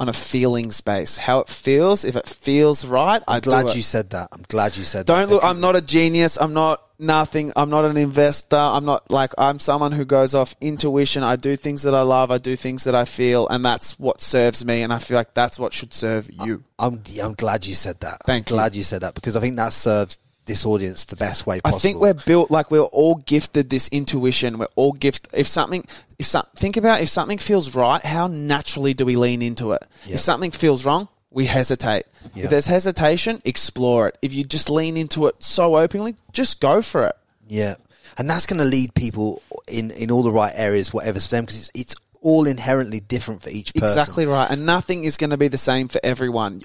on 0.00 0.08
a 0.08 0.12
feelings 0.12 0.80
base, 0.80 1.16
how 1.16 1.40
it 1.40 1.48
feels. 1.48 2.04
If 2.04 2.14
it 2.14 2.28
feels 2.28 2.84
right, 2.84 3.20
I 3.26 3.36
I'm 3.36 3.40
glad 3.40 3.62
do 3.62 3.68
it. 3.70 3.76
you 3.76 3.82
said 3.82 4.10
that. 4.10 4.28
I'm 4.30 4.44
glad 4.48 4.76
you 4.76 4.84
said 4.84 5.06
Don't 5.06 5.28
that. 5.28 5.34
look. 5.34 5.44
I'm 5.44 5.60
not 5.60 5.74
a 5.74 5.80
genius. 5.80 6.36
I'm 6.40 6.54
not 6.54 6.80
nothing. 6.98 7.52
I'm 7.56 7.70
not 7.70 7.84
an 7.84 7.96
investor. 7.96 8.56
I'm 8.56 8.84
not 8.84 9.10
like 9.10 9.32
I'm 9.38 9.58
someone 9.58 9.92
who 9.92 10.04
goes 10.04 10.34
off 10.34 10.54
intuition. 10.60 11.22
I 11.22 11.36
do 11.36 11.56
things 11.56 11.82
that 11.82 11.94
I 11.94 12.02
love. 12.02 12.30
I 12.30 12.38
do 12.38 12.56
things 12.56 12.84
that 12.84 12.94
I 12.94 13.04
feel, 13.04 13.48
and 13.48 13.64
that's 13.64 13.98
what 13.98 14.20
serves 14.20 14.64
me. 14.64 14.82
And 14.82 14.92
I 14.92 14.98
feel 14.98 15.16
like 15.16 15.34
that's 15.34 15.58
what 15.58 15.72
should 15.72 15.94
serve 15.94 16.30
you. 16.44 16.64
I'm 16.78 17.02
I'm 17.22 17.34
glad 17.34 17.66
you 17.66 17.74
said 17.74 18.00
that. 18.00 18.22
Thank 18.24 18.48
I'm 18.48 18.54
you. 18.54 18.56
glad 18.56 18.74
you 18.74 18.82
said 18.82 19.02
that 19.02 19.14
because 19.14 19.36
I 19.36 19.40
think 19.40 19.56
that 19.56 19.72
serves 19.72 20.18
this 20.48 20.64
audience 20.64 21.04
the 21.04 21.16
best 21.16 21.46
way 21.46 21.60
I 21.62 21.72
think 21.72 22.00
we're 22.00 22.14
built 22.14 22.50
like 22.50 22.70
we're 22.70 22.80
all 22.80 23.16
gifted 23.16 23.68
this 23.70 23.86
intuition. 23.88 24.58
We're 24.58 24.68
all 24.74 24.92
gift. 24.92 25.28
If 25.34 25.46
something, 25.46 25.84
if 26.18 26.26
some, 26.26 26.46
think 26.56 26.76
about 26.76 27.00
if 27.02 27.08
something 27.08 27.38
feels 27.38 27.74
right, 27.74 28.02
how 28.02 28.26
naturally 28.26 28.94
do 28.94 29.04
we 29.04 29.14
lean 29.16 29.42
into 29.42 29.72
it? 29.72 29.82
Yeah. 30.06 30.14
If 30.14 30.20
something 30.20 30.50
feels 30.50 30.84
wrong, 30.84 31.08
we 31.38 31.46
hesitate. 31.46 32.04
Yeah. 32.34 32.44
If 32.44 32.50
there's 32.50 32.66
hesitation, 32.66 33.40
explore 33.44 34.08
it. 34.08 34.18
If 34.22 34.34
you 34.34 34.42
just 34.42 34.68
lean 34.68 34.96
into 34.96 35.28
it 35.28 35.40
so 35.40 35.76
openly, 35.76 36.16
just 36.32 36.60
go 36.60 36.82
for 36.82 37.06
it. 37.06 37.16
Yeah, 37.46 37.76
and 38.18 38.28
that's 38.28 38.44
going 38.44 38.58
to 38.58 38.64
lead 38.64 38.92
people 38.94 39.40
in 39.68 39.92
in 39.92 40.10
all 40.10 40.24
the 40.24 40.32
right 40.32 40.52
areas, 40.54 40.92
whatever's 40.92 41.28
for 41.28 41.36
them, 41.36 41.44
because 41.44 41.60
it's 41.60 41.70
it's 41.74 41.94
all 42.20 42.48
inherently 42.48 42.98
different 42.98 43.42
for 43.42 43.50
each 43.50 43.72
person. 43.72 44.00
Exactly 44.00 44.26
right. 44.26 44.50
And 44.50 44.66
nothing 44.66 45.04
is 45.04 45.16
going 45.16 45.30
to 45.30 45.36
be 45.36 45.46
the 45.46 45.56
same 45.56 45.86
for 45.86 46.00
everyone. 46.02 46.62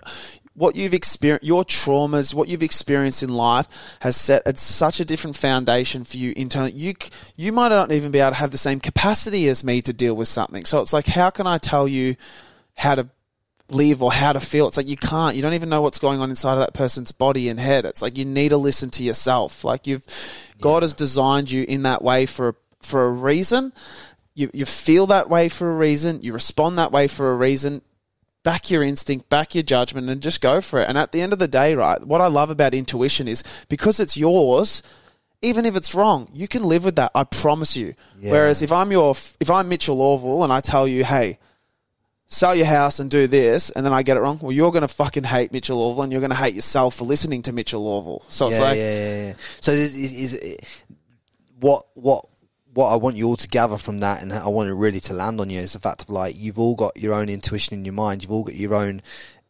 What 0.55 0.75
you've 0.75 0.95
experienced, 0.95 1.45
your 1.45 1.63
traumas, 1.63 2.33
what 2.33 2.47
you've 2.47 2.63
experienced 2.63 3.21
in 3.21 3.29
life 3.29 3.67
has 4.01 4.15
set 4.15 4.41
at 4.47 4.57
such 4.57 4.99
a 4.99 5.05
different 5.05 5.35
foundation 5.35 6.03
for 6.03 6.17
you 6.17 6.33
internally. 6.35 6.73
You, 6.73 6.93
you 7.35 7.51
might 7.51 7.69
not 7.69 7.91
even 7.91 8.11
be 8.11 8.19
able 8.19 8.31
to 8.31 8.37
have 8.37 8.51
the 8.51 8.57
same 8.57 8.79
capacity 8.79 9.47
as 9.47 9.63
me 9.63 9.83
to 9.83 9.93
deal 9.93 10.15
with 10.15 10.27
something. 10.27 10.65
So 10.65 10.81
it's 10.81 10.93
like, 10.93 11.05
how 11.05 11.29
can 11.29 11.45
I 11.45 11.59
tell 11.59 11.87
you 11.87 12.15
how 12.75 12.95
to 12.95 13.07
live 13.69 14.03
or 14.03 14.11
how 14.11 14.33
to 14.33 14.39
feel? 14.39 14.67
It's 14.67 14.77
like 14.77 14.87
you 14.87 14.97
can't. 14.97 15.35
You 15.35 15.41
don't 15.41 15.53
even 15.53 15.69
know 15.69 15.81
what's 15.81 15.99
going 15.99 16.21
on 16.21 16.29
inside 16.29 16.53
of 16.53 16.59
that 16.59 16.73
person's 16.73 17.11
body 17.11 17.49
and 17.49 17.59
head. 17.59 17.85
It's 17.85 18.01
like 18.01 18.17
you 18.17 18.25
need 18.25 18.49
to 18.49 18.57
listen 18.57 18.89
to 18.91 19.03
yourself. 19.03 19.63
Like 19.63 19.87
you've, 19.87 20.05
God 20.61 20.83
has 20.83 20.93
designed 20.93 21.51
you 21.51 21.63
in 21.67 21.83
that 21.83 22.01
way 22.01 22.25
for 22.25 22.49
a, 22.49 22.53
for 22.81 23.05
a 23.05 23.11
reason. 23.11 23.73
You, 24.35 24.49
you 24.53 24.65
feel 24.65 25.07
that 25.07 25.29
way 25.29 25.49
for 25.49 25.69
a 25.69 25.75
reason. 25.75 26.21
You 26.21 26.33
respond 26.33 26.77
that 26.77 26.91
way 26.91 27.07
for 27.07 27.31
a 27.31 27.35
reason. 27.35 27.81
Back 28.43 28.69
your 28.69 28.83
instinct, 28.83 29.29
back 29.29 29.55
your 29.55 29.63
judgment, 29.63 30.09
and 30.09 30.21
just 30.21 30.41
go 30.41 30.59
for 30.59 30.81
it. 30.81 30.89
And 30.89 30.97
at 30.97 31.13
the 31.13 31.21
end 31.21 31.31
of 31.31 31.39
the 31.39 31.47
day, 31.47 31.75
right, 31.75 32.03
what 32.05 32.19
I 32.19 32.27
love 32.27 32.49
about 32.49 32.73
intuition 32.73 33.27
is 33.27 33.43
because 33.69 34.01
it's 34.01 34.17
yours, 34.17 34.83
even 35.41 35.65
if 35.65 35.77
it's 35.77 35.95
wrong, 35.95 36.27
you 36.33 36.47
can 36.47 36.63
live 36.63 36.83
with 36.83 36.95
that. 36.95 37.11
I 37.15 37.23
promise 37.23 37.77
you. 37.77 37.93
Yeah. 38.19 38.31
Whereas 38.31 38.61
if 38.61 38.71
I'm 38.71 38.91
your, 38.91 39.11
if 39.11 39.49
I'm 39.49 39.69
Mitchell 39.69 39.97
Orval 39.97 40.43
and 40.43 40.51
I 40.51 40.59
tell 40.59 40.87
you, 40.87 41.05
hey, 41.05 41.39
sell 42.33 42.55
your 42.55 42.65
house 42.65 42.99
and 42.99 43.11
do 43.11 43.27
this, 43.27 43.69
and 43.69 43.85
then 43.85 43.93
I 43.93 44.01
get 44.01 44.17
it 44.17 44.21
wrong, 44.21 44.39
well, 44.41 44.51
you're 44.51 44.71
going 44.71 44.81
to 44.81 44.87
fucking 44.87 45.23
hate 45.23 45.51
Mitchell 45.53 45.77
Orval 45.77 46.03
and 46.03 46.11
you're 46.11 46.21
going 46.21 46.31
to 46.31 46.35
hate 46.35 46.55
yourself 46.55 46.95
for 46.95 47.05
listening 47.05 47.43
to 47.43 47.53
Mitchell 47.53 47.83
Orval. 47.83 48.23
So 48.29 48.47
it's 48.47 48.57
yeah, 48.57 48.63
like, 48.63 48.77
yeah, 48.77 48.99
yeah, 48.99 49.27
yeah. 49.27 49.33
So 49.61 49.71
is, 49.71 49.95
is, 49.95 50.33
is 50.33 50.83
what 51.59 51.85
what 51.93 52.25
what 52.73 52.89
I 52.89 52.95
want 52.95 53.17
you 53.17 53.27
all 53.27 53.35
to 53.35 53.47
gather 53.47 53.77
from 53.77 53.99
that, 53.99 54.23
and 54.23 54.33
I 54.33 54.47
want 54.47 54.69
it 54.69 54.73
really 54.73 54.99
to 55.01 55.13
land 55.13 55.39
on 55.39 55.51
you, 55.51 55.59
is 55.59 55.73
the 55.73 55.79
fact 55.79 56.01
of 56.01 56.09
like 56.09 56.35
you've 56.35 56.57
all 56.57 56.75
got 56.75 56.97
your 56.97 57.13
own 57.13 57.29
intuition 57.29 57.77
in 57.77 57.85
your 57.85 57.93
mind, 57.93 58.23
you've 58.23 58.31
all 58.31 58.43
got 58.43 58.55
your 58.55 58.73
own 58.73 59.03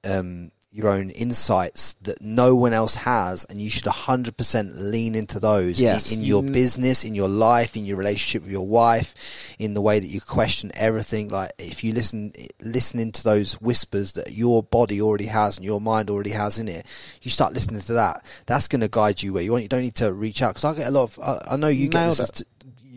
um, 0.03 0.51
your 0.75 0.89
own 0.89 1.11
insights 1.11 1.93
that 2.01 2.19
no 2.19 2.55
one 2.55 2.73
else 2.73 2.95
has, 2.95 3.45
and 3.45 3.61
you 3.61 3.69
should 3.69 3.85
hundred 3.85 4.35
percent 4.35 4.75
lean 4.75 5.13
into 5.13 5.39
those 5.39 5.79
Yes. 5.79 6.11
in, 6.11 6.19
in 6.19 6.25
your 6.25 6.43
You- 6.43 6.49
business, 6.51 7.05
in 7.05 7.13
your 7.13 7.29
life, 7.29 7.77
in 7.77 7.85
your 7.85 7.95
relationship 7.97 8.41
with 8.41 8.51
your 8.51 8.65
wife, 8.65 9.53
in 9.59 9.75
the 9.75 9.81
way 9.81 9.99
that 9.99 10.07
you 10.07 10.19
question 10.19 10.71
everything. 10.73 11.27
Like 11.29 11.51
if 11.59 11.83
you 11.83 11.93
listen 11.93 12.33
listening 12.59 13.11
to 13.11 13.23
those 13.23 13.53
whispers 13.61 14.13
that 14.13 14.31
your 14.33 14.63
body 14.63 14.99
already 14.99 15.27
has 15.27 15.57
and 15.57 15.63
your 15.65 15.79
mind 15.79 16.09
already 16.09 16.31
has 16.31 16.57
in 16.57 16.67
it, 16.67 16.87
you 17.21 17.29
start 17.29 17.53
listening 17.53 17.81
to 17.81 17.93
that. 17.93 18.25
That's 18.47 18.67
going 18.67 18.81
to 18.81 18.87
guide 18.89 19.21
you 19.21 19.31
where 19.33 19.43
you 19.43 19.51
want. 19.51 19.61
You 19.61 19.69
don't 19.69 19.81
need 19.81 19.95
to 19.95 20.11
reach 20.11 20.41
out 20.41 20.55
because 20.55 20.65
I 20.65 20.73
get 20.73 20.87
a 20.87 20.91
lot 20.91 21.03
of. 21.03 21.19
I, 21.19 21.53
I 21.53 21.55
know 21.55 21.67
you 21.67 21.87
get 21.87 22.07
this. 22.17 22.29
T- 22.31 22.43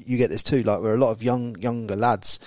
you 0.07 0.17
get 0.17 0.31
this 0.31 0.43
too. 0.45 0.63
Like 0.63 0.81
where 0.81 0.95
a 0.95 0.99
lot 0.99 1.11
of 1.11 1.23
young 1.23 1.57
younger 1.61 1.97
lads. 1.97 2.41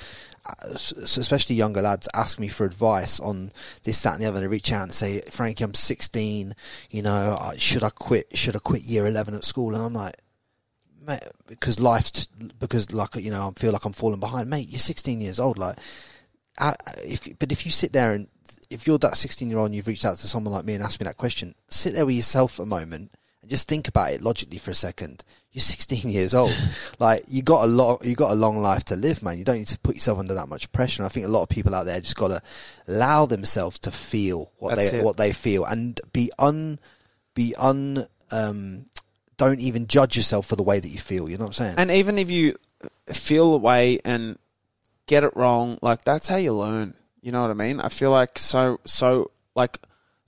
Especially 0.62 1.56
younger 1.56 1.82
lads 1.82 2.08
ask 2.14 2.39
me 2.39 2.47
for 2.47 2.66
advice 2.66 3.20
on 3.20 3.52
this, 3.84 4.02
that, 4.04 4.16
and 4.16 4.24
the 4.24 4.28
other. 4.28 4.39
They 4.39 4.47
reach 4.47 4.72
out 4.72 4.84
and 4.84 4.93
say, 4.93 5.22
"Frankie, 5.30 5.64
I'm 5.64 5.74
16. 5.74 6.56
You 6.89 7.02
know, 7.02 7.54
should 7.58 7.84
I 7.84 7.89
quit? 7.89 8.38
Should 8.38 8.56
I 8.56 8.60
quit 8.60 8.84
year 8.84 9.08
11 9.08 9.36
at 9.36 9.43
school?" 9.43 9.76
And 9.76 9.84
I'm 9.84 9.93
like, 9.93 10.16
mate, 11.06 11.24
because 11.47 11.80
life's 11.80 12.28
because 12.60 12.91
like 12.91 13.16
you 13.16 13.32
know 13.32 13.50
I 13.50 13.60
feel 13.60 13.72
like 13.72 13.86
I'm 13.86 13.93
falling 13.93 14.20
behind, 14.20 14.50
mate. 14.50 14.70
You're 14.70 14.80
16 14.80 15.22
years 15.22 15.39
old, 15.39 15.58
like. 15.58 15.78
I, 16.62 16.76
if 17.06 17.26
but 17.39 17.54
if 17.54 17.66
you 17.66 17.72
sit 17.72 17.93
there 17.93 18.12
and 18.12 18.28
if 18.70 18.86
you're 18.86 18.97
that 18.97 19.16
16 19.16 19.47
year 19.50 19.58
old 19.58 19.68
and 19.68 19.76
you've 19.76 19.88
reached 19.88 20.04
out 20.04 20.18
to 20.18 20.28
someone 20.28 20.54
like 20.54 20.66
me 20.66 20.74
and 20.74 20.84
asked 20.84 21.00
me 21.00 21.06
that 21.06 21.16
question, 21.16 21.56
sit 21.70 21.93
there 21.93 22.06
with 22.06 22.16
yourself 22.16 22.60
a 22.60 22.66
moment 22.66 23.14
just 23.50 23.68
think 23.68 23.88
about 23.88 24.14
it 24.14 24.22
logically 24.22 24.58
for 24.58 24.72
a 24.72 24.76
second. 24.76 25.24
You're 25.52 25.62
16 25.62 26.10
years 26.12 26.34
old, 26.34 26.56
like 27.00 27.24
you 27.28 27.41
got 27.41 27.64
a 27.64 27.68
lot, 27.68 28.06
you 28.06 28.16
got 28.16 28.32
a 28.32 28.36
long 28.36 28.62
life 28.62 28.86
to 28.86 28.95
live, 28.95 29.24
man. 29.24 29.38
You 29.38 29.43
don't 29.43 29.58
need 29.58 29.68
to 29.68 29.80
put 29.80 29.95
yourself 29.95 30.20
under 30.20 30.36
that 30.36 30.47
much 30.47 30.72
pressure. 30.72 31.02
And 31.02 31.06
I 31.08 31.10
think 31.10 31.26
a 31.26 31.30
lot 31.30 31.43
of 31.43 31.50
people 31.50 31.76
out 31.76 31.86
there 31.86 32.00
just 32.00 32.16
got 32.16 32.30
to 32.30 32.41
allow 32.88 33.26
themselves 33.26 33.80
to 33.80 33.91
feel 33.91 34.52
what 34.58 34.76
That's 34.76 34.91
they 34.91 35.00
it. 35.00 35.04
what 35.04 35.18
they 35.18 35.34
feel 35.34 35.66
and 35.66 36.00
be 36.14 36.32
un 36.39 36.80
be 37.34 37.56
un 37.58 38.08
um 38.32 38.86
don't 39.38 39.62
even 39.62 39.88
judge 39.88 40.18
yourself 40.18 40.45
for 40.45 40.56
the 40.56 40.64
way 40.64 40.80
that 40.80 40.89
you 40.89 41.00
feel. 41.00 41.30
You 41.30 41.38
know 41.38 41.45
what 41.45 41.60
I'm 41.60 41.66
saying? 41.66 41.76
And 41.78 41.91
even 41.91 42.18
if 42.18 42.30
you 42.30 42.56
feel 43.08 43.54
the 43.54 43.58
way 43.58 44.00
and 44.06 44.38
get 45.08 45.24
it 45.24 45.36
wrong, 45.36 45.80
like 45.82 46.04
that's 46.04 46.28
how 46.30 46.36
you 46.36 46.54
learn. 46.54 46.93
You 47.22 47.32
know 47.32 47.41
what 47.41 47.52
I 47.52 47.56
mean? 47.56 47.80
I 47.80 47.89
feel 47.89 48.12
like 48.12 48.38
so 48.38 48.80
so 48.86 49.32
like 49.56 49.80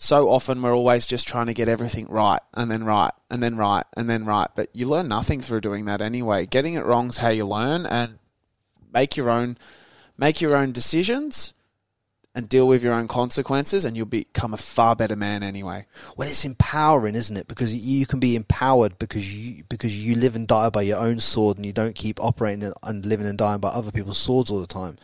so 0.03 0.29
often 0.29 0.63
we're 0.63 0.75
always 0.75 1.05
just 1.05 1.27
trying 1.27 1.45
to 1.45 1.53
get 1.53 1.69
everything 1.69 2.07
right 2.09 2.39
and 2.55 2.71
then 2.71 2.83
right 2.83 3.11
and 3.29 3.43
then 3.43 3.55
right 3.55 3.85
and 3.95 4.09
then 4.09 4.25
right, 4.25 4.47
but 4.55 4.67
you 4.73 4.89
learn 4.89 5.07
nothing 5.07 5.41
through 5.41 5.61
doing 5.61 5.85
that 5.85 6.01
anyway. 6.01 6.47
Getting 6.47 6.73
it 6.73 6.83
wrong's 6.83 7.17
how 7.17 7.29
you 7.29 7.45
learn 7.45 7.85
and 7.85 8.17
make 8.91 9.15
your 9.15 9.29
own 9.29 9.59
make 10.17 10.41
your 10.41 10.55
own 10.55 10.71
decisions 10.71 11.53
and 12.33 12.47
deal 12.47 12.65
with 12.65 12.81
your 12.81 12.93
own 12.93 13.09
consequences 13.09 13.83
and 13.83 13.97
you'll 13.97 14.05
become 14.05 14.53
a 14.53 14.57
far 14.57 14.95
better 14.95 15.17
man 15.17 15.43
anyway. 15.43 15.85
Well, 16.15 16.27
it's 16.27 16.45
empowering, 16.45 17.15
isn't 17.15 17.35
it? 17.35 17.47
Because 17.47 17.75
you 17.75 18.05
can 18.05 18.19
be 18.19 18.35
empowered 18.35 18.97
because 18.99 19.33
you 19.33 19.63
because 19.67 19.97
you 19.97 20.15
live 20.15 20.35
and 20.35 20.47
die 20.47 20.69
by 20.69 20.83
your 20.83 20.99
own 20.99 21.19
sword, 21.19 21.57
and 21.57 21.65
you 21.65 21.73
don't 21.73 21.95
keep 21.95 22.21
operating 22.21 22.71
and 22.83 23.05
living 23.05 23.27
and 23.27 23.37
dying 23.37 23.59
by 23.59 23.69
other 23.69 23.91
people's 23.91 24.17
swords 24.17 24.49
all 24.49 24.61
the 24.61 24.67
time. 24.67 24.97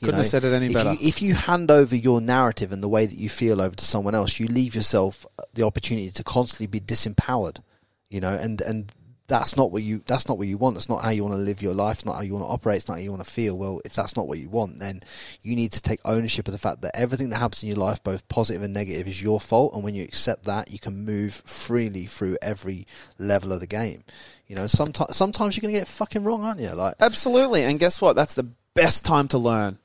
You 0.00 0.06
Couldn't 0.06 0.18
have 0.18 0.26
said 0.26 0.44
it 0.44 0.52
any 0.52 0.66
if 0.66 0.74
better. 0.74 0.92
You, 0.92 0.98
if 1.00 1.20
you 1.20 1.34
hand 1.34 1.70
over 1.70 1.96
your 1.96 2.20
narrative 2.20 2.70
and 2.70 2.82
the 2.82 2.88
way 2.88 3.06
that 3.06 3.18
you 3.18 3.28
feel 3.28 3.60
over 3.60 3.74
to 3.74 3.84
someone 3.84 4.14
else, 4.14 4.38
you 4.38 4.46
leave 4.46 4.74
yourself 4.74 5.26
the 5.54 5.64
opportunity 5.64 6.10
to 6.10 6.22
constantly 6.22 6.66
be 6.66 6.80
disempowered. 6.80 7.60
You 8.08 8.20
know, 8.20 8.34
and 8.34 8.60
and 8.60 8.92
that's 9.28 9.56
not 9.56 9.70
what 9.70 9.82
you 9.82 10.02
that's 10.06 10.26
not 10.26 10.38
what 10.38 10.48
you 10.48 10.56
want. 10.58 10.74
That's 10.76 10.88
not 10.88 11.02
how 11.04 11.10
you 11.10 11.22
want 11.22 11.34
to 11.36 11.40
live 11.42 11.62
your 11.62 11.74
life. 11.74 11.98
It's 11.98 12.04
not 12.06 12.16
how 12.16 12.22
you 12.22 12.32
want 12.32 12.44
to 12.46 12.50
operate. 12.50 12.78
It's 12.78 12.88
not 12.88 12.94
how 12.94 13.02
you 13.02 13.10
want 13.12 13.24
to 13.24 13.30
feel. 13.30 13.56
Well, 13.56 13.80
if 13.84 13.92
that's 13.92 14.16
not 14.16 14.26
what 14.26 14.38
you 14.38 14.48
want, 14.48 14.78
then 14.78 15.02
you 15.42 15.54
need 15.54 15.72
to 15.72 15.82
take 15.82 16.00
ownership 16.04 16.48
of 16.48 16.52
the 16.52 16.58
fact 16.58 16.80
that 16.82 16.96
everything 16.96 17.28
that 17.30 17.38
happens 17.38 17.62
in 17.62 17.68
your 17.68 17.78
life, 17.78 18.02
both 18.02 18.26
positive 18.28 18.62
and 18.62 18.72
negative, 18.74 19.06
is 19.06 19.22
your 19.22 19.38
fault. 19.38 19.74
And 19.74 19.84
when 19.84 19.94
you 19.94 20.02
accept 20.02 20.44
that, 20.44 20.70
you 20.72 20.78
can 20.78 21.04
move 21.04 21.34
freely 21.44 22.06
through 22.06 22.38
every 22.42 22.86
level 23.18 23.52
of 23.52 23.60
the 23.60 23.66
game. 23.66 24.02
You 24.46 24.56
know, 24.56 24.66
sometimes 24.66 25.14
sometimes 25.14 25.56
you're 25.56 25.62
going 25.62 25.74
to 25.74 25.80
get 25.80 25.88
fucking 25.88 26.24
wrong, 26.24 26.42
aren't 26.42 26.60
you? 26.60 26.70
Like, 26.70 26.94
Absolutely. 26.98 27.64
And 27.64 27.78
guess 27.78 28.00
what? 28.00 28.16
That's 28.16 28.34
the 28.34 28.48
best 28.74 29.04
time 29.04 29.28
to 29.28 29.38
learn. 29.38 29.78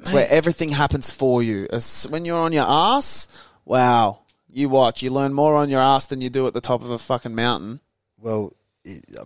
It's 0.00 0.12
where 0.12 0.28
everything 0.28 0.68
happens 0.70 1.10
for 1.10 1.42
you. 1.42 1.66
As- 1.72 2.06
When 2.10 2.24
you're 2.24 2.38
on 2.38 2.52
your 2.52 2.66
ass, 2.68 3.26
wow, 3.64 4.20
you 4.52 4.68
watch. 4.68 5.02
You 5.02 5.10
learn 5.10 5.32
more 5.34 5.54
on 5.56 5.70
your 5.70 5.80
ass 5.80 6.06
than 6.06 6.20
you 6.20 6.30
do 6.30 6.46
at 6.46 6.52
the 6.54 6.60
top 6.60 6.82
of 6.82 6.90
a 6.90 6.98
fucking 6.98 7.34
mountain. 7.34 7.80
well, 8.20 8.52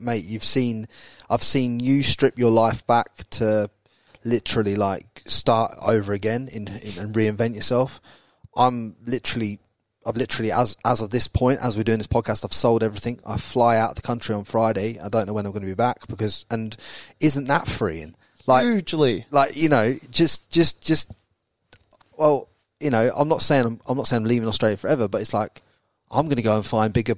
mate, 0.00 0.24
you've 0.24 0.44
seen, 0.44 0.86
I've 1.30 1.42
seen 1.42 1.80
you 1.80 2.02
strip 2.02 2.38
your 2.38 2.50
life 2.50 2.86
back 2.86 3.08
to 3.30 3.70
literally 4.24 4.76
like 4.76 5.22
start 5.26 5.74
over 5.82 6.12
again 6.12 6.48
in, 6.52 6.68
in 6.68 6.98
and 6.98 7.14
reinvent 7.14 7.54
yourself. 7.54 8.00
I'm 8.56 8.96
literally, 9.04 9.60
I've 10.04 10.16
literally 10.16 10.52
as 10.52 10.76
as 10.84 11.00
of 11.00 11.10
this 11.10 11.28
point, 11.28 11.60
as 11.60 11.76
we're 11.76 11.84
doing 11.84 11.98
this 11.98 12.06
podcast, 12.06 12.44
I've 12.44 12.52
sold 12.52 12.82
everything. 12.82 13.20
I 13.24 13.36
fly 13.36 13.76
out 13.76 13.90
of 13.90 13.96
the 13.96 14.02
country 14.02 14.34
on 14.34 14.44
Friday. 14.44 14.98
I 14.98 15.08
don't 15.08 15.26
know 15.26 15.32
when 15.32 15.46
I'm 15.46 15.52
going 15.52 15.62
to 15.62 15.68
be 15.68 15.74
back 15.74 16.06
because, 16.08 16.44
and 16.50 16.76
isn't 17.20 17.44
that 17.44 17.66
freeing? 17.66 18.14
Like, 18.46 18.64
Hugely. 18.64 19.26
like 19.30 19.56
you 19.56 19.68
know, 19.68 19.96
just 20.10 20.50
just 20.50 20.82
just 20.84 21.12
well, 22.16 22.48
you 22.80 22.90
know, 22.90 23.10
I'm 23.14 23.28
not 23.28 23.42
saying 23.42 23.64
I'm, 23.64 23.80
I'm 23.86 23.96
not 23.96 24.06
saying 24.06 24.22
I'm 24.22 24.28
leaving 24.28 24.48
Australia 24.48 24.76
forever, 24.76 25.08
but 25.08 25.20
it's 25.20 25.32
like 25.32 25.62
I'm 26.10 26.26
going 26.26 26.36
to 26.36 26.42
go 26.42 26.56
and 26.56 26.66
find 26.66 26.92
bigger 26.92 27.14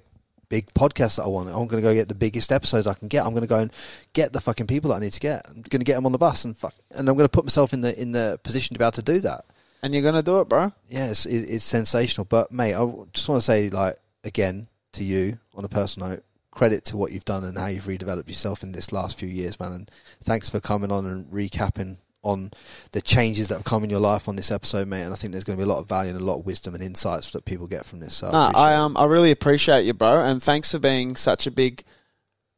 big 0.54 0.72
podcast 0.72 1.16
that 1.16 1.24
I 1.24 1.26
want. 1.26 1.48
I'm 1.48 1.66
going 1.66 1.82
to 1.82 1.88
go 1.88 1.92
get 1.92 2.06
the 2.06 2.14
biggest 2.14 2.52
episodes 2.52 2.86
I 2.86 2.94
can 2.94 3.08
get. 3.08 3.26
I'm 3.26 3.32
going 3.32 3.42
to 3.42 3.48
go 3.48 3.58
and 3.58 3.72
get 4.12 4.32
the 4.32 4.40
fucking 4.40 4.68
people 4.68 4.90
that 4.90 4.96
I 4.96 5.00
need 5.00 5.12
to 5.12 5.18
get. 5.18 5.44
I'm 5.48 5.62
going 5.62 5.80
to 5.80 5.84
get 5.84 5.96
them 5.96 6.06
on 6.06 6.12
the 6.12 6.18
bus 6.18 6.44
and 6.44 6.56
fuck, 6.56 6.74
and 6.92 7.08
I'm 7.08 7.16
going 7.16 7.24
to 7.24 7.36
put 7.36 7.44
myself 7.44 7.72
in 7.72 7.80
the 7.80 8.00
in 8.00 8.12
the 8.12 8.38
position 8.44 8.74
to 8.74 8.78
be 8.78 8.84
able 8.84 8.92
to 8.92 9.02
do 9.02 9.18
that. 9.20 9.44
And 9.82 9.92
you're 9.92 10.02
going 10.02 10.14
to 10.14 10.22
do 10.22 10.40
it, 10.40 10.48
bro. 10.48 10.72
Yeah, 10.88 11.10
it's, 11.10 11.26
it, 11.26 11.40
it's 11.40 11.64
sensational. 11.64 12.24
But 12.24 12.52
mate, 12.52 12.74
I 12.74 12.86
just 13.12 13.28
want 13.28 13.40
to 13.40 13.44
say 13.44 13.68
like 13.68 13.96
again 14.22 14.68
to 14.92 15.02
you 15.02 15.38
on 15.56 15.64
a 15.64 15.68
personal 15.68 16.10
note, 16.10 16.24
credit 16.52 16.84
to 16.86 16.96
what 16.96 17.10
you've 17.10 17.24
done 17.24 17.42
and 17.42 17.58
how 17.58 17.66
you've 17.66 17.86
redeveloped 17.86 18.28
yourself 18.28 18.62
in 18.62 18.70
this 18.70 18.92
last 18.92 19.18
few 19.18 19.28
years, 19.28 19.58
man. 19.58 19.72
And 19.72 19.90
thanks 20.22 20.50
for 20.50 20.60
coming 20.60 20.92
on 20.92 21.04
and 21.04 21.26
recapping 21.26 21.96
on 22.24 22.50
the 22.92 23.00
changes 23.00 23.48
that 23.48 23.56
have 23.56 23.64
come 23.64 23.84
in 23.84 23.90
your 23.90 24.00
life 24.00 24.28
on 24.28 24.36
this 24.36 24.50
episode, 24.50 24.88
mate. 24.88 25.02
And 25.02 25.12
I 25.12 25.16
think 25.16 25.32
there's 25.32 25.44
going 25.44 25.58
to 25.58 25.64
be 25.64 25.68
a 25.68 25.72
lot 25.72 25.80
of 25.80 25.88
value 25.88 26.10
and 26.10 26.20
a 26.20 26.24
lot 26.24 26.38
of 26.38 26.46
wisdom 26.46 26.74
and 26.74 26.82
insights 26.82 27.30
that 27.30 27.44
people 27.44 27.66
get 27.66 27.86
from 27.86 28.00
this. 28.00 28.14
So 28.14 28.30
no, 28.30 28.38
I, 28.38 28.50
I 28.54 28.74
um 28.74 28.96
I 28.96 29.04
really 29.04 29.30
appreciate 29.30 29.84
you, 29.84 29.94
bro, 29.94 30.20
and 30.20 30.42
thanks 30.42 30.72
for 30.72 30.78
being 30.78 31.16
such 31.16 31.46
a 31.46 31.50
big 31.50 31.84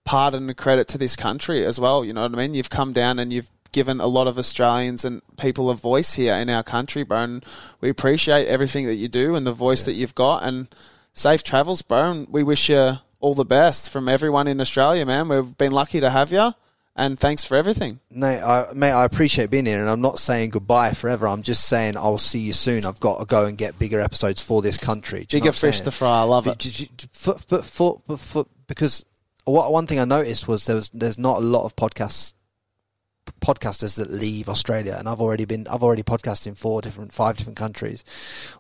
part 0.05 0.35
and 0.35 0.49
the 0.49 0.55
credit 0.55 0.89
to 0.89 0.99
this 0.99 1.17
country 1.17 1.65
as 1.65 1.79
well. 1.79 2.05
You 2.05 2.13
know 2.13 2.23
what 2.23 2.33
I 2.33 2.37
mean? 2.37 2.55
You've 2.55 2.71
come 2.71 2.93
down 2.93 3.19
and 3.19 3.33
you've 3.33 3.51
given 3.73 4.01
a 4.01 4.07
lot 4.07 4.27
of 4.27 4.39
Australians 4.39 5.05
and 5.05 5.21
people 5.37 5.69
a 5.69 5.75
voice 5.75 6.15
here 6.15 6.35
in 6.35 6.49
our 6.49 6.63
country, 6.63 7.03
bro. 7.03 7.19
And 7.19 7.45
we 7.81 7.91
appreciate 7.91 8.47
everything 8.47 8.87
that 8.87 8.95
you 8.95 9.09
do 9.09 9.35
and 9.35 9.47
the 9.47 9.53
voice 9.53 9.83
yeah. 9.83 9.93
that 9.93 9.99
you've 9.99 10.15
got. 10.15 10.45
And 10.45 10.69
safe 11.13 11.43
travels, 11.43 11.83
bro. 11.83 12.11
And 12.11 12.29
we 12.29 12.43
wish 12.43 12.71
you 12.71 12.95
all 13.21 13.35
the 13.35 13.45
best 13.45 13.91
from 13.91 14.09
everyone 14.09 14.47
in 14.47 14.61
Australia, 14.61 15.05
man. 15.05 15.29
We've 15.29 15.59
been 15.59 15.73
lucky 15.73 16.01
to 16.01 16.11
have 16.11 16.33
you 16.33 16.55
and 16.97 17.19
thanks 17.19 17.45
for 17.45 17.57
everything. 17.57 18.01
Mate, 18.11 18.41
I, 18.41 18.73
mate, 18.75 18.93
I 18.93 19.05
appreciate 19.05 19.51
being 19.51 19.67
here, 19.67 19.81
and 19.81 19.89
I'm 19.89 20.01
not 20.01 20.19
saying 20.19 20.51
goodbye 20.51 20.93
forever. 20.93 21.29
I'm 21.29 21.43
just 21.43 21.69
saying 21.69 21.97
I'll 21.97 22.19
see 22.19 22.41
you 22.41 22.53
soon. 22.53 22.85
I've 22.85 23.01
got 23.01 23.21
to 23.21 23.27
go 23.27 23.45
and 23.45 23.57
get 23.57 23.79
bigger 23.79 24.01
episodes 24.01 24.43
for 24.43 24.63
this 24.63 24.79
country. 24.79 25.27
bigger 25.31 25.53
fish 25.53 25.83
to 25.83 25.91
fry. 25.91 26.21
I 26.21 26.23
love 26.23 26.47
but, 26.47 26.65
it. 26.65 26.89
But, 27.25 27.45
but, 27.49 27.65
for, 27.65 28.01
but 28.07 28.19
for, 28.19 28.47
because 28.67 29.05
what 29.45 29.73
one 29.73 29.87
thing 29.87 30.01
I 30.01 30.05
noticed 30.05 30.49
was 30.49 30.67
there 30.67 30.77
was 30.77 30.91
there's 30.91 31.19
not 31.19 31.37
a 31.37 31.41
lot 31.41 31.65
of 31.65 31.77
podcasts 31.77 32.35
podcasters 33.41 33.97
that 33.97 34.11
leave 34.11 34.49
Australia, 34.49 34.97
and 34.99 35.09
I've 35.09 35.21
already 35.21 35.45
been 35.45 35.67
I've 35.69 35.83
already 35.83 36.03
podcasted 36.03 36.49
in 36.49 36.55
four 36.55 36.81
different 36.81 37.13
five 37.13 37.37
different 37.37 37.57
countries 37.57 38.05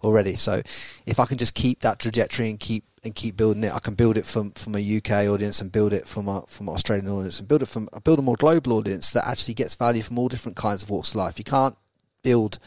already. 0.03 0.35
So 0.35 0.63
if 1.07 1.21
I 1.21 1.27
can 1.27 1.39
just 1.39 1.55
keep 1.55 1.81
that 1.81 1.99
trajectory 1.99 2.51
and 2.51 2.61
keep 2.61 2.85
and 3.05 3.15
keep 3.15 3.37
building 3.37 3.65
it, 3.65 3.73
I 3.73 3.79
can 3.79 3.95
build 3.95 4.17
it 4.17 4.27
from 4.27 4.53
from 4.53 4.75
a 4.75 4.97
UK 4.97 5.29
audience 5.29 5.61
and 5.61 5.71
build 5.71 5.93
it 5.93 6.07
from 6.07 6.29
a 6.29 6.43
from 6.47 6.69
an 6.69 6.75
Australian 6.75 7.09
audience 7.09 7.39
and 7.39 7.49
build 7.49 7.63
it 7.63 7.69
from 7.69 7.89
build 8.05 8.19
a 8.19 8.23
more 8.23 8.37
global 8.37 8.75
audience 8.75 9.13
that 9.13 9.27
actually 9.27 9.55
gets 9.55 9.75
value 9.75 10.03
from 10.03 10.19
all 10.19 10.29
different 10.29 10.57
kinds 10.57 10.83
of 10.83 10.91
walks 10.91 11.11
of 11.11 11.17
life. 11.17 11.39
You 11.39 11.45
can't 11.45 11.77
build 12.23 12.59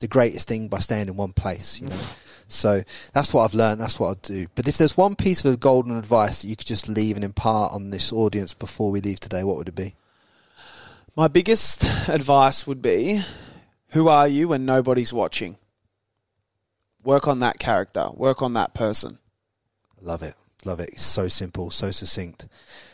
the 0.00 0.08
greatest 0.08 0.48
thing 0.48 0.68
by 0.68 0.78
staying 0.78 1.08
in 1.08 1.16
one 1.16 1.32
place, 1.32 1.80
you 1.80 1.88
know. 1.88 2.00
So 2.48 2.82
that's 3.12 3.34
what 3.34 3.44
I've 3.44 3.54
learned. 3.54 3.80
That's 3.80 4.00
what 4.00 4.16
I 4.16 4.20
do. 4.22 4.46
But 4.54 4.68
if 4.68 4.78
there's 4.78 4.96
one 4.96 5.16
piece 5.16 5.44
of 5.44 5.60
golden 5.60 5.96
advice 5.96 6.42
that 6.42 6.48
you 6.48 6.56
could 6.56 6.66
just 6.66 6.88
leave 6.88 7.16
and 7.16 7.24
impart 7.24 7.72
on 7.72 7.90
this 7.90 8.10
audience 8.10 8.54
before 8.54 8.90
we 8.90 9.02
leave 9.02 9.20
today, 9.20 9.44
what 9.44 9.56
would 9.56 9.68
it 9.68 9.74
be? 9.74 9.94
My 11.18 11.26
biggest 11.26 11.82
advice 12.08 12.64
would 12.64 12.80
be 12.80 13.22
who 13.88 14.06
are 14.06 14.28
you 14.28 14.46
when 14.46 14.64
nobody's 14.64 15.12
watching? 15.12 15.56
Work 17.02 17.26
on 17.26 17.40
that 17.40 17.58
character, 17.58 18.10
work 18.14 18.40
on 18.40 18.52
that 18.52 18.72
person. 18.72 19.18
Love 20.00 20.22
it. 20.22 20.36
Love 20.64 20.78
it. 20.78 21.00
so 21.00 21.26
simple, 21.26 21.72
so 21.72 21.90
succinct. 21.90 22.46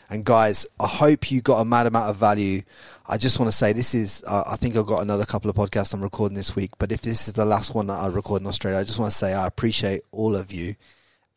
And 0.09 0.25
guys, 0.25 0.65
I 0.79 0.87
hope 0.87 1.29
you 1.29 1.43
got 1.43 1.59
a 1.59 1.65
mad 1.65 1.85
amount 1.85 2.09
of 2.09 2.15
value. 2.15 2.63
I 3.07 3.17
just 3.17 3.39
want 3.39 3.51
to 3.51 3.55
say 3.55 3.73
this 3.73 3.93
is, 3.93 4.23
uh, 4.25 4.43
I 4.47 4.55
think 4.55 4.75
I've 4.75 4.87
got 4.87 5.03
another 5.03 5.25
couple 5.25 5.51
of 5.51 5.55
podcasts 5.55 5.93
I'm 5.93 6.01
recording 6.01 6.35
this 6.35 6.55
week, 6.55 6.71
but 6.79 6.91
if 6.91 7.03
this 7.03 7.27
is 7.27 7.35
the 7.35 7.45
last 7.45 7.75
one 7.75 7.85
that 7.87 8.01
I 8.01 8.07
record 8.07 8.41
in 8.41 8.47
Australia, 8.47 8.79
I 8.79 8.85
just 8.85 8.97
want 8.97 9.11
to 9.11 9.17
say 9.17 9.35
I 9.35 9.45
appreciate 9.45 10.01
all 10.11 10.35
of 10.35 10.51
you 10.51 10.75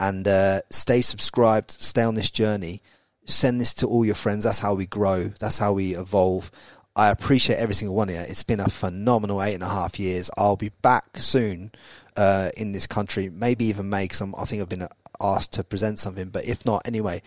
and 0.00 0.26
uh, 0.26 0.60
stay 0.70 1.02
subscribed, 1.02 1.70
stay 1.70 2.02
on 2.04 2.14
this 2.14 2.30
journey. 2.30 2.80
Send 3.26 3.60
this 3.60 3.74
to 3.74 3.86
all 3.86 4.06
your 4.06 4.14
friends. 4.14 4.44
That's 4.44 4.60
how 4.60 4.72
we 4.72 4.86
grow. 4.86 5.24
That's 5.38 5.58
how 5.58 5.74
we 5.74 5.94
evolve. 5.94 6.50
I 6.98 7.10
appreciate 7.10 7.56
every 7.56 7.76
single 7.76 7.94
one 7.94 8.08
of 8.08 8.16
you. 8.16 8.20
It's 8.20 8.42
been 8.42 8.58
a 8.58 8.68
phenomenal 8.68 9.40
eight 9.40 9.54
and 9.54 9.62
a 9.62 9.68
half 9.68 10.00
years. 10.00 10.32
I'll 10.36 10.56
be 10.56 10.72
back 10.82 11.18
soon 11.18 11.70
uh, 12.16 12.50
in 12.56 12.72
this 12.72 12.88
country, 12.88 13.30
maybe 13.30 13.66
even 13.66 13.88
May, 13.88 14.04
because 14.04 14.20
I 14.20 14.44
think 14.44 14.60
I've 14.60 14.68
been 14.68 14.88
asked 15.20 15.52
to 15.52 15.62
present 15.62 16.00
something. 16.00 16.30
But 16.30 16.44
if 16.46 16.66
not, 16.66 16.82
anyway, 16.86 17.22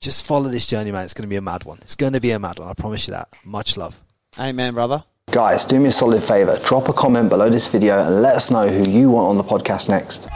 just 0.00 0.24
follow 0.24 0.48
this 0.48 0.68
journey, 0.68 0.92
man. 0.92 1.02
It's 1.02 1.14
going 1.14 1.24
to 1.24 1.28
be 1.28 1.34
a 1.34 1.42
mad 1.42 1.64
one. 1.64 1.78
It's 1.82 1.96
going 1.96 2.12
to 2.12 2.20
be 2.20 2.30
a 2.30 2.38
mad 2.38 2.60
one. 2.60 2.68
I 2.68 2.74
promise 2.74 3.08
you 3.08 3.12
that. 3.12 3.28
Much 3.44 3.76
love. 3.76 4.00
Amen, 4.38 4.72
brother. 4.72 5.02
Guys, 5.32 5.64
do 5.64 5.80
me 5.80 5.88
a 5.88 5.92
solid 5.92 6.22
favor. 6.22 6.60
Drop 6.64 6.88
a 6.88 6.92
comment 6.92 7.28
below 7.28 7.50
this 7.50 7.66
video 7.66 8.06
and 8.06 8.22
let 8.22 8.36
us 8.36 8.52
know 8.52 8.68
who 8.68 8.88
you 8.88 9.10
want 9.10 9.30
on 9.30 9.36
the 9.36 9.42
podcast 9.42 9.88
next. 9.88 10.28